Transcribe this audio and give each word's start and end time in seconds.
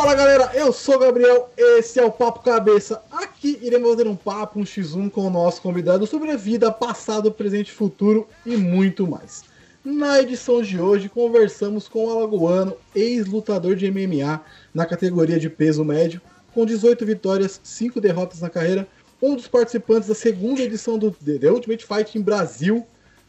Fala 0.00 0.14
galera, 0.14 0.52
eu 0.54 0.72
sou 0.72 0.94
o 0.94 0.98
Gabriel, 1.00 1.50
esse 1.56 1.98
é 1.98 2.04
o 2.04 2.10
Papo 2.12 2.38
Cabeça. 2.38 3.02
Aqui 3.10 3.58
iremos 3.60 3.90
fazer 3.90 4.06
um 4.06 4.14
papo, 4.14 4.60
um 4.60 4.62
x1 4.62 5.10
com 5.10 5.26
o 5.26 5.30
nosso 5.30 5.60
convidado 5.60 6.06
sobre 6.06 6.30
a 6.30 6.36
vida, 6.36 6.70
passado, 6.70 7.32
presente, 7.32 7.72
futuro 7.72 8.28
e 8.46 8.56
muito 8.56 9.08
mais. 9.08 9.42
Na 9.84 10.20
edição 10.22 10.62
de 10.62 10.80
hoje, 10.80 11.08
conversamos 11.08 11.88
com 11.88 12.06
o 12.06 12.10
Alagoano, 12.12 12.76
ex-lutador 12.94 13.74
de 13.74 13.90
MMA 13.90 14.40
na 14.72 14.86
categoria 14.86 15.36
de 15.36 15.50
peso 15.50 15.84
médio, 15.84 16.20
com 16.54 16.64
18 16.64 17.04
vitórias, 17.04 17.60
5 17.64 18.00
derrotas 18.00 18.40
na 18.40 18.48
carreira, 18.48 18.86
um 19.20 19.34
dos 19.34 19.48
participantes 19.48 20.08
da 20.08 20.14
segunda 20.14 20.62
edição 20.62 20.96
do 20.96 21.10
The 21.10 21.50
Ultimate 21.50 21.84
Fight 21.84 22.16
em 22.16 22.22
Brasil, 22.22 22.86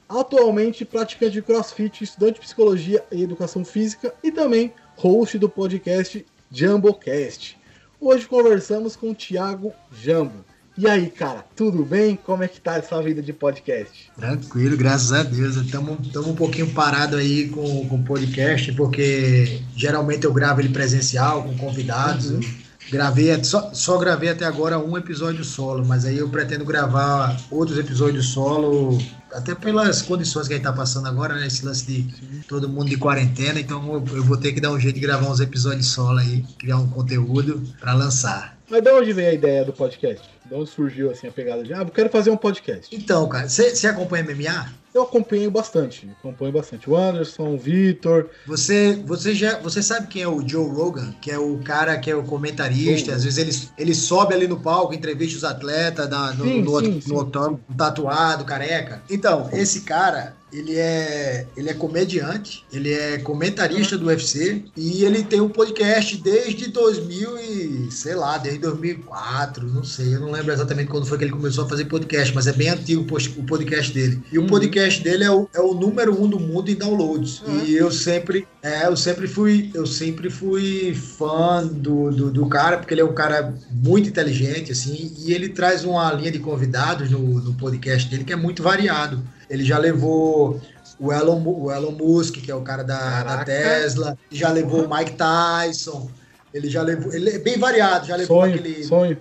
atualmente 0.07 0.85
praticante 0.85 1.31
de 1.31 1.41
crossfit, 1.41 2.03
estudante 2.03 2.35
de 2.35 2.41
psicologia 2.41 3.03
e 3.11 3.23
educação 3.23 3.65
física 3.65 4.13
e 4.23 4.31
também 4.31 4.71
host 4.97 5.35
do 5.39 5.49
podcast 5.49 6.23
JumboCast. 6.51 7.57
Hoje 7.99 8.25
conversamos 8.25 8.95
com 8.95 9.11
o 9.11 9.15
Thiago 9.15 9.73
Jambo. 9.91 10.45
E 10.77 10.87
aí, 10.87 11.09
cara, 11.09 11.43
tudo 11.55 11.83
bem? 11.83 12.15
Como 12.15 12.41
é 12.41 12.47
que 12.47 12.61
tá 12.61 12.77
essa 12.77 13.01
vida 13.01 13.21
de 13.21 13.33
podcast? 13.33 14.09
Tranquilo, 14.15 14.77
graças 14.77 15.11
a 15.11 15.23
Deus. 15.23 15.57
Estamos 15.57 15.99
um 16.25 16.35
pouquinho 16.35 16.71
parado 16.71 17.17
aí 17.17 17.49
com 17.49 17.81
o 17.91 18.03
podcast, 18.03 18.71
porque 18.71 19.59
geralmente 19.75 20.23
eu 20.23 20.31
gravo 20.31 20.61
ele 20.61 20.69
presencial, 20.69 21.43
com 21.43 21.57
convidados. 21.57 22.31
Uhum. 22.31 22.68
Gravei, 22.91 23.43
só, 23.43 23.71
só 23.73 23.97
gravei 23.97 24.29
até 24.29 24.45
agora 24.45 24.79
um 24.79 24.97
episódio 24.97 25.43
solo, 25.43 25.85
mas 25.85 26.05
aí 26.05 26.17
eu 26.17 26.27
pretendo 26.29 26.65
gravar 26.65 27.37
outros 27.51 27.77
episódios 27.77 28.27
solo 28.29 28.97
até 29.31 29.53
pelas 29.53 30.01
condições 30.01 30.47
que 30.47 30.53
a 30.53 30.57
gente 30.57 30.65
tá 30.65 30.73
passando 30.73 31.07
agora, 31.07 31.35
né? 31.35 31.45
Esse 31.47 31.63
lance 31.63 31.85
de 31.85 32.43
todo 32.47 32.67
mundo 32.67 32.89
de 32.89 32.97
quarentena, 32.97 33.59
então 33.59 33.81
eu, 33.93 34.17
eu 34.17 34.23
vou 34.23 34.37
ter 34.37 34.53
que 34.53 34.59
dar 34.59 34.71
um 34.71 34.79
jeito 34.79 34.95
de 34.95 35.01
gravar 35.01 35.29
uns 35.29 35.39
episódios 35.39 35.87
solo 35.87 36.17
aí, 36.17 36.43
criar 36.57 36.77
um 36.77 36.87
conteúdo 36.89 37.61
para 37.79 37.93
lançar. 37.93 38.57
Mas 38.69 38.81
de 38.81 38.91
onde 38.91 39.13
vem 39.13 39.27
a 39.27 39.33
ideia 39.33 39.65
do 39.65 39.73
podcast? 39.73 40.27
De 40.49 40.55
onde 40.55 40.69
surgiu 40.69 41.11
assim 41.11 41.27
a 41.27 41.31
pegada 41.31 41.63
de, 41.63 41.73
ah, 41.73 41.81
eu 41.81 41.85
quero 41.89 42.09
fazer 42.09 42.31
um 42.31 42.37
podcast? 42.37 42.93
Então, 42.95 43.29
cara, 43.29 43.47
você 43.47 43.87
acompanha 43.87 44.23
MMA? 44.23 44.79
Eu 44.93 45.03
acompanho 45.03 45.51
bastante, 45.51 46.09
acompanho 46.19 46.51
bastante. 46.51 46.89
O 46.89 46.97
Anderson, 46.97 47.53
o 47.53 47.57
Vitor. 47.57 48.27
Você, 48.47 48.95
você 49.05 49.35
já, 49.35 49.59
você 49.59 49.83
sabe 49.83 50.07
quem 50.07 50.23
é 50.23 50.27
o 50.27 50.45
Joe 50.47 50.67
Rogan, 50.67 51.13
que 51.21 51.29
é 51.29 51.37
o 51.37 51.59
cara 51.59 51.95
que 51.99 52.09
é 52.09 52.15
o 52.15 52.23
comentarista. 52.23 53.13
Às 53.13 53.23
vezes 53.23 53.37
ele, 53.37 53.71
ele 53.77 53.93
sobe 53.93 54.33
ali 54.33 54.47
no 54.47 54.59
palco, 54.59 54.93
entrevista 54.93 55.37
os 55.37 55.43
atletas 55.43 56.09
da, 56.09 56.33
no, 56.33 56.43
sim, 56.43 56.61
no, 56.63 56.79
sim, 56.79 56.91
no, 56.93 57.01
sim. 57.01 57.09
no, 57.13 57.51
no 57.69 57.75
tatuado, 57.77 58.43
careca. 58.45 59.03
Então, 59.07 59.47
esse 59.53 59.81
cara, 59.81 60.35
ele 60.51 60.75
é, 60.77 61.45
ele 61.55 61.69
é 61.69 61.73
comediante, 61.73 62.65
ele 62.71 62.91
é 62.91 63.17
comentarista 63.19 63.97
do 63.97 64.07
UFC 64.07 64.63
e 64.75 65.03
ele 65.03 65.23
tem 65.23 65.41
um 65.41 65.49
podcast 65.49 66.17
desde 66.17 66.69
2000 66.69 67.39
e, 67.39 67.91
sei 67.91 68.15
lá, 68.15 68.37
desde 68.37 68.59
2004, 68.59 69.67
não 69.67 69.83
sei, 69.83 70.15
eu 70.15 70.19
não 70.19 70.31
lembro 70.31 70.51
exatamente 70.51 70.89
quando 70.89 71.05
foi 71.05 71.17
que 71.17 71.23
ele 71.23 71.31
começou 71.31 71.65
a 71.65 71.69
fazer 71.69 71.85
podcast, 71.85 72.33
mas 72.33 72.47
é 72.47 72.53
bem 72.53 72.69
antigo 72.69 73.01
o 73.01 73.43
podcast 73.43 73.93
dele. 73.93 74.21
E 74.31 74.37
o 74.37 74.41
uhum. 74.41 74.47
podcast 74.47 75.03
dele 75.03 75.23
é 75.23 75.31
o, 75.31 75.47
é 75.53 75.59
o 75.59 75.73
número 75.73 76.19
um 76.21 76.27
do 76.27 76.39
mundo 76.39 76.69
em 76.69 76.75
downloads. 76.75 77.41
Uhum. 77.41 77.65
E 77.65 77.75
eu 77.75 77.91
sempre, 77.91 78.47
é, 78.61 78.87
eu 78.87 78.97
sempre 78.97 79.27
fui, 79.27 79.69
eu 79.73 79.85
sempre 79.85 80.29
fui 80.29 80.93
fã 80.93 81.65
do, 81.65 82.11
do, 82.11 82.31
do, 82.31 82.45
cara, 82.47 82.77
porque 82.77 82.93
ele 82.93 83.01
é 83.01 83.05
um 83.05 83.13
cara 83.13 83.53
muito 83.71 84.09
inteligente, 84.09 84.71
assim, 84.71 85.13
e 85.19 85.33
ele 85.33 85.49
traz 85.49 85.83
uma 85.83 86.11
linha 86.13 86.31
de 86.31 86.39
convidados 86.39 87.09
no, 87.09 87.19
no 87.19 87.53
podcast 87.53 88.09
dele 88.09 88.23
que 88.23 88.33
é 88.33 88.35
muito 88.35 88.63
variado. 88.63 89.21
Ele 89.49 89.63
já 89.63 89.77
levou 89.77 90.61
o 90.99 91.11
Elon, 91.11 91.41
o 91.43 91.71
Elon 91.71 91.91
Musk, 91.91 92.35
que 92.35 92.51
é 92.51 92.55
o 92.55 92.61
cara 92.61 92.83
da, 92.83 93.23
da 93.23 93.45
Tesla, 93.45 94.17
já 94.29 94.51
levou 94.51 94.85
o 94.85 94.95
Mike 94.95 95.13
Tyson, 95.13 96.09
ele 96.53 96.69
já 96.69 96.81
levou. 96.81 97.13
Ele 97.13 97.29
é 97.29 97.39
bem 97.39 97.57
variado, 97.57 98.07
já 98.07 98.15
levou 98.15 98.41
sonho, 98.41 98.55
aquele. 98.55 98.83
Sonho. 98.83 99.17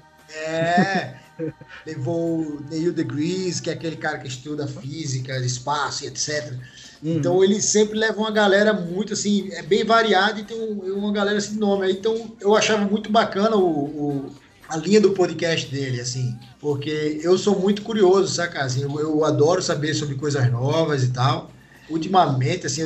É. 0.47 1.14
levou 1.86 2.41
o 2.41 2.60
Neil 2.69 2.92
deGrasse, 2.92 3.62
que 3.62 3.70
é 3.70 3.72
aquele 3.72 3.97
cara 3.97 4.19
que 4.19 4.28
estuda 4.28 4.66
física, 4.66 5.36
espaço 5.38 6.04
e 6.04 6.08
etc. 6.08 6.52
Uhum. 7.02 7.16
Então 7.16 7.44
ele 7.44 7.60
sempre 7.60 7.98
leva 7.98 8.19
uma 8.19 8.31
galera 8.31 8.72
muito 8.72 9.12
assim, 9.12 9.48
é 9.52 9.62
bem 9.62 9.84
variado 9.84 10.41
e 10.41 10.44
tem 10.44 10.58
um, 10.58 10.98
uma 10.98 11.12
galera 11.12 11.38
assim 11.38 11.54
de 11.54 11.60
nome. 11.60 11.91
Então 11.92 12.36
eu 12.41 12.56
achava 12.56 12.84
muito 12.84 13.10
bacana 13.10 13.56
o, 13.56 13.69
o 13.69 14.32
a 14.68 14.76
linha 14.76 15.00
do 15.00 15.12
podcast 15.12 15.66
dele, 15.70 16.00
assim, 16.00 16.38
porque 16.60 17.20
eu 17.22 17.38
sou 17.38 17.58
muito 17.58 17.82
curioso, 17.82 18.34
saca? 18.34 18.62
Assim, 18.62 18.82
eu, 18.82 19.00
eu 19.00 19.24
adoro 19.24 19.62
saber 19.62 19.94
sobre 19.94 20.14
coisas 20.16 20.50
novas 20.50 21.02
e 21.02 21.08
tal. 21.08 21.50
Ultimamente, 21.88 22.66
assim, 22.66 22.82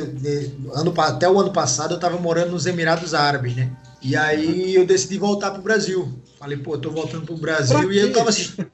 ano, 0.73 0.93
até 0.97 1.29
o 1.29 1.37
ano 1.39 1.51
passado 1.51 1.91
eu 1.91 1.97
estava 1.97 2.17
morando 2.17 2.51
nos 2.51 2.65
Emirados 2.65 3.13
Árabes, 3.13 3.53
né? 3.55 3.69
E 4.03 4.15
aí 4.17 4.75
eu 4.75 4.85
decidi 4.85 5.17
voltar 5.17 5.51
pro 5.51 5.61
Brasil. 5.61 6.11
Falei, 6.37 6.57
pô, 6.57 6.77
tô 6.77 6.91
voltando 6.91 7.25
pro 7.25 7.37
Brasil 7.37 7.89
e 7.89 7.99
eu 7.99 8.11
tava 8.11 8.27
assistindo. 8.27 8.67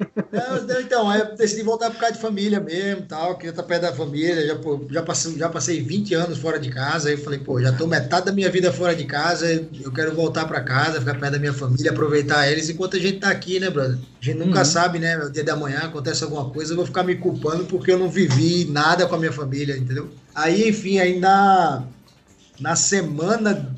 então, 0.83 1.07
aí 1.07 1.19
eu 1.19 1.35
decidi 1.35 1.61
voltar 1.61 1.91
por 1.91 1.99
causa 1.99 2.15
de 2.15 2.19
família 2.19 2.59
mesmo, 2.59 3.03
tal, 3.03 3.35
queria 3.35 3.51
estar 3.51 3.61
perto 3.61 3.83
da 3.83 3.93
família, 3.93 4.47
já, 4.47 4.55
pô, 4.55 4.87
já, 4.89 5.03
passei, 5.03 5.37
já 5.37 5.47
passei 5.47 5.79
20 5.79 6.15
anos 6.15 6.39
fora 6.39 6.59
de 6.59 6.71
casa, 6.71 7.09
aí 7.09 7.13
eu 7.13 7.19
falei, 7.19 7.37
pô, 7.37 7.61
já 7.61 7.71
tô 7.71 7.85
metade 7.85 8.25
da 8.25 8.31
minha 8.31 8.49
vida 8.49 8.73
fora 8.73 8.95
de 8.95 9.05
casa, 9.05 9.67
eu 9.83 9.91
quero 9.91 10.15
voltar 10.15 10.47
para 10.47 10.61
casa, 10.61 10.99
ficar 10.99 11.13
perto 11.19 11.33
da 11.33 11.39
minha 11.39 11.53
família, 11.53 11.91
aproveitar 11.91 12.49
eles 12.51 12.67
enquanto 12.71 12.97
a 12.97 12.99
gente 12.99 13.19
tá 13.19 13.29
aqui, 13.29 13.59
né, 13.59 13.69
brother? 13.69 13.99
A 14.19 14.25
gente 14.25 14.39
nunca 14.39 14.59
uhum. 14.59 14.65
sabe, 14.65 14.97
né, 14.97 15.15
o 15.19 15.29
dia 15.29 15.43
da 15.43 15.55
manhã 15.55 15.81
acontece 15.81 16.23
alguma 16.23 16.49
coisa, 16.49 16.71
eu 16.71 16.77
vou 16.77 16.87
ficar 16.87 17.03
me 17.03 17.13
culpando 17.17 17.65
porque 17.65 17.91
eu 17.91 17.99
não 17.99 18.09
vivi 18.09 18.65
nada 18.65 19.05
com 19.05 19.13
a 19.13 19.19
minha 19.19 19.31
família, 19.31 19.77
entendeu? 19.77 20.09
Aí, 20.33 20.67
enfim, 20.67 20.97
aí 20.97 21.19
na, 21.19 21.83
na 22.59 22.75
semana 22.75 23.77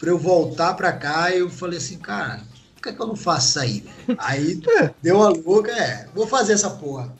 para 0.00 0.08
eu 0.08 0.18
voltar 0.18 0.72
para 0.72 0.92
cá, 0.92 1.30
eu 1.30 1.50
falei 1.50 1.76
assim, 1.76 1.98
cara, 1.98 2.40
por 2.74 2.82
que, 2.82 2.88
é 2.88 2.92
que 2.92 3.00
eu 3.00 3.06
não 3.06 3.14
faço 3.14 3.48
isso 3.48 3.60
aí? 3.60 3.84
Aí 4.18 4.60
é. 4.80 4.90
deu 5.02 5.22
a 5.22 5.28
louca, 5.28 5.70
é, 5.70 6.08
vou 6.14 6.26
fazer 6.26 6.54
essa 6.54 6.70
porra. 6.70 7.14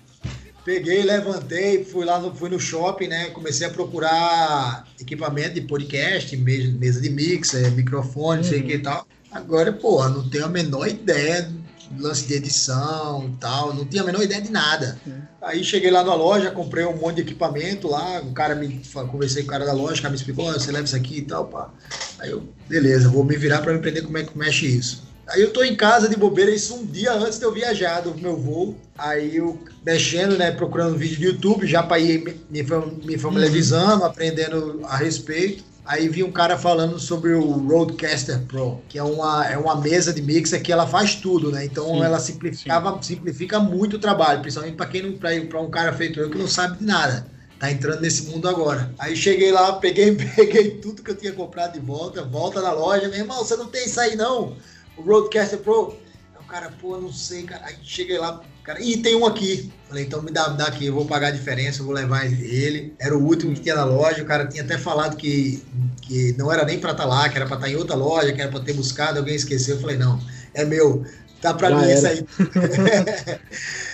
Peguei, 0.65 1.03
levantei, 1.03 1.85
fui 1.85 2.05
lá 2.05 2.19
no, 2.19 2.35
fui 2.35 2.49
no 2.49 2.59
shopping, 2.59 3.09
né? 3.09 3.31
Comecei 3.31 3.67
a 3.67 3.71
procurar 3.71 4.87
equipamento 4.99 5.55
de 5.55 5.63
podcast, 5.63 6.35
mesa 6.37 7.01
de 7.01 7.11
mixer, 7.11 7.71
microfone, 7.73 8.43
não 8.43 8.49
sei 8.49 8.61
o 8.61 8.65
que 8.65 8.73
e 8.73 8.77
uhum. 8.77 8.83
tal. 8.83 9.07
Agora, 9.31 9.73
porra, 9.73 10.09
não 10.09 10.29
tenho 10.29 10.45
a 10.45 10.49
menor 10.49 10.89
ideia 10.89 11.51
lance 11.99 12.27
de 12.27 12.35
edição 12.35 13.29
e 13.29 13.37
tal, 13.39 13.75
não 13.75 13.85
tinha 13.85 14.03
a 14.03 14.07
menor 14.07 14.23
ideia 14.23 14.41
de 14.41 14.51
nada. 14.51 14.99
Uhum. 15.07 15.21
Aí 15.43 15.65
cheguei 15.65 15.91
lá 15.91 16.05
na 16.05 16.15
loja, 16.15 16.51
comprei 16.51 16.85
um 16.85 16.97
monte 16.97 17.17
de 17.17 17.23
equipamento 17.23 17.89
lá, 17.89 18.21
o 18.21 18.33
cara 18.33 18.55
me 18.55 18.81
conversei 19.11 19.43
com 19.43 19.49
o 19.49 19.51
cara 19.51 19.65
da 19.65 19.73
loja, 19.73 19.99
o 19.99 20.03
cara 20.03 20.11
me 20.11 20.17
explicou, 20.17 20.49
oh, 20.49 20.53
você 20.53 20.71
leva 20.71 20.85
isso 20.85 20.97
aqui 20.97 21.19
e 21.19 21.23
tal, 21.23 21.47
pá. 21.47 21.71
Aí 22.19 22.31
eu, 22.31 22.43
beleza, 22.69 23.09
vou 23.09 23.25
me 23.25 23.37
virar 23.37 23.63
para 23.63 23.75
aprender 23.75 24.03
como 24.03 24.19
é 24.19 24.25
que 24.25 24.37
mexe 24.37 24.67
isso. 24.67 25.09
Aí 25.31 25.41
eu 25.43 25.53
tô 25.53 25.63
em 25.63 25.77
casa 25.77 26.09
de 26.09 26.17
bobeira, 26.17 26.51
isso 26.51 26.75
um 26.75 26.85
dia 26.85 27.13
antes 27.13 27.39
de 27.39 27.45
eu 27.45 27.53
viajar 27.53 28.01
do 28.01 28.15
meu 28.17 28.37
voo. 28.37 28.77
Aí 28.99 29.37
eu 29.37 29.59
mexendo, 29.87 30.37
né, 30.37 30.51
procurando 30.51 30.99
vídeo 30.99 31.19
do 31.19 31.25
YouTube, 31.25 31.67
já 31.67 31.83
para 31.83 32.01
ir 32.01 32.25
me, 32.51 32.67
me 33.05 33.17
familiarizando, 33.17 34.05
aprendendo 34.05 34.81
a 34.85 34.97
respeito. 34.97 35.65
Aí 35.85 36.09
vi 36.09 36.23
um 36.23 36.31
cara 36.31 36.59
falando 36.59 36.99
sobre 36.99 37.33
o 37.33 37.51
Roadcaster 37.51 38.41
Pro, 38.43 38.81
que 38.89 38.99
é 38.99 39.03
uma, 39.03 39.47
é 39.47 39.57
uma 39.57 39.77
mesa 39.81 40.13
de 40.13 40.23
mixer 40.23 40.63
que 40.63 40.71
ela 40.71 40.87
faz 40.87 41.17
tudo, 41.17 41.51
né? 41.51 41.65
Então 41.65 41.87
sim, 41.87 42.03
ela 42.03 42.21
simplificava, 42.21 43.03
simplifica 43.03 43.59
muito 43.59 43.97
o 43.97 43.99
trabalho, 43.99 44.41
principalmente 44.41 44.77
para 44.77 44.87
quem 44.87 45.03
não 45.03 45.17
para 45.17 45.61
um 45.61 45.71
cara 45.71 45.93
feito 45.93 46.21
eu 46.21 46.31
que 46.31 46.39
não 46.39 46.47
sabe 46.47 46.79
de 46.79 46.85
nada. 46.85 47.27
Tá 47.59 47.71
entrando 47.71 48.01
nesse 48.01 48.25
mundo 48.27 48.49
agora. 48.49 48.91
Aí 48.99 49.15
cheguei 49.15 49.53
lá, 49.53 49.75
peguei, 49.75 50.15
peguei 50.37 50.71
tudo 50.79 51.03
que 51.03 51.11
eu 51.11 51.17
tinha 51.17 51.33
comprado 51.33 51.75
de 51.75 51.81
volta, 51.81 52.23
volta 52.25 52.63
na 52.63 52.73
loja, 52.73 53.09
meu 53.09 53.19
irmão, 53.19 53.39
você 53.39 53.57
não 53.57 53.67
tem 53.67 53.85
isso 53.85 54.01
aí 54.01 54.17
não? 54.17 54.57
O 54.97 55.03
Roadcaster 55.03 55.59
Pro. 55.59 55.97
Aí 56.35 56.43
o 56.43 56.47
cara, 56.47 56.73
pô, 56.81 56.99
não 56.99 57.13
sei, 57.13 57.43
cara. 57.43 57.67
Aí 57.67 57.77
cheguei 57.83 58.19
lá, 58.19 58.41
cara, 58.71 58.83
e 58.83 58.97
tem 58.97 59.17
um 59.17 59.27
aqui. 59.27 59.71
Falei, 59.89 60.05
então 60.05 60.23
me 60.23 60.31
dá, 60.31 60.49
dá 60.49 60.67
aqui, 60.67 60.87
eu 60.87 60.95
vou 60.95 61.05
pagar 61.05 61.29
a 61.29 61.33
diferença, 61.33 61.81
eu 61.81 61.87
vou 61.87 61.95
levar 61.95 62.25
ele. 62.25 62.95
Era 62.99 63.17
o 63.17 63.25
último 63.25 63.53
que 63.53 63.61
tinha 63.61 63.75
na 63.75 63.85
loja, 63.85 64.23
o 64.23 64.27
cara 64.27 64.47
tinha 64.47 64.63
até 64.63 64.79
falado 64.79 65.17
que, 65.17 65.63
que 66.03 66.33
não 66.39 66.53
era 66.53 66.65
nem 66.65 66.79
pra 66.79 66.93
estar 66.93 67.03
tá 67.03 67.09
lá, 67.09 67.29
que 67.29 67.37
era 67.37 67.47
pra 67.47 67.57
estar 67.57 67.67
tá 67.67 67.73
em 67.73 67.77
outra 67.77 67.97
loja, 67.97 68.33
que 68.33 68.41
era 68.41 68.51
pra 68.51 68.61
ter 68.61 68.73
buscado, 68.73 69.19
alguém 69.19 69.35
esqueceu. 69.35 69.75
Eu 69.75 69.81
falei, 69.81 69.97
não, 69.97 70.21
é 70.55 70.65
meu, 70.65 71.05
tá 71.41 71.53
pra 71.53 71.71
Já 71.71 71.77
mim 71.77 71.93
isso 71.93 72.07
aí. 72.07 72.25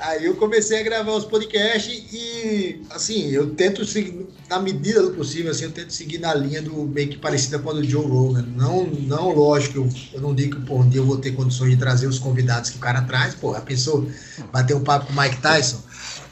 Aí 0.00 0.24
eu 0.24 0.34
comecei 0.36 0.80
a 0.80 0.82
gravar 0.82 1.12
os 1.12 1.24
podcasts 1.24 2.04
e, 2.12 2.82
assim, 2.90 3.30
eu 3.30 3.50
tento 3.54 3.84
seguir, 3.84 4.26
na 4.48 4.58
medida 4.58 5.02
do 5.02 5.10
possível, 5.10 5.50
assim, 5.50 5.64
eu 5.64 5.70
tento 5.70 5.92
seguir 5.92 6.18
na 6.18 6.32
linha 6.34 6.62
do 6.62 6.74
meio 6.84 7.08
que 7.08 7.18
parecida 7.18 7.58
com 7.58 7.70
a 7.70 7.72
do 7.74 7.84
Joe 7.84 8.06
Rogan. 8.06 8.46
Não, 8.56 8.84
não 8.86 9.30
lógico, 9.30 9.78
eu, 9.78 9.88
eu 10.14 10.20
não 10.20 10.34
digo 10.34 10.56
que 10.56 10.66
por 10.66 10.80
um 10.80 10.88
dia 10.88 11.00
eu 11.00 11.06
vou 11.06 11.18
ter 11.18 11.32
condições 11.32 11.70
de 11.70 11.76
trazer 11.76 12.06
os 12.06 12.18
convidados 12.18 12.70
que 12.70 12.78
o 12.78 12.80
cara 12.80 13.02
traz, 13.02 13.34
pô, 13.34 13.54
a 13.54 13.60
pessoa 13.60 14.06
bater 14.50 14.74
um 14.74 14.82
papo 14.82 15.06
com 15.06 15.12
o 15.12 15.20
Mike 15.20 15.40
Tyson. 15.42 15.82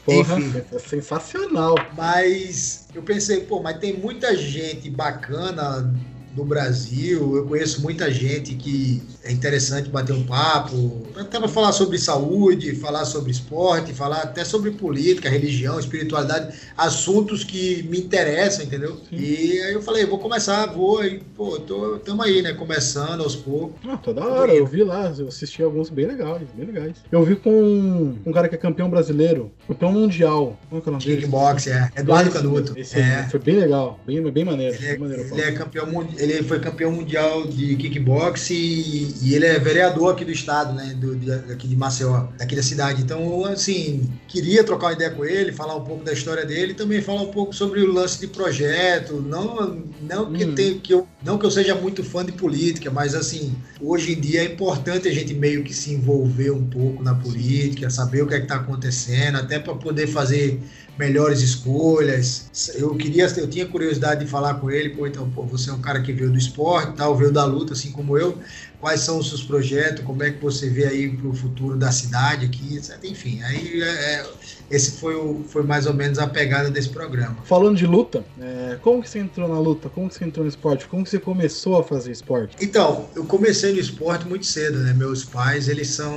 Porra, 0.03 0.39
Enfim, 0.39 0.63
é 0.71 0.79
sensacional. 0.79 1.75
Mas 1.95 2.87
eu 2.95 3.03
pensei, 3.03 3.41
pô, 3.41 3.61
mas 3.61 3.77
tem 3.77 3.95
muita 3.95 4.35
gente 4.35 4.89
bacana 4.89 5.93
do 6.33 6.43
Brasil. 6.43 7.35
Eu 7.35 7.45
conheço 7.45 7.81
muita 7.81 8.11
gente 8.11 8.55
que 8.55 9.01
é 9.23 9.31
interessante 9.31 9.89
bater 9.89 10.13
um 10.13 10.23
papo, 10.23 11.03
até 11.15 11.39
para 11.39 11.47
falar 11.47 11.71
sobre 11.71 11.97
saúde, 11.97 12.75
falar 12.75 13.05
sobre 13.05 13.31
esporte, 13.31 13.93
falar 13.93 14.21
até 14.21 14.43
sobre 14.43 14.71
política, 14.71 15.29
religião, 15.29 15.79
espiritualidade, 15.79 16.55
assuntos 16.77 17.43
que 17.43 17.83
me 17.83 17.99
interessam, 17.99 18.65
entendeu? 18.65 18.97
Sim. 19.09 19.17
E 19.17 19.61
aí 19.61 19.73
eu 19.73 19.81
falei, 19.81 20.05
vou 20.05 20.19
começar, 20.19 20.67
vou, 20.67 21.03
e, 21.03 21.19
pô, 21.35 21.59
tô, 21.59 21.99
tamo 21.99 22.23
aí, 22.23 22.41
né? 22.41 22.53
Começando 22.53 23.21
aos 23.21 23.35
poucos. 23.35 23.79
Ah, 23.87 23.97
toda 23.97 24.25
hora, 24.25 24.53
eu 24.53 24.65
vi 24.65 24.83
lá, 24.83 25.13
eu 25.17 25.27
assisti 25.27 25.61
alguns 25.63 25.89
bem 25.89 26.05
legais, 26.05 26.47
bem 26.55 26.65
legais. 26.65 26.97
Eu 27.11 27.23
vi 27.23 27.35
com 27.35 28.15
um 28.25 28.31
cara 28.31 28.47
que 28.47 28.55
é 28.55 28.57
campeão 28.57 28.89
brasileiro, 28.89 29.51
campeão 29.67 29.91
mundial. 29.91 30.57
Como 30.69 30.79
é 30.79 30.83
que 30.83 30.89
é 30.89 30.91
o 30.91 30.93
nome 30.93 31.05
dele? 31.05 31.21
Kickbox, 31.21 31.67
é. 31.67 31.89
Eduardo 31.95 32.31
Canuto. 32.31 32.73
Esse 32.77 32.99
é. 32.99 33.27
Foi 33.29 33.39
bem 33.39 33.55
legal, 33.55 33.99
bem, 34.05 34.21
bem 34.31 34.45
maneiro. 34.45 34.75
Ele, 34.75 34.85
é, 34.85 34.89
bem 34.91 34.99
maneiro, 34.99 35.23
ele 35.23 35.41
é 35.41 35.51
campeão, 35.51 35.87
ele 36.19 36.43
foi 36.43 36.59
campeão 36.59 36.91
mundial 36.91 37.47
de 37.47 37.75
kickbox 37.77 38.49
e, 38.49 39.15
e 39.21 39.33
ele 39.33 39.45
é 39.45 39.57
vereador 39.57 40.13
aqui 40.13 40.25
do 40.25 40.31
estado, 40.31 40.73
né? 40.73 40.93
Do, 40.93 41.15
de, 41.15 41.31
aqui 41.31 41.67
de 41.67 41.75
Maceió, 41.75 42.27
daqui 42.37 42.55
da 42.55 42.63
cidade. 42.63 43.01
Então, 43.01 43.45
assim, 43.45 44.09
queria 44.27 44.63
trocar 44.63 44.87
uma 44.87 44.93
ideia 44.93 45.11
com 45.11 45.23
ele, 45.23 45.51
falar 45.51 45.75
um 45.75 45.83
pouco 45.83 46.03
da 46.03 46.11
história 46.11 46.45
dele 46.45 46.73
e 46.73 46.75
também 46.75 47.01
falar 47.01 47.21
um 47.21 47.31
pouco 47.31 47.53
sobre 47.53 47.81
o 47.81 47.91
lance 47.91 48.19
de 48.19 48.27
projeto. 48.27 49.21
Não, 49.21 49.81
não 50.01 50.31
que, 50.33 50.45
hum. 50.45 50.55
tem, 50.55 50.79
que 50.79 50.93
eu, 50.93 51.07
não 51.23 51.37
que 51.37 51.45
eu 51.45 51.51
seja 51.51 51.73
muito 51.73 52.03
fã 52.03 52.25
de 52.25 52.33
política, 52.33 52.91
mas 52.91 53.15
assim, 53.15 53.55
hoje 53.81 54.13
em 54.13 54.19
dia 54.19 54.41
é 54.41 54.45
importante 54.45 55.07
a 55.07 55.13
gente 55.13 55.33
meio 55.33 55.63
que 55.63 55.73
se 55.73 55.93
envolver 55.93 56.51
um 56.51 56.65
pouco 56.65 57.01
na 57.01 57.15
política, 57.15 57.89
saber 57.89 58.23
o 58.23 58.27
que 58.27 58.33
é 58.33 58.37
que 58.37 58.43
está 58.43 58.55
acontecendo, 58.55 59.37
até 59.37 59.57
para 59.57 59.73
poder 59.75 60.07
fazer 60.07 60.59
melhores 60.99 61.39
escolhas. 61.39 62.49
Eu 62.75 62.93
queria, 62.93 63.25
eu 63.37 63.49
tinha 63.49 63.65
curiosidade 63.65 64.25
de 64.25 64.29
falar 64.29 64.55
com 64.55 64.69
ele, 64.69 64.89
pô, 64.89 65.07
então, 65.07 65.29
pô, 65.31 65.43
você 65.43 65.69
é 65.69 65.73
um 65.73 65.79
cara 65.79 66.01
que 66.01 66.11
veio 66.11 66.29
do 66.29 66.37
esporte, 66.37 66.97
tal, 66.97 67.15
veio 67.15 67.31
da 67.31 67.45
luta, 67.45 67.71
assim 67.71 67.89
como 67.89 68.17
eu. 68.17 68.37
Quais 68.79 69.01
são 69.01 69.17
os 69.17 69.29
seus 69.29 69.43
projetos? 69.43 70.03
Como 70.05 70.23
é 70.23 70.31
que 70.31 70.41
você 70.41 70.69
vê 70.69 70.85
aí 70.85 71.09
para 71.09 71.27
o 71.27 71.33
futuro 71.33 71.75
da 71.75 71.91
cidade 71.91 72.45
aqui, 72.45 72.77
etc. 72.77 72.97
Enfim, 73.03 73.41
aí 73.43 73.81
é, 73.81 73.85
é, 73.85 74.25
esse 74.71 74.91
foi, 74.91 75.15
o, 75.15 75.43
foi 75.47 75.63
mais 75.63 75.85
ou 75.85 75.93
menos 75.93 76.17
a 76.17 76.27
pegada 76.27 76.69
desse 76.69 76.89
programa. 76.89 77.37
Falando 77.43 77.75
de 77.75 77.85
luta, 77.85 78.23
é, 78.39 78.77
como 78.81 79.01
que 79.01 79.09
você 79.09 79.19
entrou 79.19 79.49
na 79.49 79.59
luta? 79.59 79.89
Como 79.89 80.07
que 80.07 80.15
você 80.15 80.23
entrou 80.23 80.45
no 80.45 80.49
esporte? 80.49 80.87
Como 80.87 81.03
que 81.03 81.09
você 81.09 81.19
começou 81.19 81.77
a 81.77 81.83
fazer 81.83 82.11
esporte? 82.11 82.55
Então, 82.61 83.09
eu 83.15 83.25
comecei 83.25 83.73
no 83.73 83.79
esporte 83.79 84.25
muito 84.27 84.45
cedo, 84.45 84.79
né? 84.79 84.93
Meus 84.93 85.25
pais, 85.25 85.67
eles 85.67 85.89
são, 85.89 86.15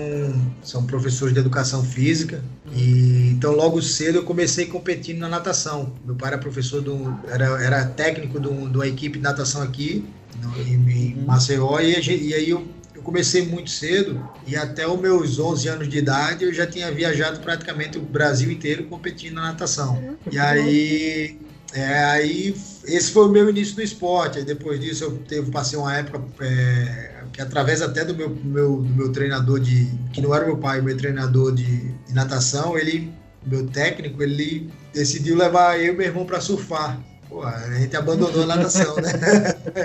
são 0.63 0.85
professores 0.85 1.35
de 1.35 1.41
educação 1.41 1.83
física 1.83 2.43
e 2.75 3.31
então 3.33 3.53
logo 3.53 3.83
cedo 3.83 4.19
eu 4.19 4.23
comecei 4.23 4.67
competindo 4.67 5.19
na 5.19 5.29
natação. 5.29 5.93
Meu 6.05 6.15
pai 6.15 6.29
era 6.29 6.39
professor 6.39 6.81
do, 6.81 7.19
era, 7.29 7.63
era 7.63 7.85
técnico 7.87 8.39
de 8.39 8.49
uma 8.49 8.87
equipe 8.87 9.19
de 9.19 9.25
natação 9.25 9.63
aqui 9.63 10.05
em, 10.59 10.75
em 10.75 11.19
uhum. 11.19 11.25
Maceió 11.27 11.81
e, 11.81 11.93
e 11.93 12.35
aí 12.35 12.51
eu, 12.51 12.67
eu, 12.95 13.03
comecei 13.03 13.47
muito 13.47 13.71
cedo 13.71 14.29
e 14.47 14.57
até 14.57 14.87
os 14.87 14.99
meus 15.01 15.39
11 15.39 15.69
anos 15.69 15.89
de 15.89 15.99
idade 15.99 16.45
eu 16.45 16.53
já 16.53 16.67
tinha 16.67 16.91
viajado 16.91 17.41
praticamente 17.41 17.99
o 17.99 18.03
Brasil 18.03 18.51
inteiro 18.51 18.85
competindo 18.85 19.35
na 19.35 19.43
natação. 19.43 20.17
E 20.31 20.39
aí 20.39 21.39
é, 21.75 22.05
aí 22.05 22.55
esse 22.85 23.11
foi 23.11 23.27
o 23.27 23.29
meu 23.29 23.49
início 23.49 23.75
do 23.75 23.83
esporte. 23.83 24.39
Aí 24.39 24.45
depois 24.45 24.79
disso 24.81 25.05
eu 25.05 25.19
teve, 25.27 25.51
passei 25.51 25.79
uma 25.79 25.95
época 25.97 26.23
é, 26.41 27.23
que 27.33 27.41
através 27.41 27.81
até 27.81 28.05
do 28.05 28.15
meu, 28.15 28.29
meu, 28.29 28.77
do 28.77 28.95
meu 28.95 29.13
treinador 29.13 29.59
de. 29.59 29.87
que 30.13 30.21
não 30.21 30.35
era 30.35 30.45
meu 30.45 30.59
pai, 30.59 30.81
meu 30.81 30.97
treinador 30.97 31.55
de, 31.55 31.89
de 31.89 32.15
natação, 32.15 32.77
ele, 32.77 33.13
meu 33.45 33.67
técnico, 33.67 34.23
ele 34.23 34.71
decidiu 34.93 35.37
levar 35.37 35.81
eu 35.81 35.95
e 35.95 35.97
meu 35.97 36.07
irmão 36.07 36.27
para 36.27 36.41
surfar. 36.41 37.01
Pô, 37.33 37.43
a 37.43 37.71
gente 37.79 37.97
abandonou 37.97 38.43
a 38.43 38.47
natação, 38.47 38.95
né? 38.97 39.11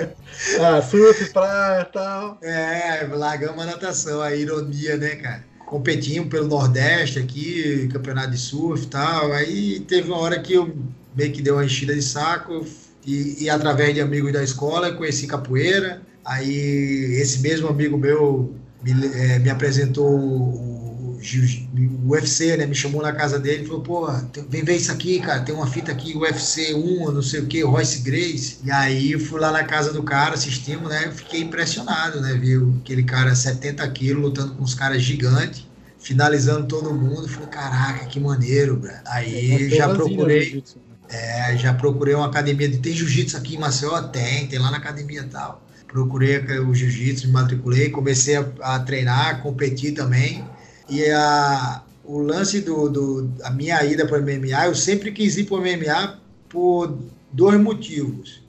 ah, 0.60 0.82
surf, 0.82 1.30
praia 1.32 1.80
e 1.80 1.92
tal. 1.92 2.38
É, 2.42 3.08
largamos 3.10 3.62
a 3.62 3.66
natação, 3.66 4.20
a 4.20 4.34
ironia, 4.36 4.98
né, 4.98 5.16
cara? 5.16 5.44
Competimos 5.64 6.28
pelo 6.28 6.46
Nordeste 6.46 7.18
aqui, 7.18 7.88
campeonato 7.90 8.32
de 8.32 8.38
surf 8.38 8.84
e 8.84 8.88
tal. 8.88 9.32
Aí 9.32 9.80
teve 9.80 10.10
uma 10.10 10.18
hora 10.18 10.38
que 10.38 10.52
eu 10.52 10.76
meio 11.16 11.32
que 11.32 11.40
deu 11.40 11.54
uma 11.54 11.64
enchida 11.64 11.94
de 11.94 12.02
saco 12.02 12.66
e, 13.06 13.44
e 13.44 13.48
através 13.48 13.94
de 13.94 14.02
amigos 14.02 14.30
da 14.30 14.42
escola 14.42 14.92
conheci 14.92 15.26
capoeira. 15.26 16.02
Aí 16.26 17.16
esse 17.18 17.40
mesmo 17.40 17.68
amigo 17.68 17.96
meu 17.96 18.54
me, 18.82 19.06
é, 19.06 19.38
me 19.38 19.48
apresentou 19.48 20.06
o, 20.06 20.77
o, 21.18 22.10
UFC, 22.10 22.56
né? 22.56 22.66
Me 22.66 22.74
chamou 22.74 23.02
na 23.02 23.12
casa 23.12 23.38
dele 23.38 23.64
e 23.64 23.66
falou, 23.66 23.82
pô, 23.82 24.08
vem 24.48 24.62
ver 24.62 24.76
isso 24.76 24.90
aqui, 24.92 25.20
cara, 25.20 25.40
tem 25.40 25.54
uma 25.54 25.66
fita 25.66 25.92
aqui, 25.92 26.16
UFC 26.16 26.74
1, 26.74 27.12
não 27.12 27.22
sei 27.22 27.40
o 27.40 27.46
que, 27.46 27.62
Royce 27.62 28.00
Grace. 28.00 28.58
E 28.64 28.70
aí 28.70 29.12
eu 29.12 29.20
fui 29.20 29.40
lá 29.40 29.50
na 29.50 29.64
casa 29.64 29.92
do 29.92 30.02
cara, 30.02 30.34
assistimos, 30.34 30.88
né? 30.88 31.10
Fiquei 31.14 31.40
impressionado, 31.40 32.20
né? 32.20 32.34
Viu 32.34 32.78
aquele 32.82 33.02
cara 33.02 33.34
70 33.34 33.86
quilos 33.90 34.22
lutando 34.22 34.54
com 34.54 34.62
uns 34.62 34.74
caras 34.74 35.02
gigantes 35.02 35.66
finalizando 35.98 36.66
todo 36.66 36.94
mundo. 36.94 37.28
Falei, 37.28 37.48
caraca, 37.48 38.06
que 38.06 38.20
maneiro, 38.20 38.76
bro. 38.76 38.92
Aí 39.06 39.68
já 39.70 39.88
procurei. 39.88 40.54
Né? 40.54 40.62
É, 41.10 41.56
já 41.56 41.72
procurei 41.72 42.14
uma 42.14 42.26
academia 42.26 42.68
de. 42.68 42.78
Tem 42.78 42.92
jiu-jitsu 42.92 43.36
aqui 43.36 43.56
em 43.56 43.58
Maceió? 43.58 44.00
Tem, 44.02 44.46
tem 44.46 44.58
lá 44.58 44.70
na 44.70 44.76
academia 44.76 45.22
e 45.22 45.28
tal 45.28 45.68
procurei 45.88 46.38
o 46.60 46.74
jiu-jitsu, 46.74 47.26
me 47.26 47.32
matriculei, 47.32 47.90
comecei 47.90 48.36
a, 48.36 48.46
a, 48.60 48.78
treinar, 48.78 49.42
competir 49.42 49.92
também. 49.92 50.44
E 50.88 51.04
a, 51.10 51.82
o 52.04 52.20
lance 52.20 52.60
do, 52.60 52.88
do 52.88 53.30
a 53.42 53.50
minha 53.50 53.84
ida 53.84 54.06
para 54.06 54.18
o 54.18 54.22
MMA, 54.22 54.66
eu 54.66 54.74
sempre 54.74 55.12
quis 55.12 55.36
ir 55.36 55.44
para 55.44 55.56
o 55.56 55.60
MMA 55.60 56.18
por 56.48 56.98
dois 57.30 57.60
motivos. 57.60 58.42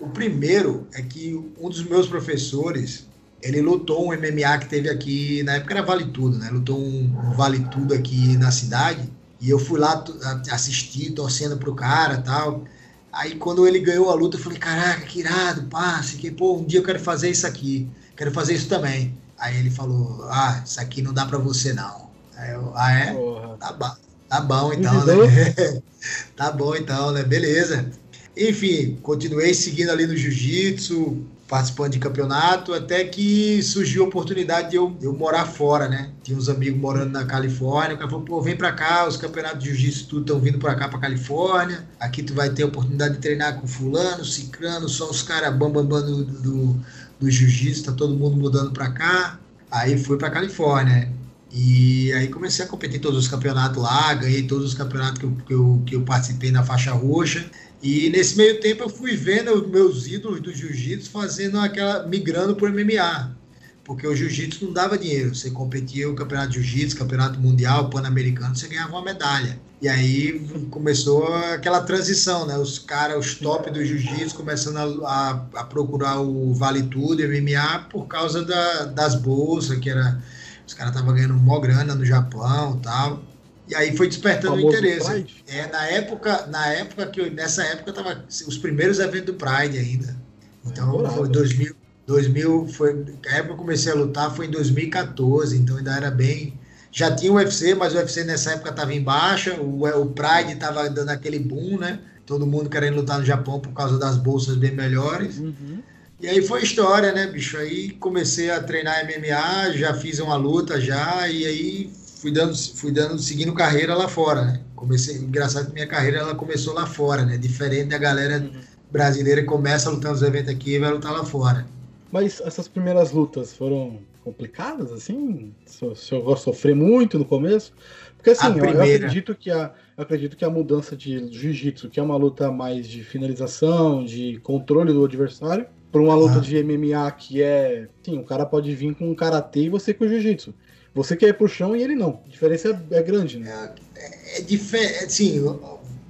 O 0.00 0.08
primeiro 0.08 0.86
é 0.94 1.02
que 1.02 1.34
um 1.60 1.68
dos 1.68 1.82
meus 1.84 2.06
professores, 2.06 3.06
ele 3.42 3.60
lutou 3.60 4.06
um 4.06 4.16
MMA 4.16 4.58
que 4.58 4.68
teve 4.68 4.88
aqui, 4.88 5.42
na 5.42 5.54
época 5.54 5.74
era 5.74 5.82
Vale 5.82 6.06
Tudo, 6.06 6.38
né? 6.38 6.48
Lutou 6.50 6.78
um, 6.78 7.04
um 7.04 7.32
Vale 7.32 7.60
Tudo 7.70 7.94
aqui 7.94 8.36
na 8.36 8.50
cidade. 8.50 9.10
E 9.40 9.50
eu 9.50 9.58
fui 9.58 9.78
lá 9.78 10.02
assistir, 10.50 11.12
torcendo 11.12 11.58
pro 11.58 11.74
cara 11.74 12.18
tal. 12.18 12.64
Aí 13.12 13.36
quando 13.36 13.66
ele 13.66 13.80
ganhou 13.80 14.10
a 14.10 14.14
luta, 14.14 14.36
eu 14.36 14.40
falei, 14.40 14.58
caraca, 14.58 15.02
que 15.02 15.20
irado, 15.20 15.64
passe, 15.64 16.16
que 16.16 16.30
pô, 16.30 16.56
um 16.56 16.64
dia 16.64 16.80
eu 16.80 16.84
quero 16.84 17.00
fazer 17.00 17.30
isso 17.30 17.46
aqui, 17.46 17.88
quero 18.14 18.30
fazer 18.30 18.54
isso 18.54 18.68
também. 18.68 19.14
Aí 19.38 19.58
ele 19.58 19.70
falou, 19.70 20.26
ah, 20.30 20.62
isso 20.64 20.80
aqui 20.80 21.02
não 21.02 21.12
dá 21.12 21.26
pra 21.26 21.38
você 21.38 21.72
não. 21.72 22.06
Aí 22.36 22.52
eu, 22.52 22.72
ah 22.74 22.92
é? 22.92 23.14
Tá 23.58 23.72
bom, 23.72 23.90
tá 24.28 24.40
bom 24.40 24.72
então, 24.72 25.04
né? 25.04 25.82
tá 26.36 26.50
bom 26.52 26.74
então, 26.74 27.12
né? 27.12 27.22
Beleza. 27.22 27.90
Enfim, 28.36 28.98
continuei 29.02 29.54
seguindo 29.54 29.90
ali 29.90 30.06
no 30.06 30.16
jiu-jitsu, 30.16 31.26
participando 31.48 31.92
de 31.92 31.98
campeonato, 31.98 32.74
até 32.74 33.04
que 33.04 33.62
surgiu 33.62 34.04
a 34.04 34.08
oportunidade 34.08 34.70
de 34.70 34.76
eu, 34.76 34.96
eu 35.00 35.12
morar 35.14 35.46
fora, 35.46 35.88
né? 35.88 36.10
Tinha 36.22 36.36
uns 36.36 36.48
amigos 36.48 36.78
morando 36.78 37.12
na 37.12 37.24
Califórnia, 37.24 37.94
o 37.94 37.98
cara 37.98 38.10
falou, 38.10 38.24
pô, 38.24 38.42
vem 38.42 38.56
pra 38.56 38.72
cá, 38.72 39.06
os 39.06 39.16
campeonatos 39.16 39.60
de 39.60 39.70
jiu-jitsu 39.70 40.08
tudo 40.08 40.22
estão 40.22 40.40
vindo 40.40 40.58
pra 40.58 40.74
cá, 40.74 40.88
pra 40.88 40.98
Califórnia, 40.98 41.86
aqui 42.00 42.22
tu 42.22 42.34
vai 42.34 42.50
ter 42.50 42.64
a 42.64 42.66
oportunidade 42.66 43.14
de 43.14 43.20
treinar 43.20 43.60
com 43.60 43.66
fulano, 43.66 44.24
cicrano, 44.24 44.88
só 44.88 45.08
os 45.08 45.22
caras 45.22 45.54
bambambam 45.54 46.04
do, 46.04 46.24
do, 46.24 46.76
do 47.20 47.30
jiu-jitsu, 47.30 47.84
tá 47.84 47.92
todo 47.92 48.14
mundo 48.14 48.36
mudando 48.36 48.72
pra 48.72 48.90
cá. 48.90 49.38
Aí 49.70 49.98
fui 49.98 50.16
pra 50.16 50.30
Califórnia, 50.30 51.12
e 51.58 52.12
aí 52.12 52.28
comecei 52.28 52.64
a 52.64 52.68
competir 52.68 53.00
todos 53.00 53.18
os 53.18 53.28
campeonatos 53.28 53.82
lá, 53.82 54.12
ganhei 54.14 54.42
todos 54.42 54.66
os 54.66 54.74
campeonatos 54.74 55.18
que 55.18 55.24
eu, 55.24 55.36
que 55.46 55.54
eu, 55.54 55.82
que 55.86 55.96
eu 55.96 56.02
participei 56.02 56.50
na 56.50 56.62
faixa 56.62 56.92
roxa. 56.92 57.50
E 57.82 58.10
nesse 58.10 58.36
meio 58.36 58.60
tempo 58.60 58.82
eu 58.82 58.88
fui 58.88 59.16
vendo 59.16 59.54
os 59.54 59.66
meus 59.66 60.06
ídolos 60.06 60.40
do 60.40 60.52
jiu-jitsu 60.52 61.10
fazendo 61.10 61.58
aquela 61.58 62.06
migrando 62.06 62.54
para 62.56 62.68
o 62.68 62.72
MMA. 62.72 63.36
Porque 63.84 64.06
o 64.06 64.14
jiu-jitsu 64.14 64.66
não 64.66 64.72
dava 64.72 64.98
dinheiro. 64.98 65.34
Você 65.34 65.50
competia 65.50 66.10
o 66.10 66.14
campeonato 66.14 66.50
de 66.50 66.60
jiu-jitsu, 66.60 66.96
campeonato 66.96 67.40
mundial, 67.40 67.88
pan-americano, 67.88 68.54
você 68.54 68.66
ganhava 68.66 68.92
uma 68.92 69.02
medalha. 69.02 69.58
E 69.80 69.88
aí 69.88 70.40
começou 70.70 71.26
aquela 71.34 71.82
transição, 71.82 72.46
né? 72.46 72.56
Os 72.56 72.78
caras, 72.78 73.18
os 73.18 73.34
top 73.34 73.70
do 73.70 73.84
jiu-jitsu 73.84 74.34
começando 74.34 74.78
a, 74.78 75.10
a, 75.10 75.30
a, 75.60 75.64
procurar 75.64 76.18
o 76.20 76.54
Vale 76.54 76.84
Tudo, 76.84 77.22
MMA, 77.22 77.86
por 77.90 78.06
causa 78.06 78.42
da, 78.42 78.84
das 78.86 79.14
bolsas, 79.14 79.78
que 79.78 79.90
era. 79.90 80.22
Os 80.66 80.74
caras 80.74 80.94
estavam 80.94 81.14
ganhando 81.14 81.34
mó 81.34 81.60
grana 81.60 81.94
no 81.94 82.04
Japão 82.04 82.80
tal. 82.82 83.22
E 83.68 83.74
aí 83.74 83.96
foi 83.96 84.08
despertando 84.08 84.54
o 84.54 84.60
interesse. 84.60 85.10
Pride? 85.10 85.44
É, 85.46 85.66
na 85.70 85.86
época, 85.86 86.46
na 86.46 86.66
época 86.68 87.06
que 87.06 87.20
eu, 87.20 87.30
nessa 87.30 87.62
época 87.64 87.92
tava 87.92 88.24
os 88.28 88.56
primeiros 88.56 88.98
eventos 88.98 89.26
do 89.26 89.34
Pride 89.34 89.76
ainda. 89.76 90.16
Então 90.64 91.06
é, 91.06 91.10
foi 91.10 91.28
2000, 91.28 91.74
2000 92.06 92.68
foi 92.68 93.04
a 93.28 93.36
época 93.36 93.44
que 93.44 93.52
eu 93.52 93.56
comecei 93.56 93.92
a 93.92 93.94
lutar 93.94 94.34
foi 94.34 94.46
em 94.46 94.50
2014, 94.50 95.56
então 95.56 95.76
ainda 95.76 95.94
era 95.96 96.10
bem 96.10 96.58
já 96.90 97.14
tinha 97.14 97.32
o 97.32 97.36
UFC, 97.36 97.74
mas 97.74 97.94
o 97.94 97.96
UFC 97.96 98.24
nessa 98.24 98.52
época 98.52 98.70
estava 98.70 98.94
em 98.94 99.02
baixa, 99.02 99.54
o, 99.60 99.84
o 99.84 100.06
Pride 100.06 100.52
estava 100.52 100.88
dando 100.88 101.10
aquele 101.10 101.38
boom, 101.38 101.78
né? 101.78 102.00
Todo 102.24 102.46
mundo 102.46 102.68
querendo 102.68 102.96
lutar 102.96 103.18
no 103.18 103.24
Japão 103.24 103.60
por 103.60 103.72
causa 103.72 103.98
das 103.98 104.16
bolsas 104.16 104.56
bem 104.56 104.72
melhores. 104.72 105.38
Uhum. 105.38 105.82
E 106.20 106.26
aí 106.26 106.42
foi 106.42 106.62
história, 106.62 107.12
né, 107.12 107.26
bicho? 107.26 107.56
Aí 107.58 107.90
comecei 107.90 108.50
a 108.50 108.62
treinar 108.62 109.04
MMA, 109.04 109.72
já 109.76 109.94
fiz 109.94 110.18
uma 110.18 110.36
luta 110.36 110.80
já, 110.80 111.28
e 111.28 111.44
aí 111.44 111.90
fui 112.16 112.32
dando, 112.32 112.56
fui 112.56 112.90
dando, 112.90 113.18
seguindo 113.18 113.52
carreira 113.52 113.94
lá 113.94 114.08
fora, 114.08 114.44
né? 114.44 114.60
Comecei, 114.74 115.16
engraçado 115.16 115.66
que 115.66 115.74
minha 115.74 115.86
carreira 115.86 116.18
ela 116.18 116.34
começou 116.34 116.72
lá 116.72 116.86
fora, 116.86 117.24
né? 117.24 117.36
Diferente 117.36 117.90
da 117.90 117.98
galera 117.98 118.50
brasileira 118.90 119.42
que 119.42 119.46
começa 119.46 119.90
lutando 119.90 120.14
os 120.14 120.22
eventos 120.22 120.50
aqui 120.50 120.74
e 120.74 120.78
vai 120.78 120.90
lutar 120.90 121.12
lá 121.12 121.24
fora. 121.24 121.66
Mas 122.10 122.40
essas 122.40 122.66
primeiras 122.66 123.12
lutas 123.12 123.52
foram 123.52 124.00
complicadas, 124.26 124.90
assim? 124.90 125.54
Você 125.64 125.94
chegou 125.94 126.34
a 126.34 126.36
sofrer 126.36 126.74
muito 126.74 127.16
no 127.16 127.24
começo? 127.24 127.72
Porque 128.16 128.30
assim, 128.30 128.58
eu, 128.58 128.64
eu, 128.64 128.82
acredito 128.82 129.36
que 129.36 129.52
a, 129.52 129.72
eu 129.96 130.02
acredito 130.02 130.36
que 130.36 130.44
a 130.44 130.50
mudança 130.50 130.96
de 130.96 131.32
jiu-jitsu, 131.32 131.88
que 131.88 132.00
é 132.00 132.02
uma 132.02 132.16
luta 132.16 132.50
mais 132.50 132.88
de 132.88 133.04
finalização, 133.04 134.04
de 134.04 134.40
controle 134.42 134.92
do 134.92 135.04
adversário, 135.04 135.64
para 135.92 136.00
uma 136.02 136.16
luta 136.16 136.38
ah. 136.38 136.40
de 136.40 136.60
MMA 136.60 137.08
que 137.12 137.40
é. 137.40 137.86
Sim, 138.02 138.18
o 138.18 138.24
cara 138.24 138.44
pode 138.44 138.74
vir 138.74 138.96
com 138.96 139.14
karatê 139.14 139.60
e 139.60 139.68
você 139.68 139.94
com 139.94 140.08
jiu-jitsu. 140.08 140.52
Você 140.92 141.14
quer 141.14 141.28
ir 141.28 141.34
pro 141.34 141.46
chão 141.46 141.76
e 141.76 141.82
ele 141.82 141.94
não. 141.94 142.20
A 142.26 142.28
diferença 142.28 142.84
é, 142.90 142.96
é 142.96 143.02
grande, 143.04 143.38
né? 143.38 143.74
É, 143.94 144.38
é 144.38 144.42
diferente. 144.42 145.12
Sim, 145.12 145.40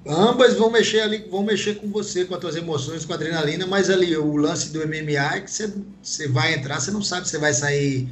ambas 0.06 0.54
vão 0.54 0.70
mexer 0.70 1.00
ali, 1.00 1.26
vão 1.30 1.42
mexer 1.42 1.76
com 1.76 1.88
você, 1.88 2.24
com 2.24 2.34
as 2.34 2.40
tuas 2.40 2.56
emoções, 2.56 3.04
com 3.04 3.12
a 3.12 3.16
adrenalina, 3.16 3.66
mas 3.66 3.90
ali 3.90 4.16
o 4.16 4.36
lance 4.36 4.70
do 4.70 4.86
MMA 4.86 5.36
é 5.36 5.40
que 5.40 5.50
você, 5.50 5.72
você 6.02 6.28
vai 6.28 6.54
entrar, 6.54 6.80
você 6.80 6.90
não 6.90 7.02
sabe 7.02 7.26
se 7.26 7.32
você 7.32 7.38
vai 7.38 7.52
sair 7.52 8.08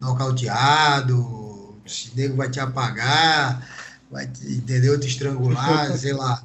nocauteado, 0.00 1.76
se 1.86 2.10
o 2.10 2.16
nego 2.16 2.36
vai 2.36 2.50
te 2.50 2.60
apagar, 2.60 3.68
vai 4.10 4.26
te, 4.26 4.46
entendeu? 4.46 4.98
Te 4.98 5.08
estrangular, 5.08 5.92
sei 5.98 6.12
lá. 6.12 6.44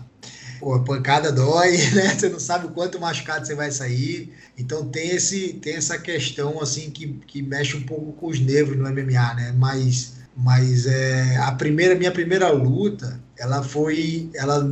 Pô, 0.60 0.74
a 0.74 0.84
pancada 0.84 1.32
dói, 1.32 1.78
né? 1.94 2.16
Você 2.16 2.30
não 2.30 2.40
sabe 2.40 2.66
o 2.66 2.72
quanto 2.72 3.00
machucado 3.00 3.46
você 3.46 3.54
vai 3.54 3.72
sair. 3.72 4.34
Então 4.58 4.88
tem, 4.90 5.10
esse, 5.10 5.54
tem 5.54 5.76
essa 5.76 6.00
questão 6.00 6.62
assim 6.62 6.90
que, 6.90 7.08
que 7.28 7.42
mexe 7.42 7.78
um 7.78 7.84
pouco 7.84 8.14
com 8.14 8.28
os 8.28 8.40
nervos 8.40 8.76
no 8.76 8.84
MMA, 8.90 9.34
né? 9.36 9.54
Mas, 9.56 10.14
mas 10.36 10.88
é, 10.88 11.38
a 11.38 11.52
primeira, 11.52 11.94
minha 11.94 12.12
primeira 12.12 12.50
luta, 12.50 13.20
ela 13.38 13.64
foi. 13.64 14.30
Ela, 14.34 14.68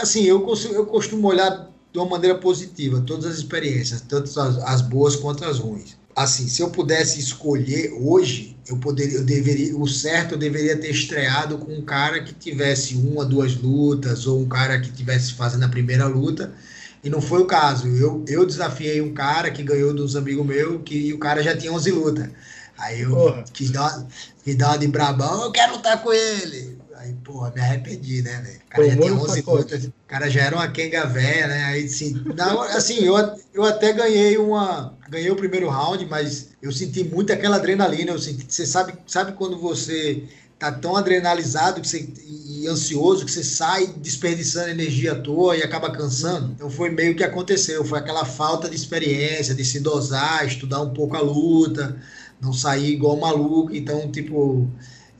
assim, 0.00 0.24
eu, 0.24 0.40
consigo, 0.42 0.74
eu 0.74 0.86
costumo 0.86 1.28
olhar 1.28 1.70
de 1.92 1.98
uma 1.98 2.08
maneira 2.08 2.36
positiva 2.38 3.00
todas 3.06 3.26
as 3.26 3.38
experiências, 3.38 4.00
tanto 4.00 4.28
as, 4.40 4.58
as 4.58 4.80
boas 4.82 5.14
quanto 5.16 5.44
as 5.44 5.58
ruins. 5.58 5.96
Assim, 6.16 6.48
se 6.48 6.62
eu 6.62 6.70
pudesse 6.70 7.18
escolher 7.18 7.92
hoje, 8.00 8.56
eu 8.68 8.76
poderia, 8.76 9.18
eu 9.18 9.24
deveria, 9.24 9.76
o 9.76 9.86
certo 9.86 10.32
eu 10.32 10.38
deveria 10.38 10.76
ter 10.76 10.90
estreado 10.90 11.58
com 11.58 11.72
um 11.72 11.82
cara 11.82 12.22
que 12.22 12.32
tivesse 12.32 12.94
uma, 12.94 13.24
duas 13.24 13.56
lutas, 13.56 14.26
ou 14.26 14.40
um 14.40 14.48
cara 14.48 14.80
que 14.80 14.92
tivesse 14.92 15.32
fazendo 15.32 15.64
a 15.64 15.68
primeira 15.68 16.06
luta, 16.06 16.52
e 17.02 17.10
não 17.10 17.20
foi 17.20 17.42
o 17.42 17.46
caso. 17.46 17.88
Eu, 17.88 18.24
eu 18.28 18.46
desafiei 18.46 19.00
um 19.00 19.12
cara 19.12 19.50
que 19.50 19.62
ganhou 19.62 19.92
dos 19.92 20.14
amigos 20.14 20.46
meus, 20.46 20.82
que 20.84 21.12
o 21.12 21.18
cara 21.18 21.42
já 21.42 21.56
tinha 21.56 21.72
11 21.72 21.90
lutas. 21.90 22.30
Aí 22.78 23.02
eu 23.02 23.44
quis 23.52 23.70
dar, 23.70 24.06
quis 24.42 24.56
dar 24.56 24.70
uma 24.70 24.78
de 24.78 24.88
brabão, 24.88 25.44
eu 25.44 25.52
quero 25.52 25.74
lutar 25.74 26.02
com 26.02 26.12
ele. 26.12 26.78
Aí, 27.04 27.12
porra, 27.22 27.52
me 27.54 27.60
arrependi, 27.60 28.22
né, 28.22 28.40
velho? 28.40 28.60
O 28.64 28.70
cara 28.70 28.88
já 28.88 28.96
tinha 28.96 29.14
11 29.14 29.42
lutas, 29.42 29.84
o 29.84 29.92
cara 30.08 30.30
já 30.30 30.40
era 30.40 30.56
uma 30.56 30.68
Kenga 30.68 31.04
velha, 31.04 31.48
né? 31.48 31.64
Aí, 31.64 31.84
assim, 31.84 32.24
não, 32.34 32.62
assim 32.62 33.04
eu, 33.04 33.14
eu 33.52 33.62
até 33.62 33.92
ganhei 33.92 34.38
uma. 34.38 34.96
Ganhei 35.10 35.30
o 35.30 35.36
primeiro 35.36 35.68
round, 35.68 36.06
mas 36.06 36.48
eu 36.62 36.72
senti 36.72 37.04
muito 37.04 37.30
aquela 37.30 37.56
adrenalina. 37.56 38.10
Eu 38.10 38.18
senti, 38.18 38.46
você 38.48 38.64
sabe, 38.64 38.94
sabe 39.06 39.32
quando 39.32 39.58
você 39.58 40.24
tá 40.58 40.72
tão 40.72 40.96
adrenalizado 40.96 41.82
que 41.82 41.86
você, 41.86 42.08
e 42.46 42.66
ansioso 42.66 43.26
que 43.26 43.30
você 43.30 43.44
sai 43.44 43.86
desperdiçando 43.86 44.70
energia 44.70 45.12
à 45.12 45.20
toa 45.20 45.58
e 45.58 45.62
acaba 45.62 45.90
cansando. 45.90 46.52
Então 46.52 46.70
foi 46.70 46.88
meio 46.88 47.14
que 47.14 47.22
aconteceu, 47.22 47.84
foi 47.84 47.98
aquela 47.98 48.24
falta 48.24 48.66
de 48.66 48.76
experiência, 48.76 49.54
de 49.54 49.62
se 49.62 49.78
dosar, 49.78 50.46
estudar 50.46 50.80
um 50.80 50.94
pouco 50.94 51.16
a 51.16 51.20
luta, 51.20 52.00
não 52.40 52.54
sair 52.54 52.92
igual 52.92 53.18
maluco. 53.18 53.74
Então, 53.74 54.10
tipo, 54.10 54.66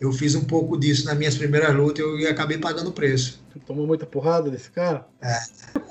eu 0.05 0.13
fiz 0.13 0.35
um 0.35 0.45
pouco 0.45 0.79
disso 0.79 1.07
nas 1.07 1.17
minhas 1.17 1.37
primeiras 1.37 1.75
lutas 1.75 2.05
e 2.21 2.27
acabei 2.27 2.59
pagando 2.59 2.93
preço. 2.93 3.41
Você 3.53 3.59
tomou 3.61 3.87
muita 3.87 4.07
porrada 4.07 4.51
desse 4.51 4.71
cara? 4.71 5.07
É, 5.23 5.39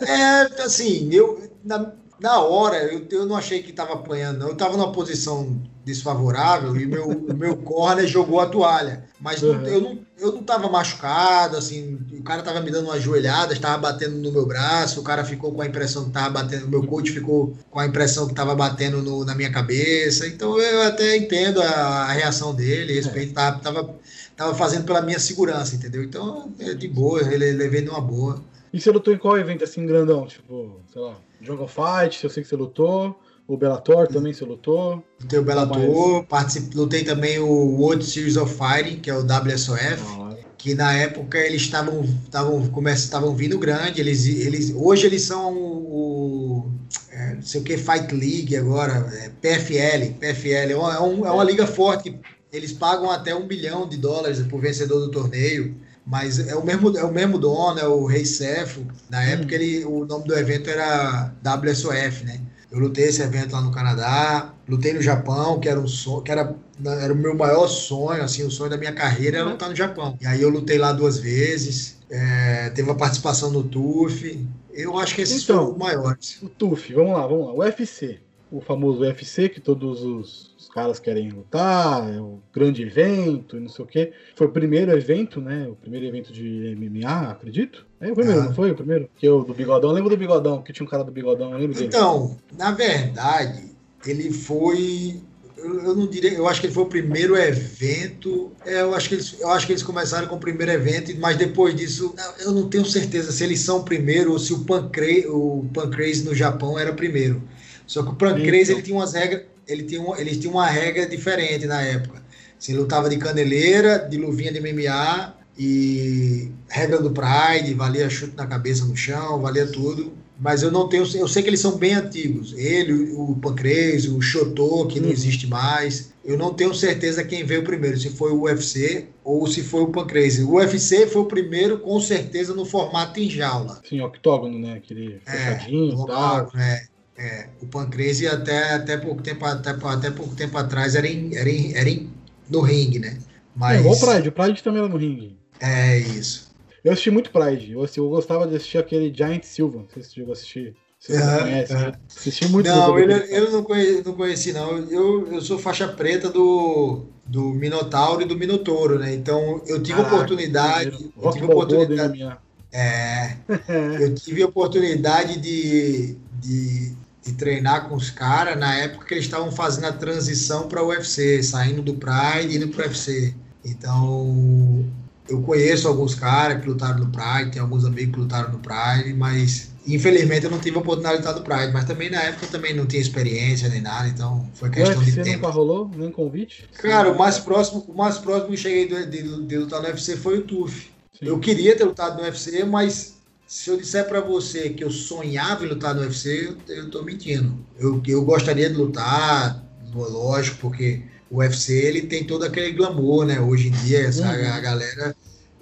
é 0.02 0.62
assim, 0.62 1.10
eu 1.12 1.50
na, 1.64 1.94
na 2.20 2.42
hora 2.42 2.78
eu, 2.78 3.06
eu 3.10 3.26
não 3.26 3.36
achei 3.36 3.62
que 3.62 3.72
estava 3.72 3.94
apanhando, 3.94 4.40
não. 4.40 4.48
Eu 4.48 4.54
estava 4.54 4.78
numa 4.78 4.92
posição 4.92 5.62
desfavorável 5.84 6.76
e 6.78 6.86
meu, 6.86 7.08
meu 7.36 7.58
corner 7.58 8.08
jogou 8.08 8.40
a 8.40 8.46
toalha. 8.46 9.06
Mas 9.20 9.42
uhum. 9.42 9.54
não, 9.54 9.68
eu, 9.68 9.82
não, 9.82 10.00
eu 10.18 10.32
não 10.34 10.44
tava 10.44 10.70
machucado, 10.70 11.58
assim, 11.58 12.00
o 12.12 12.24
cara 12.24 12.42
tava 12.42 12.62
me 12.62 12.72
dando 12.72 12.86
uma 12.86 13.00
joelhada, 13.00 13.54
estava 13.54 13.78
batendo 13.78 14.18
no 14.18 14.32
meu 14.32 14.46
braço, 14.46 15.00
o 15.00 15.04
cara 15.04 15.24
ficou 15.24 15.54
com 15.54 15.62
a 15.62 15.66
impressão 15.66 16.06
que 16.06 16.12
tava 16.12 16.30
batendo, 16.30 16.68
meu 16.68 16.86
coach 16.86 17.12
ficou 17.12 17.58
com 17.70 17.80
a 17.80 17.86
impressão 17.86 18.28
que 18.28 18.34
tava 18.34 18.56
batendo 18.56 19.02
no, 19.02 19.24
na 19.24 19.36
minha 19.36 19.52
cabeça. 19.52 20.28
Então 20.28 20.60
eu 20.60 20.82
até 20.84 21.16
entendo 21.16 21.62
a, 21.62 21.66
a 21.66 22.12
reação 22.12 22.54
dele, 22.54 22.94
respeito, 22.94 23.32
é. 23.32 23.34
tava, 23.34 23.60
tava, 23.60 23.96
tava 24.36 24.56
fazendo 24.56 24.86
pela 24.86 25.02
minha 25.02 25.20
segurança, 25.20 25.76
entendeu? 25.76 26.04
Então, 26.04 26.52
é 26.60 26.74
de 26.74 26.88
boa, 26.88 27.22
ele 27.22 27.52
levei 27.52 27.82
numa 27.82 28.02
boa. 28.02 28.44
E 28.74 28.82
você 28.82 28.90
lutou 28.90 29.14
em 29.14 29.18
qual 29.18 29.38
evento 29.38 29.64
assim 29.64 29.86
grandão? 29.86 30.26
Tipo, 30.26 30.82
sei 30.92 31.02
lá, 31.02 31.16
Jungle 31.40 31.68
Fight, 31.68 32.24
eu 32.24 32.30
sei 32.30 32.42
que 32.42 32.50
você 32.50 32.56
lutou. 32.56 33.16
O 33.48 33.58
Bellator 33.58 34.08
também 34.08 34.34
você 34.34 34.46
lutou? 34.46 35.04
Lutei 35.22 35.40
o 35.40 35.44
Bellator, 35.44 36.24
participei, 36.26 36.80
lutei 36.80 37.04
também 37.04 37.40
o 37.40 37.48
World 37.48 38.06
Series 38.06 38.38
of 38.38 38.54
Fighting, 38.54 39.00
que 39.00 39.10
é 39.10 39.14
o 39.14 39.22
WSOF, 39.22 40.02
ah, 40.18 40.36
que 40.58 40.74
na 40.74 40.94
época 40.94 41.38
eles 41.38 41.64
estavam 41.64 42.04
estavam 42.04 42.72
estavam 42.94 43.36
vindo 43.36 43.60
grande, 43.60 44.00
eles, 44.00 44.26
eles 44.26 44.74
hoje 44.74 45.08
eles 45.08 45.24
são 45.24 45.54
o, 45.54 46.72
é, 47.12 47.36
não 47.36 47.42
sei 47.42 47.60
o 47.60 47.64
que 47.66 47.78
Fight 47.78 48.16
League 48.16 48.56
agora, 48.56 49.12
é, 49.14 49.30
PFL, 49.42 50.14
PFL 50.20 50.72
é 50.72 50.76
uma, 50.76 50.94
é, 50.94 51.30
é 51.30 51.32
uma 51.32 51.44
liga 51.44 51.68
forte, 51.68 52.18
eles 52.52 52.72
pagam 52.72 53.12
até 53.12 53.36
um 53.36 53.46
bilhão 53.46 53.90
de 53.90 53.98
dólares 53.98 54.40
por 54.48 54.62
vencedor 54.62 55.00
do 55.02 55.12
torneio 55.12 55.76
mas 56.06 56.38
é 56.38 56.56
o 56.56 56.66
mesmo 56.66 56.98
é 56.98 57.04
o 57.04 57.14
mesmo 57.14 57.38
dono, 57.38 57.80
é 57.80 57.88
o 57.88 58.06
Rei 58.06 58.26
Cefo. 58.26 58.86
Na 59.10 59.20
hum. 59.20 59.22
época 59.22 59.56
ele, 59.56 59.86
o 59.86 60.06
nome 60.06 60.26
do 60.26 60.38
evento 60.38 60.70
era 60.70 61.34
WSOF, 61.42 62.26
né? 62.26 62.42
Eu 62.74 62.80
lutei 62.80 63.06
esse 63.06 63.22
evento 63.22 63.52
lá 63.52 63.62
no 63.62 63.70
Canadá, 63.70 64.52
lutei 64.68 64.94
no 64.94 65.02
Japão, 65.02 65.60
que 65.60 65.70
era 65.70 65.80
um 65.80 65.88
sonho, 65.88 66.24
que 66.24 66.32
era, 66.32 66.56
era 66.84 67.14
o 67.14 67.16
meu 67.16 67.36
maior 67.38 67.68
sonho, 67.68 68.24
assim, 68.24 68.44
o 68.44 68.50
sonho 68.50 68.72
da 68.72 68.78
minha 68.78 68.92
carreira 68.92 69.38
era 69.38 69.48
lutar 69.48 69.70
no 69.70 69.76
Japão. 69.76 70.18
E 70.20 70.26
aí 70.26 70.42
eu 70.42 70.50
lutei 70.50 70.80
lá 70.80 70.92
duas 70.92 71.20
vezes, 71.20 72.00
é, 72.10 72.72
teve 72.72 72.90
a 72.90 72.96
participação 72.96 73.52
no 73.52 73.62
TUF. 73.64 74.44
Eu 74.74 74.98
acho 74.98 75.14
que 75.14 75.22
esses 75.22 75.44
então, 75.44 75.58
foram 75.58 75.72
os 75.74 75.78
maiores. 75.78 76.42
O 76.42 76.50
TUF, 76.50 76.92
vamos 76.96 77.14
lá, 77.14 77.28
vamos 77.28 77.46
lá. 77.46 77.54
O 77.54 77.60
UFC, 77.60 78.20
o 78.50 78.60
famoso 78.60 79.02
UFC 79.02 79.50
que 79.50 79.62
todos 79.62 80.02
os 80.02 80.54
caras 80.74 81.00
querem 81.00 81.30
lutar, 81.30 82.12
é 82.12 82.20
o 82.20 82.40
grande 82.52 82.82
evento, 82.82 83.60
não 83.60 83.70
sei 83.70 83.86
o 83.86 83.88
quê. 83.88 84.14
Foi 84.36 84.48
o 84.48 84.52
primeiro 84.52 84.92
evento, 84.92 85.40
né? 85.40 85.68
O 85.70 85.76
primeiro 85.76 86.08
evento 86.08 86.34
de 86.34 86.76
MMA, 86.76 87.30
acredito. 87.30 87.86
O 88.12 88.16
primeiro, 88.16 88.42
ah. 88.42 88.44
não 88.46 88.54
foi 88.54 88.72
o 88.72 88.76
primeiro? 88.76 89.10
Que 89.16 89.28
eu 89.28 89.44
do 89.44 89.54
bigodão, 89.54 89.90
eu 89.90 89.96
lembro 89.96 90.10
do 90.10 90.18
bigodão, 90.18 90.62
que 90.62 90.74
tinha 90.74 90.86
um 90.86 90.90
cara 90.90 91.04
do 91.04 91.12
bigodão, 91.12 91.52
eu 91.52 91.58
lembro 91.58 91.74
dele. 91.74 91.88
Então, 91.88 92.38
na 92.58 92.72
verdade, 92.72 93.72
ele 94.06 94.32
foi 94.32 95.22
eu, 95.64 95.96
não 95.96 96.08
diria, 96.08 96.34
eu 96.34 96.48
acho 96.48 96.60
que 96.60 96.68
ele 96.68 96.74
foi 96.74 96.84
o 96.84 96.88
primeiro 96.88 97.38
evento. 97.38 98.52
É, 98.66 98.82
eu, 98.82 98.94
acho 98.94 99.08
que 99.08 99.16
eles, 99.16 99.36
eu 99.40 99.50
acho 99.50 99.66
que 99.66 99.72
eles 99.72 99.84
começaram 99.84 100.28
com 100.28 100.36
o 100.36 100.40
primeiro 100.40 100.72
evento, 100.72 101.14
mas 101.20 101.38
depois 101.38 101.76
disso, 101.76 102.14
eu 102.40 102.52
não 102.52 102.70
tenho 102.70 102.86
certeza 102.86 103.32
se 103.32 103.44
eles 103.44 103.60
são 103.60 103.80
o 103.80 103.84
primeiro 103.84 104.32
ou 104.32 104.40
se 104.40 104.54
o 104.54 104.60
Pancrase, 104.60 105.28
o 105.28 105.66
Pancrase 105.74 106.24
no 106.24 106.36
Japão 106.36 106.78
era 106.78 106.92
primeiro. 106.92 107.42
Só 107.88 108.04
que 108.04 108.10
o 108.10 108.16
Pancrase 108.16 108.64
então. 108.64 108.76
ele 108.76 108.82
tinha 108.82 108.98
umas 108.98 109.14
regras, 109.14 109.44
ele 109.68 109.84
tinha, 109.84 110.02
um, 110.02 110.16
ele 110.16 110.36
tinha 110.36 110.52
uma 110.52 110.68
regra 110.68 111.06
diferente 111.06 111.66
na 111.66 111.82
época. 111.82 112.22
Você 112.60 112.74
lutava 112.74 113.10
de 113.10 113.18
caneleira, 113.18 114.00
de 114.00 114.18
luvinha 114.18 114.52
de 114.52 114.60
MMA 114.60 115.43
e 115.58 116.52
regra 116.68 117.02
do 117.02 117.12
Pride, 117.12 117.74
valia 117.74 118.10
chute 118.10 118.36
na 118.36 118.48
cabeça 118.48 118.86
no 118.86 118.96
chão, 118.96 119.42
valia 119.42 119.68
tudo. 119.68 120.14
Mas 120.40 120.64
eu 120.64 120.72
não 120.72 120.90
tenho, 120.90 121.06
eu 121.16 121.28
sei 121.28 121.44
que 121.44 121.50
eles 121.50 121.60
são 121.60 121.78
bem 121.78 121.94
antigos. 121.94 122.54
Ele, 122.58 123.14
o 123.14 123.36
Pancrase, 123.36 124.10
o 124.10 124.20
Chotô, 124.20 124.88
que 124.88 125.00
não 125.00 125.08
uhum. 125.08 125.14
existe 125.14 125.48
mais. 125.48 126.12
Eu 126.26 126.38
não 126.38 126.54
tenho 126.54 126.74
certeza 126.74 127.24
quem 127.24 127.46
veio 127.46 127.64
primeiro, 127.64 127.98
se 127.98 128.10
foi 128.10 128.32
o 128.32 128.42
UFC 128.42 129.08
ou 129.24 129.46
se 129.46 129.62
foi 129.62 129.84
o 129.84 129.88
Pancrase. 129.88 130.44
O 130.44 130.56
UFC 130.56 131.06
foi 131.08 131.22
o 131.22 131.26
primeiro, 131.26 131.80
com 131.80 132.00
certeza, 132.00 132.54
no 132.54 132.66
formato 132.66 133.20
em 133.20 133.30
jaula. 133.30 133.80
Sim, 133.88 134.02
octógono, 134.02 134.58
né? 134.58 134.74
Aquele 134.74 135.22
é, 135.26 135.56
fechadinho, 135.56 136.06
tal. 136.06 136.52
É, 136.58 136.84
é, 137.16 137.50
o 137.62 137.68
Pancrase 137.68 138.28
até, 138.28 138.74
até, 138.74 138.98
pouco 138.98 139.22
tempo, 139.22 139.46
até, 139.46 139.70
até 139.70 140.12
pouco 140.12 140.36
tempo 140.36 140.58
atrás 140.58 140.96
era, 140.96 141.08
em, 141.08 141.36
era, 141.36 141.50
em, 141.50 141.76
era 141.76 141.90
em, 141.90 142.10
no 142.50 142.62
ringue, 142.62 143.00
né? 143.00 143.18
Mas... 143.56 143.86
É, 143.86 143.88
o 143.88 143.98
Pride, 143.98 144.30
o 144.30 144.32
Pride 144.32 144.64
também 144.64 144.80
era 144.80 144.90
no 144.90 144.98
ringue. 144.98 145.38
É, 145.60 145.98
isso. 146.00 146.52
Eu 146.84 146.92
assisti 146.92 147.10
muito 147.10 147.32
Pride, 147.32 147.72
eu, 147.72 147.88
eu 147.96 148.10
gostava 148.10 148.46
de 148.46 148.56
assistir 148.56 148.78
aquele 148.78 149.14
Giant 149.14 149.44
Silva, 149.44 149.80
não 149.80 149.88
sei 149.88 150.04
se 150.04 150.10
você 150.10 150.16
chegou 150.16 150.32
a 150.32 150.34
assistir. 150.34 150.76
Você 151.00 151.18
uhum, 151.18 151.40
conhece, 151.40 151.74
uhum. 151.74 151.92
Assisti 152.10 152.48
muito. 152.48 152.70
Não, 152.70 153.00
ele, 153.00 153.14
eu 153.14 153.52
não 153.52 153.64
conheci, 153.64 154.04
não 154.06 154.14
conheci, 154.14 154.54
não. 154.54 154.78
Eu, 154.78 155.34
eu 155.34 155.42
sou 155.42 155.60
faixa 155.60 155.88
preta 155.88 156.30
do, 156.30 157.06
do 157.26 157.50
Minotauro 157.50 158.22
e 158.22 158.26
do 158.26 158.38
Minotouro, 158.38 159.00
né? 159.00 159.14
Então 159.14 159.62
eu 159.68 159.84
tive 159.84 159.98
Caraca, 159.98 160.16
oportunidade. 160.16 161.12
Eu 161.22 161.32
tive 161.32 161.46
oportunidade. 161.46 162.38
É, 162.72 163.36
eu 164.00 164.16
tive 164.16 164.44
oportunidade 164.44 165.40
de, 165.40 166.18
de 166.40 166.96
de 167.24 167.34
treinar 167.34 167.88
com 167.88 167.96
os 167.96 168.10
caras 168.10 168.60
na 168.60 168.76
época 168.76 169.06
que 169.06 169.14
eles 169.14 169.24
estavam 169.24 169.50
fazendo 169.52 169.86
a 169.86 169.94
transição 169.94 170.68
para 170.68 170.84
o 170.84 170.88
UFC, 170.88 171.42
saindo 171.42 171.82
do 171.82 171.94
Pride 171.94 172.54
e 172.54 172.58
indo 172.58 172.68
para 172.68 172.84
o 172.84 172.88
UFC. 172.88 173.34
Então, 173.64 174.86
eu 175.30 175.42
conheço 175.42 175.88
alguns 175.88 176.16
caras 176.16 176.62
que 176.62 176.68
lutaram 176.68 177.00
no 177.00 177.12
Pride, 177.12 177.52
tem 177.52 177.62
alguns 177.62 177.86
amigos 177.86 178.14
que 178.14 178.20
lutaram 178.20 178.52
no 178.52 178.60
Pride, 178.60 179.14
mas 179.14 179.74
Infelizmente 179.86 180.46
eu 180.46 180.52
não 180.52 180.60
tive 180.60 180.78
a 180.78 180.80
oportunidade 180.80 181.22
de 181.22 181.28
lutar 181.28 181.40
no 181.40 181.46
Pride, 181.46 181.74
mas 181.74 181.86
também 181.86 182.10
na 182.10 182.22
época 182.22 182.46
eu 182.46 182.52
também 182.52 182.74
não 182.74 182.86
tinha 182.86 183.02
experiência 183.02 183.68
nem 183.68 183.82
nada, 183.82 184.08
então 184.08 184.50
foi 184.54 184.70
questão 184.70 184.98
UFC 184.98 185.12
de 185.12 185.24
tempo. 185.24 185.38
nunca 185.38 185.50
rolou? 185.50 185.92
Nem 185.94 186.10
convite? 186.10 186.70
Cara, 186.80 187.12
o 187.12 187.18
mais 187.18 187.38
próximo, 187.38 187.84
o 187.88 187.94
mais 187.94 188.18
próximo 188.18 188.52
que 188.52 188.58
cheguei 188.58 188.88
de, 188.88 189.06
de, 189.08 189.46
de 189.46 189.58
lutar 189.58 189.82
no 189.82 189.88
UFC 189.90 190.16
foi 190.16 190.38
o 190.38 190.44
TUF. 190.44 190.90
Eu 191.22 191.38
queria 191.40 191.76
ter 191.76 191.84
lutado 191.84 192.18
no 192.18 192.24
UFC, 192.24 192.64
mas 192.64 193.18
se 193.46 193.70
eu 193.70 193.78
disser 193.78 194.08
para 194.08 194.22
você 194.22 194.70
que 194.70 194.84
eu 194.84 194.90
sonhava 194.90 195.66
em 195.66 195.68
lutar 195.68 195.94
no 195.94 196.02
UFC, 196.02 196.58
eu, 196.68 196.76
eu 196.76 196.90
tô 196.90 197.04
mentindo. 197.04 197.54
Eu, 197.78 198.02
eu 198.08 198.24
gostaria 198.24 198.70
de 198.70 198.76
lutar, 198.76 199.66
lógico, 199.94 200.58
porque 200.62 201.04
o 201.34 201.40
UFC 201.40 201.74
ele 201.74 202.04
tem 202.04 202.24
todo 202.24 202.46
aquele 202.46 202.72
glamour, 202.72 203.26
né? 203.26 203.42
Hoje 203.42 203.70
em 203.70 203.72
dia, 203.72 204.00
essa, 204.02 204.24
uhum. 204.24 204.54
a 204.54 204.60
galera 204.60 205.16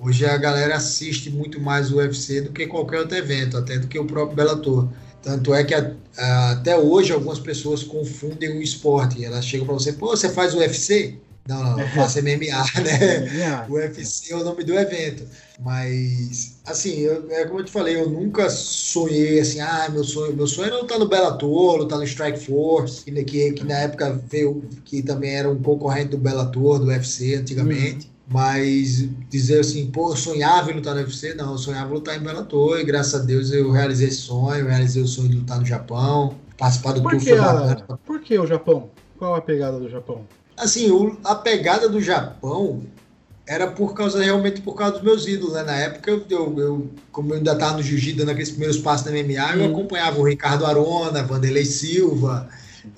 Hoje 0.04 0.26
a 0.26 0.36
galera 0.36 0.78
assiste 0.78 1.30
muito 1.30 1.62
mais 1.62 1.92
o 1.92 1.98
UFC 1.98 2.42
do 2.42 2.52
que 2.52 2.66
qualquer 2.66 3.02
outro 3.02 3.16
evento, 3.16 3.56
até 3.56 3.78
do 3.78 3.88
que 3.88 4.00
o 4.00 4.06
próprio 4.06 4.36
Bellator. 4.36 4.88
Tanto 5.22 5.54
é 5.54 5.64
que 5.64 5.76
a, 5.76 5.94
a, 6.18 6.52
até 6.54 6.76
hoje 6.76 7.14
algumas 7.14 7.38
pessoas 7.38 7.84
confundem 7.84 8.58
o 8.58 8.64
esporte. 8.64 9.24
Elas 9.24 9.46
chegam 9.46 9.68
para 9.68 9.76
você, 9.76 9.94
pô, 9.94 10.08
você 10.08 10.28
faz 10.28 10.56
UFC? 10.56 11.20
Não, 11.48 11.64
não, 11.64 11.80
eu 11.80 11.88
faço 11.90 12.22
MMA, 12.22 12.82
né? 12.84 13.66
o 13.68 13.74
UFC 13.74 14.32
é 14.32 14.36
o 14.36 14.44
nome 14.44 14.64
do 14.64 14.74
evento. 14.74 15.26
Mas, 15.60 16.60
assim, 16.66 17.00
eu, 17.00 17.30
é 17.32 17.46
como 17.46 17.60
eu 17.60 17.66
te 17.66 17.72
falei, 17.72 17.96
eu 17.96 18.10
nunca 18.10 18.50
sonhei 18.50 19.40
assim, 19.40 19.60
ah, 19.60 19.90
meu 19.92 20.04
sonho, 20.04 20.36
meu 20.36 20.48
sonho 20.48 20.68
era 20.68 20.78
lutar 20.78 20.98
no 20.98 21.08
Bellator, 21.08 21.78
lutar 21.78 22.00
no 22.00 22.04
Strike 22.04 22.40
Force, 22.40 23.04
que, 23.04 23.24
que, 23.24 23.52
que 23.54 23.64
na 23.64 23.76
época 23.76 24.20
veio, 24.30 24.64
que 24.86 25.04
também 25.04 25.36
era 25.36 25.50
um 25.50 25.62
concorrente 25.62 26.10
do 26.10 26.18
Bellator, 26.18 26.80
do 26.80 26.88
UFC 26.88 27.36
antigamente. 27.36 28.06
Uhum. 28.06 28.12
Mas 28.34 29.10
dizer 29.30 29.60
assim, 29.60 29.92
pô, 29.92 30.12
eu 30.12 30.16
sonhava 30.16 30.72
em 30.72 30.76
lutar 30.76 30.96
no 30.96 31.02
UFC, 31.02 31.34
não, 31.34 31.52
eu 31.52 31.58
sonhava 31.58 31.90
em 31.90 31.94
lutar 31.94 32.16
em 32.16 32.24
Bellator 32.24 32.80
e 32.80 32.84
graças 32.86 33.22
a 33.22 33.24
Deus 33.24 33.52
eu 33.52 33.70
realizei 33.72 34.08
esse 34.08 34.18
sonho, 34.18 34.68
realizei 34.68 35.04
o 35.04 35.08
sonho 35.08 35.28
de 35.28 35.36
lutar 35.36 35.60
no 35.60 35.66
Japão, 35.66 36.36
participar 36.58 36.94
do 36.94 37.04
por 37.04 37.18
que, 37.18 37.34
a, 37.34 37.76
por 38.06 38.22
que 38.22 38.40
o 38.40 38.48
Japão? 38.48 38.90
Qual 39.18 39.36
a 39.36 39.42
pegada 39.42 39.78
do 39.80 39.90
Japão? 39.90 40.26
Assim, 40.62 40.92
o, 40.92 41.18
a 41.24 41.34
pegada 41.34 41.90
do 41.90 42.00
Japão 42.00 42.84
era 43.48 43.66
por 43.66 43.96
causa, 43.96 44.24
realmente 44.24 44.62
por 44.62 44.76
causa 44.76 44.94
dos 44.94 45.02
meus 45.02 45.28
ídolos, 45.28 45.56
né? 45.56 45.64
Na 45.64 45.76
época, 45.76 46.12
eu, 46.12 46.24
eu, 46.30 46.60
eu 46.60 46.90
como 47.12 47.34
eu 47.34 47.38
ainda 47.38 47.54
estava 47.54 47.78
no 47.78 47.84
Jiu-Jitsu, 47.84 48.20
dando 48.20 48.30
aqueles 48.30 48.52
primeiros 48.52 48.78
passos 48.78 49.06
da 49.06 49.12
MMA, 49.12 49.56
eu 49.56 49.62
uhum. 49.62 49.72
acompanhava 49.72 50.20
o 50.20 50.24
Ricardo 50.24 50.64
Arona, 50.64 51.24
Vanderlei 51.24 51.66
Silva, 51.66 52.48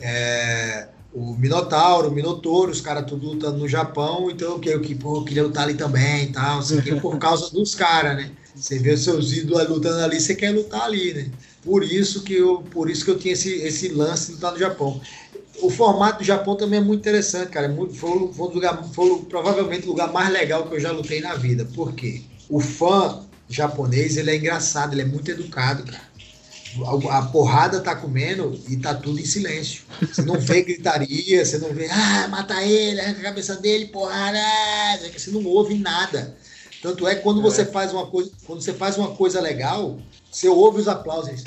é, 0.02 0.90
o 1.14 1.34
Minotauro, 1.36 2.10
o 2.10 2.12
Minotouro, 2.12 2.70
os 2.70 2.82
caras 2.82 3.06
tudo 3.06 3.28
lutando 3.28 3.60
no 3.60 3.68
Japão, 3.68 4.30
então 4.30 4.60
eu, 4.62 4.82
que, 4.82 4.94
pô, 4.94 5.20
eu 5.20 5.24
queria 5.24 5.44
lutar 5.44 5.64
ali 5.64 5.76
também 5.76 6.26
e 6.26 6.34
tal, 6.34 6.60
assim, 6.60 6.82
por 7.00 7.18
causa 7.20 7.50
dos 7.50 7.74
caras, 7.74 8.18
né? 8.18 8.30
Você 8.54 8.78
vê 8.78 8.94
os 8.94 9.04
seus 9.04 9.32
ídolos 9.32 9.70
lutando 9.70 10.02
ali, 10.02 10.20
você 10.20 10.36
quer 10.36 10.52
lutar 10.52 10.82
ali, 10.82 11.14
né? 11.14 11.32
Por 11.64 11.82
isso 11.82 12.24
que 12.24 12.34
eu, 12.34 12.62
por 12.70 12.90
isso 12.90 13.06
que 13.06 13.12
eu 13.12 13.18
tinha 13.18 13.34
esse, 13.34 13.54
esse 13.62 13.88
lance 13.88 14.28
de 14.28 14.34
lutar 14.34 14.52
no 14.52 14.60
Japão. 14.60 15.02
O 15.66 15.70
formato 15.70 16.20
do 16.20 16.24
Japão 16.24 16.56
também 16.56 16.80
é 16.80 16.84
muito 16.84 17.00
interessante, 17.00 17.50
cara. 17.50 17.68
É 17.68 17.70
muito, 17.70 17.96
foi, 17.96 18.32
foi, 18.34 18.54
lugar, 18.54 18.84
foi 18.94 19.20
provavelmente 19.30 19.86
o 19.86 19.90
lugar 19.90 20.12
mais 20.12 20.30
legal 20.30 20.68
que 20.68 20.76
eu 20.76 20.80
já 20.80 20.92
lutei 20.92 21.22
na 21.22 21.36
vida. 21.36 21.66
Por 21.74 21.94
quê? 21.94 22.22
O 22.50 22.60
fã 22.60 23.24
japonês, 23.50 24.18
ele 24.18 24.32
é 24.32 24.36
engraçado, 24.36 24.94
ele 24.94 25.02
é 25.02 25.06
muito 25.06 25.30
educado, 25.30 25.84
cara 25.84 26.14
a, 27.10 27.22
porrada 27.24 27.82
tá 27.82 27.96
comendo 27.96 28.60
e 28.68 28.78
tá 28.78 28.94
tudo 28.96 29.20
em 29.20 29.26
silêncio. 29.26 29.84
Você 30.02 30.22
não 30.24 30.40
vê 30.40 30.64
gritaria, 30.64 31.46
você 31.46 31.58
não 31.58 31.70
vê, 31.70 31.88
ah, 31.90 32.28
mata 32.30 32.64
ele, 32.64 33.00
arranca 33.00 33.20
a 33.20 33.24
cabeça 33.24 33.56
dele, 33.56 33.88
porrada. 33.88 34.40
Você 35.16 35.30
não 35.30 35.46
ouve 35.46 35.76
nada. 35.76 36.36
Tanto 36.82 37.08
é 37.08 37.16
que 37.16 37.22
quando 37.22 37.40
é. 37.40 37.44
você 37.44 37.66
faz 37.66 37.94
uma 37.94 38.08
coisa, 38.08 38.32
quando 38.46 38.62
você 38.62 38.74
faz 38.74 38.98
uma 38.98 39.16
coisa 39.16 39.40
legal, 39.40 40.00
você 40.32 40.50
ouve 40.50 40.82
os 40.82 40.88
aplausos. 40.88 41.44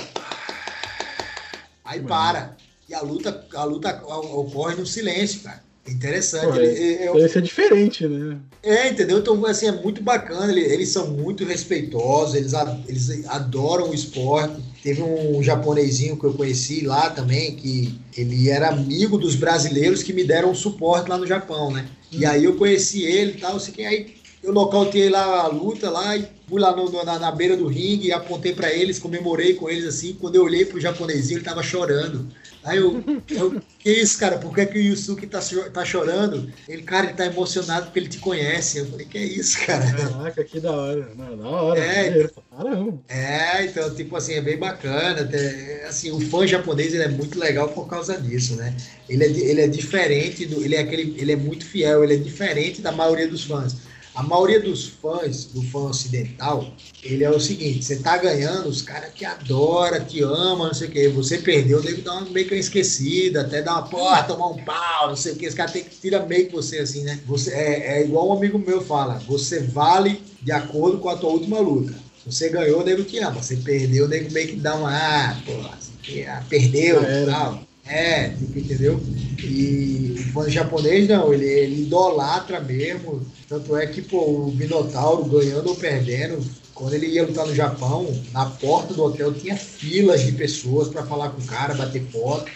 Aí 1.84 2.00
para. 2.00 2.55
E 2.88 2.94
a 2.94 3.00
luta, 3.00 3.44
a 3.54 3.64
luta 3.64 4.02
ocorre 4.06 4.76
no 4.76 4.86
silêncio, 4.86 5.40
cara. 5.40 5.66
Interessante. 5.88 6.46
Pô, 6.46 6.56
ele, 6.56 7.04
eu, 7.04 7.14
deve 7.14 7.28
ser 7.28 7.42
diferente, 7.42 8.06
né? 8.08 8.38
É, 8.62 8.88
entendeu? 8.88 9.18
Então, 9.18 9.44
assim, 9.46 9.66
é 9.66 9.72
muito 9.72 10.02
bacana. 10.02 10.50
Eles, 10.50 10.72
eles 10.72 10.88
são 10.88 11.08
muito 11.08 11.44
respeitosos, 11.44 12.34
eles, 12.34 12.52
eles 12.88 13.26
adoram 13.28 13.90
o 13.90 13.94
esporte. 13.94 14.60
Teve 14.82 15.02
um 15.02 15.42
japonesinho 15.42 16.18
que 16.18 16.24
eu 16.24 16.34
conheci 16.34 16.84
lá 16.84 17.10
também, 17.10 17.54
que 17.54 17.98
ele 18.16 18.48
era 18.48 18.68
amigo 18.68 19.16
dos 19.16 19.36
brasileiros 19.36 20.02
que 20.02 20.12
me 20.12 20.24
deram 20.24 20.54
suporte 20.54 21.08
lá 21.08 21.16
no 21.16 21.26
Japão, 21.26 21.70
né? 21.70 21.86
E 22.10 22.24
aí 22.24 22.44
eu 22.44 22.56
conheci 22.56 23.04
ele 23.04 23.32
e 23.32 23.40
tal, 23.40 23.58
sei 23.60 23.74
que 23.74 23.84
aí 23.84 24.16
eu 24.42 24.52
nocauteei 24.52 25.08
lá 25.08 25.42
a 25.42 25.46
luta 25.48 25.90
lá 25.90 26.16
e 26.16 26.26
fui 26.48 26.60
lá 26.60 26.74
no, 26.74 26.90
na, 27.04 27.18
na, 27.18 27.30
beira 27.32 27.56
do 27.56 27.66
ringue 27.66 28.08
e 28.08 28.12
apontei 28.12 28.52
para 28.52 28.72
eles, 28.72 28.98
comemorei 28.98 29.54
com 29.54 29.68
eles 29.68 29.84
assim. 29.84 30.14
Quando 30.14 30.36
eu 30.36 30.44
olhei 30.44 30.64
pro 30.64 30.80
japonesinho, 30.80 31.38
ele 31.38 31.44
tava 31.44 31.62
chorando. 31.62 32.28
Aí 32.66 32.78
eu, 32.78 33.02
eu 33.30 33.62
que 33.78 33.90
isso, 33.90 34.18
cara? 34.18 34.38
Por 34.38 34.52
que, 34.52 34.66
que 34.66 34.78
o 34.78 34.82
Yusuke 34.82 35.26
tá, 35.26 35.38
tá 35.72 35.84
chorando? 35.84 36.52
Ele, 36.68 36.82
cara, 36.82 37.06
ele 37.06 37.14
tá 37.14 37.24
emocionado 37.24 37.86
porque 37.86 38.00
ele 38.00 38.08
te 38.08 38.18
conhece. 38.18 38.78
Eu 38.78 38.86
falei, 38.86 39.06
que 39.06 39.16
é 39.16 39.24
isso, 39.24 39.64
cara? 39.64 39.84
Caraca, 39.92 40.44
que 40.44 40.58
da 40.58 40.72
hora. 40.72 41.08
Não, 41.16 41.36
da 41.36 41.48
hora. 41.48 41.80
É, 41.80 42.28
Caramba. 42.56 42.98
É, 43.08 43.64
então, 43.66 43.94
tipo 43.94 44.16
assim, 44.16 44.34
é 44.34 44.40
bem 44.40 44.58
bacana. 44.58 45.20
Até, 45.20 45.84
assim, 45.86 46.10
o 46.10 46.18
fã 46.20 46.44
japonês 46.46 46.92
ele 46.92 47.04
é 47.04 47.08
muito 47.08 47.38
legal 47.38 47.68
por 47.68 47.86
causa 47.86 48.20
disso, 48.20 48.56
né? 48.56 48.74
Ele 49.08 49.22
é, 49.22 49.28
ele 49.28 49.60
é 49.60 49.68
diferente, 49.68 50.44
do, 50.46 50.64
ele, 50.64 50.74
é 50.74 50.80
aquele, 50.80 51.14
ele 51.20 51.32
é 51.32 51.36
muito 51.36 51.64
fiel, 51.64 52.02
ele 52.02 52.14
é 52.14 52.18
diferente 52.18 52.82
da 52.82 52.90
maioria 52.90 53.28
dos 53.28 53.44
fãs. 53.44 53.76
A 54.16 54.22
maioria 54.22 54.58
dos 54.58 54.88
fãs, 54.88 55.44
do 55.44 55.60
fã 55.60 55.90
ocidental, 55.90 56.72
ele 57.04 57.22
é 57.22 57.28
o 57.28 57.38
seguinte: 57.38 57.84
você 57.84 57.96
tá 57.96 58.16
ganhando, 58.16 58.66
os 58.66 58.80
caras 58.80 59.12
te 59.14 59.26
adoram, 59.26 60.02
te 60.06 60.22
amam, 60.22 60.68
não 60.68 60.74
sei 60.74 60.88
o 60.88 60.90
quê. 60.90 61.08
Você 61.10 61.36
perdeu, 61.36 61.82
deve 61.82 62.00
dar 62.00 62.14
uma 62.14 62.30
meio 62.30 62.48
que 62.48 62.54
uma 62.54 62.58
esquecida, 62.60 63.42
até 63.42 63.60
dar 63.60 63.74
uma 63.74 63.88
porra, 63.88 64.22
tomar 64.22 64.48
um 64.48 64.64
pau, 64.64 65.08
não 65.08 65.16
sei 65.16 65.32
o 65.32 65.36
quê. 65.36 65.46
Os 65.46 65.54
caras 65.54 65.72
tem 65.72 65.84
que 65.84 65.90
tirar 65.90 66.26
meio 66.26 66.46
que 66.46 66.54
você 66.54 66.78
assim, 66.78 67.04
né? 67.04 67.20
Você, 67.26 67.52
é, 67.52 67.98
é 67.98 68.04
igual 68.06 68.30
um 68.30 68.32
amigo 68.32 68.58
meu 68.58 68.80
fala: 68.80 69.18
você 69.28 69.60
vale 69.60 70.22
de 70.40 70.50
acordo 70.50 70.98
com 70.98 71.10
a 71.10 71.16
tua 71.16 71.30
última 71.30 71.60
luta. 71.60 71.92
Se 72.24 72.32
você 72.32 72.48
ganhou, 72.48 72.80
o 72.80 72.84
nego 72.84 73.04
te 73.04 73.18
ama. 73.18 73.42
Você 73.42 73.56
perdeu, 73.56 74.06
o 74.06 74.08
nego 74.08 74.32
meio 74.32 74.48
que 74.48 74.56
dá 74.56 74.76
uma. 74.76 74.96
Ah, 74.96 75.42
porra, 75.44 75.78
ah, 76.26 76.42
perdeu 76.48 77.02
tal. 77.26 77.65
É, 77.88 78.30
tipo, 78.30 78.58
entendeu? 78.58 79.00
E 79.38 80.16
o 80.18 80.32
fã 80.32 80.50
japonês 80.50 81.08
não, 81.08 81.32
ele, 81.32 81.46
ele 81.46 81.82
idolatra 81.82 82.60
mesmo. 82.60 83.24
Tanto 83.48 83.76
é 83.76 83.86
que, 83.86 84.02
pô, 84.02 84.18
o 84.18 84.52
Minotauro 84.52 85.24
ganhando 85.24 85.68
ou 85.68 85.76
perdendo, 85.76 86.44
quando 86.74 86.94
ele 86.94 87.06
ia 87.06 87.24
lutar 87.24 87.46
no 87.46 87.54
Japão, 87.54 88.06
na 88.32 88.46
porta 88.46 88.92
do 88.92 89.04
hotel 89.04 89.32
tinha 89.32 89.56
filas 89.56 90.24
de 90.24 90.32
pessoas 90.32 90.88
para 90.88 91.06
falar 91.06 91.30
com 91.30 91.40
o 91.40 91.46
cara, 91.46 91.74
bater 91.74 92.02
foto. 92.10 92.50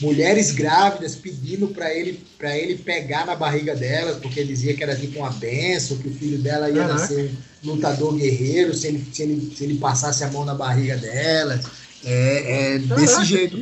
Mulheres 0.00 0.50
grávidas 0.52 1.14
pedindo 1.14 1.68
para 1.68 1.94
ele 1.94 2.24
para 2.38 2.56
ele 2.56 2.76
pegar 2.76 3.26
na 3.26 3.36
barriga 3.36 3.76
delas, 3.76 4.16
porque 4.16 4.42
dizia 4.42 4.74
que 4.74 4.82
era 4.82 4.96
tipo 4.96 5.18
uma 5.18 5.30
benção, 5.30 5.98
que 5.98 6.08
o 6.08 6.14
filho 6.14 6.38
dela 6.38 6.70
ia 6.70 6.88
nascer 6.88 7.30
um 7.62 7.72
lutador 7.72 8.14
guerreiro 8.14 8.72
se 8.72 8.86
ele, 8.86 9.06
se 9.12 9.22
ele, 9.22 9.54
se 9.54 9.64
ele 9.64 9.78
passasse 9.78 10.24
a 10.24 10.30
mão 10.30 10.46
na 10.46 10.54
barriga 10.54 10.96
delas. 10.96 11.66
É, 12.02 12.76
é 12.76 12.78
desse 12.78 13.24
jeito. 13.26 13.58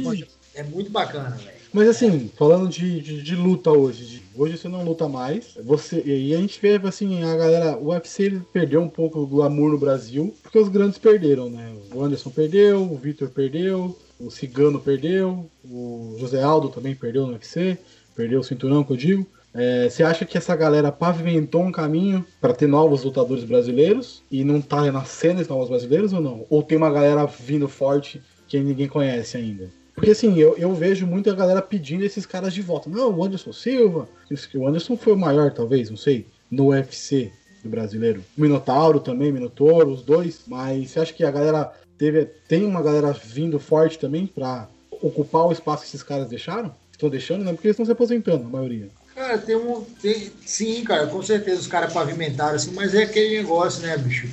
É 0.58 0.62
muito 0.64 0.90
bacana, 0.90 1.30
velho. 1.36 1.56
Mas 1.72 1.88
assim, 1.88 2.28
falando 2.36 2.68
de, 2.68 3.00
de, 3.00 3.22
de 3.22 3.36
luta 3.36 3.70
hoje, 3.70 4.04
de, 4.04 4.22
hoje 4.34 4.58
você 4.58 4.66
não 4.66 4.82
luta 4.82 5.08
mais. 5.08 5.54
Você, 5.62 6.02
e 6.04 6.34
a 6.34 6.38
gente 6.38 6.60
vê 6.60 6.80
assim, 6.82 7.22
a 7.22 7.36
galera, 7.36 7.76
o 7.76 7.90
UFC 7.90 8.40
perdeu 8.52 8.80
um 8.82 8.88
pouco 8.88 9.24
do 9.24 9.40
amor 9.44 9.70
no 9.70 9.78
Brasil, 9.78 10.34
porque 10.42 10.58
os 10.58 10.68
grandes 10.68 10.98
perderam, 10.98 11.48
né? 11.48 11.72
O 11.94 12.02
Anderson 12.02 12.30
perdeu, 12.30 12.82
o 12.82 12.96
Vitor 12.96 13.28
perdeu, 13.28 13.96
o 14.18 14.32
Cigano 14.32 14.80
perdeu, 14.80 15.48
o 15.64 16.16
José 16.18 16.42
Aldo 16.42 16.70
também 16.70 16.92
perdeu 16.92 17.24
no 17.24 17.34
UFC, 17.34 17.78
perdeu 18.16 18.40
o 18.40 18.44
cinturão 18.44 18.82
que 18.82 18.92
eu 18.92 18.96
digo. 18.96 19.26
É, 19.54 19.88
você 19.88 20.02
acha 20.02 20.24
que 20.24 20.36
essa 20.36 20.56
galera 20.56 20.90
pavimentou 20.90 21.62
um 21.62 21.70
caminho 21.70 22.26
para 22.40 22.52
ter 22.52 22.66
novos 22.66 23.04
lutadores 23.04 23.44
brasileiros 23.44 24.24
e 24.28 24.42
não 24.42 24.60
tá 24.60 24.90
nascendo 24.90 25.36
esses 25.36 25.48
novos 25.48 25.68
brasileiros 25.68 26.12
ou 26.12 26.20
não? 26.20 26.44
Ou 26.50 26.64
tem 26.64 26.76
uma 26.76 26.90
galera 26.90 27.26
vindo 27.26 27.68
forte 27.68 28.20
que 28.48 28.58
ninguém 28.58 28.88
conhece 28.88 29.36
ainda? 29.36 29.77
Porque 29.98 30.12
assim, 30.12 30.38
eu, 30.38 30.56
eu 30.56 30.72
vejo 30.74 31.04
muita 31.06 31.34
galera 31.34 31.60
pedindo 31.60 32.04
esses 32.04 32.24
caras 32.24 32.54
de 32.54 32.62
volta. 32.62 32.88
Não, 32.88 33.10
o 33.10 33.24
Anderson 33.24 33.52
Silva. 33.52 34.08
O 34.54 34.66
Anderson 34.66 34.96
foi 34.96 35.12
o 35.12 35.18
maior, 35.18 35.52
talvez, 35.52 35.90
não 35.90 35.96
sei, 35.96 36.24
no 36.48 36.68
UFC 36.68 37.32
do 37.64 37.68
brasileiro. 37.68 38.24
Minotauro 38.36 39.00
também, 39.00 39.32
Minotauro, 39.32 39.90
os 39.90 40.02
dois. 40.02 40.42
Mas 40.46 40.90
você 40.90 41.00
acha 41.00 41.12
que 41.12 41.24
a 41.24 41.30
galera 41.32 41.72
teve. 41.98 42.26
Tem 42.46 42.64
uma 42.64 42.80
galera 42.80 43.12
vindo 43.12 43.58
forte 43.58 43.98
também 43.98 44.24
para 44.24 44.68
ocupar 44.90 45.46
o 45.46 45.52
espaço 45.52 45.82
que 45.82 45.88
esses 45.88 46.02
caras 46.04 46.28
deixaram? 46.28 46.72
Estão 46.92 47.10
deixando, 47.10 47.44
né? 47.44 47.52
Porque 47.52 47.66
eles 47.66 47.74
estão 47.74 47.86
se 47.86 47.92
aposentando, 47.92 48.46
a 48.46 48.50
maioria. 48.50 48.88
Cara, 49.16 49.36
tem 49.36 49.56
um. 49.56 49.84
Tem, 50.00 50.30
sim, 50.46 50.84
cara, 50.84 51.08
com 51.08 51.20
certeza 51.24 51.60
os 51.60 51.66
caras 51.66 51.92
pavimentaram 51.92 52.54
assim, 52.54 52.70
mas 52.70 52.94
é 52.94 53.02
aquele 53.02 53.38
negócio, 53.38 53.82
né, 53.82 53.96
bicho? 53.98 54.28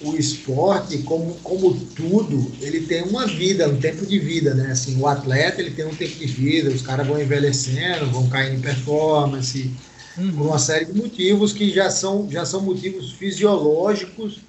O 0.00 0.16
esporte, 0.16 0.98
como, 0.98 1.34
como 1.36 1.74
tudo, 1.74 2.52
ele 2.60 2.80
tem 2.80 3.02
uma 3.02 3.26
vida, 3.26 3.68
um 3.68 3.78
tempo 3.78 4.04
de 4.04 4.18
vida, 4.18 4.54
né? 4.54 4.72
Assim, 4.72 5.00
o 5.00 5.06
atleta 5.06 5.60
ele 5.60 5.70
tem 5.70 5.86
um 5.86 5.94
tempo 5.94 6.16
de 6.16 6.26
vida, 6.26 6.70
os 6.70 6.82
caras 6.82 7.06
vão 7.06 7.20
envelhecendo, 7.20 8.10
vão 8.10 8.28
caindo 8.28 8.56
em 8.56 8.60
performance, 8.60 9.70
uhum. 10.18 10.32
por 10.32 10.46
uma 10.46 10.58
série 10.58 10.86
de 10.86 10.92
motivos 10.92 11.52
que 11.52 11.72
já 11.72 11.90
são, 11.90 12.28
já 12.30 12.44
são 12.44 12.60
motivos 12.60 13.12
fisiológicos 13.12 14.40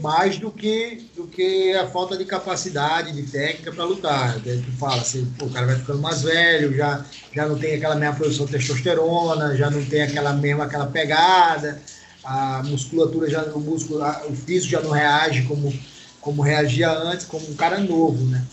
mais 0.00 0.38
do 0.38 0.50
que, 0.50 1.08
do 1.16 1.26
que 1.26 1.72
a 1.74 1.88
falta 1.88 2.16
de 2.16 2.24
capacidade, 2.24 3.12
de 3.12 3.22
técnica 3.24 3.72
para 3.72 3.84
lutar. 3.84 4.40
Tu 4.40 4.72
fala 4.78 5.00
assim, 5.00 5.26
o 5.40 5.50
cara 5.50 5.66
vai 5.66 5.76
ficando 5.76 6.00
mais 6.00 6.22
velho, 6.22 6.72
já, 6.76 7.04
já 7.34 7.48
não 7.48 7.58
tem 7.58 7.74
aquela 7.74 7.96
mesma 7.96 8.14
produção 8.14 8.46
de 8.46 8.52
testosterona, 8.52 9.56
já 9.56 9.70
não 9.70 9.84
tem 9.84 10.02
aquela 10.02 10.32
mesma 10.32 10.64
aquela 10.64 10.86
pegada, 10.86 11.82
a 12.24 12.62
musculatura 12.64 13.28
já 13.28 13.42
o 13.44 13.60
músculo, 13.60 14.02
o 14.28 14.34
físico 14.34 14.70
já 14.70 14.80
não 14.80 14.90
reage 14.90 15.42
como, 15.42 15.72
como 16.20 16.42
reagia 16.42 16.90
antes, 16.90 17.26
como 17.26 17.48
um 17.48 17.54
cara 17.54 17.78
novo, 17.78 18.24
né? 18.26 18.44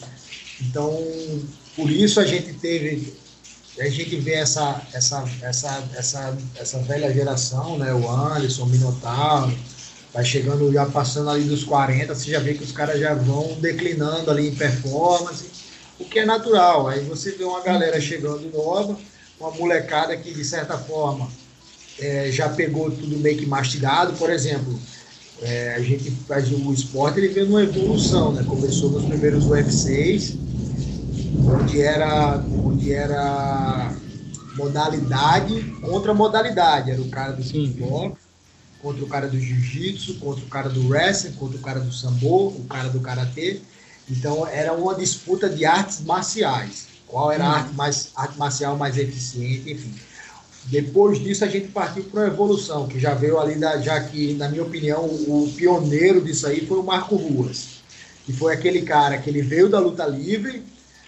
Então, 0.61 0.91
por 1.75 1.89
isso 1.89 2.19
a 2.19 2.25
gente 2.25 2.53
teve 2.53 3.13
a 3.79 3.87
gente 3.87 4.17
vê 4.17 4.33
essa 4.33 4.81
essa 4.93 5.23
essa 5.41 5.83
essa, 5.95 6.37
essa 6.57 6.79
velha 6.79 7.13
geração, 7.13 7.77
né, 7.77 7.93
o 7.93 8.09
Anderson, 8.09 8.63
o 8.63 8.67
Minotauro, 8.67 9.57
vai 10.13 10.25
chegando 10.25 10.71
já 10.71 10.85
passando 10.85 11.29
ali 11.29 11.45
dos 11.45 11.63
40, 11.63 12.13
você 12.13 12.31
já 12.31 12.39
vê 12.39 12.55
que 12.55 12.63
os 12.63 12.71
caras 12.71 12.99
já 12.99 13.13
vão 13.13 13.57
declinando 13.61 14.29
ali 14.31 14.49
em 14.49 14.55
performance, 14.55 15.49
o 15.99 16.05
que 16.05 16.19
é 16.19 16.25
natural. 16.25 16.87
Aí 16.87 17.01
você 17.05 17.31
vê 17.31 17.43
uma 17.43 17.61
galera 17.61 18.01
chegando 18.01 18.51
nova, 18.51 18.97
uma 19.39 19.51
molecada 19.51 20.17
que 20.17 20.33
de 20.33 20.43
certa 20.43 20.77
forma 20.77 21.29
é, 21.99 22.31
já 22.31 22.49
pegou 22.49 22.89
tudo 22.91 23.17
meio 23.17 23.37
que 23.37 23.45
mastigado, 23.45 24.13
por 24.13 24.29
exemplo. 24.29 24.79
É, 25.41 25.75
a 25.75 25.79
gente 25.79 26.11
faz 26.27 26.51
o 26.51 26.73
esporte, 26.73 27.19
ele 27.19 27.29
vem 27.29 27.45
numa 27.45 27.63
evolução, 27.63 28.33
né? 28.33 28.43
Começou 28.43 28.91
nos 28.91 29.05
primeiros 29.05 29.45
UFCs, 29.45 30.35
onde 31.45 31.81
era, 31.81 32.43
onde 32.65 32.91
era 32.91 33.93
modalidade 34.55 35.61
contra 35.81 36.13
modalidade. 36.13 36.91
Era 36.91 37.01
o 37.01 37.09
cara 37.09 37.31
do 37.31 37.41
kickbox, 37.41 38.19
contra 38.81 39.03
o 39.03 39.07
cara 39.07 39.27
do 39.27 39.39
jiu-jitsu, 39.39 40.15
contra 40.15 40.43
o 40.43 40.47
cara 40.47 40.69
do 40.69 40.87
wrestling, 40.89 41.33
contra 41.33 41.57
o 41.57 41.61
cara 41.61 41.79
do 41.79 41.91
sambo, 41.93 42.47
o 42.47 42.65
cara 42.69 42.89
do 42.89 42.99
karatê. 42.99 43.61
Então 44.09 44.45
era 44.45 44.73
uma 44.73 44.95
disputa 44.95 45.49
de 45.49 45.65
artes 45.65 46.01
marciais. 46.01 46.87
Qual 47.07 47.31
era 47.31 47.45
a 47.45 47.51
arte, 47.57 47.73
mais, 47.73 48.11
arte 48.15 48.37
marcial 48.37 48.77
mais 48.77 48.97
eficiente, 48.97 49.71
enfim. 49.71 49.93
Depois 50.69 51.17
disso 51.17 51.43
a 51.43 51.47
gente 51.47 51.69
partiu 51.69 52.03
para 52.03 52.23
a 52.23 52.27
evolução, 52.27 52.87
que 52.87 52.99
já 52.99 53.15
veio 53.15 53.39
ali, 53.39 53.55
da, 53.55 53.81
já 53.81 53.99
que, 54.01 54.33
na 54.33 54.47
minha 54.47 54.61
opinião, 54.61 55.03
o 55.03 55.51
pioneiro 55.55 56.21
disso 56.21 56.45
aí 56.45 56.65
foi 56.65 56.77
o 56.77 56.83
Marco 56.83 57.15
Ruas, 57.15 57.81
que 58.23 58.31
foi 58.31 58.53
aquele 58.53 58.83
cara 58.83 59.17
que 59.17 59.29
ele 59.31 59.41
veio 59.41 59.67
da 59.67 59.79
luta 59.79 60.05
livre, 60.05 60.63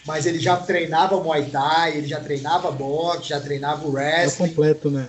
mas 0.06 0.26
ele 0.26 0.40
já 0.40 0.58
treinava 0.58 1.22
Muay 1.22 1.46
Thai, 1.46 1.98
ele 1.98 2.08
já 2.08 2.20
treinava 2.20 2.72
boxe, 2.72 3.30
já 3.30 3.40
treinava 3.40 3.88
o 3.88 4.00
é 4.00 4.22
wrestling. 4.24 4.46
É 4.46 4.50
completo, 4.50 4.90
né? 4.90 5.08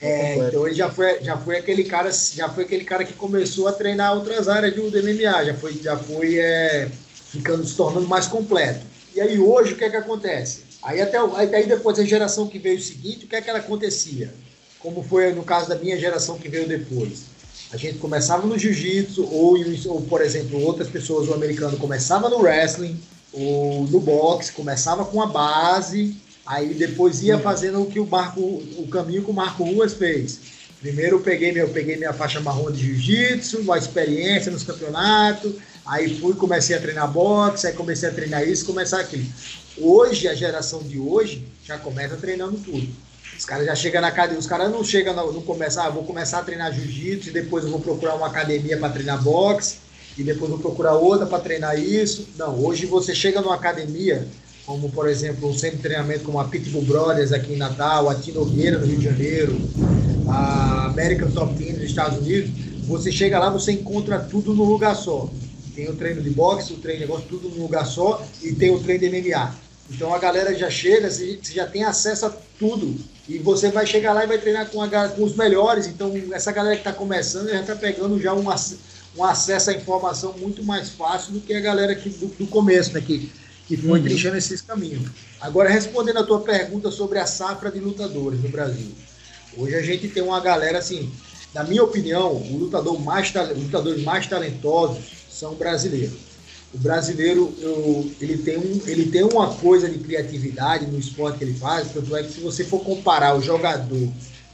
É, 0.00 0.48
então 0.48 0.66
ele 0.66 0.74
já 0.74 0.90
foi, 0.90 1.22
já 1.22 1.36
foi 1.38 1.58
aquele 1.58 1.84
cara, 1.84 2.10
já 2.10 2.48
foi 2.48 2.64
aquele 2.64 2.82
cara 2.82 3.04
que 3.04 3.12
começou 3.12 3.68
a 3.68 3.72
treinar 3.72 4.14
outras 4.14 4.48
áreas 4.48 4.74
do, 4.74 4.82
MMA, 4.82 5.44
já 5.44 5.54
foi, 5.54 5.74
já 5.74 5.96
foi 5.96 6.40
é, 6.40 6.88
ficando 7.30 7.64
se 7.64 7.76
tornando 7.76 8.08
mais 8.08 8.26
completo. 8.26 8.84
E 9.14 9.20
aí 9.20 9.38
hoje 9.38 9.74
o 9.74 9.76
que 9.76 9.84
é 9.84 9.90
que 9.90 9.96
acontece? 9.96 10.71
Aí 10.82 11.00
até 11.00 11.18
aí 11.18 11.66
depois 11.66 11.98
a 11.98 12.04
geração 12.04 12.48
que 12.48 12.58
veio 12.58 12.80
seguinte, 12.80 13.24
o 13.24 13.28
que 13.28 13.36
é 13.36 13.40
que 13.40 13.48
ela 13.48 13.60
acontecia? 13.60 14.32
Como 14.78 15.02
foi 15.02 15.32
no 15.32 15.44
caso 15.44 15.68
da 15.68 15.76
minha 15.76 15.98
geração 15.98 16.38
que 16.38 16.48
veio 16.48 16.66
depois. 16.66 17.24
A 17.72 17.76
gente 17.76 17.98
começava 17.98 18.46
no 18.46 18.58
jiu-jitsu, 18.58 19.24
ou, 19.32 19.56
ou, 19.86 20.02
por 20.02 20.20
exemplo, 20.20 20.60
outras 20.60 20.88
pessoas, 20.88 21.28
o 21.28 21.34
americano 21.34 21.78
começava 21.78 22.28
no 22.28 22.40
wrestling, 22.40 23.00
ou 23.32 23.84
no 23.84 24.00
boxe, 24.00 24.52
começava 24.52 25.04
com 25.04 25.22
a 25.22 25.26
base, 25.26 26.14
Aí 26.44 26.74
depois 26.74 27.22
ia 27.22 27.38
fazendo 27.38 27.82
o 27.82 27.86
que 27.86 28.00
o 28.00 28.06
Marco, 28.06 28.40
o 28.40 28.88
caminho 28.90 29.22
que 29.22 29.30
o 29.30 29.34
Marco 29.34 29.64
Ruas 29.64 29.94
fez. 29.94 30.40
Primeiro 30.80 31.16
eu 31.16 31.20
peguei, 31.20 31.52
meu, 31.52 31.68
peguei 31.68 31.96
minha 31.96 32.12
faixa 32.12 32.40
marrom 32.40 32.70
de 32.70 32.84
jiu-jitsu, 32.84 33.60
uma 33.60 33.78
experiência 33.78 34.50
nos 34.50 34.64
campeonatos, 34.64 35.54
aí 35.86 36.18
fui, 36.18 36.34
comecei 36.34 36.76
a 36.76 36.80
treinar 36.80 37.10
boxe, 37.10 37.66
aí 37.66 37.72
comecei 37.72 38.08
a 38.08 38.12
treinar 38.12 38.46
isso, 38.46 38.64
começar 38.64 39.00
aquilo. 39.00 39.24
Hoje, 39.78 40.28
a 40.28 40.34
geração 40.34 40.82
de 40.82 40.98
hoje 40.98 41.46
já 41.64 41.78
começa 41.78 42.16
treinando 42.16 42.58
tudo. 42.58 42.88
Os 43.36 43.44
caras 43.44 43.66
já 43.66 43.74
chegam 43.74 44.00
na 44.00 44.08
academia, 44.08 44.38
os 44.38 44.46
caras 44.46 44.70
não 44.70 44.84
chegam, 44.84 45.14
não, 45.14 45.32
não 45.32 45.42
começam, 45.42 45.84
ah, 45.84 45.88
vou 45.88 46.04
começar 46.04 46.38
a 46.38 46.42
treinar 46.42 46.72
jiu-jitsu 46.72 47.30
e 47.30 47.32
depois 47.32 47.64
eu 47.64 47.70
vou 47.70 47.80
procurar 47.80 48.14
uma 48.14 48.26
academia 48.26 48.76
para 48.76 48.90
treinar 48.90 49.22
boxe 49.22 49.78
e 50.16 50.22
depois 50.22 50.50
vou 50.50 50.58
procurar 50.58 50.92
outra 50.92 51.26
para 51.26 51.40
treinar 51.40 51.78
isso. 51.78 52.28
Não, 52.36 52.62
hoje 52.62 52.86
você 52.86 53.14
chega 53.14 53.40
numa 53.40 53.54
academia, 53.54 54.28
como 54.66 54.90
por 54.90 55.08
exemplo 55.08 55.48
um 55.48 55.54
centro 55.54 55.78
de 55.78 55.82
treinamento 55.82 56.24
como 56.24 56.38
a 56.38 56.44
Pitbull 56.44 56.82
Brothers 56.82 57.32
aqui 57.32 57.54
em 57.54 57.56
Natal, 57.56 58.08
a 58.08 58.14
Tinogueira 58.14 58.78
no 58.78 58.86
Rio 58.86 58.98
de 58.98 59.04
Janeiro, 59.04 59.56
a 60.28 60.86
American 60.86 61.30
Top 61.30 61.54
Team 61.54 61.72
nos 61.72 61.84
Estados 61.84 62.18
Unidos, 62.18 62.50
você 62.86 63.10
chega 63.10 63.38
lá, 63.38 63.48
você 63.48 63.72
encontra 63.72 64.20
tudo 64.20 64.54
num 64.54 64.64
lugar 64.64 64.94
só. 64.94 65.28
Tem 65.74 65.88
o 65.88 65.96
treino 65.96 66.22
de 66.22 66.30
boxe, 66.30 66.72
o 66.72 66.76
treino 66.76 67.00
de 67.00 67.06
negócio, 67.06 67.28
tudo 67.28 67.48
num 67.48 67.62
lugar 67.62 67.86
só, 67.86 68.24
e 68.42 68.52
tem 68.52 68.70
o 68.70 68.80
treino 68.80 69.00
de 69.00 69.10
MMA. 69.10 69.54
Então 69.90 70.14
a 70.14 70.18
galera 70.18 70.54
já 70.54 70.70
chega, 70.70 71.10
você 71.10 71.38
já 71.42 71.66
tem 71.66 71.84
acesso 71.84 72.26
a 72.26 72.30
tudo. 72.58 72.96
E 73.28 73.38
você 73.38 73.70
vai 73.70 73.86
chegar 73.86 74.12
lá 74.12 74.24
e 74.24 74.26
vai 74.26 74.38
treinar 74.38 74.68
com, 74.68 74.82
a, 74.82 75.08
com 75.08 75.22
os 75.22 75.36
melhores. 75.36 75.86
Então 75.86 76.12
essa 76.32 76.52
galera 76.52 76.76
que 76.76 76.80
está 76.80 76.92
começando 76.92 77.48
já 77.48 77.60
está 77.60 77.76
pegando 77.76 78.20
já 78.20 78.32
um, 78.34 78.44
um 79.16 79.24
acesso 79.24 79.70
à 79.70 79.74
informação 79.74 80.34
muito 80.38 80.62
mais 80.62 80.90
fácil 80.90 81.32
do 81.32 81.40
que 81.40 81.54
a 81.54 81.60
galera 81.60 81.94
que, 81.94 82.08
do, 82.08 82.26
do 82.26 82.46
começo, 82.46 82.92
né? 82.92 83.00
Que 83.00 83.30
que 83.66 83.76
foi 83.76 83.98
uhum. 83.98 84.04
trilhando 84.04 84.36
esses 84.36 84.60
caminhos. 84.60 85.08
Agora, 85.40 85.70
respondendo 85.70 86.18
a 86.18 86.24
tua 86.24 86.40
pergunta 86.40 86.90
sobre 86.90 87.18
a 87.18 87.26
safra 87.26 87.70
de 87.70 87.78
lutadores 87.78 88.42
no 88.42 88.48
Brasil. 88.48 88.90
Hoje 89.56 89.74
a 89.74 89.82
gente 89.82 90.08
tem 90.08 90.22
uma 90.22 90.40
galera, 90.40 90.78
assim, 90.78 91.10
na 91.54 91.64
minha 91.64 91.82
opinião, 91.82 92.32
o 92.32 92.56
lutador 92.58 93.00
mais, 93.00 93.32
os 93.34 93.62
lutadores 93.64 94.02
mais 94.02 94.26
talentosos 94.26 95.21
são 95.42 95.54
brasileiros. 95.54 96.14
O 96.72 96.78
brasileiro, 96.78 97.52
eu, 97.58 98.10
ele, 98.20 98.38
tem 98.38 98.56
um, 98.56 98.80
ele 98.86 99.10
tem 99.10 99.24
uma 99.24 99.52
coisa 99.54 99.88
de 99.88 99.98
criatividade 99.98 100.86
no 100.86 100.98
esporte 100.98 101.38
que 101.38 101.44
ele 101.44 101.54
faz, 101.54 101.92
tanto 101.92 102.16
é 102.16 102.22
que 102.22 102.32
se 102.32 102.40
você 102.40 102.62
for 102.64 102.78
comparar 102.84 103.36
o 103.36 103.42
jogador 103.42 104.08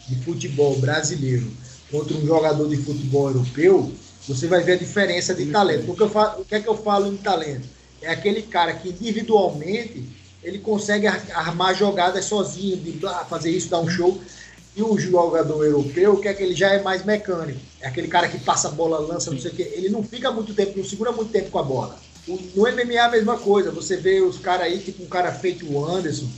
de 0.09 0.24
futebol 0.24 0.77
brasileiro 0.79 1.46
contra 1.90 2.16
um 2.16 2.27
jogador 2.27 2.66
de 2.68 2.79
futebol 2.79 3.29
europeu, 3.29 3.92
você 4.27 4.46
vai 4.46 4.62
ver 4.62 4.72
a 4.72 4.77
diferença 4.77 5.35
de 5.35 5.46
talento. 5.46 5.92
O 5.92 5.94
que, 5.94 6.09
falo, 6.09 6.40
o 6.40 6.44
que 6.44 6.55
é 6.55 6.61
que 6.61 6.68
eu 6.68 6.77
falo 6.77 7.07
em 7.07 7.16
talento? 7.18 7.68
é 8.01 8.11
aquele 8.11 8.42
cara 8.42 8.72
que 8.74 8.88
individualmente 8.88 10.05
ele 10.42 10.59
consegue 10.61 11.07
armar 11.07 11.74
jogadas 11.74 12.24
sozinho, 12.24 12.77
de 12.77 13.01
fazer 13.29 13.51
isso, 13.51 13.68
dar 13.68 13.81
um 13.81 13.88
show. 13.88 14.20
E 14.77 14.83
o 14.83 14.96
jogador 14.96 15.64
europeu, 15.64 16.16
que 16.16 16.29
é 16.29 16.35
que 16.35 16.42
ele 16.42 16.55
já 16.55 16.68
é 16.68 16.81
mais 16.81 17.05
mecânico. 17.05 17.59
É 17.80 17.88
aquele 17.88 18.08
cara 18.08 18.28
que 18.28 18.38
passa 18.38 18.68
a 18.68 18.70
bola, 18.72 18.98
lança, 18.98 19.30
não 19.30 19.40
sei 19.40 19.50
o 19.50 19.54
quê. 19.54 19.72
Ele 19.74 19.88
não 19.88 20.02
fica 20.02 20.30
muito 20.32 20.54
tempo, 20.54 20.76
não 20.76 20.84
segura 20.84 21.12
muito 21.12 21.30
tempo 21.30 21.50
com 21.50 21.58
a 21.58 21.62
bola. 21.62 21.98
No 22.26 22.62
MMA 22.62 22.94
é 22.94 22.98
a 22.98 23.10
mesma 23.10 23.38
coisa. 23.38 23.70
Você 23.70 23.96
vê 23.96 24.20
os 24.20 24.38
caras 24.38 24.66
aí, 24.66 24.78
tipo 24.78 25.02
um 25.02 25.08
cara 25.08 25.32
feito 25.32 25.70
o 25.70 25.84
Anderson, 25.84 26.28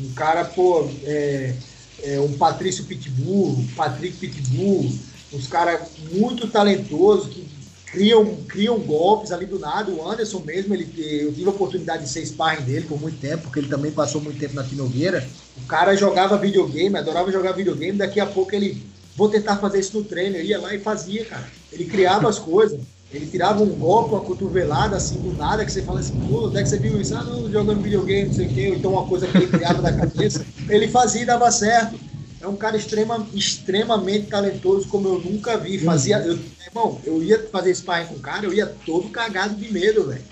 um 0.00 0.12
cara, 0.12 0.44
pô, 0.44 0.88
é, 1.04 1.54
é 2.02 2.20
um 2.20 2.32
Patrício 2.36 2.84
Pitbull, 2.84 3.64
Patrick 3.74 4.16
Pitbull, 4.18 4.92
uns 5.32 5.46
caras 5.46 5.88
muito 6.12 6.48
talentosos 6.48 7.32
que 7.32 7.48
criam, 7.86 8.36
criam 8.46 8.78
golpes 8.78 9.32
ali 9.32 9.46
do 9.46 9.58
nada. 9.58 9.90
O 9.90 10.06
Anderson 10.06 10.40
mesmo, 10.40 10.74
ele, 10.74 10.92
eu 10.96 11.32
tive 11.32 11.46
a 11.46 11.50
oportunidade 11.50 12.04
de 12.04 12.10
ser 12.10 12.24
sparring 12.26 12.64
dele 12.64 12.86
por 12.86 13.00
muito 13.00 13.18
tempo, 13.18 13.44
porque 13.44 13.60
ele 13.60 13.68
também 13.68 13.90
passou 13.90 14.20
muito 14.20 14.38
tempo 14.38 14.54
na 14.54 14.64
Tinogueira. 14.64 15.26
O 15.56 15.66
cara 15.66 15.96
jogava 15.96 16.36
videogame, 16.36 16.96
adorava 16.96 17.32
jogar 17.32 17.52
videogame, 17.52 17.96
daqui 17.96 18.20
a 18.20 18.26
pouco 18.26 18.54
ele, 18.54 18.82
vou 19.16 19.28
tentar 19.28 19.56
fazer 19.56 19.80
isso 19.80 19.96
no 19.96 20.04
treino. 20.04 20.36
Eu 20.36 20.44
ia 20.44 20.60
lá 20.60 20.74
e 20.74 20.78
fazia, 20.78 21.24
cara. 21.24 21.46
Ele 21.72 21.84
criava 21.86 22.28
as 22.28 22.38
coisas. 22.38 22.78
Ele 23.12 23.26
tirava 23.26 23.62
um 23.62 23.68
golpe, 23.68 24.14
uma 24.14 24.20
cotovelada 24.20 24.96
assim 24.96 25.20
do 25.20 25.32
nada, 25.36 25.64
que 25.64 25.72
você 25.72 25.80
fala 25.80 26.00
assim, 26.00 26.14
pô, 26.28 26.48
onde 26.48 26.58
é 26.58 26.62
que 26.62 26.68
você 26.68 26.78
viu 26.78 27.00
isso? 27.00 27.16
Ah, 27.16 27.22
não, 27.22 27.50
jogando 27.50 27.80
videogame, 27.80 28.26
não 28.26 28.34
sei 28.34 28.46
o 28.46 28.48
quê, 28.52 28.68
ou 28.68 28.74
então 28.74 28.92
uma 28.92 29.06
coisa 29.06 29.28
que 29.28 29.36
ele 29.38 29.46
criava 29.46 29.80
da 29.80 29.92
cabeça. 29.92 30.44
Ele 30.68 30.88
fazia 30.88 31.22
e 31.22 31.26
dava 31.26 31.50
certo 31.50 32.05
é 32.46 32.48
um 32.48 32.56
cara 32.56 32.76
extrema, 32.76 33.26
extremamente 33.34 34.28
talentoso, 34.28 34.88
como 34.88 35.08
eu 35.08 35.18
nunca 35.18 35.58
vi. 35.58 35.78
Fazia, 35.78 36.18
eu, 36.18 36.38
irmão, 36.64 37.00
eu 37.04 37.20
ia 37.20 37.48
fazer 37.50 37.74
sparring 37.74 38.06
com 38.06 38.14
o 38.14 38.20
cara, 38.20 38.46
eu 38.46 38.54
ia 38.54 38.66
todo 38.86 39.08
cagado 39.08 39.56
de 39.56 39.72
medo, 39.72 40.06
velho. 40.06 40.22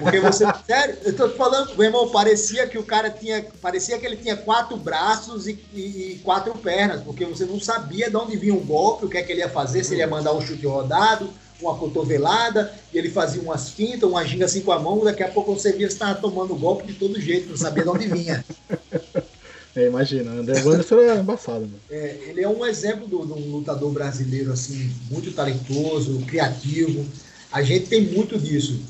Porque 0.00 0.18
você, 0.18 0.44
sério, 0.66 0.96
eu 1.04 1.14
tô 1.14 1.30
falando, 1.30 1.76
meu 1.76 1.84
irmão, 1.84 2.10
parecia 2.10 2.66
que 2.66 2.76
o 2.76 2.82
cara 2.82 3.08
tinha, 3.08 3.46
parecia 3.62 3.98
que 4.00 4.04
ele 4.04 4.16
tinha 4.16 4.36
quatro 4.36 4.76
braços 4.76 5.46
e, 5.46 5.58
e, 5.72 5.80
e 5.80 6.20
quatro 6.24 6.52
pernas, 6.58 7.02
porque 7.02 7.24
você 7.24 7.44
não 7.44 7.60
sabia 7.60 8.10
de 8.10 8.16
onde 8.16 8.36
vinha 8.36 8.54
o 8.54 8.58
um 8.58 8.66
golpe, 8.66 9.06
o 9.06 9.08
que 9.08 9.18
é 9.18 9.22
que 9.22 9.30
ele 9.30 9.40
ia 9.40 9.48
fazer, 9.48 9.84
se 9.84 9.94
ele 9.94 10.00
ia 10.00 10.08
mandar 10.08 10.32
um 10.32 10.40
chute 10.40 10.66
rodado, 10.66 11.30
uma 11.62 11.76
cotovelada, 11.76 12.74
e 12.92 12.98
ele 12.98 13.10
fazia 13.10 13.40
umas 13.40 13.70
fintas, 13.70 14.10
uma 14.10 14.24
ginga 14.24 14.46
assim 14.46 14.62
com 14.62 14.72
a 14.72 14.78
mão, 14.80 15.04
daqui 15.04 15.22
a 15.22 15.28
pouco 15.28 15.54
você 15.54 15.70
via 15.70 15.86
que 15.86 15.92
estava 15.92 16.16
tomando 16.16 16.56
golpe 16.56 16.84
de 16.86 16.94
todo 16.94 17.20
jeito, 17.20 17.50
não 17.50 17.56
sabia 17.56 17.84
de 17.84 17.90
onde 17.90 18.08
vinha. 18.08 18.44
É, 19.74 19.86
imagina, 19.86 20.32
André 20.32 20.60
Anderson 20.60 21.00
é 21.00 21.16
embaçado. 21.16 21.60
Mano. 21.60 21.80
É, 21.90 22.18
ele 22.26 22.42
é 22.42 22.48
um 22.48 22.66
exemplo 22.66 23.06
de 23.06 23.14
um 23.14 23.50
lutador 23.52 23.92
brasileiro, 23.92 24.52
assim, 24.52 24.92
muito 25.10 25.32
talentoso, 25.32 26.18
criativo. 26.26 27.06
A 27.52 27.62
gente 27.62 27.86
tem 27.86 28.02
muito 28.02 28.38
disso. 28.38 28.80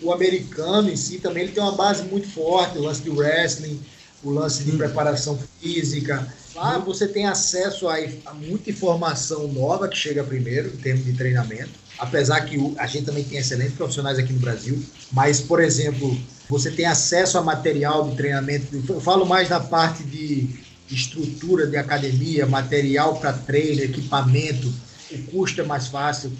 O 0.00 0.12
americano 0.12 0.88
em 0.88 0.96
si 0.96 1.18
também 1.18 1.44
ele 1.44 1.52
tem 1.52 1.62
uma 1.62 1.72
base 1.72 2.04
muito 2.04 2.28
forte, 2.28 2.78
o 2.78 2.82
lance 2.82 3.02
do 3.02 3.16
wrestling. 3.16 3.80
o 4.22 4.30
lance 4.30 4.64
de 4.64 4.72
preparação 4.72 5.38
física. 5.60 6.26
Lá 6.58 6.76
você 6.76 7.06
tem 7.06 7.24
acesso 7.24 7.88
a, 7.88 7.96
a, 8.26 8.34
muita 8.34 8.68
informação 8.68 9.46
nova 9.46 9.86
que 9.86 9.96
chega 9.96 10.24
primeiro, 10.24 10.68
em 10.68 10.76
termos 10.76 11.04
de 11.04 11.12
treinamento. 11.12 11.70
Apesar 11.96 12.40
que 12.40 12.58
o, 12.58 12.74
a 12.76 12.86
gente 12.86 13.06
também 13.06 13.22
tem 13.22 13.38
excelentes 13.38 13.74
profissionais 13.74 14.18
aqui 14.18 14.32
no 14.32 14.40
Brasil. 14.40 14.82
Mas, 15.12 15.40
por 15.40 15.60
exemplo, 15.62 16.18
você 16.48 16.72
tem 16.72 16.84
acesso 16.84 17.38
a 17.38 17.42
material 17.42 18.10
de 18.10 18.16
treinamento. 18.16 18.76
Eu 18.88 19.00
falo 19.00 19.24
mais 19.24 19.48
da 19.48 19.60
parte 19.60 20.02
de 20.02 20.48
estrutura 20.90 21.64
de 21.64 21.76
academia, 21.76 22.44
material 22.44 23.20
para 23.20 23.32
treino, 23.34 23.80
equipamento. 23.82 24.72
O 25.12 25.18
custo 25.30 25.60
é 25.60 25.64
mais 25.64 25.86
fácil. 25.86 26.32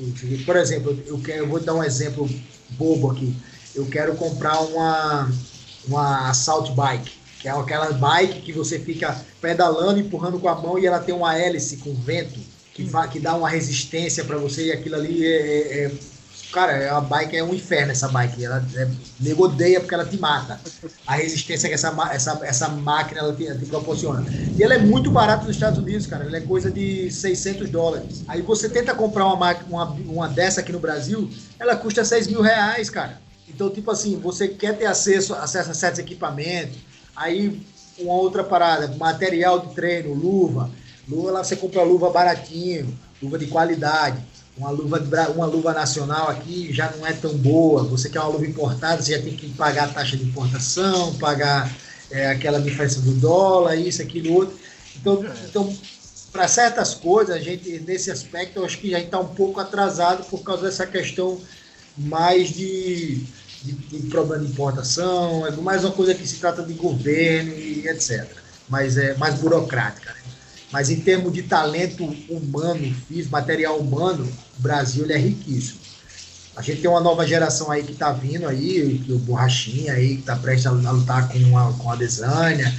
Por 0.45 0.57
exemplo, 0.57 1.01
eu, 1.07 1.21
quero, 1.21 1.45
eu 1.45 1.49
vou 1.49 1.61
dar 1.61 1.75
um 1.75 1.85
exemplo 1.85 2.29
bobo 2.71 3.13
aqui. 3.13 3.37
Eu 3.73 3.87
quero 3.87 4.17
comprar 4.17 4.59
uma, 4.63 5.31
uma 5.87 6.29
assault 6.29 6.73
bike 6.73 7.18
que 7.39 7.49
é 7.49 7.51
aquela 7.51 7.93
bike 7.93 8.43
que 8.43 8.53
você 8.53 8.79
fica 8.79 9.21
pedalando, 9.41 10.01
empurrando 10.01 10.39
com 10.39 10.49
a 10.49 10.55
mão 10.55 10.79
e 10.79 10.87
ela 10.87 10.99
tem 10.99 11.15
uma 11.15 11.37
hélice 11.37 11.79
com 11.79 11.95
vento 11.95 12.39
que, 12.75 12.85
vai, 12.85 13.09
que 13.09 13.21
dá 13.21 13.35
uma 13.35 13.49
resistência 13.49 14.25
para 14.25 14.37
você 14.39 14.67
e 14.67 14.73
aquilo 14.73 14.97
ali 14.97 15.25
é, 15.25 15.37
é, 15.37 15.85
é 15.85 15.93
Cara, 16.53 16.97
a 16.97 17.01
bike 17.01 17.37
é 17.37 17.45
um 17.45 17.53
inferno, 17.53 17.93
essa 17.93 18.09
bike. 18.09 18.43
Ela 18.43 18.65
é, 18.75 18.89
nego 19.21 19.45
odeia 19.45 19.81
porque 19.81 19.95
ela 19.95 20.05
te 20.05 20.19
mata. 20.19 20.59
A 21.07 21.15
resistência 21.15 21.69
que 21.69 21.75
essa, 21.75 21.95
essa, 22.11 22.41
essa 22.43 22.69
máquina 22.69 23.21
ela 23.21 23.35
te, 23.35 23.45
te, 23.45 23.67
proporciona. 23.67 24.25
E 24.57 24.63
ela 24.63 24.75
é 24.75 24.79
muito 24.79 25.11
barata 25.11 25.45
nos 25.45 25.57
Estados 25.57 25.79
Unidos, 25.79 26.07
cara. 26.07 26.25
Ela 26.25 26.39
é 26.39 26.41
coisa 26.41 26.71
de 26.71 27.11
600 27.11 27.69
dólares. 27.69 28.25
Aí 28.27 28.41
você 28.41 28.69
tenta 28.69 28.95
comprar 28.95 29.27
uma, 29.27 29.55
uma, 29.69 29.85
uma 29.85 30.29
dessa 30.29 30.61
aqui 30.61 30.73
no 30.73 30.81
Brasil, 30.81 31.31
ela 31.59 31.77
custa 31.77 32.03
6 32.03 32.29
mil 32.29 32.41
reais, 32.41 32.89
cara. 32.89 33.21
Então, 33.47 33.69
tipo 33.69 33.91
assim, 33.91 34.19
você 34.19 34.49
quer 34.49 34.77
ter 34.77 34.87
acesso, 34.87 35.35
acesso 35.35 35.71
a 35.71 35.75
certos 35.75 35.99
equipamentos, 35.99 36.79
Aí, 37.19 37.61
uma 37.99 38.15
outra 38.15 38.45
parada, 38.45 38.95
material 38.97 39.59
de 39.59 39.75
treino, 39.75 40.15
luva. 40.15 40.71
Luva 41.09 41.33
lá 41.33 41.45
você 41.45 41.57
compra 41.57 41.83
luva 41.83 42.11
baratinho, 42.11 42.97
luva 43.21 43.37
de 43.37 43.47
qualidade. 43.47 44.23
Uma 44.57 44.71
luva, 44.71 45.01
uma 45.35 45.47
luva 45.47 45.73
nacional 45.73 46.29
aqui 46.29 46.73
já 46.73 46.91
não 46.93 47.05
é 47.05 47.13
tão 47.13 47.37
boa. 47.37 47.83
Você 47.85 48.09
quer 48.09 48.21
uma 48.21 48.29
luva 48.29 48.47
importada, 48.47 49.03
você 49.03 49.17
já 49.17 49.23
tem 49.23 49.35
que 49.35 49.49
pagar 49.51 49.85
a 49.85 49.89
taxa 49.89 50.17
de 50.17 50.25
importação, 50.25 51.15
pagar 51.15 51.71
é, 52.11 52.29
aquela 52.29 52.61
diferença 52.61 53.01
do 53.01 53.13
dólar, 53.13 53.77
isso, 53.77 54.01
aquilo, 54.01 54.35
outro. 54.35 54.57
Então, 54.97 55.25
é. 55.25 55.33
então 55.49 55.77
para 56.33 56.47
certas 56.47 56.95
coisas, 56.95 57.35
a 57.35 57.41
gente, 57.41 57.81
nesse 57.81 58.11
aspecto, 58.11 58.59
eu 58.61 58.65
acho 58.65 58.79
que 58.79 58.95
a 58.95 58.99
gente 58.99 59.07
está 59.07 59.19
um 59.19 59.35
pouco 59.35 59.59
atrasado 59.59 60.25
por 60.25 60.43
causa 60.43 60.63
dessa 60.63 60.87
questão 60.87 61.41
mais 61.97 62.51
de 62.51 63.25
de, 63.63 63.73
de 63.73 64.09
problema 64.09 64.45
de 64.45 64.51
importação, 64.51 65.47
é 65.47 65.51
mais 65.53 65.85
uma 65.85 65.93
coisa 65.93 66.15
que 66.15 66.27
se 66.27 66.37
trata 66.37 66.63
de 66.63 66.75
governo 66.75 67.53
e 67.53 67.89
etc. 67.89 68.27
Mas 68.69 68.97
é 68.97 69.15
mais 69.17 69.35
burocrática. 69.37 70.13
Né? 70.13 70.21
Mas 70.71 70.91
em 70.91 71.01
termos 71.01 71.33
de 71.33 71.43
talento 71.43 72.05
humano, 72.29 72.95
físico, 73.09 73.33
material 73.33 73.79
humano, 73.79 74.31
o 74.59 74.63
Brasil 74.63 75.07
é 75.11 75.17
riquíssimo. 75.17 75.79
A 76.55 76.63
gente 76.63 76.81
tem 76.81 76.91
uma 76.91 77.01
nova 77.01 77.27
geração 77.27 77.71
aí 77.71 77.85
que 77.85 77.93
está 77.93 78.13
vindo 78.13 78.47
aí, 78.47 79.01
o 79.09 79.19
Borrachinha 79.19 79.93
aí, 79.93 80.17
que 80.17 80.21
está 80.21 80.35
prestes 80.35 80.67
a 80.67 80.73
lutar 80.73 81.29
com 81.29 81.57
a, 81.57 81.73
com 81.73 81.91
a 81.91 81.95
Desânia. 81.95 82.75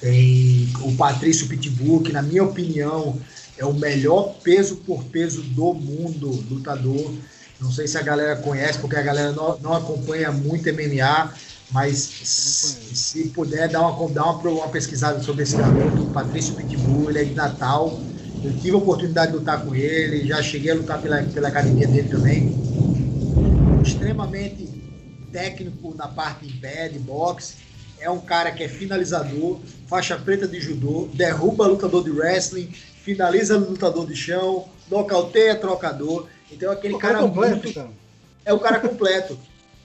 Tem 0.00 0.72
o 0.80 0.96
Patrício 0.96 1.46
Pitbull, 1.46 2.02
que 2.02 2.12
na 2.12 2.22
minha 2.22 2.42
opinião 2.42 3.20
é 3.58 3.64
o 3.64 3.74
melhor 3.74 4.34
peso 4.42 4.76
por 4.76 5.04
peso 5.04 5.42
do 5.42 5.74
mundo, 5.74 6.42
lutador. 6.50 7.12
Não 7.60 7.72
sei 7.72 7.88
se 7.88 7.98
a 7.98 8.02
galera 8.02 8.36
conhece, 8.36 8.78
porque 8.78 8.96
a 8.96 9.02
galera 9.02 9.32
não, 9.32 9.58
não 9.58 9.74
acompanha 9.74 10.30
muito 10.30 10.72
MMA, 10.72 11.34
mas 11.72 11.96
se, 11.98 12.96
se 12.96 13.28
puder 13.30 13.68
dar 13.68 13.82
uma, 13.82 14.08
dar 14.10 14.24
uma, 14.24 14.50
uma 14.50 14.68
pesquisada 14.68 15.20
sobre 15.22 15.42
esse 15.42 15.56
garoto, 15.56 16.02
o 16.02 16.10
Patrício 16.10 16.54
Pitbull, 16.54 17.10
ele 17.10 17.18
é 17.18 17.24
de 17.24 17.34
Natal. 17.34 18.00
Eu 18.42 18.52
tive 18.58 18.72
a 18.72 18.76
oportunidade 18.76 19.32
de 19.32 19.38
lutar 19.38 19.64
com 19.64 19.74
ele, 19.74 20.26
já 20.26 20.40
cheguei 20.40 20.70
a 20.70 20.74
lutar 20.74 21.02
pela, 21.02 21.22
pela 21.22 21.48
academia 21.48 21.88
dele 21.88 22.08
também. 22.08 22.56
Extremamente 23.82 24.68
técnico 25.32 25.94
na 25.96 26.08
parte 26.08 26.46
em 26.46 26.52
pé, 26.52 26.88
de 26.88 26.98
boxe. 26.98 27.54
É 28.00 28.08
um 28.08 28.20
cara 28.20 28.52
que 28.52 28.62
é 28.62 28.68
finalizador, 28.68 29.58
faixa 29.88 30.16
preta 30.16 30.46
de 30.46 30.60
judô, 30.60 31.08
derruba 31.12 31.66
lutador 31.66 32.04
de 32.04 32.10
wrestling, 32.10 32.70
finaliza 33.02 33.56
lutador 33.56 34.06
de 34.06 34.14
chão, 34.14 34.68
nocauteia 34.88 35.56
trocador. 35.56 36.28
Então 36.50 36.70
aquele 36.70 36.94
o 36.94 36.98
cara, 36.98 37.14
cara 37.14 37.26
completo, 37.26 37.54
muito, 37.54 37.68
então. 37.68 37.90
é 38.44 38.52
o 38.52 38.58
cara 38.58 38.80
completo. 38.80 39.38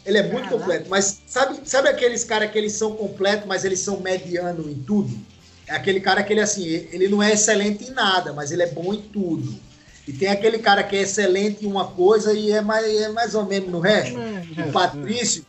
Ele 0.05 0.17
é 0.17 0.23
muito 0.23 0.49
completo, 0.49 0.89
mas 0.89 1.21
sabe, 1.27 1.61
sabe 1.63 1.87
aqueles 1.87 2.25
caras 2.25 2.51
que 2.51 2.57
eles 2.57 2.73
são 2.73 2.93
completos, 2.95 3.47
mas 3.47 3.63
eles 3.63 3.79
são 3.79 4.01
mediano 4.01 4.69
em 4.69 4.75
tudo? 4.75 5.17
É 5.65 5.75
aquele 5.75 6.01
cara 6.01 6.21
que 6.23 6.33
ele 6.33 6.41
assim, 6.41 6.65
ele 6.65 7.07
não 7.07 7.23
é 7.23 7.31
excelente 7.31 7.85
em 7.85 7.91
nada, 7.91 8.33
mas 8.33 8.51
ele 8.51 8.63
é 8.63 8.67
bom 8.67 8.93
em 8.93 9.01
tudo. 9.01 9.57
E 10.05 10.11
tem 10.11 10.27
aquele 10.27 10.59
cara 10.59 10.83
que 10.83 10.95
é 10.97 11.01
excelente 11.01 11.65
em 11.65 11.67
uma 11.67 11.87
coisa 11.87 12.33
e 12.33 12.51
é 12.51 12.61
mais, 12.61 12.85
é 12.85 13.09
mais 13.09 13.33
ou 13.33 13.45
menos 13.45 13.69
no 13.69 13.79
resto. 13.79 14.19
É, 14.19 14.61
é, 14.61 14.65
o 14.65 14.71
Patrício, 14.73 15.45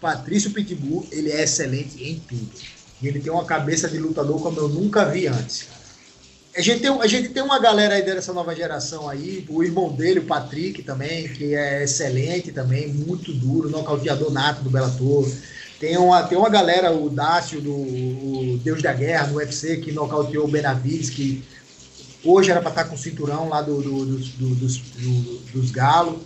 Patrício 0.00 0.50
Pitbull, 0.50 1.06
ele 1.10 1.30
é 1.30 1.42
excelente 1.42 2.04
em 2.04 2.20
tudo. 2.20 2.50
E 3.00 3.08
ele 3.08 3.20
tem 3.20 3.32
uma 3.32 3.44
cabeça 3.44 3.88
de 3.88 3.98
lutador 3.98 4.40
como 4.42 4.60
eu 4.60 4.68
nunca 4.68 5.06
vi 5.06 5.26
antes. 5.26 5.68
A 6.56 6.60
gente, 6.60 6.82
tem, 6.82 6.90
a 6.90 7.06
gente 7.08 7.30
tem 7.30 7.42
uma 7.42 7.58
galera 7.58 7.96
aí 7.96 8.02
dessa 8.02 8.32
nova 8.32 8.54
geração 8.54 9.08
aí, 9.08 9.44
o 9.48 9.64
irmão 9.64 9.90
dele, 9.90 10.20
o 10.20 10.24
Patrick 10.24 10.84
também, 10.84 11.26
que 11.26 11.52
é 11.52 11.82
excelente 11.82 12.52
também, 12.52 12.86
muito 12.86 13.32
duro, 13.32 13.68
nocauteador 13.68 14.30
nato 14.32 14.62
do 14.62 14.70
Bellator. 14.70 15.28
Tem 15.80 15.96
uma, 15.98 16.22
tem 16.22 16.38
uma 16.38 16.48
galera, 16.48 16.92
o 16.92 17.10
Dácio, 17.10 17.60
do 17.60 17.72
o 17.72 18.60
Deus 18.62 18.80
da 18.80 18.92
Guerra, 18.92 19.26
do 19.26 19.34
UFC, 19.34 19.78
que 19.78 19.90
nocauteou 19.90 20.44
o 20.44 20.48
Benavides, 20.48 21.10
que 21.10 21.42
hoje 22.24 22.52
era 22.52 22.60
para 22.60 22.70
estar 22.70 22.84
tá 22.84 22.88
com 22.88 22.94
o 22.94 22.98
cinturão 22.98 23.48
lá 23.48 23.60
do, 23.60 23.82
do, 23.82 24.04
do, 24.04 24.54
dos, 24.54 24.78
dos 25.52 25.70
galos. 25.72 26.20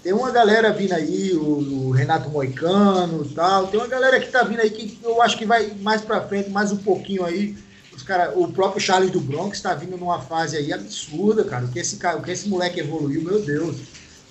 Tem 0.00 0.12
uma 0.12 0.30
galera 0.30 0.72
vindo 0.72 0.92
aí, 0.92 1.32
o, 1.32 1.88
o 1.88 1.90
Renato 1.90 2.30
Moicano 2.30 3.26
e 3.28 3.34
tal. 3.34 3.66
Tem 3.66 3.80
uma 3.80 3.88
galera 3.88 4.20
que 4.20 4.30
tá 4.30 4.44
vindo 4.44 4.60
aí 4.60 4.70
que 4.70 4.96
eu 5.02 5.20
acho 5.20 5.36
que 5.36 5.44
vai 5.44 5.72
mais 5.80 6.02
para 6.02 6.20
frente, 6.20 6.50
mais 6.50 6.70
um 6.70 6.76
pouquinho 6.76 7.24
aí 7.24 7.56
os 7.96 8.02
cara, 8.02 8.38
o 8.38 8.52
próprio 8.52 8.80
Charles 8.80 9.10
do 9.10 9.20
Bronx 9.20 9.56
está 9.56 9.74
vindo 9.74 9.96
numa 9.96 10.20
fase 10.20 10.56
aí 10.56 10.72
absurda, 10.72 11.42
cara. 11.44 11.64
O 11.64 11.68
que 11.68 11.78
esse 11.78 11.96
cara, 11.96 12.18
o 12.18 12.22
que 12.22 12.30
esse 12.30 12.46
moleque 12.46 12.78
evoluiu, 12.78 13.22
meu 13.22 13.40
Deus. 13.40 13.76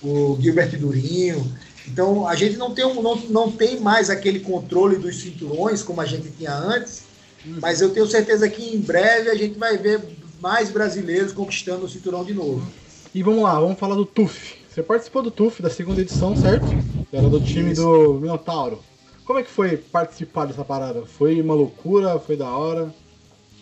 O 0.03 0.37
Gilbert 0.39 0.77
Durinho. 0.77 1.51
Então 1.87 2.27
a 2.27 2.35
gente 2.35 2.57
não 2.57 2.73
tem, 2.73 2.85
um, 2.85 3.01
não, 3.01 3.15
não 3.15 3.51
tem 3.51 3.79
mais 3.79 4.09
aquele 4.09 4.39
controle 4.39 4.97
dos 4.97 5.19
cinturões 5.19 5.81
como 5.81 5.99
a 5.99 6.05
gente 6.05 6.29
tinha 6.31 6.53
antes, 6.53 7.03
hum. 7.45 7.57
mas 7.59 7.81
eu 7.81 7.89
tenho 7.89 8.07
certeza 8.07 8.47
que 8.47 8.75
em 8.75 8.79
breve 8.79 9.29
a 9.29 9.35
gente 9.35 9.57
vai 9.57 9.77
ver 9.77 10.01
mais 10.39 10.69
brasileiros 10.69 11.33
conquistando 11.33 11.85
o 11.85 11.89
cinturão 11.89 12.23
de 12.23 12.33
novo. 12.33 12.65
E 13.13 13.23
vamos 13.23 13.43
lá, 13.43 13.59
vamos 13.59 13.79
falar 13.79 13.95
do 13.95 14.05
TUF. 14.05 14.55
Você 14.69 14.83
participou 14.83 15.23
do 15.23 15.31
TUF 15.31 15.61
da 15.61 15.69
segunda 15.69 16.01
edição, 16.01 16.35
certo? 16.35 16.65
Era 17.11 17.29
do 17.29 17.39
time 17.39 17.71
Isso. 17.71 17.81
do 17.81 18.15
Minotauro. 18.15 18.79
Como 19.25 19.39
é 19.39 19.43
que 19.43 19.49
foi 19.49 19.77
participar 19.77 20.45
dessa 20.45 20.63
parada? 20.63 21.05
Foi 21.05 21.41
uma 21.41 21.53
loucura? 21.53 22.19
Foi 22.19 22.35
da 22.35 22.49
hora? 22.49 22.93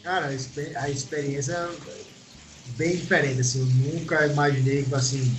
Cara, 0.03 0.27
a 0.27 0.89
experiência 0.91 1.53
é 1.53 2.03
bem 2.65 2.97
diferente, 2.97 3.41
assim, 3.41 3.59
eu 3.59 3.65
nunca 3.67 4.25
imaginei, 4.27 4.87
assim, 4.93 5.37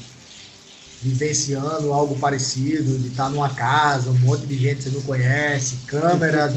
vivenciando 1.01 1.93
algo 1.93 2.19
parecido, 2.19 2.99
de 2.99 3.09
estar 3.09 3.29
numa 3.31 3.55
casa, 3.55 4.11
um 4.11 4.19
monte 4.19 4.47
de 4.47 4.57
gente 4.57 4.77
que 4.79 4.83
você 4.85 4.91
não 4.91 5.03
conhece, 5.03 5.85
câmera 5.87 6.53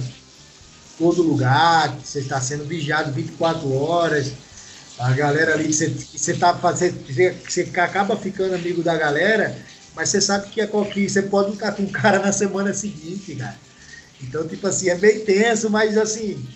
todo 0.97 1.21
lugar, 1.23 1.99
você 2.03 2.19
está 2.21 2.41
sendo 2.41 2.65
vigiado 2.65 3.13
24 3.13 3.71
horas, 3.71 4.35
a 4.97 5.13
galera 5.13 5.53
ali 5.53 5.67
que 5.67 5.73
você, 5.73 5.91
que 5.91 6.19
você 6.19 6.35
tá 6.37 6.57
fazendo, 6.57 7.03
que 7.05 7.13
você 7.51 7.61
acaba 7.79 8.17
ficando 8.17 8.55
amigo 8.55 8.83
da 8.83 8.97
galera, 8.97 9.65
mas 9.95 10.09
você 10.09 10.21
sabe 10.21 10.49
que 10.49 10.61
é 10.61 10.67
qualquer, 10.67 11.09
você 11.09 11.23
pode 11.23 11.51
ficar 11.53 11.73
com 11.73 11.83
o 11.83 11.91
cara 11.91 12.19
na 12.19 12.31
semana 12.31 12.73
seguinte, 12.73 13.35
cara. 13.35 13.59
Então, 14.21 14.47
tipo 14.47 14.67
assim, 14.67 14.89
é 14.89 14.95
bem 14.97 15.25
tenso, 15.25 15.69
mas 15.69 15.97
assim, 15.97 16.47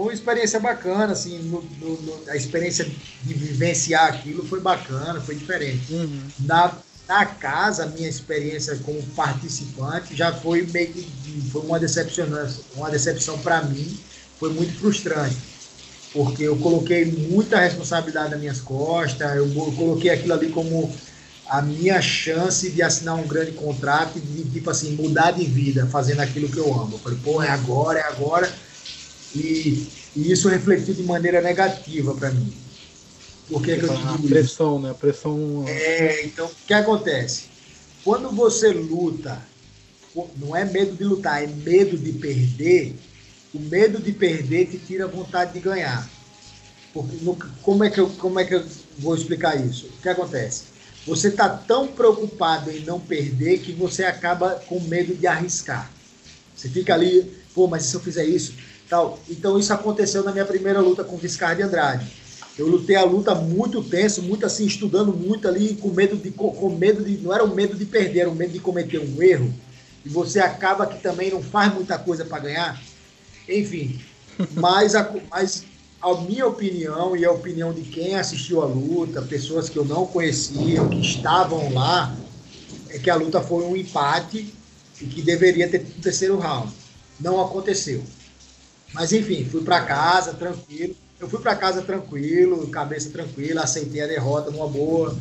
foi 0.00 0.06
uma 0.06 0.14
experiência 0.14 0.58
bacana, 0.58 1.12
assim, 1.12 1.38
no, 1.40 1.62
no, 1.78 2.00
no, 2.00 2.30
a 2.30 2.34
experiência 2.34 2.86
de 3.22 3.34
vivenciar 3.34 4.06
aquilo 4.06 4.42
foi 4.46 4.58
bacana, 4.58 5.20
foi 5.20 5.34
diferente. 5.34 5.92
Uhum. 5.92 6.22
Na, 6.40 6.72
na 7.06 7.26
casa, 7.26 7.84
a 7.84 7.86
minha 7.86 8.08
experiência 8.08 8.76
como 8.76 9.02
participante 9.14 10.16
já 10.16 10.32
foi 10.32 10.62
meio 10.62 10.90
que 10.90 11.06
foi 11.52 11.60
uma 11.62 11.78
decepção, 11.78 12.26
uma 12.76 12.90
decepção 12.90 13.38
para 13.40 13.62
mim, 13.62 14.00
foi 14.38 14.50
muito 14.54 14.72
frustrante, 14.78 15.36
porque 16.14 16.44
eu 16.44 16.56
coloquei 16.56 17.04
muita 17.04 17.60
responsabilidade 17.60 18.30
nas 18.30 18.40
minhas 18.40 18.60
costas, 18.60 19.36
eu, 19.36 19.46
eu 19.46 19.72
coloquei 19.76 20.10
aquilo 20.10 20.32
ali 20.32 20.48
como 20.48 20.90
a 21.46 21.60
minha 21.60 22.00
chance 22.00 22.70
de 22.70 22.80
assinar 22.80 23.16
um 23.16 23.26
grande 23.26 23.52
contrato 23.52 24.16
e 24.16 24.20
de, 24.20 24.44
tipo 24.50 24.70
assim, 24.70 24.92
mudar 24.92 25.32
de 25.32 25.44
vida 25.44 25.86
fazendo 25.88 26.20
aquilo 26.20 26.48
que 26.48 26.58
eu 26.58 26.72
amo. 26.72 26.94
Eu 26.94 26.98
falei, 27.00 27.18
pô, 27.22 27.42
é 27.42 27.50
agora, 27.50 27.98
é 27.98 28.04
agora 28.04 28.50
e, 29.34 29.86
e 30.14 30.32
isso 30.32 30.48
refletiu 30.48 30.94
de 30.94 31.02
maneira 31.02 31.40
negativa 31.40 32.14
para 32.14 32.30
mim. 32.30 32.52
Por 33.48 33.62
que, 33.62 33.76
que 33.76 33.84
eu 33.84 33.88
digo 33.88 34.28
pressão, 34.28 34.76
isso? 34.76 34.80
né? 34.80 34.94
Pressão. 34.94 35.64
É, 35.66 36.24
então, 36.24 36.46
o 36.46 36.66
que 36.66 36.74
acontece? 36.74 37.50
Quando 38.04 38.30
você 38.30 38.72
luta, 38.72 39.46
não 40.36 40.54
é 40.54 40.64
medo 40.64 40.96
de 40.96 41.04
lutar, 41.04 41.42
é 41.42 41.46
medo 41.46 41.98
de 41.98 42.12
perder, 42.12 42.98
o 43.52 43.58
medo 43.58 44.00
de 44.00 44.12
perder 44.12 44.66
te 44.66 44.78
tira 44.78 45.04
a 45.04 45.08
vontade 45.08 45.52
de 45.52 45.60
ganhar. 45.60 46.10
Porque, 46.92 47.16
no, 47.16 47.36
como, 47.62 47.84
é 47.84 47.90
que 47.90 48.00
eu, 48.00 48.10
como 48.16 48.38
é 48.40 48.44
que 48.44 48.54
eu 48.54 48.64
vou 48.98 49.14
explicar 49.14 49.56
isso? 49.64 49.88
O 49.88 50.00
que 50.00 50.08
acontece? 50.08 50.66
Você 51.06 51.28
está 51.28 51.48
tão 51.48 51.88
preocupado 51.94 52.70
em 52.70 52.80
não 52.80 53.00
perder 53.00 53.58
que 53.60 53.72
você 53.72 54.04
acaba 54.04 54.56
com 54.56 54.80
medo 54.80 55.14
de 55.14 55.26
arriscar. 55.26 55.94
Você 56.54 56.68
fica 56.68 56.94
ali, 56.94 57.32
pô, 57.54 57.66
mas 57.68 57.84
se 57.84 57.94
eu 57.96 58.00
fizer 58.00 58.24
isso, 58.24 58.56
tal. 58.90 59.20
Então 59.30 59.58
isso 59.58 59.72
aconteceu 59.72 60.24
na 60.24 60.32
minha 60.32 60.44
primeira 60.44 60.80
luta 60.80 61.04
com 61.04 61.14
o 61.14 61.18
Viscar 61.18 61.54
de 61.56 61.62
Andrade. 61.62 62.06
Eu 62.58 62.66
lutei 62.66 62.96
a 62.96 63.04
luta 63.04 63.34
muito 63.34 63.82
tenso, 63.82 64.20
muito 64.20 64.44
assim, 64.44 64.66
estudando 64.66 65.12
muito 65.14 65.48
ali, 65.48 65.76
com 65.76 65.88
medo 65.88 66.16
de, 66.16 66.30
com 66.30 66.68
medo 66.76 67.02
de, 67.02 67.16
não 67.18 67.32
era 67.32 67.44
o 67.44 67.54
medo 67.54 67.76
de 67.76 67.86
perder, 67.86 68.20
era 68.20 68.30
o 68.30 68.34
medo 68.34 68.52
de 68.52 68.58
cometer 68.58 68.98
um 68.98 69.22
erro. 69.22 69.54
E 70.04 70.08
você 70.08 70.40
acaba 70.40 70.86
que 70.86 71.00
também 71.00 71.30
não 71.30 71.42
faz 71.42 71.72
muita 71.72 71.98
coisa 71.98 72.24
para 72.24 72.40
ganhar. 72.40 72.82
Enfim, 73.48 73.98
mas 74.52 74.94
a, 74.94 75.10
mas 75.30 75.64
a 76.02 76.14
minha 76.16 76.46
opinião 76.46 77.16
e 77.16 77.24
a 77.24 77.30
opinião 77.30 77.72
de 77.72 77.82
quem 77.82 78.16
assistiu 78.16 78.62
a 78.62 78.66
luta, 78.66 79.22
pessoas 79.22 79.68
que 79.68 79.78
eu 79.78 79.84
não 79.84 80.04
conhecia, 80.04 80.84
que 80.88 81.00
estavam 81.00 81.72
lá, 81.72 82.14
é 82.90 82.98
que 82.98 83.08
a 83.08 83.14
luta 83.14 83.40
foi 83.40 83.64
um 83.64 83.76
empate 83.76 84.52
e 85.00 85.06
que 85.06 85.22
deveria 85.22 85.68
ter 85.68 85.80
um 85.80 86.00
terceiro 86.00 86.38
round. 86.38 86.72
Não 87.18 87.40
aconteceu. 87.40 88.02
Mas 88.92 89.12
enfim, 89.12 89.44
fui 89.44 89.62
para 89.62 89.80
casa 89.82 90.34
tranquilo. 90.34 90.94
Eu 91.18 91.28
fui 91.28 91.38
para 91.38 91.54
casa 91.54 91.82
tranquilo, 91.82 92.66
cabeça 92.68 93.10
tranquila, 93.10 93.62
aceitei 93.62 94.00
a 94.02 94.06
derrota 94.06 94.50
numa 94.50 94.66
boa. 94.66 95.16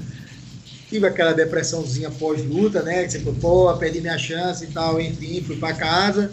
Tive 0.88 1.05
aquela 1.05 1.34
depressãozinha 1.34 2.10
pós-luta, 2.10 2.82
né? 2.82 3.03
Que 3.03 3.12
você 3.12 3.19
falou, 3.19 3.36
pô, 3.39 3.77
perdi 3.77 4.01
minha 4.01 4.17
chance 4.17 4.63
e 4.63 4.67
tal. 4.67 4.99
Enfim, 4.99 5.43
fui 5.43 5.58
para 5.58 5.75
casa. 5.75 6.32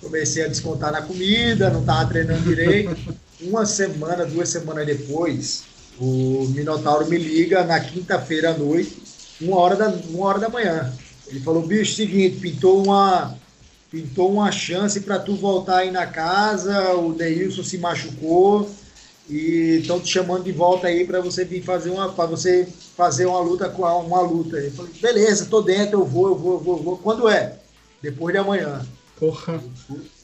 Comecei 0.00 0.44
a 0.44 0.48
descontar 0.48 0.92
na 0.92 1.02
comida, 1.02 1.68
não 1.68 1.84
tava 1.84 2.08
treinando 2.08 2.42
direito. 2.42 2.96
Uma 3.42 3.66
semana, 3.66 4.24
duas 4.24 4.48
semanas 4.48 4.86
depois, 4.86 5.64
o 5.98 6.46
Minotauro 6.54 7.06
me 7.06 7.18
liga 7.18 7.64
na 7.64 7.78
quinta-feira 7.78 8.50
à 8.50 8.56
noite, 8.56 9.02
uma 9.40 9.58
hora 9.58 9.76
da, 9.76 9.88
uma 9.88 10.26
hora 10.26 10.38
da 10.38 10.48
manhã. 10.48 10.90
Ele 11.26 11.40
falou, 11.40 11.66
bicho, 11.66 11.96
seguinte, 11.96 12.38
pintou 12.38 12.82
uma, 12.82 13.36
pintou 13.90 14.32
uma 14.32 14.50
chance 14.50 15.00
para 15.00 15.18
tu 15.18 15.34
voltar 15.34 15.78
aí 15.78 15.90
na 15.90 16.06
casa, 16.06 16.94
o 16.94 17.12
Deilson 17.12 17.62
se 17.62 17.78
machucou 17.78 18.68
e 19.28 19.78
estão 19.80 20.00
te 20.00 20.08
chamando 20.08 20.44
de 20.44 20.52
volta 20.52 20.86
aí 20.86 21.04
para 21.04 21.20
você 21.20 21.44
vir 21.44 21.62
fazer 21.62 21.90
uma 21.90 22.12
para 22.12 22.26
você 22.26 22.68
fazer 22.96 23.26
uma 23.26 23.40
luta 23.40 23.68
com 23.68 23.82
uma 23.82 24.20
luta. 24.20 24.56
Eu 24.56 24.70
falei, 24.72 24.92
beleza, 25.00 25.46
tô 25.46 25.62
dentro, 25.62 26.00
eu 26.00 26.04
vou, 26.04 26.28
eu 26.28 26.34
vou, 26.36 26.52
eu 26.54 26.60
vou, 26.60 26.76
eu 26.76 26.82
vou. 26.82 26.98
Quando 26.98 27.28
é? 27.28 27.56
Depois 28.00 28.32
de 28.32 28.38
amanhã. 28.38 28.86
Porra. 29.18 29.62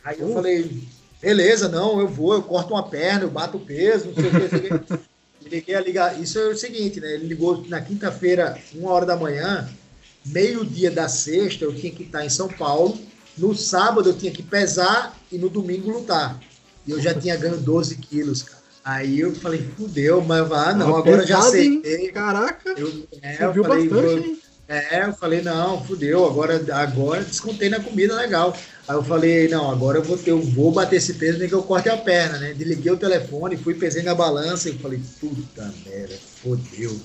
Aí 0.04 0.20
eu 0.20 0.32
falei, 0.32 0.82
beleza, 1.20 1.68
não, 1.68 2.00
eu 2.00 2.08
vou, 2.08 2.34
eu 2.34 2.42
corto 2.42 2.74
uma 2.74 2.88
perna, 2.88 3.24
eu 3.24 3.30
bato 3.30 3.56
o 3.56 3.60
peso, 3.60 4.06
não 4.06 4.14
sei 4.14 4.26
o 4.26 4.80
que. 4.80 5.12
Liguei 5.48 5.74
a 5.74 5.80
ligar. 5.80 6.20
Isso 6.20 6.38
é 6.38 6.48
o 6.48 6.56
seguinte, 6.56 7.00
né? 7.00 7.14
Ele 7.14 7.26
ligou 7.26 7.64
na 7.68 7.80
quinta-feira, 7.80 8.56
uma 8.74 8.92
hora 8.92 9.04
da 9.04 9.16
manhã, 9.16 9.68
meio-dia 10.24 10.90
da 10.90 11.08
sexta, 11.08 11.64
eu 11.64 11.74
tinha 11.74 11.92
que 11.92 12.04
estar 12.04 12.24
em 12.24 12.30
São 12.30 12.48
Paulo 12.48 12.96
no 13.36 13.54
sábado 13.54 14.10
eu 14.10 14.16
tinha 14.16 14.32
que 14.32 14.42
pesar 14.42 15.16
e 15.30 15.38
no 15.38 15.48
domingo 15.48 15.90
lutar. 15.90 16.38
E 16.86 16.90
eu 16.90 17.00
já 17.00 17.14
tinha 17.14 17.36
ganho 17.36 17.56
12 17.56 17.96
quilos, 17.96 18.42
cara. 18.42 18.62
Aí 18.84 19.20
eu 19.20 19.32
falei, 19.34 19.64
fudeu, 19.76 20.20
mas 20.20 20.50
ah, 20.50 20.74
não, 20.74 20.96
agora 20.96 21.24
já 21.24 21.38
aceitei. 21.38 22.10
Caraca, 22.10 22.74
eu, 22.76 23.06
é, 23.22 23.44
eu 23.44 23.64
falei, 23.64 23.88
bastante, 23.88 24.42
É, 24.66 25.04
eu 25.06 25.12
falei, 25.12 25.40
não, 25.40 25.84
fudeu, 25.84 26.26
agora, 26.26 26.60
agora 26.72 27.22
descontei 27.22 27.68
na 27.68 27.78
comida 27.78 28.16
legal. 28.16 28.56
Aí 28.88 28.96
eu 28.96 29.04
falei, 29.04 29.48
não, 29.48 29.70
agora 29.70 29.98
eu 29.98 30.02
vou, 30.02 30.18
eu 30.26 30.40
vou 30.40 30.72
bater 30.72 30.96
esse 30.96 31.14
peso 31.14 31.38
nem 31.38 31.48
que 31.48 31.54
eu 31.54 31.62
corte 31.62 31.88
a 31.88 31.96
perna, 31.96 32.38
né? 32.38 32.54
Desliguei 32.54 32.90
o 32.90 32.96
telefone, 32.96 33.56
fui, 33.56 33.74
pesei 33.74 34.02
na 34.02 34.16
balança 34.16 34.68
e 34.68 34.76
falei, 34.78 35.00
puta 35.20 35.72
merda, 35.86 36.16
fodeu. 36.42 36.98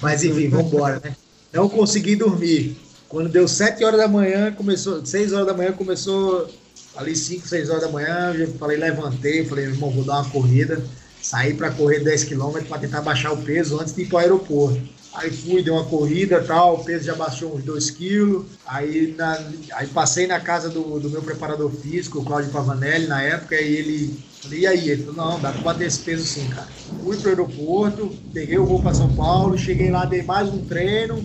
Mas 0.00 0.24
enfim, 0.24 0.48
vambora, 0.48 1.00
né? 1.04 1.14
Não 1.52 1.68
consegui 1.68 2.16
dormir. 2.16 2.78
Quando 3.10 3.28
deu 3.28 3.48
7 3.48 3.84
horas 3.84 3.98
da 3.98 4.06
manhã, 4.06 4.52
começou, 4.52 5.04
6 5.04 5.32
horas 5.32 5.46
da 5.48 5.52
manhã, 5.52 5.72
começou 5.72 6.48
ali 6.96 7.16
5, 7.16 7.46
6 7.46 7.68
horas 7.68 7.82
da 7.82 7.88
manhã, 7.88 8.32
eu 8.38 8.46
falei, 8.54 8.76
levantei, 8.76 9.44
falei, 9.44 9.64
irmão, 9.64 9.90
vou 9.90 10.04
dar 10.04 10.20
uma 10.20 10.30
corrida, 10.30 10.80
saí 11.20 11.52
para 11.52 11.72
correr 11.72 12.04
10 12.04 12.22
km 12.22 12.60
para 12.68 12.78
tentar 12.78 13.02
baixar 13.02 13.32
o 13.32 13.38
peso 13.38 13.80
antes 13.80 13.92
de 13.92 14.02
ir 14.02 14.06
para 14.06 14.14
o 14.14 14.18
aeroporto. 14.20 14.80
Aí 15.12 15.28
fui, 15.28 15.60
dei 15.60 15.72
uma 15.72 15.86
corrida 15.86 16.40
tal, 16.44 16.76
o 16.76 16.84
peso 16.84 17.04
já 17.04 17.16
baixou 17.16 17.56
uns 17.56 17.64
2 17.64 17.90
quilos. 17.90 18.46
Aí, 18.64 19.12
na, 19.18 19.44
aí 19.72 19.88
passei 19.88 20.28
na 20.28 20.38
casa 20.38 20.68
do, 20.68 21.00
do 21.00 21.10
meu 21.10 21.20
preparador 21.20 21.72
físico, 21.72 22.20
o 22.20 22.24
Claudio 22.24 22.52
Pavanelli, 22.52 23.08
na 23.08 23.20
época, 23.20 23.60
e 23.60 23.74
ele 23.74 24.20
falei, 24.40 24.60
e 24.60 24.66
aí? 24.68 24.88
Ele 24.88 25.02
falou, 25.02 25.32
não, 25.32 25.40
dá 25.40 25.50
para 25.50 25.62
bater 25.62 25.88
esse 25.88 25.98
peso 25.98 26.24
sim, 26.24 26.46
cara. 26.46 26.68
Fui 27.02 27.16
pro 27.16 27.30
aeroporto, 27.30 28.16
peguei 28.32 28.56
o 28.56 28.64
voo 28.64 28.80
para 28.80 28.94
São 28.94 29.12
Paulo, 29.16 29.58
cheguei 29.58 29.90
lá, 29.90 30.04
dei 30.04 30.22
mais 30.22 30.48
um 30.48 30.64
treino, 30.64 31.20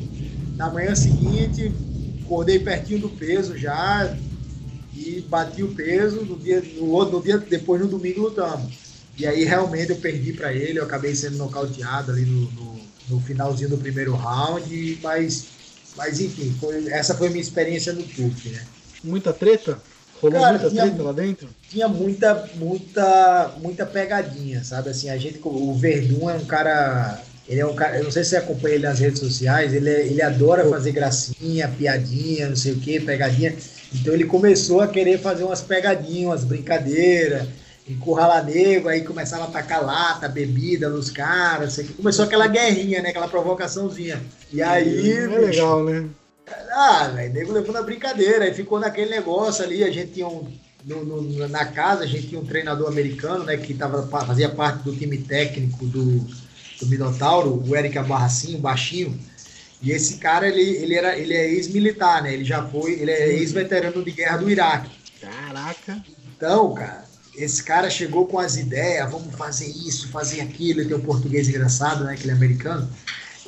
na 0.57 0.69
manhã 0.69 0.95
seguinte, 0.95 1.71
acordei 2.23 2.59
pertinho 2.59 2.99
do 2.99 3.09
peso 3.09 3.57
já 3.57 4.15
e 4.95 5.21
bati 5.21 5.63
o 5.63 5.73
peso. 5.75 6.21
No 6.21 6.37
dia, 6.37 6.63
no 6.77 6.89
outro 6.91 7.17
no 7.17 7.23
dia 7.23 7.37
depois, 7.37 7.81
no 7.81 7.87
domingo, 7.87 8.21
lutamos. 8.21 8.73
E 9.17 9.25
aí, 9.25 9.43
realmente, 9.43 9.91
eu 9.91 9.97
perdi 9.97 10.33
para 10.33 10.53
ele. 10.53 10.79
Eu 10.79 10.83
acabei 10.83 11.15
sendo 11.15 11.37
nocauteado 11.37 12.11
ali 12.11 12.25
no, 12.25 12.41
no, 12.51 12.79
no, 13.09 13.19
finalzinho 13.21 13.69
do 13.69 13.77
primeiro 13.77 14.13
round. 14.15 14.99
Mas, 15.01 15.45
mas 15.95 16.19
enfim, 16.19 16.53
foi, 16.59 16.87
essa 16.87 17.15
foi 17.15 17.27
a 17.27 17.31
minha 17.31 17.41
experiência 17.41 17.93
no 17.93 18.03
TUF, 18.03 18.49
né? 18.49 18.65
Muita 19.03 19.31
treta? 19.31 19.79
Rolou 20.21 20.41
Cara, 20.41 20.53
muita 20.53 20.69
tinha, 20.69 20.83
treta 20.83 21.03
lá 21.03 21.11
dentro? 21.11 21.47
Tinha 21.69 21.87
muita, 21.87 22.49
muita, 22.55 23.53
muita 23.61 23.85
pegadinha, 23.85 24.63
sabe? 24.63 24.89
Assim, 24.89 25.09
a 25.09 25.17
gente, 25.17 25.39
o 25.43 25.73
Verdun 25.73 26.29
é 26.29 26.33
um 26.35 26.45
cara 26.45 27.21
ele 27.47 27.59
é 27.59 27.65
um 27.65 27.75
cara, 27.75 27.97
eu 27.97 28.03
não 28.03 28.11
sei 28.11 28.23
se 28.23 28.31
você 28.31 28.37
acompanha 28.37 28.75
ele 28.75 28.87
nas 28.87 28.99
redes 28.99 29.19
sociais, 29.19 29.73
ele, 29.73 29.89
é, 29.89 30.05
ele 30.05 30.21
adora 30.21 30.67
fazer 30.67 30.91
gracinha, 30.91 31.67
piadinha, 31.67 32.49
não 32.49 32.55
sei 32.55 32.73
o 32.73 32.79
que, 32.79 32.99
pegadinha. 32.99 33.55
Então 33.93 34.13
ele 34.13 34.25
começou 34.25 34.81
a 34.81 34.87
querer 34.87 35.19
fazer 35.19 35.43
umas 35.43 35.61
pegadinhas, 35.61 36.29
umas 36.29 36.43
brincadeiras, 36.43 37.47
encurralar 37.87 38.43
nego, 38.43 38.89
aí 38.89 39.03
começava 39.03 39.43
a 39.43 39.47
tacar 39.47 39.85
lata, 39.85 40.27
bebida 40.27 40.89
nos 40.89 41.11
caras, 41.11 41.73
sei 41.73 41.85
que. 41.85 41.93
Começou 41.93 42.25
aquela 42.25 42.47
guerrinha, 42.47 43.01
né? 43.01 43.09
Aquela 43.09 43.27
provocaçãozinha. 43.27 44.21
E 44.51 44.61
aí. 44.61 45.11
É 45.11 45.27
legal, 45.27 45.83
né? 45.83 46.07
Ah, 46.71 47.07
velho, 47.09 47.33
nego 47.33 47.53
levou 47.53 47.73
na 47.73 47.81
brincadeira, 47.81 48.45
aí 48.45 48.53
ficou 48.53 48.79
naquele 48.79 49.09
negócio 49.11 49.63
ali, 49.63 49.83
a 49.83 49.91
gente 49.91 50.13
tinha 50.13 50.27
um. 50.27 50.51
No, 50.83 51.03
no, 51.03 51.47
na 51.47 51.65
casa 51.65 52.03
a 52.03 52.07
gente 52.07 52.27
tinha 52.27 52.39
um 52.39 52.45
treinador 52.45 52.87
americano, 52.87 53.43
né, 53.43 53.57
que 53.57 53.73
tava, 53.73 54.05
fazia 54.05 54.49
parte 54.49 54.83
do 54.83 54.95
time 54.95 55.17
técnico 55.17 55.83
do, 55.87 56.23
do 56.79 56.87
Minotauro, 56.87 57.63
o 57.65 57.75
Eric 57.75 57.97
Abarracinho, 57.97 58.59
baixinho. 58.59 59.17
E 59.81 59.91
esse 59.91 60.17
cara, 60.17 60.47
ele, 60.47 60.61
ele, 60.61 60.95
era, 60.95 61.17
ele 61.17 61.33
é 61.33 61.47
ex-militar, 61.47 62.23
né? 62.23 62.33
Ele 62.33 62.43
já 62.43 62.65
foi, 62.67 62.93
ele 62.93 63.11
é 63.11 63.33
ex-veterano 63.33 64.03
de 64.03 64.11
guerra 64.11 64.37
do 64.37 64.49
Iraque. 64.49 64.89
Caraca! 65.21 66.03
Então, 66.35 66.73
cara, 66.73 67.05
esse 67.35 67.63
cara 67.63 67.89
chegou 67.89 68.25
com 68.25 68.39
as 68.39 68.55
ideias, 68.57 69.09
vamos 69.11 69.35
fazer 69.35 69.67
isso, 69.67 70.09
fazer 70.09 70.41
aquilo, 70.41 70.81
ele 70.81 70.89
tem 70.89 70.97
um 70.97 71.01
português 71.01 71.47
engraçado, 71.47 72.03
né? 72.03 72.15
Que 72.15 72.23
ele 72.23 72.31
é 72.31 72.35
americano. 72.35 72.89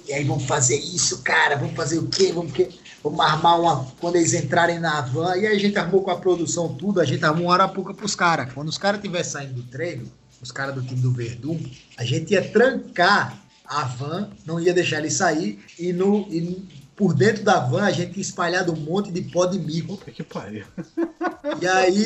E 0.08 0.14
aí 0.14 0.24
vamos 0.24 0.46
fazer 0.46 0.78
isso, 0.78 1.22
cara, 1.22 1.56
vamos 1.56 1.76
fazer 1.76 1.98
o 1.98 2.08
quê? 2.08 2.32
Vamos, 2.32 2.54
quê? 2.54 2.70
vamos 3.04 3.20
armar 3.20 3.60
uma. 3.60 3.88
Quando 4.00 4.16
eles 4.16 4.34
entrarem 4.34 4.80
na 4.80 5.02
van, 5.02 5.36
e 5.36 5.48
aí 5.48 5.56
a 5.56 5.60
gente 5.60 5.78
armou 5.78 6.02
com 6.02 6.12
a 6.12 6.18
produção 6.18 6.76
tudo, 6.76 7.02
a 7.02 7.06
gente 7.06 7.24
armou 7.26 7.46
uma 7.46 7.54
arapuca 7.54 7.94
pros 7.94 8.16
caras. 8.16 8.54
Quando 8.54 8.70
os 8.70 8.78
caras 8.78 9.00
estiverem 9.00 9.30
saindo 9.30 9.54
do 9.54 9.64
treino, 9.64 10.10
os 10.42 10.52
caras 10.52 10.76
do 10.76 10.82
time 10.82 11.02
do 11.02 11.12
Verdun, 11.12 11.60
a 11.98 12.04
gente 12.04 12.34
ia 12.34 12.48
trancar 12.48 13.42
a 13.66 13.84
van, 13.84 14.30
não 14.46 14.60
ia 14.60 14.74
deixar 14.74 15.00
ele 15.00 15.12
sair, 15.12 15.60
e, 15.78 15.92
no, 15.92 16.28
e 16.30 16.66
por 16.96 17.14
dentro 17.14 17.44
da 17.44 17.60
van 17.60 17.84
a 17.84 17.92
gente 17.92 18.14
tinha 18.14 18.22
espalhado 18.22 18.72
um 18.72 18.76
monte 18.76 19.12
de 19.12 19.22
pó 19.22 19.46
de 19.46 19.60
mico. 19.60 19.98
Puta 19.98 20.12
que 20.12 20.24
pariu. 20.24 20.66
E 21.62 21.68
aí, 21.68 22.06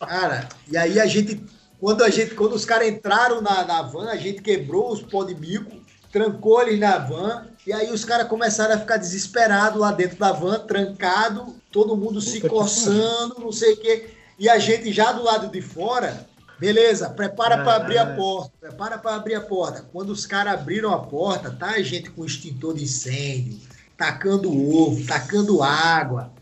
cara, 0.00 0.48
e 0.70 0.76
aí 0.76 1.00
a 1.00 1.06
gente, 1.06 1.40
quando 1.80 2.02
a 2.02 2.10
gente, 2.10 2.34
quando 2.34 2.54
os 2.54 2.64
caras 2.64 2.88
entraram 2.88 3.40
na, 3.40 3.64
na 3.64 3.82
van, 3.82 4.08
a 4.08 4.16
gente 4.16 4.42
quebrou 4.42 4.92
os 4.92 5.00
pó 5.00 5.24
de 5.24 5.34
mico, 5.34 5.70
trancou 6.12 6.62
eles 6.62 6.78
na 6.78 6.98
van, 6.98 7.46
e 7.66 7.72
aí 7.72 7.90
os 7.92 8.04
caras 8.04 8.28
começaram 8.28 8.74
a 8.74 8.78
ficar 8.78 8.96
desesperados 8.96 9.80
lá 9.80 9.92
dentro 9.92 10.18
da 10.18 10.32
van, 10.32 10.58
trancado, 10.60 11.54
todo 11.70 11.96
mundo 11.96 12.20
Puta 12.20 12.30
se 12.30 12.40
coçando, 12.40 13.36
não 13.38 13.52
sei 13.52 13.72
o 13.72 13.76
quê. 13.76 14.10
E 14.38 14.48
a 14.48 14.58
gente 14.58 14.92
já 14.92 15.12
do 15.12 15.22
lado 15.22 15.50
de 15.50 15.62
fora, 15.62 16.26
Beleza, 16.58 17.10
prepara 17.10 17.62
para 17.62 17.76
abrir 17.76 17.98
a 17.98 18.14
porta. 18.14 18.52
Prepara 18.58 18.98
para 18.98 19.16
abrir 19.16 19.34
a 19.34 19.40
porta. 19.40 19.84
Quando 19.92 20.10
os 20.10 20.24
caras 20.24 20.54
abriram 20.54 20.92
a 20.92 20.98
porta, 20.98 21.50
tá 21.50 21.72
a 21.72 21.82
gente 21.82 22.10
com 22.10 22.24
extintor 22.24 22.74
de 22.74 22.84
incêndio, 22.84 23.60
tacando 23.96 24.50
ovo, 24.50 25.04
tacando 25.06 25.62
água. 25.62 26.32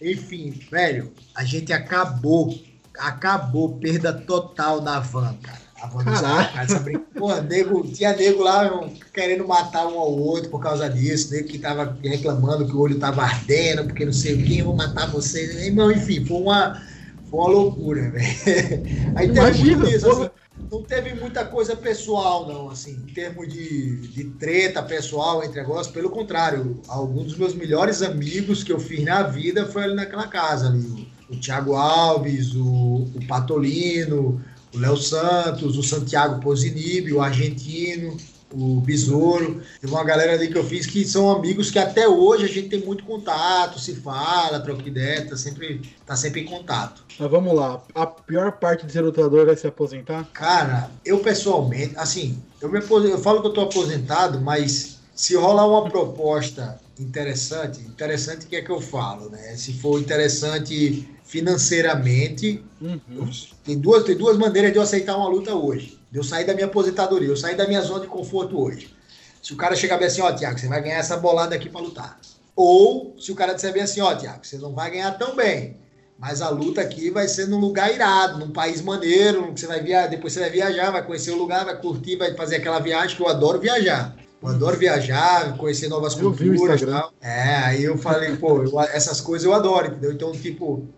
Enfim, 0.00 0.58
velho, 0.70 1.12
a 1.34 1.44
gente 1.44 1.72
acabou. 1.72 2.54
Acabou, 2.98 3.78
perda 3.78 4.12
total 4.12 4.80
da 4.80 5.00
van, 5.00 5.34
cara. 5.42 5.60
A 5.82 5.86
van 5.86 6.04
Caraca. 6.04 7.00
Pô, 7.16 7.34
nego, 7.36 7.90
tinha 7.90 8.14
nego 8.14 8.42
lá 8.42 8.70
querendo 9.12 9.48
matar 9.48 9.86
um 9.86 9.98
ao 9.98 10.12
outro 10.12 10.50
por 10.50 10.60
causa 10.60 10.88
disso, 10.88 11.32
nego 11.32 11.48
que 11.48 11.58
tava 11.58 11.96
reclamando 12.02 12.66
que 12.66 12.74
o 12.74 12.80
olho 12.80 12.98
tava 12.98 13.22
ardendo, 13.22 13.84
porque 13.84 14.04
não 14.04 14.12
sei 14.12 14.34
o 14.34 14.44
que, 14.44 14.62
vou 14.62 14.76
matar 14.76 15.10
você. 15.10 15.66
Irmão, 15.66 15.90
enfim, 15.90 16.24
foi 16.24 16.42
uma 16.42 16.82
Foi 17.30 17.40
uma 17.40 17.48
loucura, 17.48 18.10
velho. 18.10 18.26
Aí 19.14 19.28
Imagina, 19.28 19.84
teve 19.84 19.96
isso, 19.96 20.10
assim, 20.10 20.30
não 20.70 20.82
teve 20.82 21.14
muita 21.14 21.44
coisa 21.44 21.76
pessoal, 21.76 22.46
não, 22.46 22.70
assim, 22.70 22.92
em 22.92 23.12
termos 23.12 23.48
de, 23.48 24.08
de 24.08 24.24
treta 24.24 24.82
pessoal 24.82 25.42
entre 25.44 25.60
negócios. 25.60 25.92
Pelo 25.94 26.10
contrário, 26.10 26.80
alguns 26.88 27.26
dos 27.26 27.36
meus 27.36 27.54
melhores 27.54 28.02
amigos 28.02 28.64
que 28.64 28.72
eu 28.72 28.80
fiz 28.80 29.04
na 29.04 29.22
vida 29.22 29.66
foi 29.66 29.84
ali 29.84 29.94
naquela 29.94 30.26
casa 30.26 30.68
ali. 30.68 31.08
O, 31.30 31.34
o 31.34 31.40
Thiago 31.40 31.74
Alves, 31.74 32.54
o, 32.54 33.08
o 33.14 33.26
Patolino, 33.28 34.42
o 34.74 34.78
Léo 34.78 34.96
Santos, 34.96 35.78
o 35.78 35.82
Santiago 35.82 36.40
Posinibio, 36.40 37.18
o 37.18 37.22
argentino 37.22 38.16
o 38.52 38.80
Besouro. 38.80 39.62
Teve 39.80 39.92
uma 39.92 40.04
galera 40.04 40.32
ali 40.32 40.48
que 40.48 40.58
eu 40.58 40.64
fiz 40.64 40.86
que 40.86 41.04
são 41.04 41.30
amigos 41.30 41.70
que 41.70 41.78
até 41.78 42.08
hoje 42.08 42.44
a 42.44 42.48
gente 42.48 42.68
tem 42.68 42.80
muito 42.80 43.04
contato, 43.04 43.78
se 43.78 43.94
fala, 43.96 44.60
troca 44.60 44.86
ideia, 44.86 45.26
tá 45.26 45.36
sempre, 45.36 45.80
tá 46.04 46.16
sempre 46.16 46.40
em 46.40 46.44
contato. 46.44 47.04
Mas 47.18 47.30
vamos 47.30 47.54
lá, 47.54 47.82
a 47.94 48.06
pior 48.06 48.52
parte 48.52 48.86
de 48.86 48.92
ser 48.92 49.02
lutador 49.02 49.48
é 49.48 49.56
se 49.56 49.66
aposentar? 49.66 50.28
Cara, 50.32 50.90
eu 51.04 51.18
pessoalmente, 51.20 51.94
assim, 51.96 52.42
eu, 52.60 52.70
me 52.70 52.78
eu 52.80 53.18
falo 53.18 53.40
que 53.40 53.48
eu 53.48 53.52
tô 53.52 53.60
aposentado, 53.62 54.40
mas 54.40 55.00
se 55.14 55.36
rolar 55.36 55.66
uma 55.66 55.88
proposta 55.88 56.80
interessante, 56.98 57.80
interessante 57.80 58.46
que 58.46 58.56
é 58.56 58.62
que 58.62 58.70
eu 58.70 58.80
falo, 58.80 59.30
né? 59.30 59.54
Se 59.56 59.72
for 59.74 60.00
interessante 60.00 61.08
financeiramente, 61.30 62.62
uhum. 62.80 63.30
tem, 63.64 63.78
duas, 63.78 64.04
tem 64.04 64.16
duas 64.16 64.36
maneiras 64.36 64.72
de 64.72 64.78
eu 64.78 64.82
aceitar 64.82 65.16
uma 65.16 65.28
luta 65.28 65.54
hoje 65.54 66.00
de 66.10 66.18
eu 66.18 66.24
sair 66.24 66.44
da 66.44 66.54
minha 66.54 66.66
aposentadoria, 66.66 67.28
eu 67.28 67.36
sair 67.36 67.56
da 67.56 67.66
minha 67.66 67.80
zona 67.80 68.00
de 68.00 68.08
conforto 68.08 68.60
hoje. 68.60 68.94
Se 69.42 69.52
o 69.52 69.56
cara 69.56 69.76
chegar 69.76 69.96
bem 69.96 70.08
assim, 70.08 70.20
ó, 70.20 70.32
Tiago, 70.32 70.58
você 70.58 70.66
vai 70.66 70.82
ganhar 70.82 70.98
essa 70.98 71.16
bolada 71.16 71.54
aqui 71.54 71.68
para 71.68 71.80
lutar. 71.80 72.18
Ou 72.54 73.16
se 73.18 73.30
o 73.32 73.34
cara 73.34 73.54
disser 73.54 73.72
bem 73.72 73.82
assim, 73.82 74.00
ó, 74.00 74.14
Tiago, 74.14 74.44
você 74.44 74.58
não 74.58 74.74
vai 74.74 74.90
ganhar 74.90 75.12
tão 75.12 75.36
bem, 75.36 75.78
mas 76.18 76.42
a 76.42 76.50
luta 76.50 76.80
aqui 76.80 77.10
vai 77.10 77.26
ser 77.28 77.46
num 77.46 77.58
lugar 77.58 77.94
irado, 77.94 78.38
num 78.38 78.50
país 78.50 78.82
maneiro, 78.82 79.54
que 79.54 79.60
você 79.60 79.66
vai 79.66 79.80
viajar, 79.80 80.08
depois 80.08 80.32
você 80.32 80.40
vai 80.40 80.50
viajar, 80.50 80.90
vai 80.90 81.06
conhecer 81.06 81.30
o 81.30 81.38
lugar, 81.38 81.64
vai 81.64 81.80
curtir, 81.80 82.16
vai 82.16 82.34
fazer 82.34 82.56
aquela 82.56 82.80
viagem 82.80 83.16
que 83.16 83.22
eu 83.22 83.28
adoro 83.28 83.60
viajar. 83.60 84.16
Eu 84.42 84.48
adoro 84.48 84.76
viajar, 84.76 85.56
conhecer 85.56 85.88
novas 85.88 86.14
eu 86.14 86.34
culturas 86.34 86.80
e 86.80 86.86
tal. 86.86 87.12
É, 87.20 87.56
aí 87.56 87.84
eu 87.84 87.96
falei, 87.96 88.36
pô, 88.36 88.62
eu, 88.62 88.80
essas 88.80 89.20
coisas 89.20 89.46
eu 89.46 89.54
adoro, 89.54 89.86
entendeu? 89.86 90.12
Então, 90.12 90.32
tipo, 90.32 90.88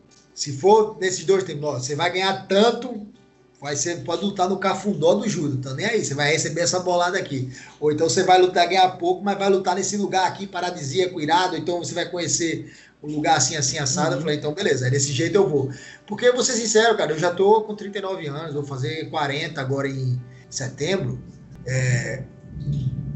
se 0.43 0.53
for 0.55 0.99
nesses 0.99 1.25
dois 1.25 1.45
tempos, 1.45 1.87
você 1.87 1.95
vai 1.95 2.11
ganhar 2.11 2.49
tanto 2.49 3.07
vai 3.61 3.77
ser, 3.77 4.03
pode 4.03 4.25
lutar 4.25 4.49
no 4.49 4.59
cafundó 4.59 5.15
do 5.15 5.29
judo, 5.29 5.55
então 5.55 5.73
nem 5.77 5.87
aí, 5.87 6.05
você 6.05 6.15
vai 6.15 6.33
receber 6.33 6.63
essa 6.63 6.81
bolada 6.81 7.17
aqui. 7.17 7.49
Ou 7.79 7.93
então 7.93 8.09
você 8.09 8.25
vai 8.25 8.41
lutar 8.41 8.67
ganhar 8.67 8.89
pouco, 8.99 9.23
mas 9.23 9.39
vai 9.39 9.49
lutar 9.49 9.77
nesse 9.77 9.97
lugar 9.97 10.27
aqui 10.27 10.49
paradisíaco, 10.49 11.21
irado, 11.21 11.57
então 11.57 11.79
você 11.79 11.95
vai 11.95 12.11
conhecer 12.11 12.75
um 13.01 13.15
lugar 13.15 13.37
assim, 13.37 13.55
assim, 13.55 13.79
assado. 13.79 14.09
Uhum. 14.09 14.17
Eu 14.17 14.21
falei, 14.21 14.37
então 14.37 14.53
beleza, 14.53 14.89
é 14.89 14.91
desse 14.91 15.13
jeito 15.13 15.37
eu 15.37 15.49
vou. 15.49 15.71
Porque, 16.09 16.33
vou 16.33 16.43
ser 16.43 16.55
sincero, 16.55 16.97
cara, 16.97 17.13
eu 17.13 17.19
já 17.21 17.33
tô 17.33 17.63
com 17.63 17.77
39 17.77 18.27
anos, 18.27 18.53
vou 18.53 18.65
fazer 18.65 19.09
40 19.11 19.61
agora 19.61 19.87
em 19.87 20.21
setembro. 20.51 21.23
É, 21.65 22.25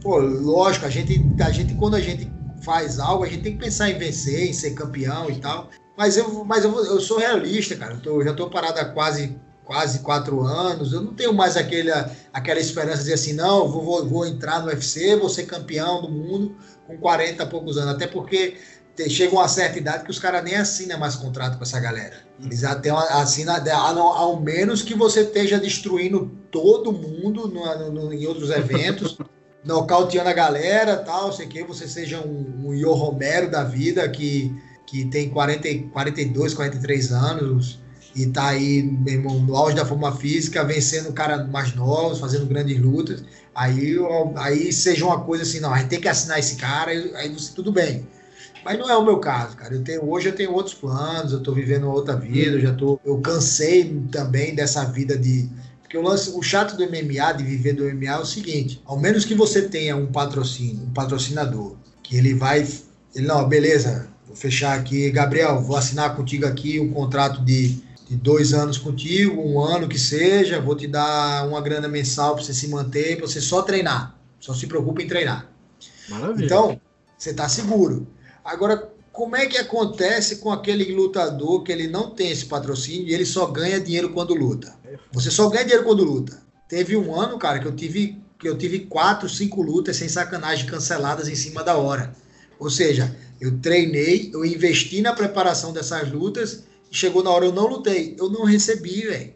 pô, 0.00 0.18
lógico, 0.18 0.86
a 0.86 0.90
gente, 0.90 1.20
a 1.40 1.50
gente, 1.50 1.74
quando 1.74 1.96
a 1.96 2.00
gente 2.00 2.30
faz 2.62 3.00
algo, 3.00 3.24
a 3.24 3.28
gente 3.28 3.42
tem 3.42 3.54
que 3.54 3.64
pensar 3.64 3.90
em 3.90 3.98
vencer, 3.98 4.48
em 4.48 4.52
ser 4.52 4.74
campeão 4.74 5.28
e 5.28 5.40
tal. 5.40 5.70
Mas 5.96 6.16
eu, 6.16 6.44
mas 6.44 6.64
eu, 6.64 6.72
eu 6.84 7.00
sou 7.00 7.18
realista, 7.18 7.76
cara. 7.76 7.94
Eu, 7.94 8.00
tô, 8.00 8.20
eu 8.20 8.24
já 8.24 8.34
tô 8.34 8.50
parado 8.50 8.78
há 8.78 8.84
quase 8.84 9.36
quase 9.66 9.98
quatro 9.98 10.42
anos, 10.42 10.92
eu 10.92 11.02
não 11.02 11.12
tenho 11.12 11.34
mais 11.34 11.56
aquele, 11.56 11.90
aquela 12.32 12.60
esperança 12.60 12.98
de 12.98 13.02
dizer 13.02 13.14
assim, 13.14 13.32
não, 13.32 13.68
vou, 13.68 13.82
vou, 13.82 14.06
vou 14.06 14.26
entrar 14.26 14.60
no 14.60 14.68
UFC, 14.68 15.16
vou 15.16 15.28
ser 15.28 15.44
campeão 15.44 16.00
do 16.00 16.08
mundo 16.08 16.54
com 16.86 16.96
40 16.96 17.42
e 17.42 17.46
poucos 17.46 17.76
anos, 17.76 17.94
até 17.94 18.06
porque 18.06 18.56
chega 19.10 19.34
uma 19.34 19.48
certa 19.48 19.78
idade 19.78 20.04
que 20.04 20.10
os 20.10 20.20
caras 20.20 20.42
nem 20.42 20.54
assinam 20.54 20.98
mais 20.98 21.16
contrato 21.16 21.58
com 21.58 21.64
essa 21.64 21.80
galera. 21.80 22.16
Eles 22.42 22.64
até 22.64 22.90
assinam, 22.90 23.56
ao 24.00 24.40
menos 24.40 24.82
que 24.82 24.94
você 24.94 25.20
esteja 25.20 25.58
destruindo 25.58 26.30
todo 26.50 26.92
mundo 26.92 27.48
no, 27.48 27.90
no, 27.90 28.12
em 28.12 28.24
outros 28.26 28.50
eventos, 28.50 29.18
nocauteando 29.64 30.30
a 30.30 30.32
galera, 30.32 30.96
tal, 30.98 31.32
sei 31.32 31.48
que, 31.48 31.64
você 31.64 31.88
seja 31.88 32.20
um, 32.20 32.70
um 32.70 32.92
Romero 32.92 33.50
da 33.50 33.64
vida 33.64 34.08
que, 34.08 34.54
que 34.86 35.04
tem 35.04 35.28
40, 35.28 35.90
42, 35.92 36.54
43 36.54 37.12
anos, 37.12 37.80
e 38.14 38.26
tá 38.26 38.48
aí, 38.48 38.82
no 38.82 39.54
auge 39.54 39.76
da 39.76 39.84
forma 39.84 40.10
física, 40.16 40.64
vencendo 40.64 41.12
caras 41.12 41.46
mais 41.50 41.74
novos, 41.74 42.18
fazendo 42.18 42.46
grandes 42.46 42.80
lutas, 42.80 43.22
aí, 43.54 43.96
aí 44.36 44.72
seja 44.72 45.04
uma 45.04 45.20
coisa 45.20 45.42
assim, 45.42 45.60
não, 45.60 45.72
a 45.72 45.78
gente 45.78 45.88
tem 45.88 46.00
que 46.00 46.08
assinar 46.08 46.38
esse 46.38 46.56
cara, 46.56 46.92
aí 46.92 47.28
você, 47.28 47.52
tudo 47.52 47.70
bem. 47.70 48.08
Mas 48.64 48.78
não 48.78 48.90
é 48.90 48.96
o 48.96 49.04
meu 49.04 49.18
caso, 49.18 49.56
cara. 49.56 49.74
Eu 49.74 49.84
tenho, 49.84 50.10
hoje 50.10 50.28
eu 50.28 50.34
tenho 50.34 50.52
outros 50.52 50.74
planos, 50.74 51.32
eu 51.32 51.40
tô 51.40 51.52
vivendo 51.52 51.88
outra 51.88 52.16
vida, 52.16 52.56
eu 52.56 52.60
já 52.60 52.74
tô. 52.74 52.98
Eu 53.04 53.20
cansei 53.20 54.02
também 54.10 54.56
dessa 54.56 54.84
vida 54.84 55.16
de. 55.16 55.48
Porque 55.80 55.96
o, 55.96 56.02
lance, 56.02 56.30
o 56.30 56.42
chato 56.42 56.76
do 56.76 56.82
MMA, 56.82 57.32
de 57.34 57.44
viver 57.44 57.74
do 57.74 57.84
MMA, 57.84 58.06
é 58.06 58.18
o 58.18 58.26
seguinte: 58.26 58.82
ao 58.84 58.98
menos 58.98 59.24
que 59.24 59.36
você 59.36 59.68
tenha 59.68 59.94
um 59.94 60.06
patrocínio, 60.06 60.82
um 60.82 60.92
patrocinador, 60.92 61.76
que 62.02 62.16
ele 62.16 62.34
vai. 62.34 62.66
Ele, 63.14 63.26
não, 63.28 63.48
beleza, 63.48 64.08
fechar 64.36 64.78
aqui, 64.78 65.10
Gabriel, 65.10 65.60
vou 65.60 65.76
assinar 65.76 66.14
contigo 66.14 66.46
aqui 66.46 66.78
um 66.78 66.92
contrato 66.92 67.44
de 67.44 67.84
de 68.08 68.14
dois 68.14 68.54
anos 68.54 68.78
contigo, 68.78 69.42
um 69.42 69.60
ano 69.60 69.88
que 69.88 69.98
seja, 69.98 70.60
vou 70.60 70.76
te 70.76 70.86
dar 70.86 71.46
uma 71.46 71.60
grana 71.60 71.88
mensal 71.88 72.34
para 72.34 72.44
você 72.44 72.54
se 72.54 72.68
manter, 72.68 73.16
para 73.16 73.26
você 73.26 73.40
só 73.40 73.62
treinar. 73.62 74.16
Só 74.38 74.54
se 74.54 74.66
preocupe 74.66 75.02
em 75.02 75.08
treinar. 75.08 75.50
Maravilha. 76.08 76.44
Então, 76.44 76.80
você 77.18 77.30
está 77.30 77.48
seguro. 77.48 78.06
Agora, 78.44 78.92
como 79.12 79.34
é 79.34 79.46
que 79.46 79.58
acontece 79.58 80.36
com 80.36 80.52
aquele 80.52 80.94
lutador 80.94 81.64
que 81.64 81.72
ele 81.72 81.88
não 81.88 82.10
tem 82.10 82.30
esse 82.30 82.46
patrocínio 82.46 83.08
e 83.08 83.14
ele 83.14 83.26
só 83.26 83.46
ganha 83.46 83.80
dinheiro 83.80 84.10
quando 84.10 84.34
luta? 84.34 84.72
Você 85.10 85.30
só 85.30 85.48
ganha 85.48 85.64
dinheiro 85.64 85.84
quando 85.84 86.04
luta. 86.04 86.40
Teve 86.68 86.96
um 86.96 87.18
ano, 87.18 87.38
cara, 87.38 87.58
que 87.58 87.66
eu 87.66 87.74
tive 87.74 88.22
que 88.38 88.46
eu 88.46 88.58
tive 88.58 88.80
quatro, 88.80 89.30
cinco 89.30 89.62
lutas 89.62 89.96
sem 89.96 90.10
sacanagem 90.10 90.66
canceladas 90.66 91.26
em 91.26 91.34
cima 91.34 91.64
da 91.64 91.74
hora. 91.78 92.14
Ou 92.58 92.68
seja, 92.68 93.16
eu 93.40 93.58
treinei, 93.58 94.30
eu 94.32 94.44
investi 94.44 95.00
na 95.00 95.12
preparação 95.12 95.72
dessas 95.72 96.10
lutas 96.10 96.64
chegou 96.90 97.22
na 97.22 97.30
hora, 97.30 97.44
eu 97.44 97.52
não 97.52 97.66
lutei, 97.66 98.16
eu 98.18 98.30
não 98.30 98.44
recebi, 98.44 99.02
velho. 99.02 99.34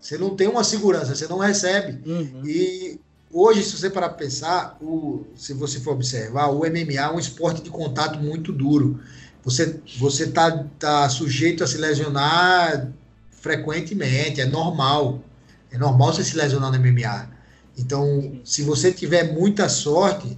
Você 0.00 0.18
não 0.18 0.34
tem 0.34 0.48
uma 0.48 0.64
segurança, 0.64 1.14
você 1.14 1.28
não 1.28 1.38
recebe. 1.38 2.00
Uhum. 2.08 2.42
E 2.44 2.98
hoje, 3.30 3.62
se 3.62 3.76
você 3.76 3.88
parar 3.88 4.08
para 4.08 4.18
pensar, 4.18 4.76
o, 4.80 5.26
se 5.36 5.52
você 5.52 5.78
for 5.78 5.92
observar, 5.92 6.48
o 6.48 6.60
MMA 6.60 7.00
é 7.00 7.10
um 7.10 7.18
esporte 7.18 7.62
de 7.62 7.70
contato 7.70 8.18
muito 8.18 8.52
duro. 8.52 9.00
Você 9.44 9.80
você 9.98 10.28
tá, 10.28 10.64
tá 10.78 11.08
sujeito 11.08 11.62
a 11.62 11.66
se 11.66 11.76
lesionar 11.78 12.92
frequentemente, 13.30 14.40
é 14.40 14.46
normal. 14.46 15.22
É 15.70 15.78
normal 15.78 16.12
você 16.12 16.24
se 16.24 16.36
lesionar 16.36 16.72
no 16.72 16.78
MMA. 16.78 17.30
Então, 17.78 18.40
se 18.44 18.62
você 18.62 18.92
tiver 18.92 19.32
muita 19.32 19.68
sorte, 19.68 20.36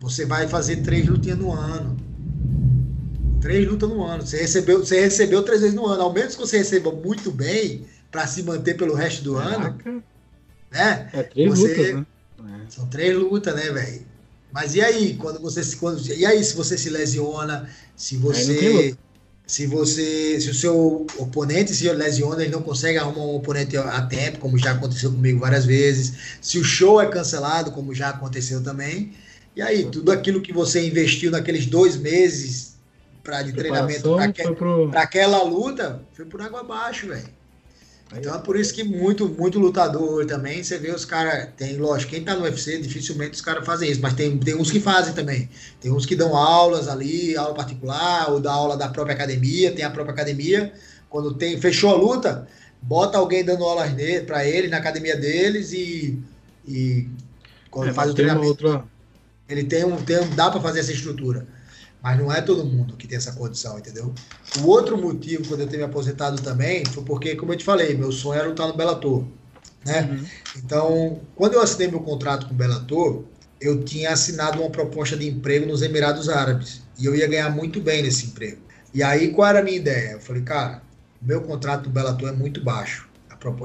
você 0.00 0.24
vai 0.24 0.48
fazer 0.48 0.76
três 0.76 1.06
lutinhas 1.06 1.38
no 1.38 1.52
ano. 1.52 1.96
Três 3.42 3.68
lutas 3.68 3.88
no 3.88 4.04
ano. 4.04 4.24
Você 4.24 4.38
recebeu, 4.38 4.78
você 4.78 5.00
recebeu 5.00 5.42
três 5.42 5.60
vezes 5.60 5.74
no 5.74 5.84
ano. 5.84 6.00
Ao 6.00 6.12
menos 6.12 6.36
que 6.36 6.40
você 6.40 6.58
receba 6.58 6.92
muito 6.92 7.32
bem 7.32 7.84
para 8.10 8.24
se 8.26 8.44
manter 8.44 8.74
pelo 8.74 8.94
resto 8.94 9.24
do 9.24 9.34
Caraca. 9.34 9.90
ano. 9.90 10.02
Né? 10.70 11.10
É 11.12 11.22
três 11.24 11.50
você, 11.50 11.92
lutas, 11.92 11.94
né? 11.94 12.66
São 12.68 12.86
três 12.86 13.14
lutas, 13.16 13.54
né, 13.54 13.70
velho? 13.70 14.06
Mas 14.52 14.76
e 14.76 14.80
aí, 14.80 15.14
quando 15.14 15.40
você 15.40 15.62
se. 15.64 15.76
Quando, 15.76 16.00
e 16.06 16.24
aí, 16.24 16.42
se 16.44 16.54
você 16.54 16.78
se 16.78 16.88
lesiona, 16.88 17.68
se 17.96 18.16
você. 18.16 18.96
Se 19.44 19.66
você. 19.66 20.40
Se 20.40 20.48
o 20.48 20.54
seu 20.54 21.06
oponente 21.18 21.74
se 21.74 21.90
lesiona, 21.92 22.42
ele 22.42 22.52
não 22.52 22.62
consegue 22.62 22.96
arrumar 22.96 23.24
um 23.24 23.34
oponente 23.34 23.76
a 23.76 24.02
tempo, 24.02 24.38
como 24.38 24.56
já 24.56 24.72
aconteceu 24.72 25.10
comigo 25.10 25.40
várias 25.40 25.64
vezes. 25.64 26.12
Se 26.40 26.58
o 26.58 26.64
show 26.64 27.00
é 27.00 27.06
cancelado, 27.06 27.72
como 27.72 27.92
já 27.92 28.10
aconteceu 28.10 28.62
também. 28.62 29.12
E 29.56 29.60
aí, 29.60 29.84
tudo 29.90 30.12
aquilo 30.12 30.40
que 30.40 30.52
você 30.52 30.86
investiu 30.86 31.30
naqueles 31.30 31.66
dois 31.66 31.96
meses 31.96 32.71
pra, 33.22 33.42
de 33.42 33.52
treinamento 33.52 34.14
para 34.14 34.32
que, 34.32 34.50
pro... 34.52 34.90
aquela 34.94 35.42
luta, 35.42 36.02
foi 36.12 36.24
por 36.24 36.40
água 36.40 36.60
abaixo, 36.60 37.08
velho. 37.08 37.42
Então 38.14 38.34
é 38.34 38.38
por 38.38 38.58
isso 38.58 38.74
que 38.74 38.84
muito, 38.84 39.26
muito 39.26 39.58
lutador 39.58 40.26
também, 40.26 40.62
você 40.62 40.76
vê 40.76 40.90
os 40.90 41.04
caras, 41.04 41.48
tem, 41.56 41.78
lógico, 41.78 42.10
quem 42.10 42.22
tá 42.22 42.34
no 42.34 42.42
UFC, 42.42 42.78
dificilmente 42.78 43.32
os 43.32 43.40
caras 43.40 43.64
fazem 43.64 43.90
isso, 43.90 44.02
mas 44.02 44.12
tem, 44.12 44.36
tem 44.36 44.54
uns 44.54 44.70
que 44.70 44.80
fazem 44.80 45.14
também. 45.14 45.48
Tem 45.80 45.90
uns 45.90 46.04
que 46.04 46.14
dão 46.14 46.36
aulas 46.36 46.88
ali, 46.88 47.34
aula 47.36 47.54
particular, 47.54 48.30
ou 48.30 48.38
dá 48.38 48.52
aula 48.52 48.76
da 48.76 48.88
própria 48.88 49.14
academia, 49.14 49.72
tem 49.72 49.84
a 49.84 49.90
própria 49.90 50.12
academia. 50.12 50.72
Quando 51.08 51.32
tem, 51.34 51.58
fechou 51.58 51.90
a 51.90 51.96
luta, 51.96 52.46
bota 52.82 53.16
alguém 53.16 53.44
dando 53.44 53.64
aulas 53.64 53.90
para 54.26 54.44
ele 54.46 54.68
na 54.68 54.76
academia 54.76 55.16
deles 55.16 55.72
e, 55.72 56.18
e 56.68 57.08
quando 57.70 57.88
é, 57.88 57.92
faz 57.94 58.10
o 58.10 58.14
treinamento. 58.14 58.46
Outra... 58.46 58.84
Ele 59.48 59.64
tem 59.64 59.84
um, 59.84 59.96
tem 59.96 60.20
um, 60.20 60.34
dá 60.34 60.50
para 60.50 60.60
fazer 60.60 60.80
essa 60.80 60.92
estrutura. 60.92 61.46
Mas 62.02 62.18
não 62.18 62.32
é 62.32 62.40
todo 62.40 62.64
mundo 62.64 62.96
que 62.96 63.06
tem 63.06 63.16
essa 63.16 63.32
condição, 63.32 63.78
entendeu? 63.78 64.12
O 64.60 64.66
outro 64.66 64.98
motivo, 64.98 65.46
quando 65.46 65.60
eu 65.60 65.68
ter 65.68 65.76
me 65.76 65.84
aposentado 65.84 66.42
também, 66.42 66.84
foi 66.86 67.04
porque, 67.04 67.36
como 67.36 67.52
eu 67.52 67.56
te 67.56 67.64
falei, 67.64 67.94
meu 67.94 68.10
sonho 68.10 68.40
era 68.40 68.48
lutar 68.48 68.66
no 68.66 68.76
Bellator. 68.76 69.24
Né? 69.86 70.02
Uhum. 70.02 70.26
Então, 70.56 71.20
quando 71.36 71.54
eu 71.54 71.62
assinei 71.62 71.88
meu 71.88 72.00
contrato 72.00 72.46
com 72.46 72.54
o 72.54 72.56
Bellator, 72.56 73.24
eu 73.60 73.84
tinha 73.84 74.10
assinado 74.10 74.60
uma 74.60 74.70
proposta 74.70 75.16
de 75.16 75.28
emprego 75.28 75.66
nos 75.66 75.82
Emirados 75.82 76.28
Árabes. 76.28 76.82
E 76.98 77.06
eu 77.06 77.14
ia 77.14 77.28
ganhar 77.28 77.50
muito 77.50 77.80
bem 77.80 78.02
nesse 78.02 78.26
emprego. 78.26 78.60
E 78.92 79.02
aí, 79.02 79.32
qual 79.32 79.48
era 79.48 79.60
a 79.60 79.62
minha 79.62 79.76
ideia? 79.76 80.12
Eu 80.12 80.20
falei, 80.20 80.42
cara, 80.42 80.82
meu 81.20 81.40
contrato 81.42 81.84
do 81.84 81.90
Bellator 81.90 82.28
é 82.28 82.32
muito 82.32 82.62
baixo. 82.62 83.08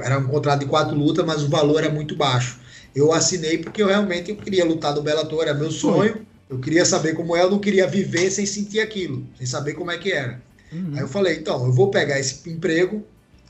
Era 0.04 0.18
um 0.18 0.28
contrato 0.28 0.60
de 0.60 0.66
quatro 0.66 0.96
lutas, 0.96 1.26
mas 1.26 1.44
o 1.44 1.50
valor 1.50 1.84
era 1.84 1.92
muito 1.92 2.16
baixo. 2.16 2.60
Eu 2.96 3.12
assinei 3.14 3.60
porque 3.60 3.82
eu 3.82 3.88
realmente 3.88 4.32
eu 4.32 4.36
queria 4.36 4.66
lutar 4.66 4.94
no 4.96 5.04
Bellator, 5.04 5.44
era 5.44 5.54
meu 5.54 5.72
sonho. 5.72 6.26
Eu 6.50 6.60
queria 6.60 6.86
saber 6.86 7.14
como 7.14 7.36
é, 7.36 7.42
eu 7.42 7.52
não 7.52 7.60
queria 7.60 7.88
viver 7.88 8.32
sem 8.32 8.46
sentir 8.46 8.80
aquilo, 8.80 9.28
sem 9.38 9.46
saber 9.46 9.74
como 9.74 9.92
é 9.92 9.98
que 9.98 10.12
era. 10.12 10.42
Uhum. 10.72 10.92
Aí 10.94 11.00
eu 11.00 11.08
falei, 11.08 11.38
então, 11.38 11.66
eu 11.66 11.74
vou 11.74 11.92
pegar 11.92 12.20
esse 12.20 12.50
emprego, 12.50 13.04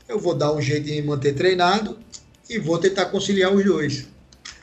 eu 0.08 0.18
vou 0.18 0.34
dar 0.34 0.52
um 0.52 0.60
jeito 0.60 0.86
de 0.86 0.92
me 0.92 1.02
manter 1.02 1.34
treinado 1.34 1.98
e 2.48 2.58
vou 2.58 2.78
tentar 2.78 3.06
conciliar 3.06 3.54
os 3.54 3.64
dois. 3.64 4.06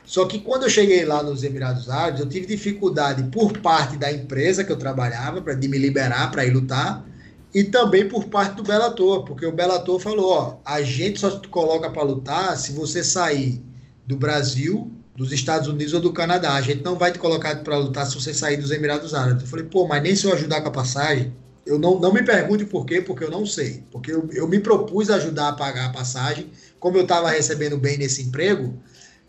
Só 0.05 0.25
que 0.25 0.39
quando 0.39 0.63
eu 0.63 0.69
cheguei 0.69 1.03
lá 1.03 1.23
nos 1.23 1.43
Emirados 1.43 1.89
Árabes, 1.89 2.19
eu 2.19 2.29
tive 2.29 2.45
dificuldade 2.45 3.23
por 3.31 3.57
parte 3.59 3.97
da 3.97 4.11
empresa 4.11 4.63
que 4.63 4.71
eu 4.71 4.77
trabalhava, 4.77 5.41
para 5.41 5.55
de 5.55 5.67
me 5.67 5.77
liberar 5.77 6.29
para 6.31 6.45
ir 6.45 6.51
lutar, 6.51 7.05
e 7.53 7.63
também 7.63 8.07
por 8.07 8.25
parte 8.25 8.55
do 8.55 8.63
Bellator, 8.63 9.23
porque 9.23 9.45
o 9.45 9.51
Bellator 9.51 9.99
falou, 9.99 10.31
ó, 10.31 10.57
a 10.65 10.81
gente 10.81 11.19
só 11.19 11.39
te 11.39 11.47
coloca 11.47 11.89
para 11.89 12.03
lutar 12.03 12.57
se 12.57 12.73
você 12.73 13.03
sair 13.03 13.61
do 14.05 14.17
Brasil, 14.17 14.91
dos 15.15 15.31
Estados 15.31 15.67
Unidos 15.67 15.93
ou 15.93 16.01
do 16.01 16.11
Canadá. 16.11 16.53
A 16.53 16.61
gente 16.61 16.83
não 16.83 16.95
vai 16.97 17.11
te 17.11 17.19
colocar 17.19 17.55
para 17.63 17.77
lutar 17.77 18.05
se 18.05 18.15
você 18.15 18.33
sair 18.33 18.57
dos 18.57 18.71
Emirados 18.71 19.13
Árabes. 19.13 19.43
Eu 19.43 19.49
falei, 19.49 19.65
pô, 19.65 19.87
mas 19.87 20.03
nem 20.03 20.15
se 20.15 20.25
eu 20.25 20.33
ajudar 20.33 20.61
com 20.61 20.67
a 20.67 20.71
passagem, 20.71 21.33
eu 21.65 21.79
não, 21.79 21.99
não 21.99 22.13
me 22.13 22.21
pergunte 22.23 22.65
por 22.65 22.85
quê, 22.85 23.01
porque 23.01 23.23
eu 23.23 23.31
não 23.31 23.45
sei. 23.45 23.83
Porque 23.91 24.11
eu, 24.11 24.29
eu 24.33 24.47
me 24.47 24.59
propus 24.59 25.09
ajudar 25.09 25.49
a 25.49 25.53
pagar 25.53 25.87
a 25.87 25.93
passagem, 25.93 26.51
como 26.79 26.97
eu 26.97 27.03
estava 27.03 27.29
recebendo 27.29 27.77
bem 27.77 27.97
nesse 27.97 28.21
emprego, 28.21 28.77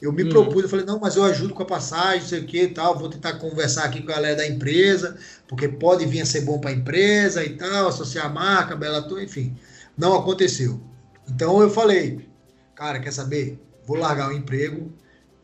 eu 0.01 0.13
me 0.13 0.25
uhum. 0.25 0.29
propus, 0.29 0.65
eu 0.65 0.69
falei, 0.69 0.85
não, 0.85 1.01
mas 1.01 1.17
eu 1.17 1.25
ajudo 1.25 1.55
com 1.55 1.63
a 1.63 1.67
passagem, 1.67 2.21
não 2.21 2.29
sei 2.29 2.41
o 2.41 2.45
que 2.45 2.63
e 2.65 2.69
tal, 2.69 2.99
vou 2.99 3.09
tentar 3.09 3.35
conversar 3.35 3.85
aqui 3.85 4.03
com 4.03 4.11
a 4.11 4.17
galera 4.17 4.37
da 4.37 4.47
empresa, 4.47 5.17
porque 5.49 5.67
pode 5.69 6.05
vir 6.05 6.21
a 6.21 6.27
ser 6.27 6.43
bom 6.43 6.59
para 6.59 6.71
a 6.71 6.75
empresa 6.75 7.43
e 7.43 7.57
tal, 7.57 7.89
associar 7.89 8.27
a 8.27 8.29
marca, 8.29 8.77
Bela 8.77 9.01
Tour, 9.03 9.23
enfim. 9.23 9.57
Não 9.97 10.15
aconteceu. 10.15 10.79
Então 11.27 11.63
eu 11.63 11.71
falei, 11.71 12.29
cara, 12.75 13.01
quer 13.01 13.13
saber? 13.13 13.59
Vou 13.87 13.97
largar 13.97 14.29
o 14.29 14.37
emprego, 14.37 14.93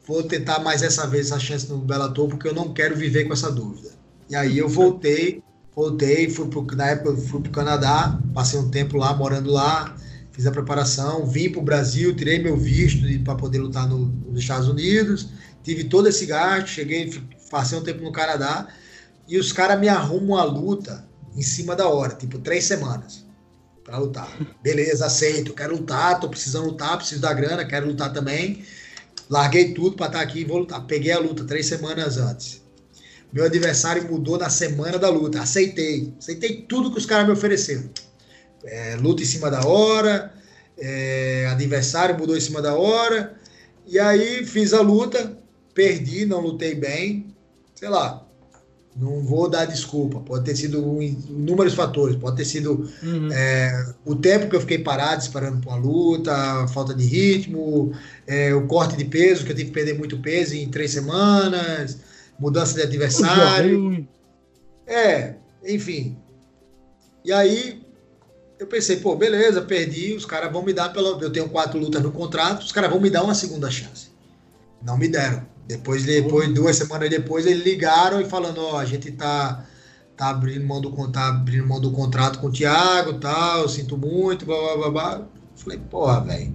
vou 0.05 0.23
tentar 0.23 0.59
mais 0.61 0.83
essa 0.83 1.07
vez 1.07 1.27
essa 1.27 1.39
chance 1.39 1.69
no 1.69 1.79
Bellator, 1.79 2.29
porque 2.29 2.49
eu 2.49 2.55
não 2.55 2.73
quero 2.73 2.97
viver 2.97 3.25
com 3.25 3.33
essa 3.33 3.51
dúvida. 3.51 3.91
E 4.29 4.35
aí 4.35 4.59
eu 4.59 4.69
voltei, 4.69 5.43
voltei, 5.75 6.29
fui 6.29 6.49
pro, 6.49 6.67
na 6.77 6.89
época 6.89 7.11
eu 7.11 7.17
fui 7.17 7.41
para 7.41 7.51
o 7.51 7.53
Canadá, 7.53 8.19
passei 8.35 8.59
um 8.59 8.71
tempo 8.71 8.97
lá, 8.97 9.15
morando 9.15 9.51
lá, 9.51 9.95
fiz 10.33 10.47
a 10.47 10.51
preparação, 10.51 11.27
vim 11.27 11.51
para 11.51 11.61
o 11.61 11.65
Brasil, 11.65 12.15
tirei 12.15 12.39
meu 12.39 12.57
visto 12.57 13.07
para 13.23 13.35
poder 13.35 13.59
lutar 13.59 13.89
no, 13.89 13.99
nos 13.99 14.41
Estados 14.41 14.69
Unidos, 14.69 15.29
tive 15.63 15.85
todo 15.85 16.09
esse 16.09 16.27
gasto, 16.27 16.69
cheguei, 16.69 17.13
passei 17.51 17.79
um 17.79 17.83
tempo 17.83 18.03
no 18.03 18.11
Canadá, 18.11 18.69
e 19.29 19.39
os 19.39 19.53
caras 19.53 19.79
me 19.79 19.89
arrumam 19.89 20.37
a 20.37 20.45
luta 20.45 21.07
em 21.37 21.43
cima 21.43 21.77
da 21.77 21.89
hora, 21.89 22.15
tipo, 22.15 22.39
três 22.39 22.65
semanas 22.65 23.25
para 23.85 23.99
lutar. 23.99 24.29
Beleza, 24.63 25.07
aceito, 25.07 25.55
quero 25.55 25.77
lutar, 25.77 26.19
tô 26.21 26.29
precisando 26.29 26.67
lutar, 26.67 26.97
preciso 26.97 27.21
da 27.21 27.33
grana, 27.33 27.65
quero 27.65 27.87
lutar 27.87 28.13
também. 28.13 28.65
Larguei 29.31 29.73
tudo 29.73 29.97
para 29.97 30.07
estar 30.07 30.19
tá 30.19 30.25
aqui 30.25 30.41
e 30.41 30.45
vou 30.45 30.59
lutar. 30.59 30.85
Peguei 30.87 31.13
a 31.13 31.19
luta 31.19 31.45
três 31.45 31.67
semanas 31.67 32.19
antes. 32.19 32.63
Meu 33.33 33.45
adversário 33.45 34.11
mudou 34.11 34.39
na 34.39 34.51
semana 34.51 34.99
da 34.99 35.09
luta. 35.09 35.41
Aceitei. 35.41 36.13
Aceitei 36.19 36.63
tudo 36.63 36.93
que 36.93 36.99
os 36.99 37.07
caras 37.07 37.27
me 37.27 37.33
ofereceram 37.33 37.89
é, 38.65 38.97
luta 38.97 39.23
em 39.23 39.27
cima 39.27 39.51
da 39.51 39.67
hora, 39.67 40.33
é, 40.79 41.47
adversário 41.51 42.19
mudou 42.19 42.37
em 42.37 42.41
cima 42.41 42.63
da 42.63 42.75
hora, 42.75 43.35
e 43.87 43.99
aí 43.99 44.45
fiz 44.45 44.73
a 44.73 44.81
luta, 44.81 45.37
perdi, 45.75 46.25
não 46.25 46.41
lutei 46.41 46.75
bem, 46.75 47.35
sei 47.75 47.89
lá, 47.89 48.27
não 48.95 49.23
vou 49.23 49.49
dar 49.49 49.65
desculpa, 49.65 50.21
pode 50.21 50.45
ter 50.45 50.55
sido 50.55 51.01
inúmeros 51.03 51.75
fatores, 51.75 52.17
pode 52.17 52.37
ter 52.37 52.45
sido 52.45 52.89
uhum. 53.03 53.33
é, 53.33 53.95
o 54.05 54.15
tempo 54.15 54.51
que 54.51 54.57
eu 54.57 54.61
fiquei 54.61 54.79
parado 54.79 55.23
esperando 55.23 55.61
para 55.61 55.71
uma 55.71 55.79
luta, 55.79 56.67
falta 56.69 56.95
de 56.95 57.05
ritmo, 57.05 57.93
é, 58.27 58.55
o 58.55 58.67
corte 58.67 58.97
de 58.97 59.05
peso, 59.07 59.45
que 59.45 59.53
eu 59.53 59.57
tive 59.57 59.69
que 59.69 59.75
perder 59.75 59.99
muito 59.99 60.19
peso 60.19 60.55
em 60.55 60.69
três 60.69 60.91
semanas, 60.91 61.99
mudança 62.39 62.75
de 62.75 62.83
adversário. 62.83 64.07
É, 64.87 65.37
enfim. 65.65 66.17
E 67.25 67.33
aí 67.33 67.83
eu 68.59 68.67
pensei, 68.67 68.97
pô, 68.97 69.17
beleza, 69.17 69.63
perdi, 69.63 70.15
os 70.15 70.27
caras 70.27 70.53
vão 70.53 70.63
me 70.63 70.73
dar 70.73 70.93
pela. 70.93 71.19
Eu 71.21 71.31
tenho 71.31 71.49
quatro 71.49 71.79
lutas 71.79 72.03
no 72.03 72.13
contrato, 72.13 72.63
os 72.63 72.73
caras 72.73 72.91
vão 72.91 73.01
me 73.01 73.09
dar 73.09 73.23
uma 73.23 73.35
segunda 73.35 73.71
chance. 73.71 74.11
Não 74.83 74.99
me 74.99 75.09
deram. 75.09 75.52
Depois, 75.67 76.05
depois 76.05 76.49
uhum. 76.49 76.55
duas 76.55 76.77
semanas 76.77 77.09
depois, 77.09 77.47
eles 77.47 77.65
ligaram 77.65 78.21
e 78.21 78.25
falando, 78.25 78.61
ó, 78.61 78.79
a 78.79 78.85
gente 78.85 79.13
tá, 79.13 79.65
tá 80.17 80.31
abrindo 80.31 80.67
mão 80.67 80.81
do, 80.81 80.91
tá 81.09 81.29
abrindo 81.29 81.67
mão 81.67 81.81
do 81.81 81.93
contrato 81.93 82.39
com 82.41 82.49
o 82.49 82.53
Thiago 82.53 83.15
tal, 83.15 83.69
sinto 83.69 83.97
muito, 83.97 84.45
blá 84.45 84.57
blá 84.57 84.77
blá 84.77 84.91
blá. 84.91 85.29
Falei, 85.55 85.79
porra, 85.79 86.21
velho. 86.25 86.53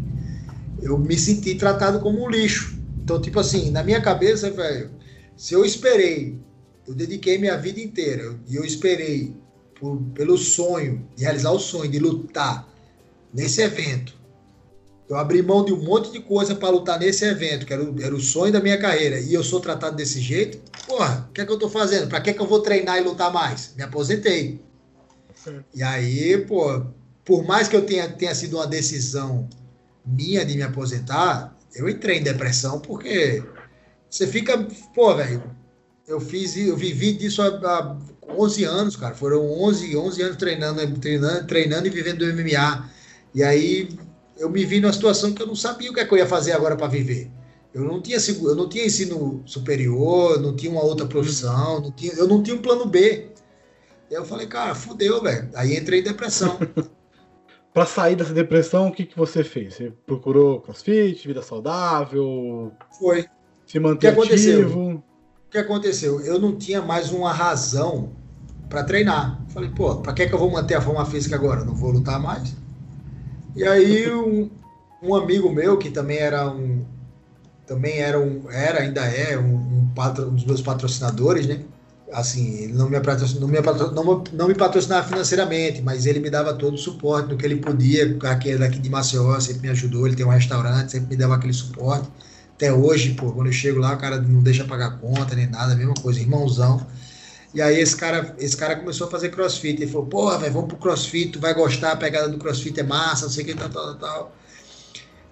Eu 0.81 0.97
me 0.97 1.17
senti 1.17 1.55
tratado 1.55 1.99
como 1.99 2.23
um 2.23 2.29
lixo. 2.29 2.77
Então, 3.01 3.21
tipo 3.21 3.39
assim, 3.39 3.71
na 3.71 3.83
minha 3.83 4.01
cabeça, 4.01 4.51
velho, 4.51 4.91
se 5.35 5.53
eu 5.53 5.63
esperei, 5.63 6.37
eu 6.87 6.93
dediquei 6.93 7.37
minha 7.37 7.57
vida 7.57 7.79
inteira, 7.79 8.37
e 8.47 8.55
eu 8.55 8.65
esperei 8.65 9.33
por, 9.79 9.97
pelo 10.13 10.37
sonho, 10.37 11.07
de 11.15 11.23
realizar 11.23 11.51
o 11.51 11.59
sonho, 11.59 11.89
de 11.89 11.99
lutar 11.99 12.67
nesse 13.33 13.61
evento. 13.61 14.16
Eu 15.09 15.15
abri 15.15 15.41
mão 15.41 15.63
de 15.63 15.71
um 15.71 15.81
monte 15.81 16.11
de 16.11 16.19
coisa 16.19 16.53
para 16.53 16.69
lutar 16.69 16.99
nesse 16.99 17.23
evento, 17.23 17.65
que 17.65 17.73
era 17.73 17.81
o, 17.81 18.01
era 18.01 18.13
o 18.13 18.19
sonho 18.19 18.51
da 18.51 18.59
minha 18.59 18.77
carreira, 18.77 19.19
e 19.19 19.33
eu 19.33 19.43
sou 19.43 19.59
tratado 19.61 19.95
desse 19.95 20.19
jeito. 20.19 20.59
Porra, 20.85 21.27
o 21.29 21.33
que 21.33 21.41
é 21.41 21.45
que 21.45 21.51
eu 21.51 21.57
tô 21.57 21.69
fazendo? 21.69 22.09
Para 22.09 22.19
que 22.19 22.29
é 22.29 22.33
que 22.33 22.41
eu 22.41 22.47
vou 22.47 22.59
treinar 22.59 22.97
e 22.97 23.01
lutar 23.01 23.31
mais? 23.31 23.73
Me 23.77 23.83
aposentei. 23.83 24.61
E 25.73 25.81
aí, 25.81 26.37
pô, 26.39 26.85
por 27.23 27.45
mais 27.45 27.69
que 27.69 27.75
eu 27.75 27.85
tenha, 27.85 28.09
tenha 28.09 28.35
sido 28.35 28.57
uma 28.57 28.67
decisão 28.67 29.47
minha 30.05 30.45
de 30.45 30.55
me 30.55 30.63
aposentar, 30.63 31.57
eu 31.73 31.87
entrei 31.87 32.17
em 32.17 32.23
depressão 32.23 32.79
porque 32.79 33.43
você 34.09 34.27
fica, 34.27 34.57
pô, 34.93 35.15
velho, 35.15 35.43
eu 36.05 36.19
fiz, 36.19 36.57
eu 36.57 36.75
vivi 36.75 37.13
disso 37.13 37.41
há, 37.41 37.47
há 37.47 37.97
11 38.29 38.63
anos, 38.63 38.95
cara. 38.95 39.15
Foram 39.15 39.45
11, 39.61 39.95
11 39.95 40.21
anos 40.21 40.37
treinando, 40.37 40.99
treinando, 40.99 41.47
treinando 41.47 41.87
e 41.87 41.89
vivendo 41.89 42.19
do 42.19 42.33
MMA. 42.33 42.89
E 43.35 43.43
aí 43.43 43.89
eu 44.39 44.49
me 44.49 44.63
vi 44.65 44.79
numa 44.79 44.93
situação 44.93 45.33
que 45.33 45.41
eu 45.41 45.47
não 45.47 45.55
sabia 45.55 45.89
o 45.89 45.93
que, 45.93 45.99
é 45.99 46.05
que 46.05 46.13
eu 46.13 46.17
ia 46.17 46.27
fazer 46.27 46.51
agora 46.51 46.75
para 46.75 46.87
viver. 46.87 47.31
Eu 47.73 47.83
não 47.83 48.01
tinha 48.01 48.17
eu 48.17 48.55
não 48.55 48.67
tinha 48.67 48.85
ensino 48.85 49.41
superior, 49.45 50.41
não 50.41 50.55
tinha 50.55 50.71
uma 50.71 50.83
outra 50.83 51.05
profissão, 51.05 51.81
não 51.81 51.91
tinha, 51.91 52.13
eu 52.13 52.27
não 52.27 52.41
tinha 52.41 52.55
um 52.55 52.61
plano 52.61 52.85
B. 52.85 53.29
Eu 54.09 54.25
falei, 54.25 54.47
cara, 54.47 54.73
fudeu, 54.73 55.21
velho. 55.21 55.49
Aí 55.53 55.77
entrei 55.77 55.99
em 55.99 56.03
depressão. 56.03 56.57
para 57.73 57.85
sair 57.85 58.15
dessa 58.15 58.33
depressão, 58.33 58.87
o 58.87 58.91
que, 58.91 59.05
que 59.05 59.17
você 59.17 59.43
fez? 59.43 59.75
Você 59.75 59.93
procurou 60.05 60.61
crossfit, 60.61 61.27
vida 61.27 61.41
saudável? 61.41 62.71
Foi. 62.97 63.25
Se 63.65 63.79
manter 63.79 64.07
ativo? 64.07 64.21
Aconteceu? 64.21 65.03
O 65.47 65.49
que 65.51 65.57
aconteceu? 65.57 66.21
Eu 66.21 66.39
não 66.39 66.57
tinha 66.57 66.81
mais 66.81 67.11
uma 67.11 67.31
razão 67.31 68.13
para 68.69 68.83
treinar. 68.83 69.41
Falei, 69.49 69.69
pô, 69.69 69.97
para 69.97 70.13
que, 70.13 70.25
que 70.25 70.33
eu 70.33 70.39
vou 70.39 70.49
manter 70.49 70.75
a 70.75 70.81
forma 70.81 71.05
física 71.05 71.35
agora? 71.35 71.63
Não 71.63 71.75
vou 71.75 71.91
lutar 71.91 72.19
mais. 72.19 72.55
E 73.57 73.63
aí 73.67 74.13
um, 74.13 74.51
um 75.01 75.15
amigo 75.15 75.51
meu 75.51 75.79
que 75.79 75.89
também 75.89 76.17
era 76.17 76.47
um 76.47 76.85
também 77.65 77.97
era 77.97 78.19
um 78.19 78.49
era 78.51 78.81
ainda 78.81 79.01
é 79.01 79.35
um, 79.35 79.55
um, 79.55 79.91
patro, 79.95 80.27
um 80.27 80.35
dos 80.35 80.45
meus 80.45 80.61
patrocinadores, 80.61 81.47
né? 81.47 81.61
Assim, 82.13 82.63
ele 82.63 82.73
não 82.73 82.87
me, 82.87 82.97
não, 83.39 83.47
me, 83.47 84.23
não, 84.31 84.47
me 84.47 84.55
patrocinava 84.55 85.05
financeiramente, 85.07 85.81
mas 85.81 86.05
ele 86.05 86.19
me 86.19 86.29
dava 86.29 86.53
todo 86.53 86.75
o 86.75 86.77
suporte 86.77 87.29
do 87.29 87.35
que 87.35 87.45
ele 87.45 87.57
podia, 87.57 88.17
aquele 88.23 88.59
daqui 88.59 88.79
de 88.79 88.89
Maceió, 88.89 89.37
sempre 89.41 89.63
me 89.63 89.69
ajudou, 89.69 90.07
ele 90.07 90.15
tem 90.15 90.25
um 90.25 90.29
restaurante, 90.29 90.91
sempre 90.91 91.09
me 91.09 91.17
dava 91.17 91.35
aquele 91.35 91.51
suporte. 91.51 92.07
Até 92.55 92.71
hoje, 92.71 93.13
pô, 93.15 93.33
quando 93.33 93.47
eu 93.47 93.53
chego 93.53 93.79
lá, 93.79 93.93
o 93.93 93.97
cara 93.97 94.21
não 94.21 94.41
deixa 94.41 94.63
pagar 94.63 94.99
conta 94.99 95.35
nem 95.35 95.47
nada, 95.47 95.75
mesma 95.75 95.95
coisa, 95.95 96.19
irmãozão. 96.19 96.85
E 97.57 97.61
aí 97.61 97.79
esse 97.79 97.95
cara, 97.95 98.35
esse 98.37 98.55
cara 98.55 98.75
começou 98.75 99.07
a 99.07 99.09
fazer 99.09 99.29
crossfit. 99.29 99.81
Ele 99.81 99.91
falou, 99.91 100.05
pô, 100.05 100.37
velho, 100.37 100.53
vamos 100.53 100.67
pro 100.67 100.77
crossfit, 100.77 101.31
tu 101.31 101.39
vai 101.39 101.55
gostar, 101.55 101.93
a 101.93 101.95
pegada 101.95 102.29
do 102.29 102.37
crossfit 102.37 102.79
é 102.79 102.83
massa, 102.83 103.25
não 103.25 103.31
sei 103.31 103.43
o 103.43 103.47
que, 103.47 103.55
tal, 103.55 103.67
tal, 103.67 103.95
tal. 103.95 104.35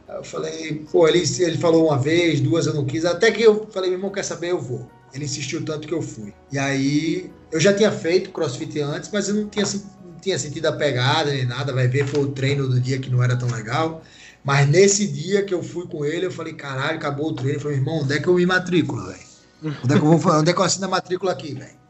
Aí 0.07 0.15
eu 0.15 0.23
falei, 0.23 0.83
pô, 0.91 1.07
ele, 1.07 1.19
ele 1.19 1.57
falou 1.59 1.85
uma 1.85 1.99
vez, 1.99 2.41
duas 2.41 2.65
eu 2.65 2.73
não 2.73 2.83
quis, 2.83 3.05
até 3.05 3.29
que 3.29 3.43
eu 3.43 3.67
falei, 3.71 3.91
meu 3.91 3.99
irmão, 3.99 4.11
quer 4.11 4.23
saber, 4.23 4.49
eu 4.49 4.59
vou. 4.59 4.89
Ele 5.13 5.25
insistiu 5.25 5.63
tanto 5.63 5.87
que 5.87 5.93
eu 5.93 6.01
fui. 6.01 6.33
E 6.51 6.57
aí, 6.57 7.31
eu 7.51 7.59
já 7.59 7.71
tinha 7.71 7.91
feito 7.91 8.31
crossfit 8.31 8.79
antes, 8.79 9.11
mas 9.13 9.29
eu 9.29 9.35
não 9.35 9.47
tinha, 9.47 9.65
não 10.03 10.19
tinha 10.19 10.39
sentido 10.39 10.65
a 10.65 10.71
pegada 10.71 11.31
nem 11.31 11.45
nada, 11.45 11.73
vai 11.73 11.87
ver, 11.87 12.07
foi 12.07 12.21
o 12.21 12.31
treino 12.31 12.67
do 12.67 12.81
dia 12.81 12.97
que 12.97 13.11
não 13.11 13.21
era 13.21 13.35
tão 13.35 13.51
legal. 13.51 14.01
Mas 14.43 14.67
nesse 14.67 15.05
dia 15.05 15.43
que 15.43 15.53
eu 15.53 15.61
fui 15.61 15.85
com 15.85 16.03
ele, 16.03 16.25
eu 16.25 16.31
falei, 16.31 16.53
caralho, 16.53 16.97
acabou 16.97 17.29
o 17.29 17.33
treino. 17.35 17.57
Eu 17.57 17.61
falei, 17.61 17.77
irmão, 17.77 17.99
onde 17.99 18.15
é 18.15 18.19
que 18.19 18.27
eu 18.27 18.33
me 18.33 18.47
matriculo, 18.47 19.05
velho? 19.05 19.25
Onde, 19.83 19.93
é 19.93 19.99
que 19.99 20.05
eu 20.05 20.17
vou, 20.17 20.33
onde 20.33 20.49
é 20.49 20.53
que 20.53 20.59
eu 20.59 20.63
assino 20.63 20.85
a 20.85 20.89
matrícula 20.89 21.31
aqui, 21.31 21.53
velho? 21.53 21.84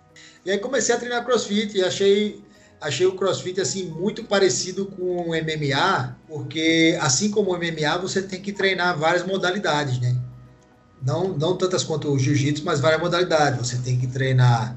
E 0.46 0.52
aí 0.52 0.60
comecei 0.60 0.94
a 0.94 0.98
treinar 1.00 1.26
crossfit 1.26 1.76
e 1.76 1.84
achei, 1.84 2.44
achei 2.80 3.08
o 3.08 3.16
crossfit 3.16 3.60
assim 3.60 3.86
muito 3.86 4.24
parecido 4.26 4.86
com 4.86 5.30
o 5.30 5.30
MMA, 5.30 6.16
porque 6.28 6.96
assim 7.02 7.32
como 7.32 7.52
o 7.52 7.58
MMA, 7.58 7.98
você 8.00 8.22
tem 8.22 8.40
que 8.40 8.54
treinar 8.54 8.98
várias 8.98 9.26
modalidades, 9.26 10.00
né? 10.00 10.16
Não, 11.02 11.30
não 11.30 11.58
tantas 11.58 11.84
quanto 11.84 12.12
o 12.12 12.20
jiu-jitsu, 12.20 12.64
mas 12.64 12.80
várias 12.80 13.02
modalidades. 13.02 13.60
Você 13.60 13.78
tem 13.78 14.00
que 14.00 14.08
treinar 14.08 14.76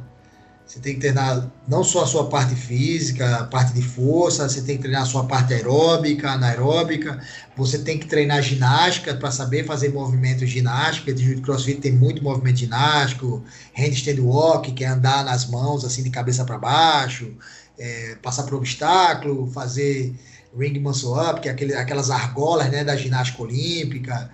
Você 0.68 0.80
tem 0.80 0.94
que 0.94 1.00
treinar 1.00 1.50
não 1.66 1.82
só 1.82 2.02
a 2.02 2.06
sua 2.06 2.28
parte 2.28 2.54
física, 2.54 3.36
a 3.36 3.44
parte 3.44 3.72
de 3.72 3.80
força, 3.80 4.46
você 4.46 4.60
tem 4.60 4.76
que 4.76 4.82
treinar 4.82 5.02
a 5.02 5.06
sua 5.06 5.24
parte 5.24 5.54
aeróbica, 5.54 6.32
anaeróbica, 6.32 7.18
você 7.56 7.78
tem 7.78 7.98
que 7.98 8.06
treinar 8.06 8.42
ginástica 8.42 9.14
para 9.14 9.30
saber 9.30 9.64
fazer 9.64 9.88
movimento 9.88 10.44
ginástica. 10.44 11.14
De 11.14 11.40
crossfit 11.40 11.80
tem 11.80 11.92
muito 11.92 12.22
movimento 12.22 12.58
ginástico, 12.58 13.42
handstand 13.72 14.20
walk, 14.20 14.72
que 14.72 14.84
é 14.84 14.88
andar 14.88 15.24
nas 15.24 15.46
mãos 15.46 15.86
assim 15.86 16.02
de 16.02 16.10
cabeça 16.10 16.44
para 16.44 16.58
baixo, 16.58 17.32
é, 17.78 18.16
passar 18.22 18.42
por 18.42 18.56
obstáculo, 18.56 19.50
fazer 19.50 20.14
ring 20.54 20.78
muscle 20.80 21.18
up, 21.18 21.40
que 21.40 21.48
é 21.48 21.52
aquele, 21.52 21.74
aquelas 21.74 22.10
argolas 22.10 22.70
né, 22.70 22.84
da 22.84 22.94
ginástica 22.94 23.42
olímpica. 23.42 24.30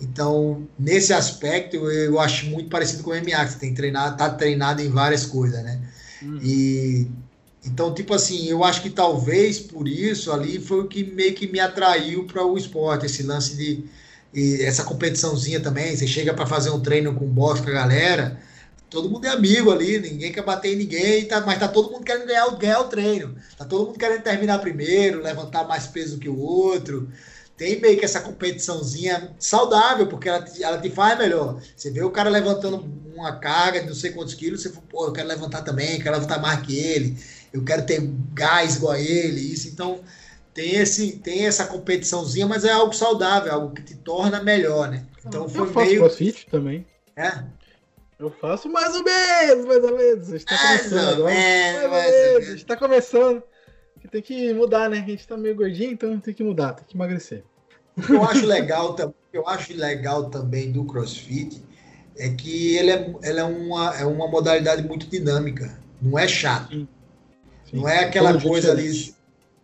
Então, 0.00 0.66
nesse 0.78 1.12
aspecto, 1.12 1.76
eu 1.76 2.18
acho 2.18 2.46
muito 2.46 2.70
parecido 2.70 3.02
com 3.02 3.10
o 3.10 3.14
MMA, 3.14 3.44
que 3.44 3.52
você 3.52 3.58
tem 3.58 3.70
que 3.70 3.76
treinar, 3.76 4.16
tá 4.16 4.30
treinado 4.30 4.80
em 4.80 4.88
várias 4.88 5.26
coisas, 5.26 5.62
né? 5.62 5.80
Uhum. 6.22 6.40
E 6.42 7.10
então, 7.64 7.92
tipo 7.92 8.14
assim, 8.14 8.48
eu 8.48 8.64
acho 8.64 8.80
que 8.80 8.88
talvez 8.88 9.58
por 9.58 9.86
isso 9.86 10.32
ali 10.32 10.58
foi 10.58 10.80
o 10.80 10.88
que 10.88 11.04
meio 11.04 11.34
que 11.34 11.46
me 11.46 11.60
atraiu 11.60 12.24
para 12.24 12.44
o 12.44 12.56
esporte, 12.56 13.04
esse 13.04 13.22
lance 13.22 13.56
de 13.56 13.84
essa 14.64 14.84
competiçãozinha 14.84 15.60
também. 15.60 15.94
Você 15.94 16.06
chega 16.06 16.32
para 16.32 16.46
fazer 16.46 16.70
um 16.70 16.80
treino 16.80 17.14
com 17.14 17.26
boxe 17.26 17.62
com 17.62 17.68
a 17.68 17.74
galera, 17.74 18.40
todo 18.88 19.10
mundo 19.10 19.26
é 19.26 19.28
amigo 19.28 19.70
ali, 19.70 19.98
ninguém 19.98 20.32
quer 20.32 20.42
bater 20.42 20.72
em 20.72 20.76
ninguém, 20.76 21.26
tá, 21.26 21.42
mas 21.42 21.58
tá 21.58 21.68
todo 21.68 21.90
mundo 21.90 22.04
querendo 22.04 22.26
ganhar, 22.26 22.48
ganhar 22.56 22.80
o 22.80 22.88
treino. 22.88 23.36
Tá 23.58 23.66
todo 23.66 23.88
mundo 23.88 23.98
querendo 23.98 24.22
terminar 24.22 24.58
primeiro, 24.60 25.22
levantar 25.22 25.68
mais 25.68 25.86
peso 25.86 26.18
que 26.18 26.30
o 26.30 26.38
outro 26.38 27.10
tem 27.60 27.78
meio 27.78 27.98
que 27.98 28.06
essa 28.06 28.22
competiçãozinha 28.22 29.36
saudável, 29.38 30.06
porque 30.06 30.30
ela, 30.30 30.42
ela 30.62 30.80
te 30.80 30.88
faz 30.88 31.18
melhor. 31.18 31.60
Você 31.76 31.90
vê 31.90 32.02
o 32.02 32.10
cara 32.10 32.30
levantando 32.30 32.90
uma 33.14 33.36
carga 33.36 33.80
de 33.80 33.86
não 33.86 33.94
sei 33.94 34.12
quantos 34.12 34.32
quilos, 34.32 34.62
você 34.62 34.70
fala, 34.70 34.86
pô, 34.88 35.04
eu 35.04 35.12
quero 35.12 35.28
levantar 35.28 35.60
também, 35.60 36.00
quero 36.00 36.16
levantar 36.16 36.40
mais 36.40 36.62
que 36.62 36.78
ele, 36.78 37.18
eu 37.52 37.62
quero 37.62 37.84
ter 37.84 38.00
gás 38.32 38.76
igual 38.76 38.94
a 38.94 38.98
ele, 38.98 39.40
isso. 39.42 39.68
Então, 39.68 40.00
tem, 40.54 40.76
esse, 40.76 41.18
tem 41.18 41.46
essa 41.46 41.66
competiçãozinha, 41.66 42.46
mas 42.46 42.64
é 42.64 42.72
algo 42.72 42.94
saudável, 42.94 43.52
algo 43.52 43.74
que 43.74 43.82
te 43.82 43.94
torna 43.94 44.42
melhor, 44.42 44.90
né? 44.90 45.04
Então 45.22 45.46
foi 45.46 45.60
eu 45.60 45.70
faço 45.70 45.86
meio. 45.86 46.00
crossfit 46.00 46.46
também. 46.50 46.86
É? 47.14 47.44
Eu 48.18 48.30
faço 48.30 48.70
mais 48.70 48.94
ou 48.94 49.04
menos, 49.04 49.66
mais 49.66 49.84
ou 49.84 49.98
menos. 49.98 50.28
Está 50.30 50.56
começando. 50.56 51.24
Mais 51.24 51.84
ou 51.84 51.90
menos. 51.90 52.48
Está 52.54 52.76
começando. 52.78 53.42
Tem 54.10 54.22
que 54.22 54.54
mudar, 54.54 54.88
né? 54.88 54.98
A 54.98 55.10
gente 55.10 55.28
tá 55.28 55.36
meio 55.36 55.54
gordinho, 55.54 55.92
então 55.92 56.18
tem 56.18 56.32
que 56.32 56.42
mudar, 56.42 56.72
tem 56.72 56.86
que 56.86 56.96
emagrecer. 56.96 57.44
O 58.00 58.06
que 58.06 58.12
eu 58.12 58.24
acho 58.24 58.46
legal, 58.46 58.96
eu 59.32 59.46
acho 59.46 59.74
legal 59.74 60.30
também 60.30 60.72
do 60.72 60.84
CrossFit 60.84 61.62
é 62.16 62.28
que 62.30 62.76
ele 62.76 62.90
é, 62.90 63.14
ele 63.22 63.40
é, 63.40 63.44
uma, 63.44 63.96
é 63.96 64.04
uma 64.04 64.26
modalidade 64.26 64.82
muito 64.82 65.06
dinâmica, 65.06 65.78
não 66.00 66.18
é 66.18 66.26
chato. 66.26 66.70
Sim. 66.70 66.88
Sim. 67.70 67.76
Não 67.76 67.88
é 67.88 68.04
aquela 68.04 68.32
Todo 68.32 68.42
coisa 68.42 68.72
ali. 68.72 69.14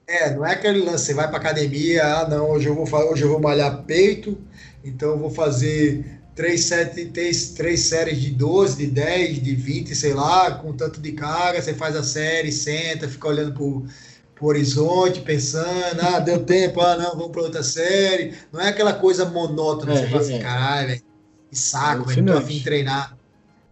É, 0.07 0.35
não 0.35 0.47
é 0.47 0.53
aquele 0.53 0.81
lance, 0.81 1.07
você 1.07 1.15
vai 1.15 1.29
para 1.29 1.39
academia, 1.39 2.05
ah 2.05 2.29
não, 2.29 2.51
hoje 2.51 2.69
eu 2.69 2.75
vou 2.75 2.87
hoje 3.11 3.23
eu 3.23 3.29
vou 3.29 3.41
malhar 3.41 3.83
peito, 3.83 4.39
então 4.85 5.11
eu 5.11 5.19
vou 5.19 5.31
fazer 5.31 6.21
três, 6.37 6.65
sete, 6.65 7.07
três, 7.07 7.51
três 7.51 7.81
séries 7.81 8.21
de 8.21 8.31
12, 8.31 8.77
de 8.77 8.87
10, 8.87 9.43
de 9.43 9.55
20, 9.55 9.95
sei 9.97 10.15
lá, 10.15 10.53
com 10.53 10.73
tanto 10.73 11.01
de 11.01 11.13
carga, 11.13 11.61
você 11.61 11.75
faz 11.75 11.97
a 11.97 12.05
série, 12.05 12.53
senta, 12.53 13.09
fica 13.09 13.27
olhando 13.27 13.53
pro 13.53 13.85
pro 14.37 14.49
horizonte, 14.49 15.23
pensando, 15.23 15.99
ah, 16.03 16.21
deu 16.21 16.45
tempo, 16.45 16.81
ah, 16.83 16.95
não, 16.97 17.17
vamos 17.17 17.33
para 17.33 17.43
outra 17.43 17.63
série. 17.63 18.35
Não 18.53 18.61
é 18.61 18.69
aquela 18.69 18.93
coisa 18.93 19.25
monótona, 19.25 19.95
é, 19.95 19.97
você 19.97 20.07
fala 20.09 20.21
assim, 20.21 20.35
é. 20.35 20.39
caralho, 20.39 20.89
velho, 20.89 21.03
que 21.51 21.59
saco, 21.59 22.05
velho, 22.05 22.23
não 22.23 22.35
tô 22.35 22.39
afim 22.39 22.59
de 22.59 22.65
treinar. 22.65 23.17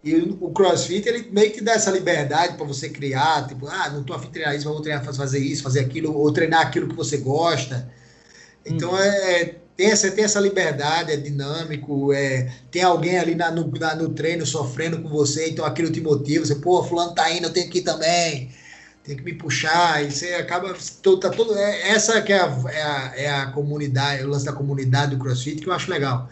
E 0.03 0.17
o 0.17 0.51
CrossFit, 0.51 1.07
ele 1.07 1.29
meio 1.31 1.53
que 1.53 1.61
dá 1.61 1.73
essa 1.73 1.91
liberdade 1.91 2.57
para 2.57 2.67
você 2.67 2.89
criar, 2.89 3.47
tipo, 3.47 3.67
ah, 3.69 3.91
não 3.91 4.03
tô 4.03 4.15
afim 4.15 4.27
de 4.27 4.33
treinar 4.33 4.57
isso, 4.57 4.65
vou 4.65 4.81
treinar 4.81 5.05
fazer 5.05 5.39
isso, 5.39 5.63
fazer 5.63 5.81
aquilo, 5.81 6.17
ou 6.17 6.33
treinar 6.33 6.63
aquilo 6.63 6.89
que 6.89 6.97
você 6.97 7.19
gosta. 7.19 7.91
Então, 8.65 8.93
hum. 8.93 8.99
é, 8.99 9.57
tem 9.77 9.91
essa, 9.91 10.11
tem 10.11 10.25
essa 10.25 10.41
liberdade, 10.41 11.13
é 11.13 11.17
dinâmico, 11.17 12.11
é, 12.13 12.51
tem 12.71 12.83
alguém 12.83 13.19
ali 13.19 13.35
na, 13.35 13.51
no, 13.51 13.71
na, 13.71 13.95
no 13.95 14.09
treino 14.11 14.47
sofrendo 14.47 15.03
com 15.03 15.11
você, 15.11 15.51
então 15.51 15.65
aquilo 15.65 15.91
te 15.91 16.01
motiva, 16.01 16.45
você, 16.45 16.55
pô, 16.55 16.83
fulano 16.83 17.15
tá 17.15 17.31
indo, 17.31 17.49
eu 17.49 17.53
tenho 17.53 17.69
que 17.69 17.79
ir 17.79 17.83
também 17.83 18.51
tem 19.05 19.17
que 19.17 19.23
me 19.23 19.35
puxar, 19.35 20.03
e 20.03 20.11
você 20.11 20.35
acaba. 20.35 20.75
Tá 21.21 21.31
todo, 21.31 21.57
é, 21.57 21.91
essa 21.91 22.21
que 22.23 22.33
é 22.33 22.41
a, 22.41 22.63
é, 22.69 22.83
a, 22.83 23.13
é 23.17 23.31
a 23.31 23.47
comunidade, 23.49 24.25
o 24.25 24.29
lance 24.29 24.47
da 24.47 24.53
comunidade 24.53 25.15
do 25.15 25.23
CrossFit, 25.23 25.61
que 25.61 25.69
eu 25.69 25.73
acho 25.75 25.91
legal. 25.91 26.29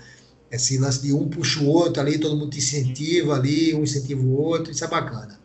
Esse 0.50 0.78
lance 0.78 1.02
de 1.02 1.12
um 1.12 1.28
puxa 1.28 1.60
o 1.60 1.66
outro 1.66 2.02
ali, 2.02 2.18
todo 2.18 2.36
mundo 2.36 2.50
te 2.50 2.58
incentiva 2.58 3.34
ali, 3.34 3.74
um 3.74 3.82
incentiva 3.82 4.22
o 4.22 4.32
outro, 4.32 4.72
isso 4.72 4.84
é 4.84 4.88
bacana. 4.88 5.38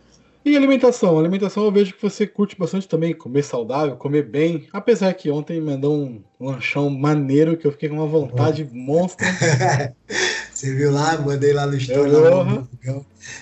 E 0.44 0.56
alimentação? 0.56 1.20
alimentação 1.20 1.66
eu 1.66 1.72
vejo 1.72 1.94
que 1.94 2.02
você 2.02 2.26
curte 2.26 2.58
bastante 2.58 2.88
também, 2.88 3.14
comer 3.14 3.44
saudável, 3.44 3.98
comer 3.98 4.24
bem. 4.24 4.66
Apesar 4.72 5.14
que 5.14 5.30
ontem 5.30 5.60
mandou 5.60 5.94
um 5.94 6.24
lanchão 6.40 6.90
maneiro 6.90 7.58
que 7.58 7.68
eu 7.68 7.72
fiquei 7.74 7.90
com 7.90 7.96
uma 7.96 8.08
vontade 8.08 8.66
oh. 8.70 8.72
monstra. 8.76 9.28
você 10.58 10.74
viu 10.74 10.91
lá? 10.91 11.16
Mandei 11.20 11.53
lá 11.53 11.68
no 11.68 11.78
story. 11.78 12.10
Lá 12.10 12.64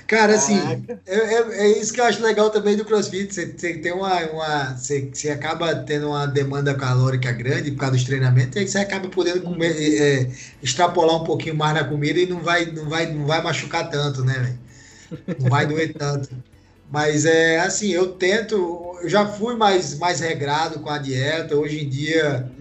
Cara, 0.05 0.35
assim, 0.35 0.59
é, 1.05 1.15
é, 1.15 1.65
é, 1.65 1.79
isso 1.79 1.93
que 1.93 2.01
eu 2.01 2.05
acho 2.05 2.21
legal 2.21 2.49
também 2.49 2.75
do 2.75 2.83
CrossFit. 2.83 3.33
Você, 3.33 3.53
você 3.55 3.73
tem 3.75 3.93
uma. 3.93 4.19
uma 4.25 4.73
você, 4.73 5.09
você 5.13 5.29
acaba 5.29 5.73
tendo 5.75 6.07
uma 6.07 6.25
demanda 6.25 6.73
calórica 6.73 7.31
grande 7.31 7.71
por 7.71 7.79
causa 7.79 7.95
dos 7.95 8.03
treinamentos, 8.03 8.57
e 8.57 8.59
aí 8.59 8.67
você 8.67 8.79
acaba 8.79 9.07
podendo 9.07 9.41
comer, 9.41 9.71
é, 9.77 10.23
é, 10.23 10.31
extrapolar 10.61 11.15
um 11.15 11.23
pouquinho 11.23 11.55
mais 11.55 11.73
na 11.73 11.85
comida 11.85 12.19
e 12.19 12.25
não 12.25 12.41
vai, 12.41 12.65
não 12.65 12.89
vai, 12.89 13.13
não 13.13 13.25
vai 13.25 13.41
machucar 13.41 13.89
tanto, 13.89 14.25
né, 14.25 14.33
velho? 14.33 15.39
Não 15.39 15.49
vai 15.49 15.65
doer 15.65 15.93
tanto. 15.93 16.29
Mas 16.91 17.25
é 17.25 17.59
assim, 17.59 17.91
eu 17.91 18.07
tento, 18.07 18.97
eu 19.01 19.07
já 19.07 19.25
fui 19.25 19.55
mais, 19.55 19.97
mais 19.97 20.19
regrado 20.19 20.79
com 20.79 20.89
a 20.89 20.97
dieta, 20.97 21.55
hoje 21.55 21.83
em 21.83 21.89
dia 21.89 22.51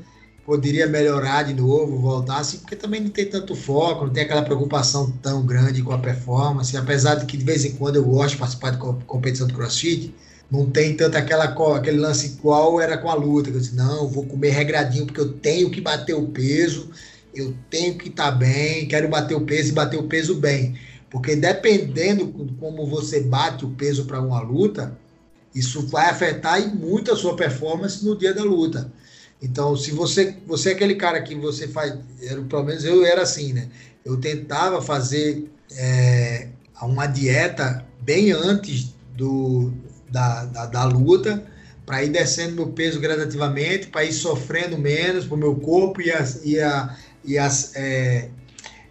poderia 0.45 0.87
melhorar 0.87 1.45
de 1.45 1.55
novo, 1.55 1.99
voltar, 1.99 2.39
assim, 2.39 2.59
porque 2.59 2.77
também 2.77 3.01
não 3.01 3.11
tem 3.11 3.27
tanto 3.27 3.55
foco, 3.55 4.07
não 4.07 4.13
tem 4.13 4.25
aquela 4.25 4.43
preocupação 4.43 5.11
tão 5.23 5.45
grande 5.45 5.83
com 5.83 5.93
a 5.93 5.99
performance, 5.99 6.77
apesar 6.77 7.15
de 7.15 7.27
que 7.27 7.37
de 7.37 7.45
vez 7.45 7.65
em 7.65 7.73
quando 7.73 7.97
eu 7.97 8.05
gosto 8.05 8.33
de 8.33 8.37
participar 8.39 8.71
de 8.71 8.79
competição 9.07 9.47
do 9.47 9.55
crossfit, 9.55 10.15
não 10.51 10.71
tem 10.71 10.95
tanto 10.95 11.17
aquela, 11.17 11.45
aquele 11.77 11.99
lance 11.99 12.27
igual 12.27 12.81
era 12.81 12.99
com 12.99 13.11
a 13.11 13.15
luta, 13.15 13.51
que 13.51 13.57
eu 13.57 13.61
disse, 13.61 13.75
não, 13.75 14.09
vou 14.09 14.27
comer 14.27 14.51
regradinho 14.51 15.07
porque 15.07 15.21
eu 15.21 15.33
tenho 15.33 15.71
que 15.71 15.81
bater 15.81 16.15
o 16.15 16.29
peso, 16.29 16.91
eu 17.35 17.55
tenho 17.71 17.97
que 17.97 18.09
estar 18.09 18.31
tá 18.31 18.37
bem, 18.37 18.87
quero 18.87 19.09
bater 19.09 19.35
o 19.35 19.41
peso 19.41 19.71
e 19.71 19.73
bater 19.73 19.99
o 19.99 20.07
peso 20.07 20.37
bem. 20.37 20.79
Porque 21.11 21.35
dependendo 21.35 22.27
como 22.61 22.87
você 22.87 23.21
bate 23.21 23.65
o 23.65 23.71
peso 23.71 24.05
para 24.05 24.21
uma 24.21 24.41
luta, 24.41 24.97
isso 25.55 25.87
vai 25.87 26.11
afetar 26.11 26.61
muito 26.75 27.13
a 27.13 27.17
sua 27.17 27.37
performance 27.37 28.05
no 28.05 28.17
dia 28.17 28.35
da 28.35 28.43
luta. 28.43 28.93
Então, 29.45 29.77
se 29.77 29.91
você, 29.91 30.35
você 30.47 30.71
é 30.71 30.73
aquele 30.73 30.95
cara 30.95 31.21
que 31.21 31.35
você 31.35 31.69
faz, 31.69 31.95
era, 32.23 32.41
pelo 32.43 32.65
menos 32.65 32.83
eu 32.83 33.05
era 33.05 33.23
assim, 33.23 33.53
né? 33.53 33.69
Eu 34.03 34.17
tentava 34.17 34.81
fazer 34.81 35.45
é, 35.73 36.49
uma 36.81 37.07
dieta 37.07 37.85
bem 38.01 38.33
antes 38.33 38.95
do, 39.15 39.71
da, 40.11 40.47
da, 40.47 40.67
da 40.67 40.85
luta, 40.85 41.45
para 41.85 42.03
ir 42.03 42.09
descendo 42.09 42.55
meu 42.55 42.69
peso 42.69 42.99
gradativamente, 42.99 43.89
para 43.89 44.03
ir 44.03 44.15
sofrendo 44.15 44.79
menos, 44.79 45.27
para 45.27 45.35
o 45.35 45.39
meu 45.39 45.57
corpo 45.57 46.01
e 46.01 46.11
as, 46.11 46.41
e 46.43 46.59
a, 46.59 46.97
e 47.23 47.37
as, 47.37 47.77
é, 47.77 48.31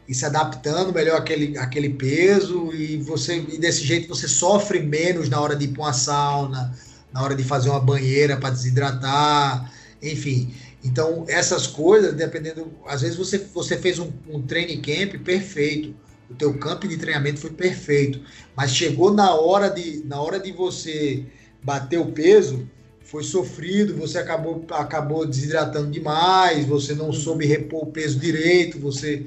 e 0.08 0.14
se 0.14 0.24
adaptando 0.24 0.94
melhor 0.94 1.18
àquele, 1.18 1.58
àquele 1.58 1.90
peso 1.90 2.72
e 2.72 2.98
você 2.98 3.38
e 3.38 3.58
desse 3.58 3.84
jeito 3.84 4.08
você 4.08 4.28
sofre 4.28 4.80
menos 4.80 5.30
na 5.30 5.42
hora 5.42 5.56
de 5.56 5.66
ir 5.66 5.70
para 5.70 5.82
uma 5.82 5.94
sauna, 5.94 6.72
na 7.12 7.24
hora 7.24 7.34
de 7.34 7.44
fazer 7.44 7.72
uma 7.72 7.80
banheira 7.80 8.38
para 8.38 8.52
desidratar, 8.52 9.72
enfim. 10.04 10.54
Então, 10.84 11.26
essas 11.28 11.66
coisas, 11.66 12.14
dependendo, 12.14 12.72
às 12.86 13.02
vezes 13.02 13.18
você, 13.18 13.38
você 13.38 13.78
fez 13.78 14.00
um, 14.00 14.12
um 14.30 14.42
training 14.42 14.82
camp 14.82 15.22
perfeito, 15.24 15.96
o 16.30 16.36
teu 16.36 16.54
campo 16.58 16.88
de 16.88 16.98
treinamento 16.98 17.40
foi 17.40 17.52
perfeito, 17.52 18.22
mas 18.56 18.76
chegou 18.76 19.14
na 19.14 19.34
hora 19.34 19.70
de, 19.70 20.04
na 20.06 20.22
hora 20.22 20.40
de 20.40 20.52
você 20.52 21.26
bater 21.64 22.00
o 22.00 22.12
peso, 22.12 22.68
foi 23.02 23.24
sofrido, 23.24 23.96
você 23.96 24.18
acabou, 24.18 24.66
acabou 24.72 25.26
desidratando 25.26 25.92
demais, 25.92 26.66
você 26.66 26.94
não 26.94 27.14
soube 27.14 27.46
repor 27.46 27.84
o 27.84 27.92
peso 27.92 28.20
direito, 28.20 28.80
você 28.80 29.26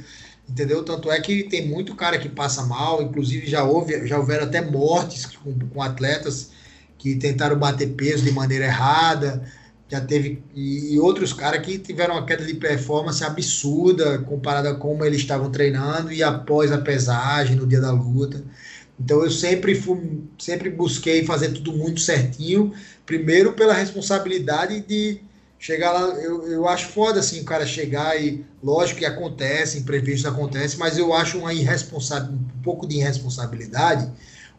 entendeu? 0.48 0.82
Tanto 0.84 1.10
é 1.10 1.20
que 1.20 1.44
tem 1.44 1.66
muito 1.66 1.94
cara 1.94 2.18
que 2.18 2.28
passa 2.28 2.64
mal, 2.64 3.02
inclusive 3.02 3.46
já 3.46 3.64
houve, 3.64 4.06
já 4.06 4.18
houveram 4.18 4.44
até 4.44 4.60
mortes 4.60 5.26
com, 5.26 5.58
com 5.58 5.82
atletas 5.82 6.50
que 6.98 7.14
tentaram 7.16 7.58
bater 7.58 7.88
peso 7.90 8.24
de 8.24 8.32
maneira 8.32 8.64
errada, 8.64 9.44
já 9.88 10.00
teve 10.00 10.42
e, 10.54 10.98
outros 10.98 11.32
caras 11.32 11.64
que 11.64 11.78
tiveram 11.78 12.14
uma 12.14 12.26
queda 12.26 12.44
de 12.44 12.54
performance 12.54 13.22
absurda 13.22 14.18
comparada 14.18 14.74
com 14.74 14.86
como 14.86 15.04
eles 15.04 15.20
estavam 15.20 15.50
treinando 15.50 16.12
e 16.12 16.22
após 16.22 16.72
a 16.72 16.78
pesagem 16.78 17.56
no 17.56 17.66
dia 17.66 17.80
da 17.80 17.92
luta. 17.92 18.42
Então 18.98 19.22
eu 19.22 19.30
sempre 19.30 19.74
fui, 19.74 20.22
sempre 20.38 20.70
busquei 20.70 21.24
fazer 21.24 21.50
tudo 21.50 21.72
muito 21.72 22.00
certinho, 22.00 22.72
primeiro 23.04 23.52
pela 23.52 23.74
responsabilidade 23.74 24.80
de 24.80 25.20
chegar 25.58 25.92
lá, 25.92 26.14
eu, 26.20 26.46
eu 26.48 26.68
acho 26.68 26.88
foda 26.88 27.20
assim 27.20 27.40
o 27.40 27.44
cara 27.44 27.66
chegar 27.66 28.20
e, 28.20 28.44
lógico 28.62 29.00
que 29.00 29.06
acontece, 29.06 29.78
imprevistos 29.78 30.26
acontecem, 30.26 30.78
mas 30.78 30.98
eu 30.98 31.12
acho 31.12 31.38
uma 31.38 31.52
irresponsável, 31.52 32.32
um 32.32 32.62
pouco 32.62 32.86
de 32.86 32.96
irresponsabilidade 32.96 34.10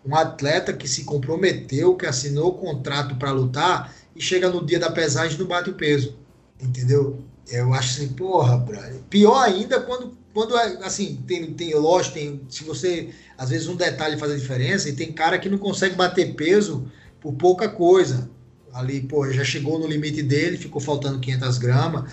um 0.08 0.16
atleta 0.16 0.72
que 0.72 0.88
se 0.88 1.04
comprometeu, 1.04 1.96
que 1.96 2.06
assinou 2.06 2.50
o 2.50 2.54
contrato 2.54 3.16
para 3.16 3.32
lutar 3.32 3.94
e 4.18 4.22
chega 4.22 4.50
no 4.50 4.66
dia 4.66 4.80
da 4.80 4.90
pesagem 4.90 5.36
e 5.36 5.40
não 5.40 5.48
bate 5.48 5.70
o 5.70 5.74
peso. 5.74 6.18
Entendeu? 6.60 7.22
Eu 7.50 7.74
acho 7.74 8.02
assim, 8.02 8.10
porra, 8.10 8.58
brother. 8.58 9.00
Pior 9.10 9.38
ainda 9.42 9.80
quando, 9.80 10.18
quando 10.34 10.58
é, 10.58 10.80
assim, 10.84 11.24
tem, 11.28 11.54
tem, 11.54 11.74
lógico, 11.76 12.16
tem, 12.16 12.42
se 12.50 12.64
você, 12.64 13.10
às 13.38 13.50
vezes 13.50 13.68
um 13.68 13.76
detalhe 13.76 14.18
faz 14.18 14.32
a 14.32 14.36
diferença, 14.36 14.90
e 14.90 14.94
tem 14.94 15.14
cara 15.14 15.38
que 15.40 15.48
não 15.48 15.58
consegue 15.58 15.96
bater 15.96 16.34
peso 16.34 16.92
por 17.22 17.34
pouca 17.34 17.70
coisa. 17.70 18.30
Ali, 18.74 19.02
pô, 19.02 19.32
já 19.32 19.44
chegou 19.44 19.80
no 19.80 19.88
limite 19.88 20.22
dele, 20.22 20.58
ficou 20.58 20.82
faltando 20.82 21.20
500 21.20 21.58
gramas, 21.58 22.12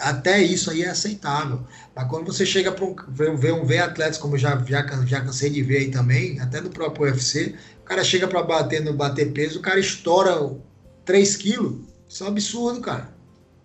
até 0.00 0.40
isso 0.42 0.70
aí 0.70 0.82
é 0.82 0.90
aceitável. 0.90 1.60
Mas 1.94 2.08
quando 2.08 2.26
você 2.26 2.44
chega 2.44 2.70
para 2.70 2.84
um, 2.84 2.94
ver, 3.36 3.52
um, 3.52 3.64
ver 3.64 3.78
atletas, 3.78 4.18
como 4.18 4.34
eu 4.34 4.38
já, 4.38 4.56
já, 4.64 4.84
já 5.06 5.20
cansei 5.22 5.50
de 5.50 5.62
ver 5.62 5.78
aí 5.78 5.90
também, 5.90 6.38
até 6.40 6.60
no 6.60 6.70
próprio 6.70 7.06
UFC, 7.06 7.54
o 7.80 7.84
cara 7.84 8.04
chega 8.04 8.28
para 8.28 8.42
bater 8.42 8.82
no 8.82 8.92
bater 8.92 9.32
peso, 9.32 9.58
o 9.58 9.62
cara 9.62 9.80
estoura 9.80 10.56
3 11.04 11.36
quilos. 11.36 11.80
Isso 12.08 12.22
é 12.22 12.26
um 12.26 12.30
absurdo, 12.30 12.80
cara. 12.80 13.14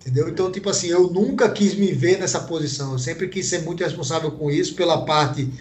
Entendeu? 0.02 0.30
Então, 0.30 0.52
tipo 0.52 0.70
assim, 0.70 0.88
eu 0.88 1.10
nunca 1.10 1.50
quis 1.50 1.76
me 1.76 1.92
ver 1.92 2.18
nessa 2.18 2.40
posição. 2.42 2.94
Eu 2.94 3.00
sempre 3.00 3.28
quis 3.28 3.46
ser 3.46 3.64
muito 3.64 3.84
responsável 3.84 4.32
com 4.32 4.50
isso, 4.50 4.76
pela 4.76 5.06
parte 5.06 5.52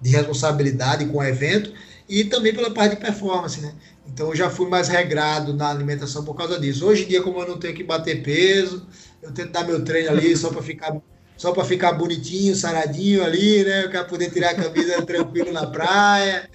de 0.00 0.10
responsabilidade 0.10 1.06
com 1.06 1.18
o 1.18 1.24
evento 1.24 1.72
e 2.08 2.24
também 2.24 2.54
pela 2.54 2.70
parte 2.70 2.96
de 2.96 3.00
performance, 3.00 3.60
né? 3.60 3.74
Então, 4.06 4.28
eu 4.28 4.36
já 4.36 4.50
fui 4.50 4.68
mais 4.68 4.88
regrado 4.88 5.54
na 5.54 5.70
alimentação 5.70 6.24
por 6.24 6.34
causa 6.34 6.60
disso. 6.60 6.86
Hoje 6.86 7.04
em 7.04 7.08
dia, 7.08 7.22
como 7.22 7.40
eu 7.40 7.48
não 7.48 7.58
tenho 7.58 7.74
que 7.74 7.82
bater 7.82 8.22
peso, 8.22 8.86
eu 9.22 9.32
tento 9.32 9.50
dar 9.50 9.64
meu 9.64 9.82
treino 9.82 10.10
ali 10.10 10.36
só 10.36 10.50
para 10.50 10.62
ficar 10.62 10.94
só 11.36 11.52
para 11.52 11.64
ficar 11.64 11.92
bonitinho, 11.92 12.54
saradinho 12.54 13.24
ali, 13.24 13.64
né? 13.64 13.88
Para 13.88 14.04
poder 14.04 14.30
tirar 14.30 14.50
a 14.50 14.54
camisa 14.54 15.02
tranquilo 15.04 15.52
na 15.52 15.66
praia. 15.66 16.48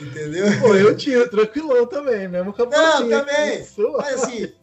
Entendeu? 0.00 0.46
Pô, 0.60 0.74
eu 0.74 0.96
tinha 0.96 1.26
tranquilão 1.28 1.86
também, 1.86 2.28
mesmo 2.28 2.52
com 2.52 2.64
a 2.64 2.66
Não, 2.66 3.08
também. 3.08 3.66
Mas 3.98 4.22
assim. 4.22 4.52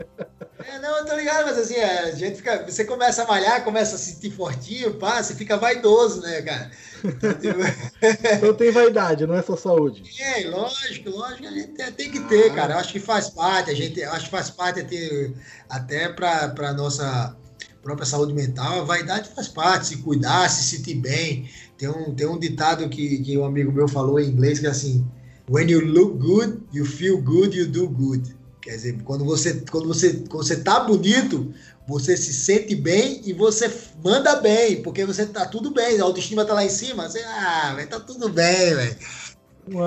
É, 0.66 0.80
não, 0.80 0.98
eu 0.98 1.06
tô 1.06 1.16
ligado, 1.16 1.46
mas 1.46 1.58
assim, 1.58 1.76
a 1.76 2.12
gente 2.12 2.38
fica. 2.38 2.64
Você 2.66 2.86
começa 2.86 3.24
a 3.24 3.28
malhar, 3.28 3.64
começa 3.64 3.96
a 3.96 3.98
se 3.98 4.14
sentir 4.14 4.32
fortinho, 4.32 4.94
pá, 4.94 5.22
você 5.22 5.36
fica 5.36 5.58
vaidoso, 5.58 6.22
né, 6.22 6.42
cara? 6.42 6.72
Então, 7.04 7.34
tipo... 7.34 7.60
então 8.34 8.54
tem 8.54 8.72
vaidade, 8.72 9.28
não 9.28 9.36
é 9.36 9.42
só 9.42 9.58
saúde. 9.58 10.04
É, 10.22 10.48
lógico, 10.48 11.10
lógico, 11.10 11.48
a 11.48 11.52
gente 11.52 11.92
tem 11.94 12.10
que 12.10 12.20
ter, 12.22 12.52
ah. 12.52 12.54
cara. 12.54 12.74
Eu 12.76 12.80
acho 12.80 12.94
que 12.94 13.00
faz 13.00 13.30
parte, 13.30 13.72
a 13.72 13.76
gente 13.76 14.02
acho 14.04 14.26
que 14.26 14.32
faz 14.32 14.50
parte 14.50 14.84
ter, 14.84 15.34
até 15.68 16.08
para 16.08 16.50
pra 16.50 16.72
nossa 16.72 17.36
própria 17.82 18.06
saúde 18.06 18.34
mental, 18.34 18.80
a 18.80 18.84
vaidade 18.84 19.30
faz 19.36 19.50
parte, 19.50 19.88
se 19.88 19.98
cuidar, 19.98 20.50
se 20.50 20.64
sentir 20.64 20.96
bem. 20.96 21.50
Tem 21.78 21.90
um, 21.90 22.16
tem 22.16 22.26
um 22.26 22.40
ditado 22.40 22.88
que, 22.88 23.18
que 23.20 23.38
um 23.38 23.44
amigo 23.44 23.72
meu 23.72 23.90
falou 23.90 24.20
em 24.20 24.30
inglês 24.30 24.60
que 24.60 24.66
é 24.66 24.70
assim: 24.70 25.06
When 25.50 25.70
you 25.70 25.82
look 25.82 26.20
good, 26.20 26.64
you 26.72 26.86
feel 26.86 27.22
good, 27.22 27.56
you 27.56 27.68
do 27.68 27.88
good. 27.88 28.36
Quer 28.62 28.76
dizer, 28.78 29.02
quando 29.04 29.26
você, 29.26 29.62
quando 29.70 29.88
você, 29.88 30.14
quando 30.30 30.48
você 30.48 30.56
tá 30.56 30.80
bonito, 30.80 31.54
você 31.86 32.16
se 32.16 32.34
sente 32.34 32.74
bem 32.76 33.22
e 33.26 33.34
você 33.34 33.70
manda 34.02 34.38
bem, 34.38 34.82
porque 34.82 35.06
você 35.06 35.26
tá 35.26 35.46
tudo 35.46 35.72
bem, 35.72 36.00
a 36.00 36.04
autoestima 36.04 36.46
tá 36.46 36.54
lá 36.54 36.64
em 36.64 36.70
cima, 36.70 37.10
você, 37.10 37.22
ah, 37.24 37.74
vai 37.76 37.86
tá 37.86 38.00
tudo 38.00 38.30
bem, 38.30 38.74
velho. 38.74 38.96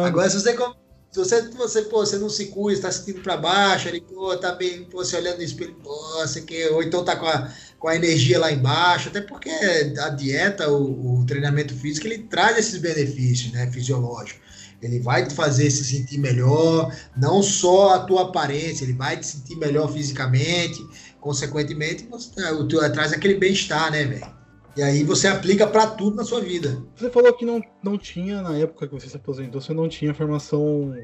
Agora, 0.04 0.28
se 0.28 0.38
você, 0.38 0.54
se 1.10 1.18
você, 1.18 1.42
você, 1.52 1.82
pô, 1.82 2.04
você 2.04 2.18
não 2.18 2.28
se 2.28 2.46
cuida, 2.46 2.78
está 2.78 2.92
sentindo 2.92 3.22
para 3.22 3.38
baixo, 3.38 3.88
ele, 3.88 4.02
pô, 4.02 4.36
tá 4.36 4.52
bem, 4.54 4.84
pô, 4.84 4.98
você 4.98 5.16
olhando 5.16 5.38
no 5.38 5.42
espelho, 5.42 5.74
pô, 5.82 5.96
você 6.18 6.42
quer, 6.42 6.70
ou 6.72 6.82
então 6.82 7.02
tá 7.02 7.16
com 7.16 7.26
a, 7.26 7.50
com 7.78 7.88
a 7.88 7.96
energia 7.96 8.38
lá 8.38 8.52
embaixo, 8.52 9.08
até 9.08 9.22
porque 9.22 9.48
a 9.48 10.10
dieta, 10.10 10.70
o, 10.70 11.20
o 11.20 11.24
treinamento 11.24 11.74
físico, 11.74 12.06
ele 12.06 12.24
traz 12.24 12.58
esses 12.58 12.78
benefícios, 12.78 13.52
né, 13.52 13.70
fisiológicos. 13.72 14.45
Ele 14.82 15.00
vai 15.00 15.26
te 15.26 15.34
fazer 15.34 15.70
se 15.70 15.84
sentir 15.84 16.18
melhor, 16.18 16.94
não 17.16 17.42
só 17.42 17.94
a 17.94 17.98
tua 18.00 18.22
aparência, 18.22 18.84
ele 18.84 18.92
vai 18.92 19.16
te 19.16 19.26
sentir 19.26 19.56
melhor 19.56 19.90
fisicamente, 19.92 20.78
consequentemente, 21.20 22.06
você, 22.08 22.50
o 22.52 22.68
teu 22.68 22.80
traz 22.92 23.12
aquele 23.12 23.34
bem-estar, 23.34 23.90
né, 23.90 24.04
velho? 24.04 24.36
E 24.76 24.82
aí 24.82 25.02
você 25.02 25.26
aplica 25.26 25.66
para 25.66 25.86
tudo 25.86 26.16
na 26.16 26.24
sua 26.24 26.40
vida. 26.40 26.82
Você 26.94 27.08
falou 27.08 27.32
que 27.32 27.46
não, 27.46 27.62
não 27.82 27.96
tinha, 27.96 28.42
na 28.42 28.58
época 28.58 28.86
que 28.86 28.92
você 28.92 29.08
se 29.08 29.16
aposentou, 29.16 29.60
você 29.60 29.72
não 29.72 29.88
tinha 29.88 30.12
formação 30.12 30.94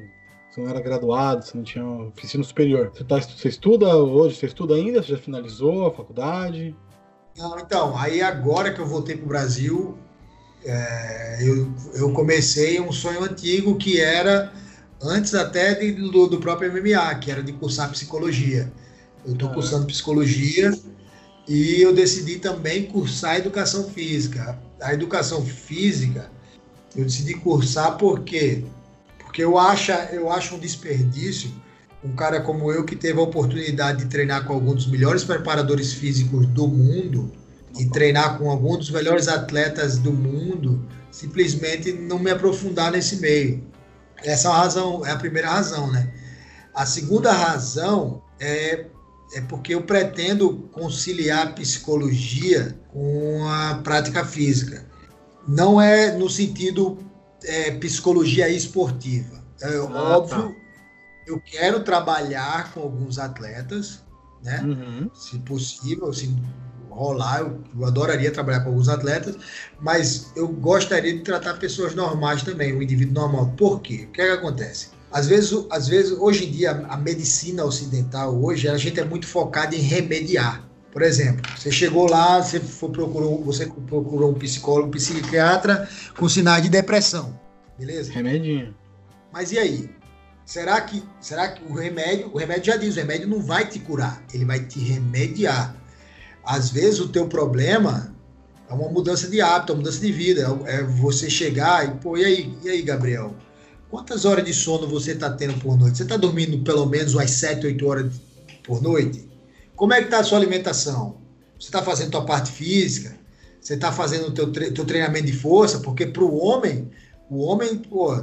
você 0.53 0.61
não 0.61 0.69
era 0.69 0.79
graduado, 0.79 1.43
você 1.43 1.57
não 1.57 1.63
tinha 1.63 1.83
ensino 2.23 2.43
superior. 2.43 2.91
Você, 2.93 3.03
tá, 3.03 3.19
você 3.19 3.47
estuda 3.47 3.97
hoje, 3.97 4.35
você 4.35 4.45
estuda 4.45 4.75
ainda? 4.75 5.01
Você 5.01 5.13
já 5.13 5.17
finalizou 5.17 5.87
a 5.87 5.91
faculdade? 5.91 6.75
Não, 7.35 7.57
então, 7.57 7.97
aí 7.97 8.21
agora 8.21 8.71
que 8.71 8.79
eu 8.79 8.85
voltei 8.85 9.15
para 9.15 9.25
o 9.25 9.27
Brasil, 9.27 9.97
é, 10.65 11.39
eu, 11.41 11.71
eu 11.95 12.11
comecei 12.13 12.79
um 12.79 12.91
sonho 12.91 13.23
antigo 13.23 13.75
que 13.75 13.99
era 13.99 14.53
antes 15.01 15.33
até 15.33 15.73
de, 15.73 15.91
do, 15.91 16.27
do, 16.27 16.39
próprio 16.39 16.71
MMA, 16.71 17.15
que 17.15 17.31
era 17.31 17.43
de 17.43 17.53
cursar 17.53 17.91
psicologia. 17.91 18.71
Eu 19.25 19.33
estou 19.33 19.49
ah. 19.49 19.53
cursando 19.53 19.85
psicologia 19.85 20.71
e 21.47 21.81
eu 21.81 21.93
decidi 21.93 22.39
também 22.39 22.85
cursar 22.85 23.37
educação 23.37 23.89
física. 23.89 24.59
A 24.81 24.93
educação 24.93 25.45
física 25.45 26.31
eu 26.95 27.03
decidi 27.03 27.33
cursar 27.35 27.97
porque 27.97 28.63
porque 29.19 29.43
eu 29.43 29.57
acho, 29.57 29.91
eu 29.91 30.31
acho 30.31 30.55
um 30.55 30.59
desperdício 30.59 31.51
um 32.03 32.15
cara 32.15 32.41
como 32.41 32.71
eu 32.71 32.83
que 32.83 32.95
teve 32.95 33.17
a 33.19 33.23
oportunidade 33.23 34.03
de 34.03 34.09
treinar 34.09 34.45
com 34.45 34.53
alguns 34.53 34.75
dos 34.75 34.87
melhores 34.87 35.23
preparadores 35.23 35.93
físicos 35.93 36.45
do 36.47 36.67
mundo 36.67 37.31
e 37.79 37.85
treinar 37.89 38.37
com 38.37 38.49
alguns 38.49 38.77
dos 38.77 38.89
melhores 38.91 39.27
atletas 39.27 39.97
do 39.97 40.11
mundo, 40.11 40.87
simplesmente 41.11 41.91
não 41.91 42.19
me 42.19 42.31
aprofundar 42.31 42.91
nesse 42.91 43.17
meio. 43.17 43.63
Essa 44.23 44.47
é 44.47 44.51
a 44.51 44.55
razão, 44.55 45.05
é 45.05 45.11
a 45.11 45.17
primeira 45.17 45.49
razão, 45.49 45.91
né? 45.91 46.11
A 46.73 46.85
segunda 46.85 47.31
razão 47.31 48.21
é, 48.39 48.87
é 49.33 49.41
porque 49.41 49.75
eu 49.75 49.83
pretendo 49.83 50.69
conciliar 50.71 51.47
a 51.47 51.51
psicologia 51.51 52.77
com 52.89 53.47
a 53.47 53.75
prática 53.83 54.25
física. 54.25 54.85
Não 55.47 55.79
é 55.81 56.15
no 56.15 56.29
sentido 56.29 56.97
é, 57.43 57.71
psicologia 57.71 58.49
esportiva. 58.49 59.43
É 59.61 59.75
ah, 59.77 60.17
óbvio, 60.17 60.49
tá. 60.49 60.55
eu 61.27 61.39
quero 61.39 61.83
trabalhar 61.83 62.73
com 62.73 62.81
alguns 62.81 63.19
atletas, 63.19 64.01
né? 64.43 64.61
Uhum. 64.61 65.09
Se 65.13 65.37
possível, 65.39 66.13
se 66.13 66.33
rolar, 66.93 67.39
eu, 67.39 67.59
eu, 67.77 67.85
adoraria 67.85 68.31
trabalhar 68.31 68.61
com 68.61 68.69
alguns 68.69 68.89
atletas, 68.89 69.35
mas 69.79 70.31
eu 70.35 70.47
gostaria 70.47 71.13
de 71.13 71.19
tratar 71.19 71.55
pessoas 71.55 71.93
normais 71.93 72.43
também, 72.43 72.73
o 72.73 72.77
um 72.77 72.81
indivíduo 72.81 73.13
normal. 73.13 73.53
Por 73.57 73.81
quê? 73.81 74.07
O 74.07 74.11
que, 74.11 74.21
é 74.21 74.25
que 74.27 74.31
acontece? 74.31 74.89
Às 75.11 75.27
vezes, 75.27 75.65
às 75.69 75.87
vezes, 75.87 76.11
hoje 76.11 76.45
em 76.45 76.51
dia, 76.51 76.71
a 76.89 76.97
medicina 76.97 77.63
ocidental, 77.63 78.35
hoje, 78.35 78.67
a 78.67 78.77
gente 78.77 78.99
é 78.99 79.05
muito 79.05 79.27
focado 79.27 79.75
em 79.75 79.79
remediar. 79.79 80.67
Por 80.91 81.01
exemplo, 81.01 81.41
você 81.57 81.71
chegou 81.71 82.07
lá, 82.07 82.41
você, 82.41 82.59
foi, 82.59 82.89
procurou, 82.89 83.43
você 83.43 83.65
procurou 83.65 84.31
um 84.31 84.35
psicólogo, 84.35 84.89
um 84.89 84.91
psiquiatra 84.91 85.89
com 86.17 86.29
sinais 86.29 86.63
de 86.63 86.69
depressão. 86.69 87.39
Beleza? 87.77 88.11
Remedinho. 88.11 88.75
Mas 89.31 89.51
e 89.51 89.57
aí? 89.57 89.89
Será 90.45 90.79
que, 90.81 91.01
será 91.21 91.47
que 91.47 91.63
o 91.63 91.73
remédio, 91.73 92.29
o 92.33 92.37
remédio 92.37 92.65
já 92.65 92.77
diz, 92.77 92.95
o 92.95 92.99
remédio 92.99 93.27
não 93.27 93.41
vai 93.41 93.67
te 93.67 93.79
curar, 93.79 94.21
ele 94.33 94.45
vai 94.45 94.59
te 94.59 94.79
remediar. 94.79 95.75
Às 96.45 96.69
vezes 96.69 96.99
o 96.99 97.07
teu 97.07 97.27
problema 97.27 98.13
é 98.69 98.73
uma 98.73 98.89
mudança 98.89 99.29
de 99.29 99.41
hábito, 99.41 99.73
uma 99.73 99.79
mudança 99.79 99.99
de 99.99 100.11
vida. 100.11 100.47
É 100.65 100.83
você 100.83 101.29
chegar 101.29 101.87
e, 101.87 101.91
pô, 101.99 102.17
e 102.17 102.25
aí, 102.25 102.57
e 102.63 102.69
aí, 102.69 102.81
Gabriel? 102.81 103.33
Quantas 103.89 104.25
horas 104.25 104.43
de 104.43 104.53
sono 104.53 104.87
você 104.87 105.11
está 105.11 105.29
tendo 105.29 105.59
por 105.59 105.77
noite? 105.77 105.97
Você 105.97 106.03
está 106.03 106.17
dormindo 106.17 106.63
pelo 106.63 106.85
menos 106.85 107.13
umas 107.13 107.31
7, 107.31 107.67
8 107.67 107.87
horas 107.87 108.13
por 108.63 108.81
noite? 108.81 109.29
Como 109.75 109.93
é 109.93 109.99
que 109.99 110.05
está 110.05 110.19
a 110.19 110.23
sua 110.23 110.39
alimentação? 110.39 111.17
Você 111.59 111.67
está 111.67 111.83
fazendo 111.83 112.11
tua 112.11 112.25
parte 112.25 112.51
física? 112.51 113.15
Você 113.61 113.75
está 113.75 113.91
fazendo 113.91 114.27
o 114.27 114.31
teu, 114.31 114.51
tre 114.51 114.71
teu 114.71 114.83
treinamento 114.83 115.27
de 115.27 115.33
força? 115.33 115.79
Porque 115.79 116.05
para 116.05 116.23
o 116.23 116.37
homem, 116.37 116.89
o 117.29 117.43
homem, 117.43 117.77
pô, 117.77 118.13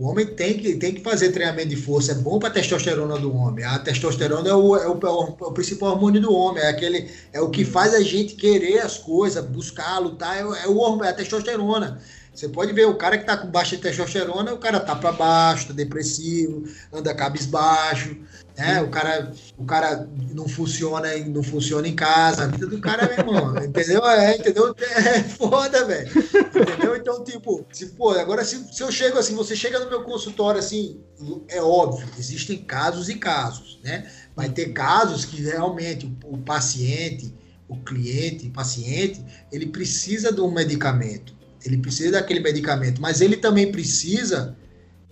o 0.00 0.08
homem 0.08 0.24
tem 0.24 0.56
que, 0.56 0.76
tem 0.76 0.94
que 0.94 1.02
fazer 1.02 1.30
treinamento 1.30 1.68
de 1.68 1.76
força, 1.76 2.12
é 2.12 2.14
bom 2.14 2.38
para 2.38 2.48
a 2.48 2.52
testosterona 2.52 3.18
do 3.18 3.36
homem. 3.36 3.66
A 3.66 3.78
testosterona 3.78 4.48
é 4.48 4.54
o, 4.54 4.74
é, 4.74 4.88
o, 4.88 4.98
é 4.98 5.10
o, 5.10 5.52
principal 5.52 5.90
hormônio 5.90 6.22
do 6.22 6.32
homem, 6.32 6.62
é, 6.62 6.68
aquele, 6.68 7.10
é 7.34 7.38
o 7.42 7.50
que 7.50 7.66
faz 7.66 7.92
a 7.92 8.00
gente 8.00 8.34
querer 8.34 8.78
as 8.78 8.96
coisas, 8.96 9.44
buscar, 9.44 9.98
lutar, 9.98 10.38
é, 10.38 10.40
é, 10.40 10.68
o, 10.68 11.04
é 11.04 11.10
a 11.10 11.12
testosterona. 11.12 12.00
Você 12.34 12.48
pode 12.48 12.72
ver 12.72 12.86
o 12.86 12.94
cara 12.94 13.16
que 13.18 13.24
está 13.24 13.36
com 13.36 13.48
baixa 13.48 13.76
testosterona, 13.76 14.54
o 14.54 14.58
cara 14.58 14.78
tá 14.80 14.94
para 14.94 15.12
baixo, 15.12 15.68
tá 15.68 15.72
depressivo, 15.72 16.64
anda 16.92 17.14
cabisbaixo, 17.14 18.16
né? 18.56 18.80
O 18.82 18.88
cara, 18.88 19.32
o 19.58 19.64
cara 19.64 20.08
não 20.32 20.48
funciona, 20.48 21.16
não 21.26 21.42
funciona 21.42 21.88
em 21.88 21.94
casa, 21.94 22.44
a 22.44 22.46
vida 22.46 22.66
do 22.66 22.80
cara, 22.80 23.06
meu 23.06 23.18
irmão, 23.18 23.56
entendeu? 23.64 24.06
É, 24.06 24.36
entendeu? 24.36 24.74
É 24.78 25.22
foda, 25.24 25.84
velho. 25.84 26.08
Entendeu? 26.08 26.96
Então, 26.96 27.24
tipo, 27.24 27.66
se, 27.72 27.86
pô, 27.86 28.10
agora 28.10 28.44
se, 28.44 28.72
se 28.72 28.82
eu 28.82 28.92
chego 28.92 29.18
assim, 29.18 29.34
você 29.34 29.56
chega 29.56 29.80
no 29.80 29.90
meu 29.90 30.04
consultório 30.04 30.60
assim, 30.60 31.00
é 31.48 31.60
óbvio, 31.60 32.08
existem 32.18 32.58
casos 32.58 33.08
e 33.08 33.16
casos, 33.16 33.80
né? 33.82 34.08
Vai 34.36 34.48
ter 34.48 34.72
casos 34.72 35.24
que 35.24 35.42
realmente 35.42 36.06
o, 36.24 36.34
o 36.34 36.38
paciente, 36.38 37.34
o 37.68 37.76
cliente, 37.76 38.48
paciente, 38.50 39.24
ele 39.50 39.66
precisa 39.66 40.32
de 40.32 40.40
um 40.40 40.50
medicamento 40.50 41.39
ele 41.64 41.78
precisa 41.78 42.12
daquele 42.12 42.40
medicamento, 42.40 43.00
mas 43.00 43.20
ele 43.20 43.36
também 43.36 43.70
precisa 43.70 44.56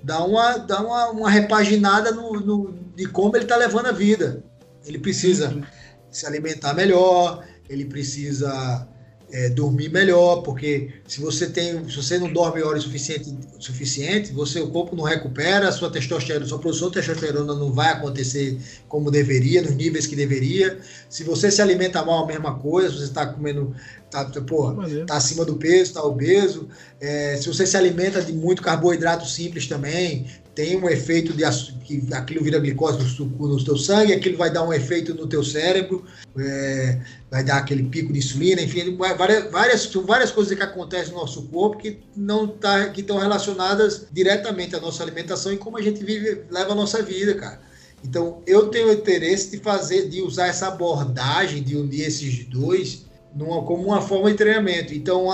dá 0.03 0.25
uma, 0.25 0.59
dá 0.59 0.81
uma, 0.81 1.11
uma 1.11 1.31
repaginada 1.31 2.13
no, 2.13 2.41
no, 2.41 2.75
de 2.95 3.07
como 3.07 3.37
ele 3.37 3.45
está 3.45 3.57
levando 3.57 3.87
a 3.87 3.93
vida. 3.93 4.43
Ele 4.85 4.99
precisa 4.99 5.51
uhum. 5.51 5.63
se 6.11 6.27
alimentar 6.27 6.73
melhor, 6.75 7.45
ele 7.69 7.85
precisa 7.85 8.89
é, 9.31 9.51
dormir 9.51 9.91
melhor, 9.91 10.43
porque 10.43 10.91
se 11.07 11.21
você 11.21 11.49
tem, 11.49 11.87
se 11.89 11.97
você 11.97 12.19
não 12.19 12.33
dorme 12.33 12.63
horas 12.63 12.85
suficiente, 12.85 13.37
suficiente, 13.59 14.33
você 14.33 14.61
o 14.61 14.71
corpo 14.71 14.97
não 14.97 15.05
recupera, 15.05 15.69
a 15.69 15.73
sua 15.73 15.91
testosterona, 15.91 16.47
sua 16.47 16.59
produção 16.59 16.89
de 16.89 16.95
testosterona 16.95 17.55
não 17.55 17.71
vai 17.71 17.93
acontecer 17.93 18.59
como 18.89 19.11
deveria, 19.11 19.61
nos 19.61 19.75
níveis 19.75 20.07
que 20.07 20.17
deveria. 20.17 20.79
Se 21.11 21.25
você 21.25 21.51
se 21.51 21.61
alimenta 21.61 22.03
mal, 22.05 22.25
a 22.25 22.27
mesma 22.27 22.59
coisa, 22.59 22.89
se 22.89 22.99
você 22.99 23.05
está 23.05 23.27
comendo, 23.27 23.75
tá, 24.11 24.25
pô, 24.47 24.75
tá 25.07 25.17
acima 25.17 25.45
do 25.45 25.57
peso, 25.57 25.95
tá 25.95 26.03
obeso. 26.03 26.69
É, 27.01 27.37
se 27.37 27.47
você 27.47 27.67
se 27.67 27.77
alimenta 27.77 28.23
de 28.23 28.33
muito 28.33 28.63
carboidrato 28.63 29.27
simples 29.27 29.67
também, 29.67 30.27
tem 30.55 30.77
um 30.77 30.89
efeito 30.89 31.33
de 31.33 31.45
que 31.85 32.03
aquilo 32.13 32.43
vira 32.43 32.59
glicose 32.59 32.99
no, 33.21 33.49
no 33.49 33.65
teu 33.65 33.77
sangue, 33.77 34.13
aquilo 34.13 34.37
vai 34.37 34.51
dar 34.51 34.65
um 34.65 34.73
efeito 34.73 35.15
no 35.15 35.27
teu 35.27 35.45
cérebro, 35.45 36.05
é, 36.37 37.01
vai 37.31 37.45
dar 37.45 37.59
aquele 37.59 37.85
pico 37.85 38.13
de 38.13 38.19
insulina, 38.19 38.61
enfim, 38.61 38.97
várias, 38.97 39.51
várias, 39.53 39.87
várias 39.87 40.33
coisas 40.33 40.57
que 40.57 40.63
acontecem 40.63 41.13
no 41.13 41.21
nosso 41.21 41.43
corpo 41.45 41.79
que 41.79 42.01
não 42.17 42.49
tá, 42.49 42.89
que 42.89 43.03
estão 43.03 43.19
relacionadas 43.19 44.07
diretamente 44.11 44.75
à 44.75 44.81
nossa 44.81 45.03
alimentação 45.03 45.53
e 45.53 45.57
como 45.57 45.77
a 45.77 45.83
gente 45.83 46.03
vive, 46.05 46.43
leva 46.51 46.73
a 46.73 46.75
nossa 46.75 47.03
vida, 47.03 47.35
cara. 47.35 47.61
Então, 48.03 48.43
eu 48.47 48.69
tenho 48.69 48.93
interesse 48.93 49.51
de 49.51 49.59
fazer, 49.59 50.09
de 50.09 50.23
usar 50.23 50.49
essa 50.49 50.69
abordagem, 50.69 51.63
de 51.63 51.77
unir 51.77 52.03
esses 52.03 52.45
dois 52.45 53.08
numa, 53.39 53.63
como 53.63 53.85
uma 53.85 54.03
forma 54.03 54.31
de 54.31 54.37
treinamento. 54.37 54.93
Então, 54.93 55.29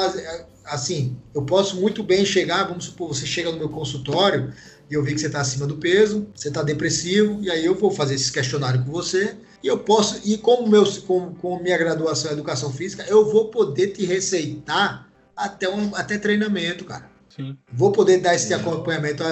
assim, 0.65 1.17
eu 1.35 1.43
posso 1.43 1.81
muito 1.81 2.03
bem 2.03 2.25
chegar, 2.25 2.65
vamos 2.65 2.85
supor, 2.85 3.09
você 3.09 3.25
chega 3.25 3.51
no 3.51 3.59
meu 3.59 3.71
consultório, 3.71 4.53
e 4.91 4.95
eu 4.95 5.03
vi 5.03 5.15
que 5.15 5.21
você 5.21 5.27
está 5.27 5.41
acima 5.41 5.67
do 5.67 5.79
peso, 5.79 6.29
você 6.35 6.49
está 6.49 6.63
depressivo, 6.63 7.43
e 7.43 7.51
aí 7.51 7.65
eu 7.65 7.75
vou 7.75 7.91
fazer 7.91 8.15
esse 8.15 8.31
questionário 8.31 8.85
com 8.85 8.93
você, 8.93 9.35
e 9.63 9.67
eu 9.67 9.79
posso, 9.79 10.21
e 10.25 10.37
como, 10.37 10.69
meu, 10.69 10.85
com, 11.03 11.35
com 11.35 11.59
minha 11.63 11.79
graduação 11.79 12.31
em 12.31 12.35
educação 12.35 12.71
física, 12.71 13.05
eu 13.09 13.25
vou 13.31 13.49
poder 13.49 13.89
te 13.89 14.05
receitar 14.05 15.09
até, 15.35 15.69
um, 15.69 15.97
até 15.97 16.19
treinamento, 16.19 16.85
cara. 16.85 17.11
Sim. 17.35 17.57
Vou 17.73 17.91
poder 17.91 18.19
dar 18.19 18.35
esse 18.35 18.53
é. 18.53 18.57
acompanhamento, 18.57 19.25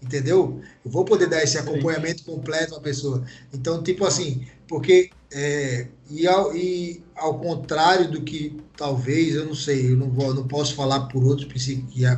entendeu? 0.00 0.60
Eu 0.84 0.90
vou 0.90 1.04
poder 1.04 1.26
dar 1.26 1.42
esse 1.42 1.58
acompanhamento 1.58 2.24
completo 2.24 2.76
à 2.76 2.80
pessoa. 2.80 3.24
Então, 3.52 3.82
tipo 3.82 4.06
assim, 4.06 4.46
porque 4.66 5.10
é, 5.32 5.88
e, 6.10 6.26
ao, 6.26 6.54
e 6.54 7.02
ao 7.14 7.38
contrário 7.38 8.10
do 8.10 8.22
que 8.22 8.56
talvez, 8.76 9.34
eu 9.34 9.44
não 9.44 9.54
sei, 9.54 9.92
eu 9.92 9.96
não, 9.96 10.10
vou, 10.10 10.34
não 10.34 10.46
posso 10.48 10.74
falar 10.74 11.00
por 11.02 11.22
outros, 11.22 11.46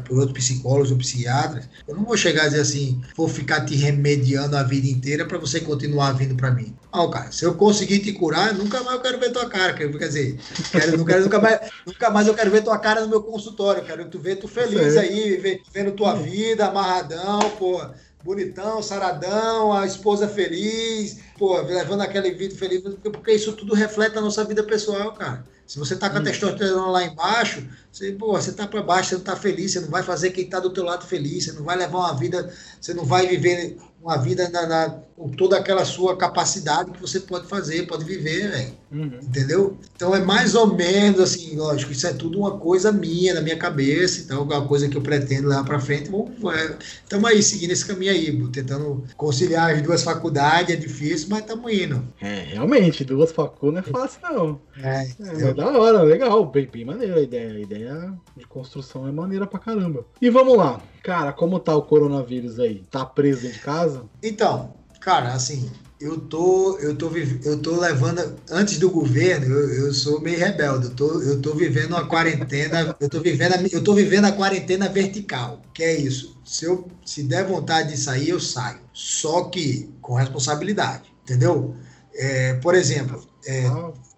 por 0.07 0.19
outros 0.19 0.39
psicólogos 0.39 0.91
ou 0.91 0.97
psiquiatras, 0.97 1.69
eu 1.87 1.95
não 1.95 2.05
vou 2.05 2.17
chegar 2.17 2.45
a 2.45 2.47
dizer 2.47 2.61
assim, 2.61 3.03
vou 3.17 3.29
ficar 3.29 3.65
te 3.65 3.75
remediando 3.75 4.57
a 4.57 4.63
vida 4.63 4.87
inteira 4.87 5.27
para 5.27 5.39
você 5.39 5.61
continuar 5.61 6.13
vindo 6.13 6.35
para 6.35 6.51
mim. 6.51 6.75
Não, 6.95 7.11
cara, 7.11 7.33
se 7.33 7.45
eu 7.45 7.55
conseguir 7.55 8.01
te 8.01 8.13
curar, 8.13 8.55
nunca 8.55 8.83
mais 8.83 8.97
eu 8.97 9.03
quero 9.03 9.19
ver 9.19 9.33
tua 9.33 9.49
cara. 9.49 9.73
Quer, 9.73 9.89
dizer, 9.89 10.39
quero, 10.71 10.99
não 10.99 11.05
quero, 11.05 11.23
nunca, 11.23 11.41
mais, 11.41 11.61
nunca 11.87 12.11
mais 12.11 12.27
eu 12.27 12.35
quero 12.35 12.51
ver 12.51 12.63
tua 12.63 12.79
cara 12.79 13.01
no 13.01 13.09
meu 13.09 13.23
consultório. 13.23 13.83
Quero 13.83 14.09
tu 14.11 14.19
ver 14.19 14.37
tu 14.37 14.47
feliz 14.47 14.97
aí, 14.97 15.61
vendo 15.73 15.93
tua 15.93 16.15
vida, 16.15 16.67
amarradão, 16.67 17.41
pô 17.59 17.81
bonitão, 18.25 18.83
saradão, 18.83 19.73
a 19.73 19.87
esposa 19.87 20.29
feliz, 20.29 21.19
pô, 21.39 21.61
levando 21.61 22.03
aquele 22.03 22.31
vídeo 22.33 22.57
feliz, 22.57 22.83
porque 23.03 23.33
isso 23.33 23.53
tudo 23.53 23.75
reflete 23.75 24.17
a 24.17 24.21
nossa 24.21 24.45
vida 24.45 24.63
pessoal, 24.63 25.13
cara. 25.13 25.45
Se 25.67 25.79
você 25.79 25.97
tá 25.97 26.11
com 26.11 26.19
a 26.19 26.21
hum. 26.21 26.25
testosterona 26.25 26.87
lá 26.89 27.05
embaixo, 27.05 27.67
você, 27.91 28.13
pô, 28.13 28.33
você 28.33 28.53
tá 28.53 28.67
para 28.67 28.83
baixo, 28.83 29.11
você 29.11 29.15
não 29.17 29.23
tá 29.23 29.37
feliz, 29.37 29.73
você 29.73 29.81
não 29.81 29.89
vai 29.89 30.03
fazer 30.03 30.31
quem 30.31 30.49
tá 30.49 30.61
do 30.61 30.71
teu 30.71 30.85
lado 30.85 31.07
feliz, 31.07 31.45
você 31.45 31.53
não 31.53 31.65
vai 31.65 31.77
levar 31.77 31.99
uma 31.99 32.15
vida, 32.15 32.53
você 32.81 32.93
não 32.93 33.05
vai 33.05 33.27
viver 33.27 33.79
uma 34.03 34.17
vida 34.19 34.49
na, 34.51 34.67
na, 34.67 34.99
com 35.17 35.29
toda 35.29 35.57
aquela 35.57 35.85
sua 35.85 36.17
capacidade 36.17 36.91
que 36.91 37.01
você 37.01 37.21
pode 37.21 37.47
fazer, 37.47 37.87
pode 37.87 38.05
viver, 38.05 38.51
velho. 38.51 38.73
Uhum. 38.93 39.19
Entendeu? 39.23 39.77
Então 39.97 40.15
é 40.15 40.21
mais 40.21 40.55
ou 40.55 40.75
menos 40.75 41.21
assim, 41.21 41.57
lógico, 41.57 41.93
isso 41.93 42.07
é 42.07 42.13
tudo 42.13 42.39
uma 42.39 42.59
coisa 42.59 42.93
minha, 42.93 43.35
na 43.35 43.41
minha 43.41 43.57
cabeça, 43.57 44.21
então 44.21 44.39
é 44.39 44.43
uma 44.43 44.67
coisa 44.67 44.89
que 44.89 44.97
eu 44.97 45.01
pretendo 45.01 45.49
levar 45.49 45.65
para 45.65 45.81
frente. 45.81 46.11
Estamos 47.03 47.31
é, 47.31 47.35
aí, 47.35 47.43
seguindo 47.43 47.71
esse 47.71 47.87
caminho 47.87 48.13
aí, 48.13 48.49
tentando 48.49 49.05
conciliar 49.17 49.71
as 49.73 49.83
duas 49.83 50.03
faculdades, 50.03 50.75
é 50.75 50.77
difícil, 50.77 51.29
mas 51.31 51.41
estamos 51.41 51.73
indo. 51.73 52.03
É, 52.21 52.41
realmente, 52.53 53.05
duas 53.05 53.33
faculdades 53.33 53.91
não 53.91 54.01
é 54.01 54.03
fácil, 54.03 54.21
não. 54.23 54.61
É, 54.77 55.07
é, 55.21 55.49
é 55.49 55.55
da 55.55 55.79
hora, 55.79 56.03
legal, 56.03 56.45
bem, 56.47 56.69
bem 56.71 56.85
maneiro 56.85 57.17
a 57.17 57.23
ideia. 57.23 57.53
A 57.53 57.61
ideia 57.61 58.13
de 58.37 58.47
construção 58.47 59.07
é 59.07 59.13
maneira 59.13 59.47
pra 59.47 59.59
caramba. 59.59 60.05
E 60.21 60.31
vamos 60.31 60.57
lá. 60.57 60.81
Cara, 61.03 61.33
como 61.33 61.59
tá 61.59 61.77
o 61.77 61.83
coronavírus 61.83 62.61
aí? 62.61 62.85
Tá 62.91 63.05
preso 63.05 63.43
dentro 63.43 63.59
de 63.59 63.65
casa? 63.65 64.05
Então, 64.23 64.73
cara, 65.03 65.33
assim, 65.33 65.71
eu 66.01 66.19
tô, 66.19 66.79
eu 66.79 66.97
tô, 66.97 67.11
eu 67.45 67.61
tô 67.61 67.79
levando, 67.79 68.37
antes 68.51 68.79
do 68.79 68.89
governo, 68.89 69.47
eu, 69.47 69.87
eu 69.87 69.95
sou 69.95 70.21
meio 70.21 70.39
rebelde, 70.39 70.87
eu 70.87 70.95
tô, 70.95 71.21
eu 71.23 71.43
tô 71.43 71.55
vivendo 71.55 71.91
uma 71.91 72.07
quarentena, 72.07 72.97
eu 73.01 73.09
tô 73.09 73.21
vivendo, 73.21 73.53
eu 73.73 73.83
tô 73.83 73.95
vivendo 73.95 74.25
a 74.27 74.33
quarentena 74.33 74.89
vertical, 74.89 75.61
que 75.75 75.83
é 75.83 75.97
isso, 75.97 76.41
se 76.45 76.65
eu, 76.65 76.89
se 77.05 77.23
der 77.25 77.47
vontade 77.47 77.91
de 77.91 77.97
sair, 77.97 78.31
eu 78.31 78.41
saio, 78.41 78.81
só 78.93 79.45
que 79.45 79.93
com 80.01 80.15
responsabilidade, 80.15 81.13
entendeu? 81.25 81.77
É, 82.15 82.55
por 82.55 82.75
exemplo, 82.75 83.27
é, 83.47 83.63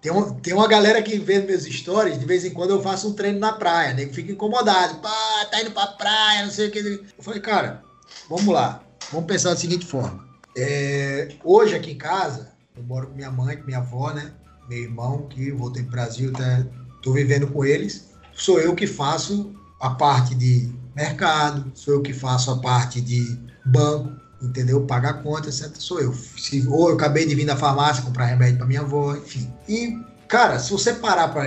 tem, 0.03 0.13
um, 0.13 0.35
tem 0.35 0.53
uma 0.53 0.69
galera 0.69 1.03
que 1.03 1.19
vê 1.19 1.41
meus 1.41 1.65
stories, 1.65 2.19
de 2.19 2.27
vez 2.27 2.45
em 2.45 2.51
quando 2.51 2.71
eu 2.71 2.83
faço 2.83 3.09
um 3.09 3.15
treino 3.15 3.39
na 3.39 3.53
praia, 3.53 3.95
né? 3.95 4.07
Fica 4.09 4.33
incomodado. 4.33 4.97
Pá, 4.97 5.45
tá 5.51 5.63
indo 5.63 5.71
pra 5.71 5.87
praia, 5.87 6.45
não 6.45 6.51
sei 6.51 6.69
o 6.69 6.71
que. 6.71 6.79
Eu 6.79 7.23
falei, 7.23 7.41
cara, 7.41 7.85
vamos 8.29 8.53
lá. 8.53 8.83
Vamos 9.13 9.27
pensar 9.27 9.51
da 9.51 9.57
seguinte 9.57 9.87
forma. 9.87 10.24
É, 10.57 11.29
hoje 11.43 11.75
aqui 11.75 11.93
em 11.93 11.99
casa, 11.99 12.53
eu 12.77 12.83
moro 12.83 13.09
com 13.09 13.15
minha 13.15 13.31
mãe, 13.31 13.57
com 13.57 13.65
minha 13.65 13.79
avó, 13.79 14.13
né? 14.13 14.33
Meu 14.69 14.79
irmão, 14.79 15.27
que 15.29 15.51
voltei 15.51 15.83
pro 15.83 15.93
Brasil, 15.93 16.33
tá, 16.33 16.65
tô 17.03 17.13
vivendo 17.13 17.47
com 17.49 17.65
eles. 17.65 18.11
Sou 18.33 18.61
eu 18.61 18.75
que 18.75 18.87
faço 18.87 19.55
a 19.81 19.91
parte 19.91 20.35
de 20.35 20.73
mercado, 20.95 21.71
sou 21.75 21.95
eu 21.95 22.03
que 22.03 22.13
faço 22.13 22.51
a 22.51 22.59
parte 22.59 23.01
de 23.01 23.39
banco, 23.67 24.13
entendeu? 24.41 24.87
Pagar 24.87 25.23
conta, 25.23 25.49
etc. 25.49 25.71
Sou 25.77 26.01
eu. 26.01 26.13
Se, 26.13 26.67
ou 26.69 26.89
eu 26.89 26.95
acabei 26.95 27.27
de 27.27 27.35
vir 27.35 27.47
da 27.47 27.57
farmácia 27.57 28.03
comprar 28.03 28.27
remédio 28.27 28.59
para 28.59 28.67
minha 28.67 28.81
avó, 28.81 29.15
enfim. 29.15 29.53
E, 29.69 29.99
cara, 30.29 30.59
se 30.59 30.71
você 30.71 30.95
parar 30.95 31.29
para 31.29 31.43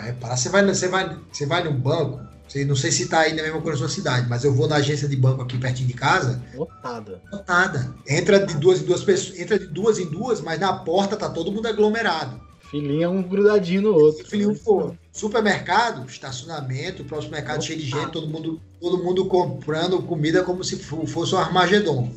reparar, 0.00 0.36
você 0.36 0.48
vai, 0.48 0.64
você, 0.64 0.88
vai, 0.88 1.18
você 1.32 1.46
vai 1.46 1.64
no 1.64 1.72
banco, 1.72 2.20
não 2.64 2.76
sei 2.76 2.92
se 2.92 3.08
tá 3.08 3.20
aí 3.20 3.34
na 3.34 3.42
mesma 3.42 3.60
coisa 3.60 3.80
da 3.80 3.86
sua 3.86 3.94
cidade, 3.94 4.28
mas 4.28 4.44
eu 4.44 4.54
vou 4.54 4.68
na 4.68 4.76
agência 4.76 5.08
de 5.08 5.16
banco 5.16 5.42
aqui 5.42 5.58
pertinho 5.58 5.88
de 5.88 5.94
casa. 5.94 6.42
Lotada. 6.54 7.20
Lotada. 7.32 7.94
Entra 8.08 8.44
de 8.46 8.56
duas 8.56 8.80
em 8.80 8.84
duas 8.84 9.02
pessoas, 9.02 9.38
entra 9.38 9.58
de 9.58 9.66
duas 9.66 9.98
em 9.98 10.06
duas, 10.06 10.40
mas 10.40 10.60
na 10.60 10.72
porta 10.72 11.16
tá 11.16 11.28
todo 11.28 11.50
mundo 11.52 11.66
aglomerado. 11.66 12.40
Filinha 12.70 13.08
um 13.08 13.22
grudadinho 13.22 13.82
no 13.82 13.94
outro. 13.94 14.26
Filinho, 14.26 14.56
pô. 14.58 14.92
Supermercado, 15.12 16.04
estacionamento, 16.08 17.04
próximo 17.04 17.32
mercado 17.32 17.64
cheio 17.64 17.78
de 17.78 17.86
gente, 17.86 18.10
todo 18.10 18.28
mundo, 18.28 18.60
todo 18.80 19.02
mundo 19.02 19.26
comprando 19.26 20.02
comida 20.02 20.42
como 20.42 20.62
se 20.64 20.76
fosse 20.76 21.34
um 21.34 21.38
Armagedon. 21.38 22.10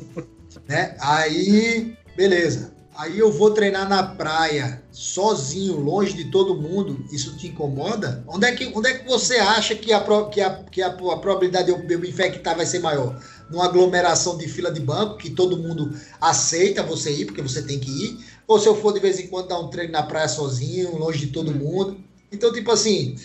né? 0.68 0.96
Aí, 1.00 1.96
beleza. 2.16 2.72
Aí 2.96 3.18
eu 3.18 3.30
vou 3.30 3.52
treinar 3.52 3.88
na 3.88 4.02
praia, 4.02 4.82
sozinho, 4.90 5.78
longe 5.78 6.12
de 6.12 6.24
todo 6.24 6.60
mundo, 6.60 7.04
isso 7.12 7.36
te 7.36 7.46
incomoda? 7.46 8.24
Onde 8.26 8.46
é 8.46 8.52
que, 8.52 8.66
onde 8.74 8.88
é 8.88 8.98
que 8.98 9.06
você 9.06 9.36
acha 9.36 9.74
que 9.74 9.92
a, 9.92 10.00
que 10.28 10.40
a, 10.40 10.64
que 10.64 10.82
a, 10.82 10.90
probabilidade 10.90 11.66
de 11.66 11.70
eu, 11.70 11.82
eu 11.88 11.98
me 11.98 12.08
infectar 12.08 12.56
vai 12.56 12.66
ser 12.66 12.80
maior? 12.80 13.18
Numa 13.48 13.64
aglomeração 13.64 14.36
de 14.36 14.48
fila 14.48 14.72
de 14.72 14.80
banco, 14.80 15.16
que 15.16 15.30
todo 15.30 15.56
mundo 15.56 15.96
aceita 16.20 16.82
você 16.82 17.12
ir, 17.12 17.26
porque 17.26 17.42
você 17.42 17.62
tem 17.62 17.78
que 17.78 17.90
ir, 17.90 18.26
ou 18.46 18.58
se 18.58 18.68
eu 18.68 18.74
for 18.74 18.92
de 18.92 19.00
vez 19.00 19.18
em 19.20 19.28
quando 19.28 19.48
dar 19.48 19.60
um 19.60 19.68
treino 19.68 19.92
na 19.92 20.02
praia 20.02 20.28
sozinho, 20.28 20.98
longe 20.98 21.26
de 21.26 21.28
todo 21.28 21.54
mundo. 21.54 21.96
Então, 22.32 22.52
tipo 22.52 22.70
assim, 22.70 23.16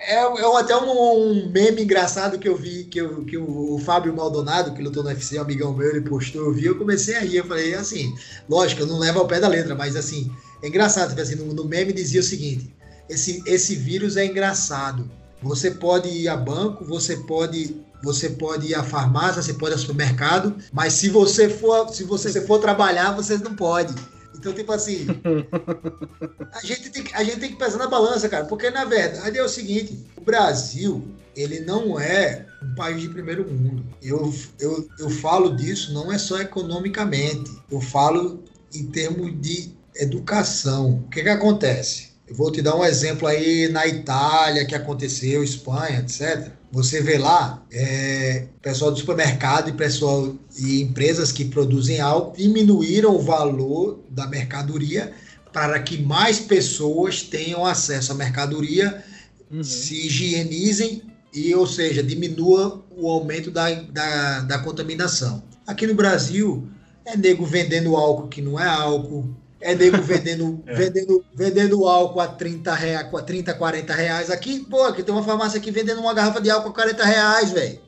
é, 0.00 0.14
é, 0.14 0.58
até 0.58 0.76
um, 0.76 0.90
um, 0.90 1.50
meme 1.50 1.82
engraçado 1.82 2.38
que 2.38 2.48
eu 2.48 2.56
vi, 2.56 2.84
que, 2.84 3.00
eu, 3.00 3.24
que 3.24 3.36
o, 3.36 3.74
o, 3.74 3.78
Fábio 3.78 4.14
Maldonado, 4.14 4.72
que 4.72 4.82
lutou 4.82 5.02
no 5.02 5.08
UFC, 5.08 5.38
um 5.38 5.42
amigão 5.42 5.72
meu, 5.72 5.88
ele 5.88 6.02
postou, 6.02 6.46
eu 6.46 6.52
vi, 6.52 6.66
eu 6.66 6.78
comecei 6.78 7.16
a 7.16 7.20
rir, 7.20 7.36
eu 7.36 7.46
falei, 7.46 7.74
assim, 7.74 8.14
lógico, 8.48 8.82
eu 8.82 8.86
não 8.86 8.98
levo 8.98 9.18
ao 9.18 9.26
pé 9.26 9.40
da 9.40 9.48
letra, 9.48 9.74
mas 9.74 9.96
assim, 9.96 10.30
é 10.62 10.68
engraçado, 10.68 11.10
tipo 11.10 11.20
assim, 11.20 11.36
no, 11.36 11.52
no 11.52 11.64
meme 11.64 11.92
dizia 11.92 12.20
o 12.20 12.24
seguinte, 12.24 12.74
esse, 13.08 13.42
esse 13.46 13.74
vírus 13.74 14.16
é 14.16 14.24
engraçado, 14.24 15.10
você 15.42 15.70
pode 15.70 16.08
ir 16.08 16.28
a 16.28 16.36
banco, 16.36 16.84
você 16.84 17.16
pode 17.16 17.84
você 18.02 18.30
pode 18.30 18.68
ir 18.68 18.74
à 18.74 18.84
farmácia, 18.84 19.42
você 19.42 19.54
pode 19.54 19.72
ir 19.72 19.74
ao 19.74 19.80
supermercado, 19.80 20.54
mas 20.72 20.92
se 20.92 21.08
você 21.08 21.48
for, 21.48 21.88
se 21.88 22.04
você 22.04 22.40
for 22.42 22.60
trabalhar, 22.60 23.12
você 23.12 23.36
não 23.38 23.56
pode. 23.56 23.94
Então, 24.38 24.52
tipo 24.52 24.72
assim, 24.72 25.06
a 26.52 26.64
gente, 26.64 26.90
tem, 26.90 27.04
a 27.14 27.24
gente 27.24 27.40
tem 27.40 27.50
que 27.50 27.56
pesar 27.56 27.78
na 27.78 27.86
balança, 27.86 28.28
cara, 28.28 28.44
porque 28.44 28.70
na 28.70 28.84
verdade 28.84 29.38
é 29.38 29.42
o 29.42 29.48
seguinte: 29.48 29.98
o 30.16 30.20
Brasil, 30.20 31.08
ele 31.34 31.60
não 31.60 31.98
é 31.98 32.46
um 32.62 32.74
país 32.74 33.00
de 33.00 33.08
primeiro 33.08 33.50
mundo. 33.50 33.84
Eu, 34.02 34.32
eu, 34.60 34.88
eu 34.98 35.10
falo 35.10 35.56
disso 35.56 35.92
não 35.92 36.12
é 36.12 36.18
só 36.18 36.40
economicamente, 36.40 37.50
eu 37.70 37.80
falo 37.80 38.44
em 38.74 38.86
termos 38.86 39.40
de 39.40 39.74
educação. 39.94 41.04
O 41.06 41.08
que, 41.08 41.22
que 41.22 41.28
acontece? 41.28 42.14
Eu 42.26 42.34
vou 42.34 42.50
te 42.50 42.60
dar 42.60 42.74
um 42.74 42.84
exemplo 42.84 43.26
aí 43.28 43.68
na 43.68 43.86
Itália 43.86 44.66
que 44.66 44.74
aconteceu, 44.74 45.44
Espanha, 45.44 46.00
etc. 46.00 46.50
Você 46.72 47.00
vê 47.00 47.16
lá, 47.16 47.64
é, 47.70 48.46
pessoal 48.60 48.90
do 48.90 48.98
supermercado 48.98 49.70
e 49.70 49.72
pessoal 49.72 50.34
e 50.58 50.82
empresas 50.82 51.30
que 51.30 51.44
produzem 51.44 52.00
álcool 52.00 52.36
diminuíram 52.36 53.14
o 53.14 53.22
valor 53.22 54.00
da 54.10 54.26
mercadoria 54.26 55.12
para 55.52 55.80
que 55.80 56.02
mais 56.02 56.38
pessoas 56.38 57.22
tenham 57.22 57.64
acesso 57.64 58.12
à 58.12 58.14
mercadoria, 58.14 59.02
uhum. 59.50 59.64
se 59.64 60.06
higienizem 60.06 61.02
e, 61.32 61.54
ou 61.54 61.66
seja, 61.66 62.02
diminua 62.02 62.84
o 62.90 63.08
aumento 63.08 63.50
da, 63.50 63.72
da, 63.72 64.40
da 64.40 64.58
contaminação. 64.58 65.42
Aqui 65.66 65.86
no 65.86 65.94
Brasil, 65.94 66.68
é 67.06 67.16
nego 67.16 67.46
vendendo 67.46 67.96
álcool 67.96 68.28
que 68.28 68.42
não 68.42 68.58
é 68.58 68.66
álcool, 68.66 69.34
é 69.60 69.74
nego 69.74 70.00
vendendo, 70.02 70.62
é. 70.66 70.74
vendendo, 70.74 71.24
vendendo 71.34 71.86
álcool 71.86 72.20
a 72.20 72.28
30, 72.28 72.74
reais, 72.74 73.08
30, 73.24 73.54
40 73.54 73.94
reais. 73.94 74.30
Aqui, 74.30 74.60
pô, 74.60 74.82
aqui 74.84 75.02
tem 75.02 75.14
uma 75.14 75.22
farmácia 75.22 75.58
aqui 75.58 75.70
vendendo 75.70 76.00
uma 76.00 76.14
garrafa 76.14 76.40
de 76.40 76.50
álcool 76.50 76.70
a 76.70 76.74
40 76.74 77.04
reais, 77.04 77.50
velho. 77.50 77.80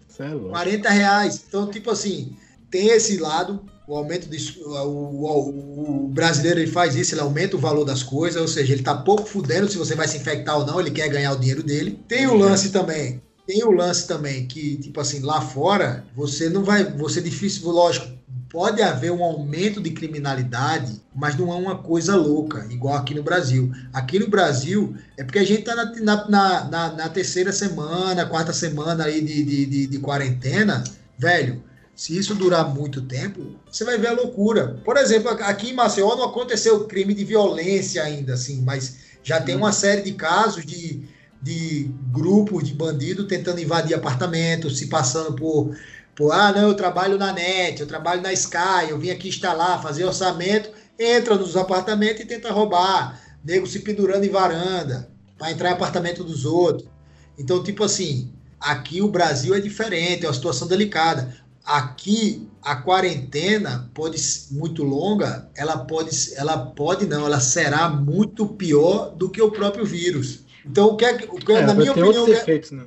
40 0.51 0.89
é 0.89 0.93
reais. 0.93 1.45
Então, 1.47 1.71
tipo 1.71 1.91
assim, 1.91 2.37
tem 2.71 2.89
esse 2.89 3.19
lado, 3.19 3.64
o 3.87 3.97
aumento 3.97 4.29
de, 4.29 4.61
o, 4.61 4.71
o, 4.71 6.05
o, 6.05 6.09
brasileiro 6.09 6.61
ele 6.61 6.71
faz 6.71 6.97
isso, 6.97 7.14
ele 7.14 7.21
aumenta 7.21 7.57
o 7.57 7.61
valor 7.61 7.85
das 7.85 8.03
coisas, 8.03 8.41
ou 8.41 8.49
seja, 8.49 8.73
ele 8.73 8.83
tá 8.83 8.97
pouco 8.97 9.27
fudendo 9.27 9.69
se 9.69 9.79
você 9.79 9.95
vai 9.95 10.09
se 10.09 10.19
infectar 10.19 10.59
ou 10.59 10.66
não, 10.66 10.81
ele 10.81 10.91
quer 10.91 11.09
ganhar 11.09 11.33
o 11.33 11.39
dinheiro 11.39 11.62
dele. 11.62 11.99
Tem 12.09 12.27
o 12.27 12.35
lance 12.35 12.71
também, 12.71 13.23
tem 13.47 13.64
o 13.64 13.71
lance 13.71 14.07
também 14.07 14.47
que, 14.47 14.77
tipo 14.77 15.01
assim, 15.01 15.21
lá 15.21 15.41
fora, 15.41 16.05
você 16.14 16.49
não 16.49 16.64
vai, 16.64 16.85
você 16.85 17.21
é 17.21 17.23
difícil, 17.23 17.71
lógico, 17.71 18.18
pode 18.51 18.80
haver 18.80 19.12
um 19.12 19.22
aumento 19.22 19.80
de 19.80 19.90
criminalidade, 19.90 21.01
mas 21.14 21.36
não 21.36 21.53
é 21.53 21.57
uma 21.57 21.78
coisa 21.78 22.16
louca, 22.16 22.66
igual 22.70 22.96
aqui 22.96 23.14
no 23.14 23.22
Brasil. 23.22 23.70
Aqui 23.92 24.18
no 24.18 24.28
Brasil, 24.28 24.94
é 25.16 25.24
porque 25.24 25.38
a 25.38 25.44
gente 25.44 25.61
está 25.61 25.74
na, 25.74 25.94
na, 26.01 26.64
na, 26.64 26.92
na, 26.92 27.09
terceira 27.09 27.53
semana, 27.53 28.26
quarta 28.26 28.53
semana 28.53 29.05
aí 29.05 29.20
de, 29.20 29.44
de, 29.44 29.66
de, 29.66 29.86
de 29.86 29.99
quarentena, 29.99 30.82
velho. 31.18 31.62
Se 31.94 32.16
isso 32.16 32.34
durar 32.34 32.72
muito 32.72 33.03
tempo, 33.03 33.57
você 33.68 33.84
vai 33.84 33.99
ver 33.99 34.07
a 34.09 34.12
loucura. 34.12 34.80
Por 34.84 34.96
exemplo, 34.96 35.30
aqui 35.30 35.70
em 35.70 35.74
Maceió 35.74 36.14
não 36.14 36.26
aconteceu 36.26 36.84
crime 36.84 37.12
de 37.12 37.24
violência 37.24 38.05
ainda, 38.05 38.34
assim, 38.34 38.62
mas 38.62 38.99
já 39.22 39.40
tem 39.40 39.57
uma 39.57 39.72
série 39.72 40.03
de 40.03 40.12
casos 40.12 40.64
de, 40.64 41.03
de 41.42 41.90
grupos 42.12 42.68
de 42.68 42.72
bandidos 42.72 43.26
tentando 43.26 43.61
invadir 43.61 43.94
apartamentos, 43.94 44.78
se 44.78 44.86
passando 44.86 45.34
por 45.34 45.76
Pô, 46.19 46.33
ah, 46.33 46.51
não, 46.51 46.62
eu 46.62 46.75
trabalho 46.75 47.16
na 47.16 47.33
net, 47.33 47.81
eu 47.81 47.87
trabalho 47.87 48.21
na 48.21 48.33
Sky, 48.33 48.91
eu 48.91 48.99
vim 48.99 49.11
aqui 49.11 49.29
instalar, 49.29 49.81
fazer 49.81 50.05
orçamento, 50.05 50.69
entra 50.99 51.37
nos 51.37 51.57
apartamentos 51.57 52.23
e 52.23 52.27
tenta 52.27 52.51
roubar. 52.51 53.23
Nego 53.45 53.69
se 53.69 53.79
pendurando 53.79 54.25
em 54.25 54.29
varanda 54.29 55.09
para 55.39 55.53
entrar 55.53 55.71
em 55.71 55.75
apartamento 55.75 56.25
dos 56.25 56.45
outros. 56.45 56.91
Então, 57.39 57.62
tipo 57.62 57.85
assim, 57.85 58.33
aqui 58.59 59.01
o 59.01 59.07
Brasil 59.07 59.55
é 59.55 59.61
diferente, 59.61 60.25
é 60.25 60.29
uma 60.29 60.35
situação 60.35 60.66
delicada. 60.66 61.37
Aqui 61.64 62.51
a 62.62 62.75
quarentena 62.75 63.89
pode 63.95 64.21
muito 64.51 64.83
longa, 64.83 65.49
ela 65.55 65.79
pode, 65.79 66.35
ela 66.35 66.59
pode 66.59 67.07
não, 67.07 67.27
ela 67.27 67.39
será 67.39 67.89
muito 67.89 68.45
pior 68.45 69.14
do 69.14 69.31
que 69.31 69.41
o 69.41 69.53
próprio 69.53 69.85
vírus. 69.85 70.41
Então, 70.66 70.89
o 70.89 70.97
que 70.97 71.05
é, 71.05 71.14
o 71.31 71.37
que, 71.37 71.53
é, 71.53 71.64
na 71.64 71.75
minha 71.75 71.93
opinião, 71.93 72.27
efeitos, 72.27 72.73
né? 72.73 72.87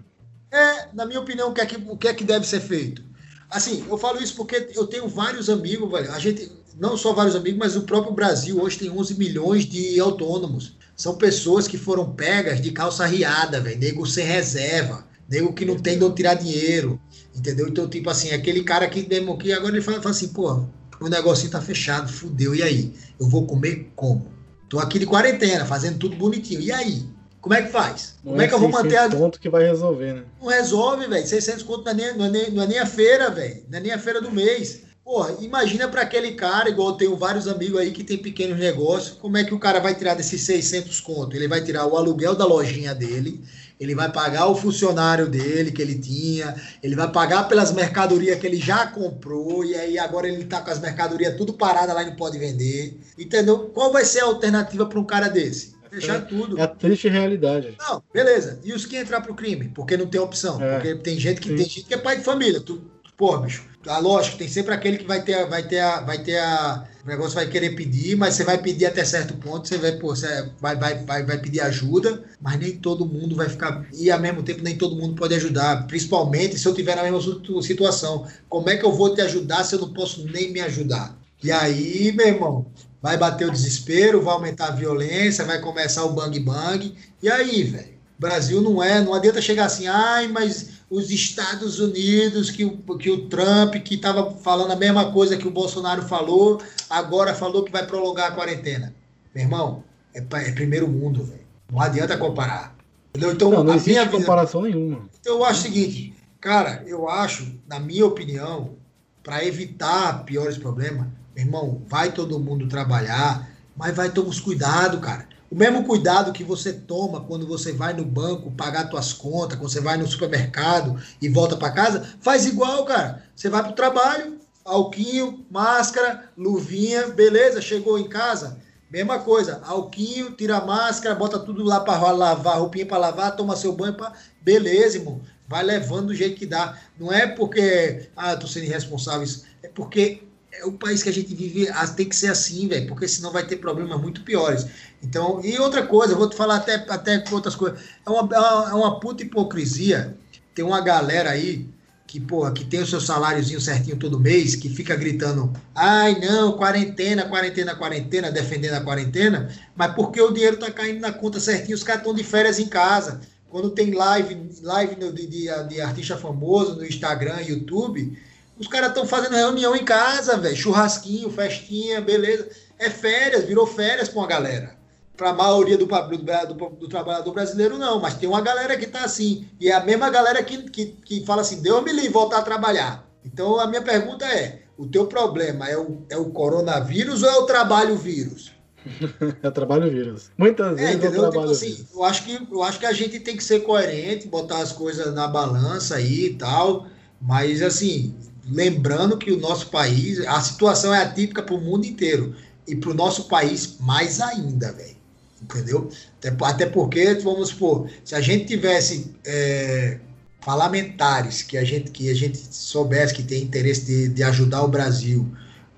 é, 0.51 0.89
na 0.93 1.05
minha 1.05 1.21
opinião, 1.21 1.51
o 1.51 1.53
que 1.53 1.61
é 1.61 1.65
que, 1.65 1.77
o 1.77 1.95
que 1.95 2.09
é 2.09 2.13
que 2.13 2.25
deve 2.25 2.45
ser 2.45 2.59
feito? 2.59 3.09
Assim, 3.51 3.83
eu 3.89 3.97
falo 3.97 4.23
isso 4.23 4.35
porque 4.35 4.69
eu 4.73 4.87
tenho 4.87 5.07
vários 5.09 5.49
amigos, 5.49 5.91
velho. 5.91 6.11
A 6.13 6.19
gente, 6.19 6.49
não 6.79 6.95
só 6.95 7.13
vários 7.13 7.35
amigos, 7.35 7.59
mas 7.59 7.75
o 7.75 7.81
próprio 7.81 8.13
Brasil 8.13 8.61
hoje 8.61 8.79
tem 8.79 8.89
11 8.89 9.15
milhões 9.15 9.65
de 9.65 9.99
autônomos. 9.99 10.77
São 10.95 11.15
pessoas 11.15 11.67
que 11.67 11.77
foram 11.77 12.13
pegas 12.13 12.61
de 12.61 12.71
calça 12.71 13.05
riada, 13.05 13.59
velho. 13.59 13.77
Nego 13.77 14.05
sem 14.07 14.25
reserva. 14.25 15.05
Nego 15.29 15.53
que 15.53 15.65
não 15.65 15.77
tem 15.77 15.97
de 15.97 16.05
onde 16.05 16.15
tirar 16.15 16.35
dinheiro. 16.35 16.99
Entendeu? 17.35 17.67
Então, 17.67 17.89
tipo 17.89 18.09
assim, 18.09 18.31
aquele 18.31 18.63
cara 18.63 18.87
que 18.87 19.07
mesmo 19.07 19.37
que 19.37 19.51
agora 19.51 19.73
ele 19.73 19.81
fala, 19.81 20.01
fala 20.01 20.15
assim, 20.15 20.29
pô, 20.29 20.65
o 21.01 21.09
negocinho 21.09 21.51
tá 21.51 21.61
fechado, 21.61 22.11
fudeu, 22.11 22.55
e 22.55 22.63
aí? 22.63 22.93
Eu 23.19 23.27
vou 23.27 23.45
comer 23.45 23.91
como? 23.95 24.31
Tô 24.69 24.79
aqui 24.79 24.97
de 24.97 25.05
quarentena, 25.05 25.65
fazendo 25.65 25.97
tudo 25.97 26.15
bonitinho. 26.15 26.61
E 26.61 26.71
aí? 26.71 27.05
Como 27.41 27.55
é 27.55 27.63
que 27.63 27.71
faz? 27.71 28.15
Não 28.23 28.33
Como 28.33 28.41
é, 28.41 28.45
é 28.45 28.47
que 28.47 28.53
eu 28.53 28.59
vou 28.59 28.69
manter 28.69 28.97
a. 28.97 29.09
conto 29.09 29.39
que 29.39 29.49
vai 29.49 29.63
resolver, 29.63 30.13
né? 30.13 30.23
Não 30.39 30.47
resolve, 30.47 31.07
velho. 31.07 31.27
600 31.27 31.63
conto 31.63 31.83
não 31.83 31.91
é, 31.91 31.95
nem, 31.95 32.15
não, 32.15 32.25
é 32.25 32.29
nem, 32.29 32.51
não 32.51 32.63
é 32.63 32.67
nem 32.67 32.79
a 32.79 32.85
feira, 32.85 33.31
velho. 33.31 33.63
Não 33.67 33.79
é 33.79 33.81
nem 33.81 33.91
a 33.91 33.97
feira 33.97 34.21
do 34.21 34.31
mês. 34.31 34.83
Porra, 35.03 35.35
imagina 35.41 35.87
para 35.87 36.03
aquele 36.03 36.33
cara, 36.33 36.69
igual 36.69 36.89
eu 36.89 36.95
tenho 36.95 37.17
vários 37.17 37.47
amigos 37.47 37.79
aí 37.79 37.91
que 37.91 38.03
tem 38.03 38.19
pequenos 38.19 38.59
negócios, 38.59 39.17
como 39.17 39.35
é 39.35 39.43
que 39.43 39.53
o 39.53 39.59
cara 39.59 39.79
vai 39.79 39.95
tirar 39.95 40.13
desses 40.13 40.41
600 40.41 40.99
conto? 40.99 41.35
Ele 41.35 41.47
vai 41.47 41.59
tirar 41.63 41.87
o 41.87 41.97
aluguel 41.97 42.35
da 42.35 42.45
lojinha 42.45 42.93
dele, 42.93 43.43
ele 43.79 43.95
vai 43.95 44.11
pagar 44.11 44.45
o 44.45 44.55
funcionário 44.55 45.27
dele 45.27 45.71
que 45.71 45.81
ele 45.81 45.97
tinha, 45.97 46.55
ele 46.83 46.95
vai 46.95 47.11
pagar 47.11 47.47
pelas 47.47 47.73
mercadorias 47.73 48.39
que 48.39 48.45
ele 48.45 48.57
já 48.57 48.85
comprou, 48.85 49.65
e 49.65 49.73
aí 49.73 49.97
agora 49.97 50.27
ele 50.27 50.45
tá 50.45 50.61
com 50.61 50.69
as 50.69 50.79
mercadorias 50.79 51.35
tudo 51.35 51.53
parada 51.53 51.93
lá 51.93 52.03
e 52.03 52.05
não 52.11 52.15
pode 52.15 52.37
vender. 52.37 52.99
Entendeu? 53.17 53.71
Qual 53.73 53.91
vai 53.91 54.05
ser 54.05 54.19
a 54.19 54.25
alternativa 54.25 54.85
para 54.85 54.99
um 54.99 55.03
cara 55.03 55.27
desse? 55.27 55.80
Fechar 55.91 56.17
é, 56.17 56.21
tudo. 56.21 56.57
É 56.57 56.63
a 56.63 56.67
triste 56.67 57.09
realidade. 57.09 57.75
Não, 57.77 58.01
beleza. 58.13 58.59
E 58.63 58.73
os 58.73 58.85
que 58.85 58.95
entrar 58.95 59.21
pro 59.21 59.35
crime? 59.35 59.69
Porque 59.69 59.97
não 59.97 60.07
tem 60.07 60.21
opção. 60.21 60.61
É, 60.61 60.75
porque 60.75 60.95
tem 60.95 61.19
gente 61.19 61.41
que 61.41 61.49
sim. 61.49 61.55
tem 61.55 61.65
gente 61.65 61.83
que 61.83 61.93
é 61.93 61.97
pai 61.97 62.17
de 62.17 62.23
família. 62.23 62.61
Tu, 62.61 62.81
pô, 63.17 63.37
bicho. 63.37 63.69
Ah, 63.87 63.97
lógico, 63.97 64.37
tem 64.37 64.47
sempre 64.47 64.73
aquele 64.73 64.97
que 64.99 65.05
vai 65.05 65.23
ter, 65.23 65.47
vai 65.47 65.63
ter, 65.63 65.79
a, 65.79 66.01
vai 66.01 66.19
ter 66.19 66.37
a, 66.37 66.85
o 67.03 67.07
negócio 67.07 67.33
vai 67.33 67.47
querer 67.47 67.71
pedir, 67.71 68.15
mas 68.15 68.35
você 68.35 68.43
vai 68.43 68.59
pedir 68.59 68.85
até 68.85 69.03
certo 69.03 69.33
ponto, 69.35 69.67
você 69.67 69.77
vai, 69.77 69.93
pô, 69.93 70.15
você 70.15 70.49
vai, 70.59 70.75
vai, 70.75 71.03
vai, 71.03 71.25
vai 71.25 71.37
pedir 71.39 71.61
ajuda, 71.61 72.23
mas 72.39 72.59
nem 72.59 72.77
todo 72.77 73.07
mundo 73.07 73.35
vai 73.35 73.49
ficar, 73.49 73.83
e 73.91 74.11
ao 74.11 74.19
mesmo 74.19 74.43
tempo 74.43 74.63
nem 74.63 74.77
todo 74.77 74.95
mundo 74.95 75.15
pode 75.15 75.33
ajudar, 75.33 75.87
principalmente 75.87 76.59
se 76.59 76.67
eu 76.67 76.75
tiver 76.75 76.95
na 76.95 77.03
mesma 77.03 77.19
situação. 77.63 78.27
Como 78.47 78.69
é 78.69 78.77
que 78.77 78.85
eu 78.85 78.91
vou 78.91 79.15
te 79.15 79.21
ajudar 79.21 79.63
se 79.63 79.73
eu 79.73 79.79
não 79.79 79.91
posso 79.91 80.27
nem 80.27 80.51
me 80.51 80.61
ajudar? 80.61 81.17
E 81.43 81.51
aí, 81.51 82.11
meu 82.11 82.27
irmão, 82.27 82.67
vai 83.01 83.17
bater 83.17 83.47
o 83.47 83.51
desespero, 83.51 84.21
vai 84.21 84.33
aumentar 84.33 84.67
a 84.67 84.71
violência, 84.71 85.45
vai 85.45 85.59
começar 85.59 86.03
o 86.05 86.13
bang 86.13 86.39
bang. 86.39 86.95
E 87.21 87.29
aí, 87.29 87.63
velho? 87.63 87.91
Brasil 88.19 88.61
não 88.61 88.83
é, 88.83 89.01
não 89.01 89.15
adianta 89.15 89.41
chegar 89.41 89.65
assim, 89.65 89.87
ai, 89.87 90.27
mas 90.27 90.69
os 90.91 91.09
Estados 91.09 91.79
Unidos, 91.79 92.51
que 92.51 92.63
o, 92.63 92.77
que 92.97 93.09
o 93.09 93.27
Trump, 93.27 93.75
que 93.77 93.95
estava 93.95 94.29
falando 94.35 94.71
a 94.71 94.75
mesma 94.75 95.11
coisa 95.11 95.37
que 95.37 95.47
o 95.47 95.51
Bolsonaro 95.51 96.03
falou, 96.03 96.61
agora 96.87 97.33
falou 97.33 97.63
que 97.63 97.71
vai 97.71 97.87
prolongar 97.87 98.31
a 98.31 98.35
quarentena. 98.35 98.93
Meu 99.33 99.45
irmão, 99.45 99.83
é, 100.13 100.19
é 100.19 100.51
primeiro 100.51 100.87
mundo, 100.87 101.23
velho. 101.23 101.41
Não 101.71 101.81
adianta 101.81 102.15
comparar. 102.15 102.75
Entendeu? 103.09 103.31
Então, 103.31 103.49
não, 103.49 103.63
não 103.63 103.75
existe 103.75 104.09
comparação 104.09 104.61
nenhuma. 104.61 105.09
Então, 105.19 105.37
eu 105.37 105.43
acho 105.43 105.61
o 105.61 105.63
seguinte, 105.63 106.13
cara, 106.39 106.83
eu 106.85 107.09
acho, 107.09 107.51
na 107.67 107.79
minha 107.79 108.05
opinião, 108.05 108.75
para 109.23 109.43
evitar 109.43 110.23
piores 110.25 110.57
problemas, 110.57 111.07
irmão, 111.35 111.81
vai 111.87 112.11
todo 112.11 112.39
mundo 112.39 112.67
trabalhar, 112.67 113.49
mas 113.75 113.95
vai 113.95 114.09
tomar 114.09 114.29
os 114.29 114.39
cuidado, 114.39 114.99
cara. 114.99 115.27
O 115.51 115.55
mesmo 115.55 115.83
cuidado 115.83 116.31
que 116.31 116.43
você 116.43 116.71
toma 116.71 117.21
quando 117.21 117.45
você 117.45 117.73
vai 117.73 117.93
no 117.93 118.05
banco 118.05 118.51
pagar 118.51 118.89
suas 118.89 119.11
contas, 119.11 119.57
quando 119.57 119.69
você 119.69 119.81
vai 119.81 119.97
no 119.97 120.07
supermercado 120.07 120.97
e 121.21 121.27
volta 121.27 121.57
para 121.57 121.71
casa, 121.71 122.15
faz 122.21 122.45
igual, 122.45 122.85
cara. 122.85 123.23
Você 123.35 123.49
vai 123.49 123.61
pro 123.61 123.73
trabalho, 123.73 124.39
alquinho, 124.63 125.45
máscara, 125.49 126.29
luvinha, 126.37 127.07
beleza, 127.07 127.61
chegou 127.61 127.99
em 127.99 128.07
casa, 128.07 128.59
mesma 128.89 129.19
coisa, 129.19 129.61
alquinho, 129.65 130.31
tira 130.31 130.57
a 130.57 130.65
máscara, 130.65 131.15
bota 131.15 131.39
tudo 131.39 131.63
lá 131.63 131.79
para 131.81 132.11
lavar, 132.11 132.59
roupinha 132.59 132.85
para 132.85 132.97
lavar, 132.97 133.35
toma 133.35 133.55
seu 133.55 133.73
banho 133.73 133.93
para 133.93 134.13
beleza, 134.41 134.97
irmão. 134.97 135.21
Vai 135.47 135.63
levando 135.63 136.07
do 136.07 136.15
jeito 136.15 136.37
que 136.37 136.45
dá. 136.45 136.77
Não 136.97 137.11
é 137.11 137.27
porque 137.27 138.09
ah, 138.15 138.31
eu 138.31 138.39
tô 138.39 138.47
sendo 138.47 138.67
irresponsável, 138.67 139.27
é 139.61 139.67
porque 139.67 140.23
o 140.65 140.73
país 140.73 141.01
que 141.01 141.09
a 141.09 141.13
gente 141.13 141.33
vive, 141.33 141.67
tem 141.95 142.07
que 142.07 142.15
ser 142.15 142.27
assim, 142.27 142.67
velho, 142.67 142.87
porque 142.87 143.07
senão 143.07 143.31
vai 143.31 143.45
ter 143.45 143.57
problemas 143.57 143.99
muito 143.99 144.21
piores. 144.21 144.65
Então, 145.01 145.41
e 145.43 145.57
outra 145.57 145.85
coisa, 145.85 146.15
vou 146.15 146.29
te 146.29 146.35
falar 146.35 146.57
até, 146.57 146.75
até 146.75 147.23
outras 147.31 147.55
coisas. 147.55 147.79
É 148.05 148.09
uma, 148.09 148.29
é 148.69 148.73
uma 148.73 148.99
puta 148.99 149.23
hipocrisia. 149.23 150.15
Tem 150.53 150.63
uma 150.63 150.81
galera 150.81 151.31
aí 151.31 151.67
que, 152.05 152.19
porra, 152.19 152.51
que 152.51 152.65
tem 152.65 152.81
o 152.81 152.85
seu 152.85 152.99
saláriozinho 152.99 153.61
certinho 153.61 153.95
todo 153.95 154.19
mês, 154.19 154.53
que 154.53 154.67
fica 154.67 154.97
gritando, 154.97 155.49
ai 155.73 156.19
não, 156.19 156.57
quarentena, 156.57 157.23
quarentena, 157.23 157.73
quarentena, 157.73 158.29
defendendo 158.29 158.73
a 158.73 158.81
quarentena, 158.81 159.49
mas 159.73 159.95
porque 159.95 160.19
o 160.21 160.29
dinheiro 160.29 160.57
tá 160.57 160.69
caindo 160.69 160.99
na 160.99 161.13
conta 161.13 161.39
certinho, 161.39 161.73
os 161.73 161.83
caras 161.83 162.01
estão 162.01 162.13
de 162.13 162.21
férias 162.21 162.59
em 162.59 162.67
casa. 162.67 163.21
Quando 163.49 163.69
tem 163.69 163.91
live, 163.91 164.49
live 164.61 164.95
de, 164.95 165.25
de, 165.25 165.67
de 165.69 165.81
artista 165.81 166.17
famoso 166.17 166.75
no 166.75 166.85
Instagram, 166.85 167.39
YouTube, 167.41 168.17
os 168.59 168.67
caras 168.67 168.89
estão 168.89 169.05
fazendo 169.05 169.35
reunião 169.35 169.75
em 169.75 169.83
casa, 169.83 170.37
velho. 170.37 170.55
Churrasquinho, 170.55 171.31
festinha, 171.31 172.01
beleza. 172.01 172.49
É 172.77 172.89
férias, 172.89 173.45
virou 173.45 173.65
férias 173.65 174.09
com 174.09 174.21
a 174.21 174.27
galera. 174.27 174.75
Para 175.15 175.29
a 175.29 175.33
maioria 175.33 175.77
do, 175.77 175.85
do, 175.85 176.53
do, 176.53 176.69
do, 176.69 176.87
trabalhador 176.87 177.33
brasileiro, 177.33 177.77
não. 177.77 177.99
Mas 177.99 178.15
tem 178.15 178.27
uma 178.27 178.41
galera 178.41 178.77
que 178.77 178.87
tá 178.87 179.03
assim. 179.03 179.47
E 179.59 179.69
é 179.69 179.73
a 179.73 179.83
mesma 179.83 180.09
galera 180.09 180.43
que, 180.43 180.69
que, 180.69 180.85
que 180.85 181.25
fala 181.25 181.41
assim: 181.41 181.61
Deus 181.61 181.83
me 181.83 181.91
livre 181.91 182.09
voltar 182.09 182.39
a 182.39 182.43
trabalhar. 182.43 183.07
Então 183.23 183.59
a 183.59 183.67
minha 183.67 183.81
pergunta 183.81 184.25
é: 184.25 184.61
o 184.77 184.87
teu 184.87 185.05
problema 185.05 185.67
é 185.67 185.77
o, 185.77 186.03
é 186.09 186.17
o 186.17 186.31
coronavírus 186.31 187.21
ou 187.21 187.29
é 187.29 187.35
o 187.37 187.45
trabalho 187.45 187.95
vírus? 187.95 188.51
é 189.43 189.51
trabalho 189.51 189.89
vírus. 189.91 190.31
Muitas 190.37 190.71
é, 190.73 190.75
vezes 190.75 190.89
é, 190.89 190.97
entendeu? 190.97 191.29
Tipo 191.29 191.51
assim, 191.51 191.85
eu 191.93 192.03
acho 192.03 192.23
que 192.23 192.47
eu 192.51 192.63
acho 192.63 192.79
que 192.79 192.85
a 192.85 192.93
gente 192.93 193.19
tem 193.19 193.37
que 193.37 193.43
ser 193.43 193.59
coerente, 193.61 194.27
botar 194.27 194.57
as 194.57 194.71
coisas 194.71 195.13
na 195.13 195.27
balança 195.27 195.95
aí 195.95 196.25
e 196.25 196.33
tal, 196.33 196.87
mas 197.21 197.61
assim, 197.61 198.15
lembrando 198.49 199.17
que 199.17 199.31
o 199.31 199.39
nosso 199.39 199.67
país, 199.67 200.19
a 200.27 200.41
situação 200.41 200.93
é 200.93 201.01
atípica 201.01 201.43
para 201.43 201.55
o 201.55 201.61
mundo 201.61 201.85
inteiro 201.85 202.35
e 202.67 202.75
para 202.75 202.91
o 202.91 202.93
nosso 202.93 203.27
país 203.27 203.77
mais 203.79 204.19
ainda, 204.19 204.71
velho. 204.71 204.95
Entendeu? 205.41 205.89
Até, 206.19 206.35
até 206.45 206.65
porque, 206.67 207.15
vamos 207.15 207.49
supor, 207.49 207.89
se 208.05 208.13
a 208.13 208.21
gente 208.21 208.45
tivesse 208.45 209.15
é, 209.25 209.99
parlamentares 210.45 211.41
que 211.41 211.57
a 211.57 211.63
gente 211.63 211.89
que 211.89 212.09
a 212.09 212.13
gente 212.13 212.37
soubesse 212.37 213.13
que 213.13 213.23
tem 213.23 213.43
interesse 213.43 213.85
de, 213.85 214.09
de 214.09 214.23
ajudar 214.23 214.63
o 214.63 214.67
Brasil 214.67 215.31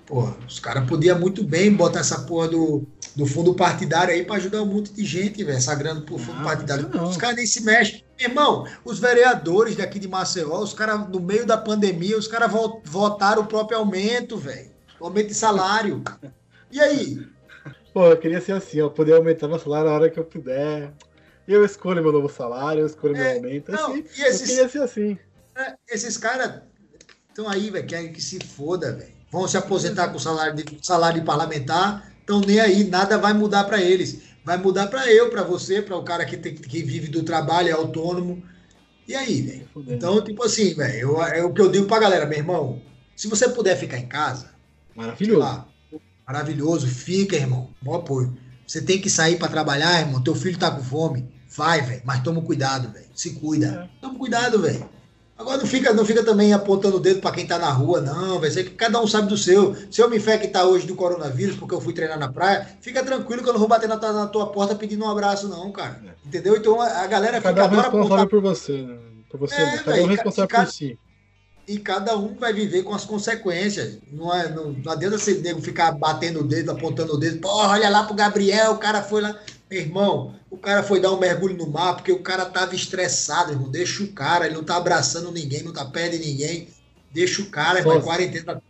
Pô, 0.05 0.31
os 0.47 0.59
caras 0.59 0.87
podiam 0.87 1.17
muito 1.17 1.43
bem 1.43 1.73
botar 1.73 2.01
essa 2.01 2.19
porra 2.19 2.49
do, 2.49 2.85
do 3.15 3.25
fundo 3.25 3.53
partidário 3.53 4.13
aí 4.13 4.25
para 4.25 4.37
ajudar 4.37 4.61
um 4.61 4.65
monte 4.65 4.91
de 4.91 5.05
gente, 5.05 5.43
velho, 5.43 5.57
essa 5.57 5.75
grana 5.75 6.01
pro 6.01 6.17
fundo 6.17 6.37
não, 6.37 6.43
partidário. 6.43 6.89
Não. 6.89 7.09
Os 7.09 7.17
caras 7.17 7.35
nem 7.35 7.45
se 7.45 7.63
mexem. 7.63 8.03
Irmão, 8.19 8.67
os 8.83 8.99
vereadores 8.99 9.75
daqui 9.75 9.99
de 9.99 10.07
Maceió, 10.07 10.59
os 10.59 10.73
caras, 10.73 11.07
no 11.09 11.19
meio 11.19 11.45
da 11.45 11.57
pandemia, 11.57 12.17
os 12.17 12.27
caras 12.27 12.51
votaram 12.85 13.43
o 13.43 13.45
próprio 13.45 13.77
aumento, 13.77 14.37
velho. 14.37 14.71
Aumento 14.99 15.27
de 15.27 15.33
salário. 15.35 16.03
E 16.71 16.79
aí? 16.79 17.27
Pô, 17.93 18.07
eu 18.07 18.17
queria 18.17 18.41
ser 18.41 18.53
assim, 18.53 18.81
ó, 18.81 18.89
poder 18.89 19.13
aumentar 19.13 19.47
meu 19.47 19.59
salário 19.59 19.89
na 19.89 19.95
hora 19.95 20.09
que 20.09 20.19
eu 20.19 20.23
puder. 20.23 20.91
Eu 21.47 21.63
escolho 21.63 22.01
meu 22.01 22.11
novo 22.11 22.29
salário, 22.29 22.81
eu 22.81 22.87
escolho 22.87 23.15
é, 23.15 23.19
meu 23.19 23.35
aumento. 23.35 23.71
Não, 23.71 23.91
assim, 23.91 24.05
e 24.17 24.21
esses, 24.21 24.41
eu 24.41 24.47
queria 24.47 24.69
ser 24.69 24.81
assim. 24.81 25.17
É, 25.55 25.75
esses 25.89 26.17
caras 26.17 26.61
estão 27.29 27.49
aí, 27.49 27.69
velho, 27.69 27.85
querem 27.85 28.13
que 28.13 28.21
se 28.21 28.39
foda, 28.39 28.93
velho 28.93 29.13
vão 29.33 29.47
se 29.47 29.57
aposentar 29.57 30.09
com 30.09 30.19
salário 30.19 30.53
de, 30.53 30.77
salário 30.85 31.19
de 31.19 31.25
parlamentar, 31.25 32.12
então 32.23 32.39
nem 32.39 32.59
aí, 32.59 32.83
nada 32.85 33.17
vai 33.17 33.33
mudar 33.33 33.65
para 33.65 33.81
eles. 33.81 34.21
Vai 34.45 34.57
mudar 34.57 34.87
para 34.87 35.11
eu, 35.11 35.29
para 35.29 35.43
você, 35.43 35.81
para 35.81 35.95
o 35.95 36.03
cara 36.03 36.25
que, 36.25 36.37
tem, 36.37 36.55
que 36.55 36.81
vive 36.81 37.07
do 37.07 37.23
trabalho, 37.23 37.69
é 37.69 37.71
autônomo. 37.71 38.43
E 39.07 39.15
aí, 39.15 39.41
velho? 39.41 39.67
Então, 39.87 40.21
tipo 40.23 40.43
assim, 40.43 40.73
velho, 40.73 41.21
é 41.21 41.43
o 41.43 41.53
que 41.53 41.61
eu 41.61 41.71
digo 41.71 41.85
pra 41.85 41.99
galera, 41.99 42.25
meu 42.25 42.37
irmão, 42.37 42.81
se 43.15 43.27
você 43.27 43.49
puder 43.49 43.77
ficar 43.77 43.97
em 43.97 44.07
casa, 44.07 44.51
maravilhoso. 44.95 45.39
Lá, 45.39 45.67
maravilhoso, 46.25 46.87
fica, 46.87 47.35
irmão, 47.35 47.69
bom 47.81 47.95
apoio. 47.95 48.37
Você 48.65 48.81
tem 48.81 48.99
que 48.99 49.09
sair 49.09 49.37
para 49.37 49.49
trabalhar, 49.49 49.99
irmão, 49.99 50.23
teu 50.23 50.35
filho 50.35 50.57
tá 50.57 50.71
com 50.71 50.83
fome, 50.83 51.29
vai, 51.49 51.81
velho, 51.81 52.01
mas 52.05 52.23
toma 52.23 52.41
cuidado, 52.41 52.91
velho, 52.91 53.05
se 53.13 53.31
cuida. 53.31 53.89
É. 53.89 54.01
Toma 54.01 54.17
cuidado, 54.17 54.61
velho. 54.61 54.89
Agora 55.37 55.57
não 55.57 55.65
fica, 55.65 55.91
não 55.93 56.05
fica 56.05 56.23
também 56.23 56.53
apontando 56.53 56.97
o 56.97 56.99
dedo 56.99 57.19
para 57.19 57.31
quem 57.31 57.45
tá 57.45 57.57
na 57.57 57.71
rua, 57.71 57.99
não. 57.99 58.39
Vai 58.39 58.51
ser 58.51 58.65
que 58.65 58.71
cada 58.71 59.01
um 59.01 59.07
sabe 59.07 59.27
do 59.27 59.37
seu. 59.37 59.75
Se 59.89 59.99
eu 59.99 60.09
me 60.09 60.17
infectar 60.17 60.65
hoje 60.65 60.85
do 60.85 60.95
coronavírus 60.95 61.55
porque 61.55 61.73
eu 61.73 61.81
fui 61.81 61.93
treinar 61.93 62.19
na 62.19 62.31
praia, 62.31 62.67
fica 62.81 63.03
tranquilo 63.03 63.41
que 63.41 63.49
eu 63.49 63.53
não 63.53 63.59
vou 63.59 63.67
bater 63.67 63.89
na, 63.89 63.95
na 63.95 64.27
tua 64.27 64.47
porta 64.47 64.75
pedindo 64.75 65.03
um 65.03 65.09
abraço, 65.09 65.47
não, 65.47 65.71
cara. 65.71 65.99
É. 66.05 66.27
Entendeu? 66.27 66.55
Então 66.55 66.79
a, 66.79 67.07
galera 67.07 67.41
cada 67.41 67.63
fica. 67.63 67.69
Cada 67.69 67.75
um 67.75 67.81
responsável 67.81 68.23
apontar... 68.23 68.27
por 68.27 68.41
você, 68.41 68.81
né? 68.83 68.97
Por 69.29 69.39
você, 69.39 69.55
é, 69.55 69.77
cada 69.77 69.91
véio, 69.91 70.05
um 70.05 70.07
responsável 70.07 70.47
cada, 70.47 70.65
por 70.65 70.71
si. 70.71 70.99
E 71.67 71.79
cada 71.79 72.15
um 72.15 72.35
vai 72.35 72.53
viver 72.53 72.83
com 72.83 72.93
as 72.93 73.03
consequências. 73.03 73.97
Não, 74.11 74.33
é, 74.33 74.49
não, 74.49 74.71
não 74.71 74.91
adianta 74.91 75.17
você 75.17 75.33
nego 75.35 75.61
ficar 75.61 75.91
batendo 75.93 76.41
o 76.41 76.43
dedo, 76.43 76.71
apontando 76.71 77.13
o 77.13 77.17
dedo. 77.17 77.39
Porra, 77.39 77.69
olha 77.69 77.89
lá 77.89 78.03
pro 78.03 78.13
Gabriel, 78.13 78.73
o 78.73 78.77
cara 78.77 79.01
foi 79.01 79.21
lá. 79.21 79.35
Meu 79.73 79.81
irmão, 79.81 80.35
o 80.51 80.57
cara 80.57 80.83
foi 80.83 80.99
dar 80.99 81.11
um 81.11 81.19
mergulho 81.19 81.57
no 81.57 81.65
mar 81.65 81.95
porque 81.95 82.11
o 82.11 82.21
cara 82.21 82.45
tava 82.45 82.75
estressado, 82.75 83.53
irmão. 83.53 83.71
Deixa 83.71 84.03
o 84.03 84.07
cara, 84.09 84.45
ele 84.45 84.53
não 84.53 84.63
tá 84.63 84.75
abraçando 84.75 85.31
ninguém, 85.31 85.63
não 85.63 85.73
tá 85.73 85.83
perto 85.83 86.11
de 86.11 86.27
ninguém. 86.27 86.67
Deixa 87.11 87.41
o 87.41 87.47
cara, 87.47 87.79
irmão. 87.79 87.99
Quarentena, 87.99 88.61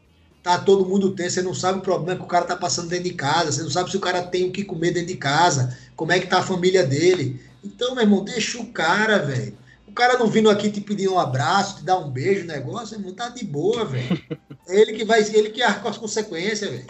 tá 0.42 0.58
todo 0.58 0.86
mundo 0.86 1.14
tenso. 1.14 1.36
Você 1.36 1.42
não 1.42 1.54
sabe 1.54 1.80
o 1.80 1.82
problema 1.82 2.18
que 2.18 2.24
o 2.24 2.28
cara 2.28 2.46
tá 2.46 2.56
passando 2.56 2.88
dentro 2.88 3.04
de 3.04 3.16
casa. 3.16 3.52
Você 3.52 3.64
não 3.64 3.70
sabe 3.70 3.92
se 3.92 3.98
o 3.98 4.00
cara 4.00 4.22
tem 4.22 4.48
o 4.48 4.52
que 4.54 4.64
comer 4.64 4.92
dentro 4.92 5.10
de 5.10 5.18
casa. 5.18 5.78
Como 5.94 6.14
é 6.14 6.22
que 6.22 6.28
tá 6.28 6.40
a 6.40 6.44
família 6.44 6.86
dele. 6.86 7.42
Então, 7.62 7.96
meu 7.96 8.06
irmão, 8.06 8.24
deixa 8.24 8.62
o 8.62 8.68
cara, 8.68 9.18
velho. 9.20 9.58
O 9.86 9.92
cara 9.92 10.18
não 10.18 10.28
vindo 10.28 10.50
aqui 10.50 10.72
te 10.72 10.80
pedir 10.80 11.10
um 11.10 11.20
abraço, 11.20 11.80
te 11.80 11.84
dar 11.84 11.98
um 11.98 12.10
beijo, 12.10 12.48
negócio, 12.48 12.96
irmão, 12.96 13.14
tá 13.14 13.28
de 13.28 13.44
boa, 13.44 13.84
velho. 13.84 14.22
É 14.66 14.80
ele 14.80 14.94
que 14.94 15.04
vai, 15.04 15.20
ele 15.20 15.50
que 15.50 15.62
arca 15.62 15.90
as 15.90 15.98
consequências, 15.98 16.72
velho. 16.72 16.88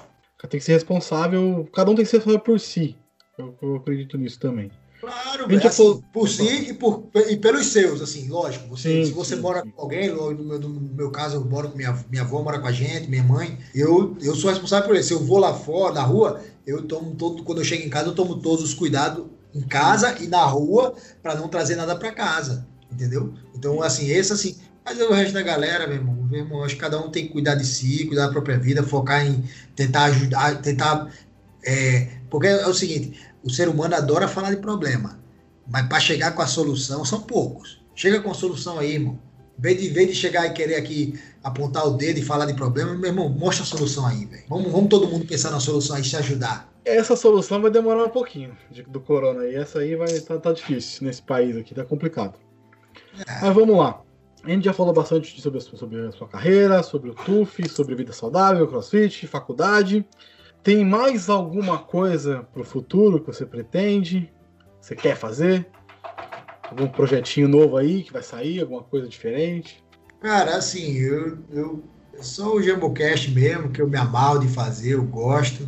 Tem 0.47 0.59
que 0.59 0.65
ser 0.65 0.73
responsável, 0.73 1.67
cada 1.73 1.89
um 1.89 1.95
tem 1.95 2.05
que 2.05 2.11
ser 2.11 2.17
responsável 2.17 2.45
por 2.45 2.59
si. 2.59 2.95
Eu, 3.37 3.55
eu 3.61 3.75
acredito 3.75 4.17
nisso 4.17 4.39
também. 4.39 4.71
Claro, 4.99 5.47
velho, 5.47 5.67
assim, 5.67 5.83
for... 5.83 6.03
por 6.13 6.29
si 6.29 6.69
e, 6.69 6.73
por, 6.73 7.09
e 7.29 7.35
pelos 7.35 7.67
seus, 7.67 8.01
assim, 8.01 8.29
lógico. 8.29 8.69
Você, 8.69 9.03
sim, 9.03 9.05
se 9.05 9.11
você 9.11 9.35
sim, 9.35 9.41
mora 9.41 9.61
sim. 9.61 9.71
com 9.71 9.81
alguém, 9.81 10.09
no 10.09 10.33
meu, 10.33 10.59
no 10.59 10.69
meu 10.69 11.11
caso, 11.11 11.35
eu 11.35 11.45
moro 11.45 11.69
com 11.69 11.77
minha, 11.77 11.93
minha 12.09 12.21
avó, 12.21 12.41
mora 12.41 12.59
com 12.59 12.67
a 12.67 12.71
gente, 12.71 13.09
minha 13.09 13.23
mãe, 13.23 13.57
eu, 13.75 14.15
eu 14.21 14.33
sou 14.33 14.49
responsável 14.49 14.87
por 14.87 14.95
isso. 14.95 15.09
Se 15.09 15.13
eu 15.13 15.19
vou 15.19 15.39
lá 15.39 15.53
fora, 15.53 15.95
na 15.95 16.03
rua, 16.03 16.41
eu 16.65 16.83
tomo 16.83 17.15
todo, 17.15 17.43
quando 17.43 17.59
eu 17.59 17.65
chego 17.65 17.83
em 17.83 17.89
casa, 17.89 18.07
eu 18.07 18.15
tomo 18.15 18.39
todos 18.39 18.63
os 18.63 18.73
cuidados 18.73 19.25
em 19.53 19.61
casa 19.61 20.15
e 20.21 20.27
na 20.27 20.43
rua 20.45 20.95
para 21.21 21.35
não 21.35 21.47
trazer 21.49 21.75
nada 21.75 21.95
para 21.95 22.11
casa, 22.11 22.65
entendeu? 22.91 23.33
Então, 23.53 23.81
assim, 23.81 24.09
esse 24.09 24.31
assim, 24.31 24.57
mas 24.85 24.99
o 24.99 25.11
resto 25.11 25.33
da 25.33 25.41
galera, 25.41 25.87
meu 25.87 25.97
irmão, 25.97 26.15
meu 26.15 26.39
irmão, 26.41 26.63
acho 26.63 26.75
que 26.75 26.81
cada 26.81 26.99
um 26.99 27.09
tem 27.09 27.27
que 27.27 27.33
cuidar 27.33 27.55
de 27.55 27.65
si, 27.65 28.05
cuidar 28.05 28.27
da 28.27 28.31
própria 28.31 28.57
vida, 28.57 28.83
focar 28.83 29.25
em 29.25 29.43
tentar 29.75 30.05
ajudar, 30.05 30.61
tentar. 30.61 31.11
É, 31.65 32.09
porque 32.29 32.47
é 32.47 32.67
o 32.67 32.73
seguinte, 32.73 33.19
o 33.43 33.49
ser 33.49 33.69
humano 33.69 33.95
adora 33.95 34.27
falar 34.27 34.51
de 34.51 34.57
problema, 34.57 35.19
mas 35.67 35.87
para 35.87 35.99
chegar 35.99 36.31
com 36.31 36.41
a 36.41 36.47
solução 36.47 37.03
são 37.05 37.21
poucos. 37.21 37.81
Chega 37.95 38.21
com 38.21 38.31
a 38.31 38.33
solução 38.33 38.79
aí, 38.79 38.93
irmão. 38.93 39.19
Em 39.57 39.61
vez 39.61 39.81
de, 39.81 39.89
vez 39.89 40.07
de 40.09 40.15
chegar 40.15 40.47
e 40.47 40.53
querer 40.53 40.75
aqui 40.75 41.19
apontar 41.43 41.87
o 41.87 41.91
dedo 41.91 42.19
e 42.19 42.23
falar 42.23 42.45
de 42.45 42.53
problema, 42.53 42.95
meu 42.95 43.09
irmão, 43.09 43.29
mostra 43.29 43.63
a 43.63 43.67
solução 43.67 44.05
aí, 44.05 44.25
velho. 44.25 44.43
Vamos, 44.49 44.71
vamos 44.71 44.89
todo 44.89 45.07
mundo 45.07 45.25
pensar 45.25 45.51
na 45.51 45.59
solução 45.59 45.95
aí, 45.95 46.03
se 46.03 46.15
ajudar. 46.15 46.73
Essa 46.83 47.15
solução 47.15 47.61
vai 47.61 47.71
demorar 47.71 48.03
um 48.03 48.09
pouquinho 48.09 48.57
do 48.87 48.99
corona 48.99 49.45
e 49.45 49.55
essa 49.55 49.79
aí 49.79 49.95
vai 49.95 50.19
tá, 50.19 50.37
tá 50.37 50.51
difícil 50.51 51.05
nesse 51.05 51.21
país 51.21 51.55
aqui, 51.55 51.73
tá 51.73 51.85
complicado. 51.85 52.33
É. 53.27 53.41
Mas 53.41 53.53
vamos 53.53 53.77
lá. 53.77 54.01
A 54.43 54.49
gente 54.49 54.65
já 54.65 54.73
falou 54.73 54.91
bastante 54.91 55.39
sobre 55.39 55.59
a, 55.59 55.61
sobre 55.61 56.07
a 56.07 56.11
sua 56.11 56.27
carreira, 56.27 56.83
sobre 56.83 57.09
o 57.09 57.13
TUF, 57.13 57.69
sobre 57.69 57.95
vida 57.95 58.11
saudável, 58.11 58.67
crossfit, 58.67 59.25
faculdade. 59.27 60.05
Tem 60.63 60.85
mais 60.85 61.29
alguma 61.29 61.77
coisa 61.77 62.47
para 62.53 62.61
o 62.61 62.65
futuro 62.65 63.19
que 63.19 63.27
você 63.27 63.45
pretende? 63.45 64.31
Você 64.79 64.95
quer 64.95 65.17
fazer? 65.17 65.67
Algum 66.63 66.87
projetinho 66.87 67.49
novo 67.49 67.75
aí 67.75 68.03
que 68.03 68.13
vai 68.13 68.23
sair? 68.23 68.61
Alguma 68.61 68.81
coisa 68.81 69.05
diferente? 69.07 69.83
Cara, 70.21 70.55
assim, 70.55 70.93
eu, 70.93 71.37
eu, 71.51 71.83
sou 72.21 72.55
o 72.55 72.63
Jambocast 72.63 73.29
mesmo, 73.31 73.71
que 73.71 73.81
eu 73.81 73.89
me 73.89 73.97
amal 73.97 74.39
de 74.39 74.47
fazer, 74.47 74.93
eu 74.93 75.03
gosto. 75.03 75.67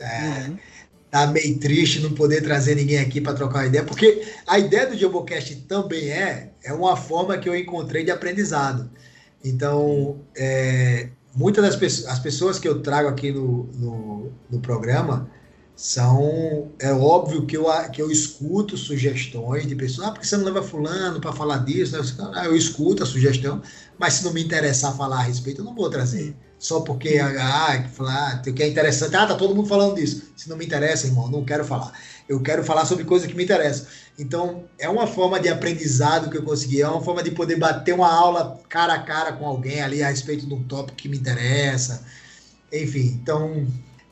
É, 0.00 0.48
uhum. 0.48 0.58
Tá 1.10 1.26
meio 1.26 1.58
triste 1.58 2.00
não 2.00 2.14
poder 2.14 2.40
trazer 2.40 2.74
ninguém 2.74 3.00
aqui 3.00 3.20
para 3.20 3.34
trocar 3.34 3.58
uma 3.58 3.66
ideia, 3.66 3.84
porque 3.84 4.26
a 4.46 4.58
ideia 4.58 4.86
do 4.86 4.96
Jambocast 4.96 5.54
também 5.68 6.08
é, 6.08 6.52
é 6.64 6.72
uma 6.72 6.96
forma 6.96 7.36
que 7.36 7.46
eu 7.46 7.54
encontrei 7.54 8.02
de 8.02 8.10
aprendizado. 8.10 8.90
Então, 9.44 10.20
é, 10.34 11.10
muitas 11.34 11.64
das 11.64 11.76
pessoas, 11.76 12.08
as 12.08 12.18
pessoas 12.18 12.58
que 12.58 12.68
eu 12.68 12.80
trago 12.80 13.08
aqui 13.08 13.32
no, 13.32 13.64
no, 13.74 14.32
no, 14.50 14.60
programa 14.60 15.30
são. 15.74 16.70
É 16.78 16.92
óbvio 16.92 17.46
que 17.46 17.56
eu, 17.56 17.66
que 17.92 18.00
eu 18.00 18.10
escuto 18.10 18.76
sugestões 18.76 19.66
de 19.66 19.74
pessoas. 19.74 20.08
Ah, 20.08 20.10
por 20.12 20.20
que 20.20 20.26
você 20.26 20.36
não 20.36 20.44
leva 20.44 20.62
Fulano 20.62 21.20
para 21.20 21.32
falar 21.32 21.58
disso? 21.58 21.96
Ah, 22.34 22.44
eu 22.44 22.56
escuto 22.56 23.02
a 23.02 23.06
sugestão, 23.06 23.62
mas 23.98 24.14
se 24.14 24.24
não 24.24 24.32
me 24.32 24.42
interessar 24.42 24.96
falar 24.96 25.18
a 25.18 25.22
respeito, 25.22 25.60
eu 25.60 25.64
não 25.64 25.74
vou 25.74 25.88
trazer. 25.90 26.36
Só 26.58 26.80
porque 26.80 27.18
ah, 27.18 27.88
falar, 27.92 28.34
ah, 28.46 28.52
que 28.52 28.62
é 28.62 28.68
interessante. 28.68 29.16
Ah, 29.16 29.26
tá 29.26 29.34
todo 29.34 29.54
mundo 29.54 29.68
falando 29.68 29.96
disso. 29.96 30.30
Se 30.36 30.48
não 30.48 30.56
me 30.56 30.64
interessa, 30.64 31.08
irmão, 31.08 31.28
não 31.28 31.44
quero 31.44 31.64
falar. 31.64 31.92
Eu 32.32 32.40
quero 32.40 32.64
falar 32.64 32.86
sobre 32.86 33.04
coisas 33.04 33.28
que 33.28 33.36
me 33.36 33.44
interessam. 33.44 33.86
Então, 34.18 34.64
é 34.78 34.88
uma 34.88 35.06
forma 35.06 35.38
de 35.38 35.48
aprendizado 35.48 36.30
que 36.30 36.36
eu 36.36 36.42
consegui, 36.42 36.80
é 36.80 36.88
uma 36.88 37.02
forma 37.02 37.22
de 37.22 37.30
poder 37.30 37.56
bater 37.56 37.94
uma 37.94 38.10
aula 38.10 38.58
cara 38.68 38.94
a 38.94 39.02
cara 39.02 39.32
com 39.32 39.46
alguém 39.46 39.82
ali 39.82 40.02
a 40.02 40.08
respeito 40.08 40.46
de 40.46 40.54
um 40.54 40.62
tópico 40.62 40.96
que 40.96 41.08
me 41.08 41.18
interessa. 41.18 42.04
Enfim, 42.72 43.18
então, 43.22 43.66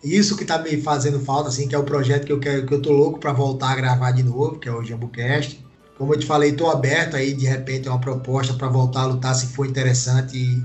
isso 0.04 0.36
que 0.36 0.44
tá 0.44 0.58
me 0.58 0.80
fazendo 0.82 1.20
falta, 1.20 1.48
assim, 1.48 1.66
que 1.66 1.74
é 1.74 1.78
o 1.78 1.84
projeto 1.84 2.26
que 2.26 2.32
eu 2.32 2.38
quero, 2.38 2.66
que 2.66 2.74
eu 2.74 2.82
tô 2.82 2.92
louco 2.92 3.18
para 3.18 3.32
voltar 3.32 3.70
a 3.70 3.76
gravar 3.76 4.10
de 4.10 4.22
novo, 4.22 4.58
que 4.58 4.68
é 4.68 4.72
o 4.72 4.82
JambuCast. 4.82 5.64
Como 5.96 6.14
eu 6.14 6.18
te 6.18 6.26
falei, 6.26 6.52
tô 6.52 6.70
aberto 6.70 7.16
aí, 7.16 7.32
de 7.32 7.46
repente, 7.46 7.88
é 7.88 7.90
uma 7.90 8.00
proposta 8.00 8.52
para 8.54 8.68
voltar 8.68 9.02
a 9.02 9.06
lutar 9.06 9.34
se 9.34 9.46
for 9.46 9.66
interessante 9.66 10.62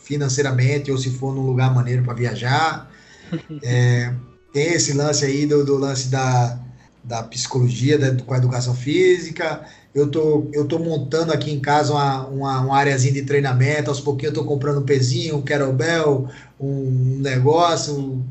financeiramente 0.00 0.90
ou 0.90 0.98
se 0.98 1.10
for 1.10 1.34
num 1.34 1.46
lugar 1.46 1.74
maneiro 1.74 2.04
para 2.04 2.14
viajar. 2.14 2.90
É, 3.62 4.12
tem 4.52 4.74
esse 4.74 4.92
lance 4.92 5.24
aí 5.24 5.46
do, 5.46 5.64
do 5.64 5.78
lance 5.78 6.08
da, 6.08 6.61
da 7.02 7.22
psicologia, 7.22 7.98
da, 7.98 8.22
com 8.22 8.34
a 8.34 8.38
educação 8.38 8.74
física. 8.74 9.64
Eu 9.94 10.10
tô, 10.10 10.48
eu 10.52 10.66
tô 10.66 10.78
montando 10.78 11.32
aqui 11.32 11.50
em 11.50 11.60
casa 11.60 11.92
uma, 11.92 12.26
uma, 12.26 12.60
uma 12.60 12.76
areazinha 12.76 13.12
de 13.12 13.22
treinamento. 13.22 13.90
Aos 13.90 14.00
pouquinhos 14.00 14.34
eu 14.34 14.42
tô 14.42 14.48
comprando 14.48 14.80
um 14.80 14.84
pezinho, 14.84 15.36
um 15.36 15.42
kettlebell, 15.42 16.28
um 16.58 17.18
negócio, 17.20 18.24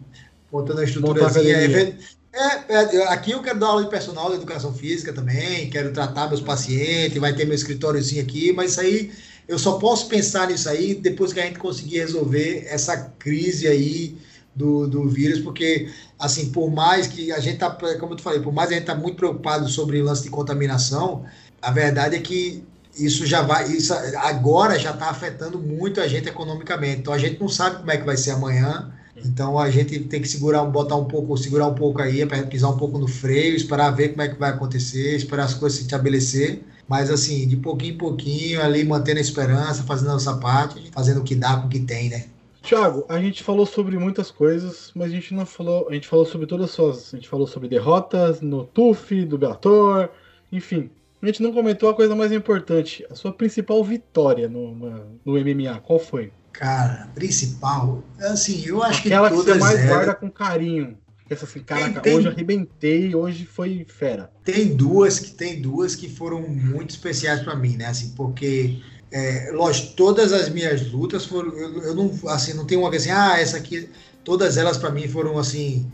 montando 0.52 0.80
uma 0.80 0.86
estruturazinha. 0.86 1.96
É, 2.34 2.74
é, 2.74 3.08
aqui 3.10 3.32
eu 3.32 3.42
quero 3.42 3.60
dar 3.60 3.68
aula 3.68 3.84
de 3.84 3.90
personal 3.90 4.30
de 4.30 4.38
educação 4.38 4.74
física 4.74 5.12
também, 5.12 5.70
quero 5.70 5.92
tratar 5.92 6.30
meus 6.30 6.40
pacientes, 6.40 7.18
vai 7.18 7.36
ter 7.36 7.44
meu 7.44 7.56
escritóriozinho 7.56 8.24
aqui, 8.24 8.54
mas 8.54 8.72
isso 8.72 8.80
aí 8.80 9.12
eu 9.50 9.60
só 9.60 9.74
posso 9.74 10.08
pensar 10.08 10.48
nisso 10.48 10.70
aí 10.70 10.96
depois 10.96 11.34
que 11.34 11.42
a 11.42 11.44
gente 11.44 11.60
conseguir 11.60 11.98
resolver 11.98 12.66
essa 12.70 12.96
crise 13.20 13.68
aí 13.68 14.18
do, 14.56 14.88
do 14.88 15.08
vírus, 15.08 15.40
porque, 15.40 15.90
assim, 16.20 16.52
por 16.52 16.70
mais 16.70 17.08
que 17.08 17.32
a 17.32 17.40
gente 17.40 17.58
tá, 17.58 17.70
como 18.00 18.14
eu 18.14 18.18
te 18.18 18.24
falei, 18.24 18.40
por 18.40 18.54
mais 18.54 18.70
a 18.70 18.74
gente 18.74 18.86
tá 18.86 18.96
muito 18.96 19.16
preocupado 19.16 19.68
sobre 19.70 20.02
o 20.02 20.06
lance 20.06 20.24
de 20.24 20.30
contaminação, 20.30 21.26
a 21.62 21.72
verdade 21.72 22.16
é 22.16 22.20
que 22.20 22.64
isso 22.98 23.26
já 23.26 23.42
vai, 23.42 23.72
isso 23.72 23.94
agora 24.18 24.78
já 24.78 24.92
está 24.92 25.10
afetando 25.10 25.60
muito 25.60 26.02
a 26.02 26.08
gente 26.08 26.28
economicamente. 26.28 27.00
Então 27.00 27.14
a 27.14 27.18
gente 27.18 27.40
não 27.40 27.48
sabe 27.48 27.78
como 27.78 27.92
é 27.92 27.98
que 27.98 28.06
vai 28.06 28.18
ser 28.18 28.32
amanhã. 28.32 28.92
Então 29.16 29.58
a 29.58 29.70
gente 29.70 30.00
tem 30.00 30.22
que 30.22 30.28
segurar, 30.28 30.64
botar 30.66 30.96
um 30.96 31.06
pouco, 31.06 31.38
segurar 31.38 31.68
um 31.68 31.76
pouco 31.76 32.02
aí, 32.02 32.26
pisar 32.50 32.70
um 32.70 32.78
pouco 32.78 32.98
no 32.98 33.08
freio, 33.08 33.56
esperar 33.56 33.92
ver 33.92 34.10
como 34.10 34.24
é 34.24 34.30
que 34.30 34.40
vai 34.40 34.50
acontecer, 34.50 35.16
esperar 35.16 35.46
as 35.46 35.54
coisas 35.54 35.78
se 35.78 35.86
estabelecer. 35.86 36.64
Mas 36.88 37.10
assim, 37.10 37.48
de 37.48 37.56
pouquinho 37.56 37.94
em 37.94 37.98
pouquinho, 37.98 38.62
ali 38.62 38.84
mantendo 38.84 39.20
a 39.20 39.22
esperança, 39.22 39.84
fazendo 39.84 40.10
a 40.10 40.14
nossa 40.14 40.36
parte, 40.38 40.92
fazendo 40.92 41.22
o 41.22 41.24
que 41.24 41.36
dá 41.36 41.56
com 41.58 41.68
o 41.68 41.70
que 41.70 41.80
tem, 41.80 42.10
né? 42.10 42.26
Tiago, 42.62 43.06
a 43.10 43.20
gente 43.20 43.44
falou 43.44 43.66
sobre 43.66 43.98
muitas 43.98 44.30
coisas, 44.30 44.92
mas 44.96 45.08
a 45.08 45.16
gente 45.16 45.34
não 45.34 45.46
falou. 45.46 45.88
A 45.90 45.94
gente 45.94 46.08
falou 46.08 46.26
sobre 46.26 46.46
todas 46.46 46.70
as 46.70 46.72
suas. 46.72 47.14
A 47.14 47.18
gente 47.18 47.28
falou 47.28 47.48
sobre 47.48 47.68
derrotas 47.68 48.40
no 48.40 48.66
TUF, 48.66 49.26
do 49.26 49.38
Bellator, 49.38 50.10
enfim. 50.52 50.90
A 51.22 51.26
gente 51.26 51.42
não 51.42 51.54
comentou 51.54 51.90
a 51.90 51.94
coisa 51.94 52.16
mais 52.16 52.32
importante. 52.32 53.06
A 53.10 53.16
sua 53.16 53.32
principal 53.32 53.84
vitória 53.84 54.48
no, 54.48 54.74
no 55.24 55.34
MMA, 55.34 55.80
qual 55.82 56.00
foi? 56.00 56.32
Cara, 56.52 57.10
principal, 57.16 58.04
assim, 58.20 58.66
eu 58.66 58.84
acho 58.84 59.08
Aquela 59.08 59.30
que 59.30 59.36
todas 59.36 59.54
que 59.54 59.60
você 59.60 59.66
mais 59.66 59.80
eram... 59.80 59.96
guarda 59.96 60.16
com 60.16 60.30
carinho. 60.30 60.98
Essa 61.30 61.46
assim, 61.46 61.62
caraca, 61.62 62.02
tem, 62.02 62.18
hoje 62.18 62.28
arrebentei, 62.28 63.16
hoje 63.16 63.46
foi 63.46 63.86
fera. 63.88 64.30
Tem 64.44 64.76
duas 64.76 65.18
que 65.18 65.32
tem 65.32 65.62
duas 65.62 65.96
que 65.96 66.10
foram 66.10 66.42
muito 66.42 66.90
especiais 66.90 67.42
para 67.42 67.56
mim, 67.56 67.78
né? 67.78 67.86
Assim, 67.86 68.10
porque 68.16 68.82
é, 69.12 69.52
lógico, 69.54 69.94
todas 69.94 70.32
as 70.32 70.50
minhas 70.50 70.90
lutas 70.92 71.26
foram, 71.26 71.52
eu, 71.58 71.84
eu, 71.84 71.96
não, 71.96 72.12
assim, 72.30 72.54
não 72.54 72.66
tenho 72.66 72.82
uma 72.82 72.90
vez 72.90 73.04
assim, 73.04 73.12
ah, 73.12 73.40
essa 73.40 73.58
aqui, 73.58 73.90
todas 74.24 74.58
elas 74.58 74.78
para 74.78 74.92
mim 74.92 75.08
foram 75.08 75.38
assim, 75.38 75.92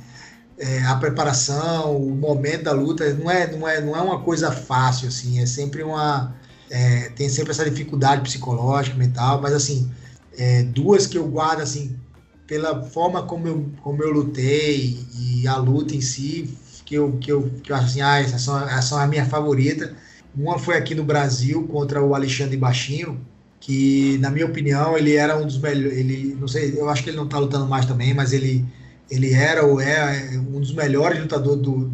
é, 0.57 0.84
a 0.84 0.95
preparação, 0.95 1.98
o 1.98 2.15
momento 2.15 2.64
da 2.64 2.72
luta, 2.72 3.11
não 3.14 3.30
é, 3.30 3.52
não 3.52 3.68
é, 3.68 3.81
não 3.81 3.95
é 3.95 4.02
uma 4.02 4.22
coisa 4.22 4.52
fácil, 4.52 5.07
assim, 5.07 5.41
é 5.41 5.45
sempre 5.45 5.84
uma, 5.84 6.35
é, 6.69 7.10
tem 7.10 7.27
sempre 7.30 7.52
essa 7.52 7.68
dificuldade 7.69 8.22
psicológica, 8.22 8.95
mental, 8.95 9.41
mas 9.41 9.53
assim, 9.53 9.91
é, 10.38 10.64
duas 10.64 11.07
que 11.07 11.18
eu 11.18 11.27
guardo 11.27 11.61
assim 11.61 11.98
pela 12.45 12.81
forma 12.84 13.23
como 13.23 13.48
eu, 13.48 13.69
como 13.81 14.02
eu 14.02 14.11
lutei 14.11 15.06
e 15.19 15.48
a 15.48 15.57
luta 15.57 15.95
em 15.95 16.02
si 16.02 16.57
que 16.85 16.95
eu, 16.95 17.18
que 17.18 17.30
eu, 17.30 17.49
que 17.61 17.72
eu 17.72 17.76
acho 17.76 17.85
assim, 17.88 18.02
ah, 18.02 18.19
essas 18.19 18.41
são, 18.41 18.81
são 18.81 18.98
a 18.98 19.06
minha 19.06 19.26
favorita. 19.26 19.94
Uma 20.38 20.59
foi 20.59 20.77
aqui 20.77 20.93
no 20.93 21.03
Brasil 21.03 21.68
contra 21.68 22.03
o 22.03 22.14
Alexandre 22.14 22.55
Baixinho, 22.55 23.19
que 23.59 24.18
na 24.19 24.30
minha 24.30 24.45
opinião 24.45 24.97
ele 24.97 25.15
era 25.15 25.38
um 25.38 25.45
dos 25.45 25.57
melhores, 25.57 25.97
ele 25.97 26.38
não 26.39 26.47
sei, 26.47 26.80
eu 26.80 26.89
acho 26.89 27.03
que 27.03 27.09
ele 27.09 27.18
não 27.18 27.26
está 27.26 27.39
lutando 27.39 27.68
mais 27.68 27.85
também, 27.85 28.14
mas 28.14 28.34
ele 28.34 28.64
ele 29.09 29.34
era 29.34 29.65
ou 29.65 29.80
é 29.80 30.38
um 30.38 30.59
dos 30.59 30.73
melhores 30.73 31.19
lutadores 31.19 31.61
do, 31.61 31.89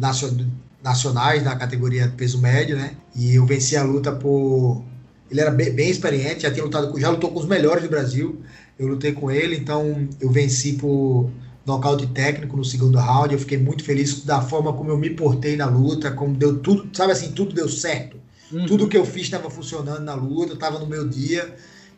nacionais 0.82 1.42
na 1.42 1.56
categoria 1.56 2.12
peso 2.16 2.40
médio, 2.40 2.76
né? 2.76 2.94
E 3.14 3.36
eu 3.36 3.46
venci 3.46 3.76
a 3.76 3.82
luta 3.82 4.12
por 4.12 4.84
ele 5.30 5.40
era 5.40 5.50
bem, 5.50 5.72
bem, 5.72 5.90
experiente, 5.90 6.42
já 6.42 6.50
tinha 6.50 6.64
lutado, 6.64 7.00
já 7.00 7.10
lutou 7.10 7.30
com 7.30 7.40
os 7.40 7.46
melhores 7.46 7.82
do 7.82 7.88
Brasil. 7.88 8.40
Eu 8.78 8.88
lutei 8.88 9.12
com 9.12 9.30
ele, 9.30 9.56
então 9.56 10.06
eu 10.20 10.30
venci 10.30 10.74
por 10.74 11.30
nocaute 11.64 12.06
técnico 12.08 12.56
no 12.56 12.64
segundo 12.64 12.98
round. 12.98 13.32
Eu 13.32 13.40
fiquei 13.40 13.58
muito 13.58 13.82
feliz 13.84 14.24
da 14.24 14.42
forma 14.42 14.72
como 14.72 14.90
eu 14.90 14.98
me 14.98 15.10
portei 15.10 15.56
na 15.56 15.66
luta, 15.66 16.10
como 16.10 16.36
deu 16.36 16.58
tudo, 16.58 16.88
sabe 16.92 17.12
assim, 17.12 17.32
tudo 17.32 17.54
deu 17.54 17.68
certo. 17.68 18.23
Uhum. 18.54 18.66
Tudo 18.66 18.88
que 18.88 18.96
eu 18.96 19.04
fiz 19.04 19.22
estava 19.22 19.50
funcionando 19.50 20.00
na 20.00 20.14
luta, 20.14 20.54
estava 20.54 20.78
no 20.78 20.86
meu 20.86 21.06
dia. 21.06 21.54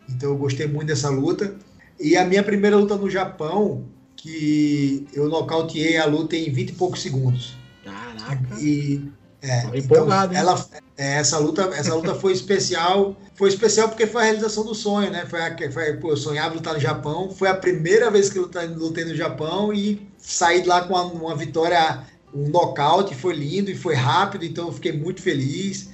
Então 0.09 0.31
eu 0.31 0.37
gostei 0.37 0.67
muito 0.67 0.89
dessa 0.89 1.11
luta. 1.11 1.55
E 2.01 2.17
a 2.17 2.25
minha 2.25 2.43
primeira 2.43 2.77
luta 2.77 2.97
no 2.97 3.11
Japão, 3.11 3.85
que 4.17 5.07
eu 5.13 5.29
nocauteei 5.29 5.97
a 5.97 6.07
luta 6.07 6.37
em 6.37 6.51
20 6.51 6.71
e 6.71 6.73
poucos 6.73 7.03
segundos. 7.03 7.57
Caraca! 7.85 8.61
E 8.61 9.13
é, 9.43 9.65
então, 9.75 10.11
ela, 10.33 10.67
é, 10.97 11.19
essa 11.19 11.39
luta, 11.39 11.63
essa 11.75 11.95
luta 11.95 12.15
foi 12.15 12.33
especial. 12.33 13.17
Foi 13.35 13.49
especial 13.49 13.89
porque 13.89 14.07
foi 14.07 14.23
a 14.23 14.25
realização 14.25 14.65
do 14.65 14.75
sonho, 14.75 15.11
né? 15.11 15.25
Foi, 15.27 15.41
a, 15.41 15.57
foi 15.71 15.93
pô, 15.99 16.11
eu 16.11 16.17
sonhava 16.17 16.55
lutar 16.55 16.75
no 16.75 16.81
Japão. 16.81 17.31
Foi 17.31 17.49
a 17.49 17.55
primeira 17.55 18.11
vez 18.11 18.29
que 18.31 18.39
eu 18.39 18.51
lutei, 18.77 19.05
no 19.05 19.15
Japão 19.15 19.73
e 19.73 20.09
saí 20.19 20.65
lá 20.65 20.83
com 20.83 20.95
uma, 20.95 21.05
uma, 21.05 21.37
vitória, 21.37 22.03
um 22.35 22.49
nocaute. 22.49 23.15
Foi 23.15 23.35
lindo 23.35 23.71
e 23.71 23.77
foi 23.77 23.95
rápido, 23.95 24.45
então 24.45 24.67
eu 24.67 24.73
fiquei 24.73 24.93
muito 24.93 25.23
feliz. 25.23 25.91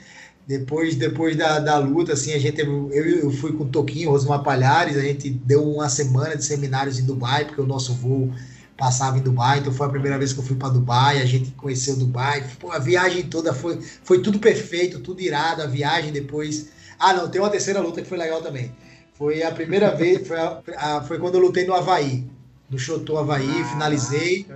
Depois, 0.53 0.97
depois 0.97 1.35
da, 1.35 1.59
da 1.59 1.79
luta, 1.79 2.13
assim, 2.13 2.35
a 2.35 2.39
gente 2.39 2.61
eu, 2.61 2.91
eu 2.93 3.31
fui 3.31 3.55
com 3.55 3.65
o 3.65 3.69
Toquinho, 3.69 4.11
Rosmar 4.11 4.43
Palhares, 4.43 4.99
a 4.99 5.01
gente 5.01 5.31
deu 5.31 5.67
uma 5.67 5.89
semana 5.89 6.37
de 6.37 6.45
seminários 6.45 6.99
em 6.99 7.07
Dubai, 7.07 7.47
porque 7.47 7.63
o 7.63 7.67
nosso 7.67 7.95
voo 7.95 8.31
passava 8.77 9.17
em 9.17 9.23
Dubai, 9.23 9.61
então 9.61 9.73
foi 9.73 9.87
a 9.87 9.89
primeira 9.89 10.19
vez 10.19 10.35
que 10.35 10.41
eu 10.41 10.45
fui 10.45 10.55
para 10.55 10.69
Dubai, 10.69 11.23
a 11.23 11.25
gente 11.25 11.53
conheceu 11.53 11.97
Dubai, 11.97 12.47
pô, 12.61 12.71
a 12.71 12.79
viagem 12.79 13.23
toda 13.23 13.55
foi, 13.55 13.81
foi 14.05 14.21
tudo 14.21 14.39
perfeito, 14.39 15.01
tudo 15.01 15.23
irado, 15.23 15.63
a 15.63 15.67
viagem 15.67 16.13
depois. 16.13 16.69
Ah, 16.99 17.15
não, 17.15 17.31
tem 17.31 17.41
uma 17.41 17.49
terceira 17.49 17.81
luta 17.81 18.03
que 18.03 18.09
foi 18.09 18.19
legal 18.19 18.43
também. 18.43 18.71
Foi 19.15 19.43
a 19.43 19.53
primeira 19.53 19.89
vez, 19.97 20.29
foi, 20.29 20.37
a, 20.39 20.61
a, 20.77 21.03
foi 21.03 21.19
quando 21.19 21.37
eu 21.37 21.41
lutei 21.41 21.65
no 21.65 21.73
Havaí, 21.73 22.27
no 22.69 22.79
Chotô 22.79 23.17
Havaí, 23.17 23.49
ah, 23.49 23.65
finalizei. 23.71 24.47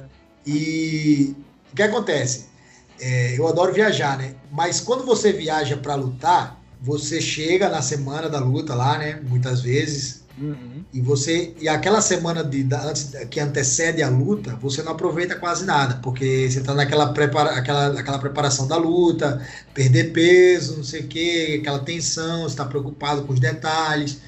E 0.46 1.34
o 1.72 1.74
que 1.74 1.82
acontece? 1.82 2.54
É, 3.00 3.38
eu 3.38 3.46
adoro 3.46 3.72
viajar, 3.72 4.16
né? 4.18 4.34
Mas 4.50 4.80
quando 4.80 5.04
você 5.04 5.32
viaja 5.32 5.76
para 5.76 5.94
lutar, 5.94 6.60
você 6.80 7.20
chega 7.20 7.68
na 7.68 7.82
semana 7.82 8.28
da 8.28 8.38
luta 8.38 8.74
lá, 8.74 8.98
né? 8.98 9.20
Muitas 9.28 9.60
vezes, 9.60 10.26
Uhum. 10.38 10.84
E 10.92 11.00
você 11.00 11.54
e 11.58 11.68
aquela 11.68 12.00
semana 12.02 12.44
de, 12.44 12.62
da, 12.62 12.82
antes 12.84 13.10
que 13.30 13.40
antecede 13.40 14.02
a 14.02 14.08
luta, 14.08 14.54
você 14.56 14.82
não 14.82 14.92
aproveita 14.92 15.34
quase 15.34 15.64
nada, 15.64 15.98
porque 16.02 16.48
você 16.50 16.58
está 16.58 16.74
naquela 16.74 17.12
prepara, 17.12 17.50
aquela, 17.52 17.98
aquela 17.98 18.18
preparação 18.18 18.68
da 18.68 18.76
luta, 18.76 19.40
perder 19.72 20.12
peso, 20.12 20.76
não 20.76 20.84
sei 20.84 21.00
o 21.00 21.06
que, 21.06 21.56
aquela 21.56 21.78
tensão, 21.78 22.46
está 22.46 22.64
preocupado 22.66 23.22
com 23.22 23.32
os 23.32 23.40
detalhes 23.40 24.20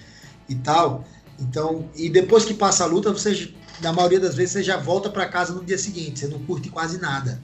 e 0.49 0.55
tal. 0.55 1.05
Então, 1.39 1.89
e 1.95 2.09
depois 2.09 2.45
que 2.45 2.55
passa 2.55 2.85
a 2.85 2.86
luta, 2.86 3.12
você 3.12 3.53
na 3.82 3.93
maioria 3.93 4.19
das 4.19 4.35
vezes 4.35 4.53
você 4.53 4.62
já 4.62 4.78
volta 4.78 5.11
para 5.11 5.27
casa 5.27 5.53
no 5.53 5.65
dia 5.65 5.78
seguinte, 5.78 6.20
você 6.20 6.27
não 6.27 6.39
curte 6.40 6.70
quase 6.70 6.99
nada. 6.99 7.40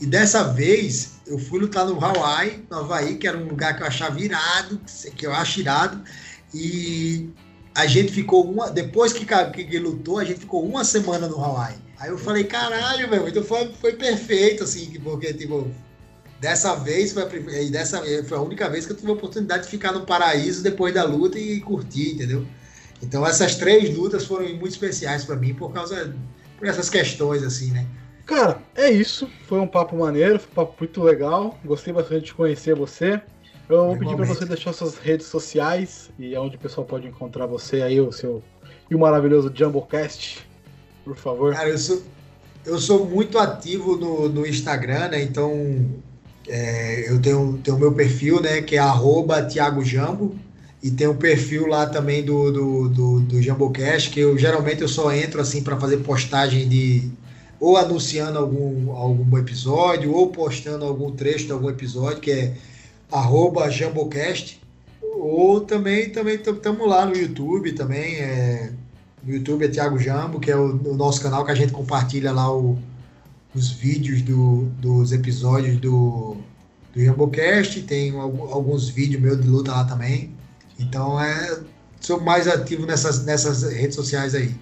E 0.00 0.06
dessa 0.06 0.44
vez 0.44 1.20
eu 1.26 1.38
fui 1.38 1.60
lutar 1.60 1.86
no 1.86 2.02
Hawaii, 2.02 2.64
no 2.70 2.78
Havaí, 2.78 3.16
que 3.16 3.28
era 3.28 3.36
um 3.36 3.46
lugar 3.46 3.76
que 3.76 3.82
eu 3.82 3.86
achava 3.86 4.18
irado, 4.18 4.80
que 5.14 5.26
eu 5.26 5.32
acho 5.32 5.60
irado. 5.60 6.02
E 6.54 7.28
a 7.74 7.86
gente 7.86 8.10
ficou 8.10 8.50
uma. 8.50 8.70
Depois 8.70 9.12
que, 9.12 9.26
que, 9.26 9.64
que 9.64 9.78
lutou, 9.78 10.18
a 10.18 10.24
gente 10.24 10.40
ficou 10.40 10.64
uma 10.64 10.84
semana 10.84 11.28
no 11.28 11.42
Hawaii. 11.42 11.76
Aí 11.98 12.08
eu 12.08 12.18
falei, 12.18 12.44
caralho, 12.44 13.10
meu, 13.10 13.28
então 13.28 13.44
foi, 13.44 13.70
foi 13.78 13.92
perfeito, 13.92 14.64
assim, 14.64 14.90
porque, 15.04 15.34
tipo, 15.34 15.70
dessa 16.40 16.74
vez 16.74 17.12
foi 17.12 17.22
a, 17.22 17.26
primeira, 17.26 17.70
dessa, 17.70 18.02
foi 18.24 18.38
a 18.38 18.40
única 18.40 18.70
vez 18.70 18.86
que 18.86 18.92
eu 18.92 18.96
tive 18.96 19.10
a 19.10 19.14
oportunidade 19.14 19.64
de 19.64 19.68
ficar 19.68 19.92
no 19.92 20.06
paraíso 20.06 20.62
depois 20.62 20.94
da 20.94 21.04
luta 21.04 21.38
e 21.38 21.60
curtir, 21.60 22.14
entendeu? 22.14 22.46
Então 23.02 23.26
essas 23.26 23.56
três 23.56 23.94
lutas 23.94 24.24
foram 24.24 24.48
muito 24.48 24.68
especiais 24.68 25.24
para 25.24 25.36
mim 25.36 25.54
por 25.54 25.72
causa 25.72 26.14
por 26.58 26.66
essas 26.66 26.88
questões, 26.88 27.42
assim, 27.42 27.70
né? 27.70 27.86
Cara, 28.30 28.62
é 28.76 28.88
isso. 28.88 29.28
Foi 29.48 29.58
um 29.58 29.66
papo 29.66 29.96
maneiro, 29.96 30.38
foi 30.38 30.50
um 30.52 30.54
papo 30.54 30.76
muito 30.78 31.02
legal. 31.02 31.58
Gostei 31.64 31.92
bastante 31.92 32.26
de 32.26 32.34
conhecer 32.34 32.76
você. 32.76 33.20
Eu 33.68 33.86
vou 33.86 33.98
pedir 33.98 34.14
para 34.14 34.24
você 34.24 34.44
deixar 34.44 34.72
suas 34.72 34.98
redes 34.98 35.26
sociais 35.26 36.10
e 36.16 36.36
onde 36.36 36.54
o 36.54 36.58
pessoal 36.58 36.86
pode 36.86 37.08
encontrar 37.08 37.46
você 37.46 37.82
aí, 37.82 38.00
o 38.00 38.12
seu 38.12 38.40
e 38.88 38.94
o 38.94 38.98
maravilhoso 38.98 39.52
Jumbocast, 39.52 40.46
por 41.04 41.16
favor. 41.16 41.54
Cara, 41.54 41.68
eu 41.68 41.78
sou, 41.78 42.02
eu 42.64 42.78
sou 42.78 43.04
muito 43.04 43.36
ativo 43.36 43.96
no, 43.96 44.28
no 44.28 44.46
Instagram, 44.46 45.08
né? 45.08 45.22
Então 45.22 45.86
é, 46.46 47.10
eu 47.10 47.20
tenho, 47.20 47.58
tenho 47.64 47.76
o 47.76 47.80
meu 47.80 47.92
perfil, 47.92 48.40
né? 48.40 48.62
Que 48.62 48.76
é 48.76 48.78
arroba 48.78 49.42
Thiago 49.42 49.84
Jambo. 49.84 50.36
E 50.80 50.90
tem 50.90 51.08
o 51.08 51.14
perfil 51.14 51.66
lá 51.66 51.86
também 51.86 52.24
do, 52.24 52.50
do, 52.50 52.88
do, 52.88 53.20
do 53.20 53.42
Jambocast, 53.42 54.08
que 54.10 54.20
eu 54.20 54.38
geralmente 54.38 54.82
eu 54.82 54.88
só 54.88 55.12
entro 55.12 55.40
assim 55.40 55.62
para 55.62 55.78
fazer 55.78 55.98
postagem 55.98 56.68
de 56.68 57.10
ou 57.60 57.76
anunciando 57.76 58.38
algum, 58.38 58.90
algum 58.92 59.38
episódio, 59.38 60.12
ou 60.12 60.28
postando 60.28 60.86
algum 60.86 61.12
trecho 61.12 61.46
de 61.46 61.52
algum 61.52 61.68
episódio, 61.68 62.20
que 62.20 62.30
é 62.30 62.56
arroba 63.12 63.70
Jambocast, 63.70 64.58
ou 65.02 65.60
também 65.60 66.10
também 66.10 66.36
estamos 66.36 66.88
lá 66.88 67.04
no 67.04 67.14
YouTube 67.14 67.72
também, 67.72 68.14
é, 68.16 68.72
no 69.22 69.34
YouTube 69.34 69.66
é 69.66 69.68
Thiago 69.68 69.98
Jambo, 69.98 70.40
que 70.40 70.50
é 70.50 70.56
o, 70.56 70.70
o 70.88 70.96
nosso 70.96 71.20
canal 71.20 71.44
que 71.44 71.50
a 71.50 71.54
gente 71.54 71.72
compartilha 71.72 72.32
lá 72.32 72.50
o, 72.50 72.78
os 73.54 73.70
vídeos 73.70 74.22
do, 74.22 74.64
dos 74.78 75.12
episódios 75.12 75.76
do, 75.78 76.36
do 76.94 77.04
Jambocast, 77.04 77.82
tem 77.82 78.18
alguns 78.18 78.88
vídeos 78.88 79.20
meus 79.20 79.40
de 79.40 79.46
luta 79.46 79.72
lá 79.72 79.84
também, 79.84 80.34
então 80.78 81.20
é, 81.20 81.60
sou 82.00 82.18
mais 82.20 82.48
ativo 82.48 82.86
nessas, 82.86 83.24
nessas 83.26 83.62
redes 83.64 83.96
sociais 83.96 84.34
aí. 84.34 84.54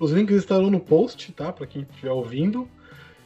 Os 0.00 0.10
links 0.10 0.36
estarão 0.36 0.70
no 0.70 0.80
post, 0.80 1.30
tá? 1.32 1.52
Para 1.52 1.66
quem 1.66 1.82
estiver 1.82 2.10
ouvindo. 2.10 2.66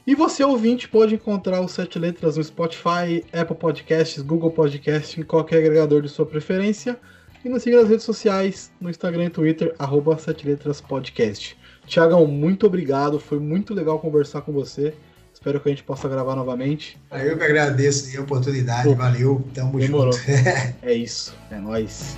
E 0.07 0.15
você, 0.15 0.45
ouvinte, 0.45 0.89
pode 0.89 1.15
encontrar 1.15 1.63
os 1.63 1.73
Sete 1.73 1.99
Letras 1.99 2.37
no 2.37 2.45
Spotify, 2.45 3.25
Apple 3.33 3.57
Podcasts, 3.57 4.21
Google 4.21 4.51
Podcasts, 4.51 5.17
em 5.17 5.23
qualquer 5.23 5.59
agregador 5.59 6.03
de 6.03 6.09
sua 6.11 6.27
preferência. 6.27 6.99
E 7.43 7.49
nos 7.49 7.63
siga 7.63 7.81
nas 7.81 7.89
redes 7.89 8.05
sociais, 8.05 8.71
no 8.81 8.91
Instagram 8.91 9.27
e 9.27 9.31
Twitter, 9.31 9.75
arroba 9.79 10.19
Sete 10.19 10.47
Letras 10.47 10.81
Podcast. 10.81 11.57
Tiagão, 11.87 12.27
muito 12.27 12.67
obrigado. 12.67 13.19
Foi 13.19 13.39
muito 13.39 13.73
legal 13.73 13.99
conversar 13.99 14.43
com 14.43 14.53
você. 14.53 14.95
Espero 15.33 15.61
que 15.61 15.69
a 15.69 15.73
gente 15.73 15.85
possa 15.85 16.09
gravar 16.09 16.35
novamente. 16.35 16.99
Eu 17.13 17.37
que 17.37 17.45
agradeço 17.45 18.19
a 18.19 18.23
oportunidade. 18.23 18.89
Pô, 18.89 18.95
Valeu. 18.95 19.45
Tamo 19.55 19.79
demorou. 19.79 20.13
junto. 20.13 20.25
é 20.83 20.95
isso. 20.95 21.35
É 21.51 21.59
nóis. 21.59 22.17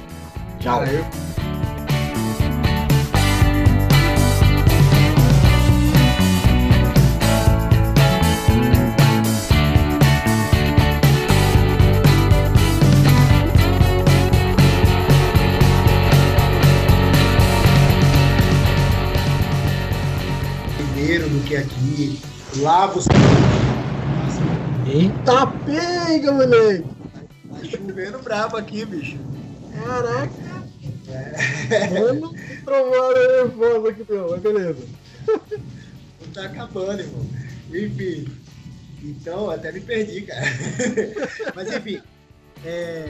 Tchau. 0.61 0.81
Valeu. 0.81 1.76
Lá 22.57 22.87
você. 22.87 23.09
Eita 24.87 25.47
pega, 25.65 26.33
moleque! 26.33 26.85
Tá 27.51 27.65
chovendo 27.65 28.19
brabo 28.19 28.57
aqui, 28.57 28.85
bicho. 28.85 29.19
Caraca! 29.75 30.31
É. 31.09 31.89
Mano, 32.01 32.33
nervosa 32.33 33.89
aqui, 33.89 34.05
meu, 34.09 34.31
mas 34.31 34.41
beleza. 34.41 34.85
Tá 36.35 36.45
acabando, 36.45 37.01
irmão. 37.01 37.27
Enfim. 37.71 38.29
Então, 39.03 39.51
até 39.51 39.73
me 39.73 39.81
perdi, 39.81 40.23
cara. 40.23 40.45
Mas 41.55 41.73
enfim. 41.73 42.01
É, 42.65 43.09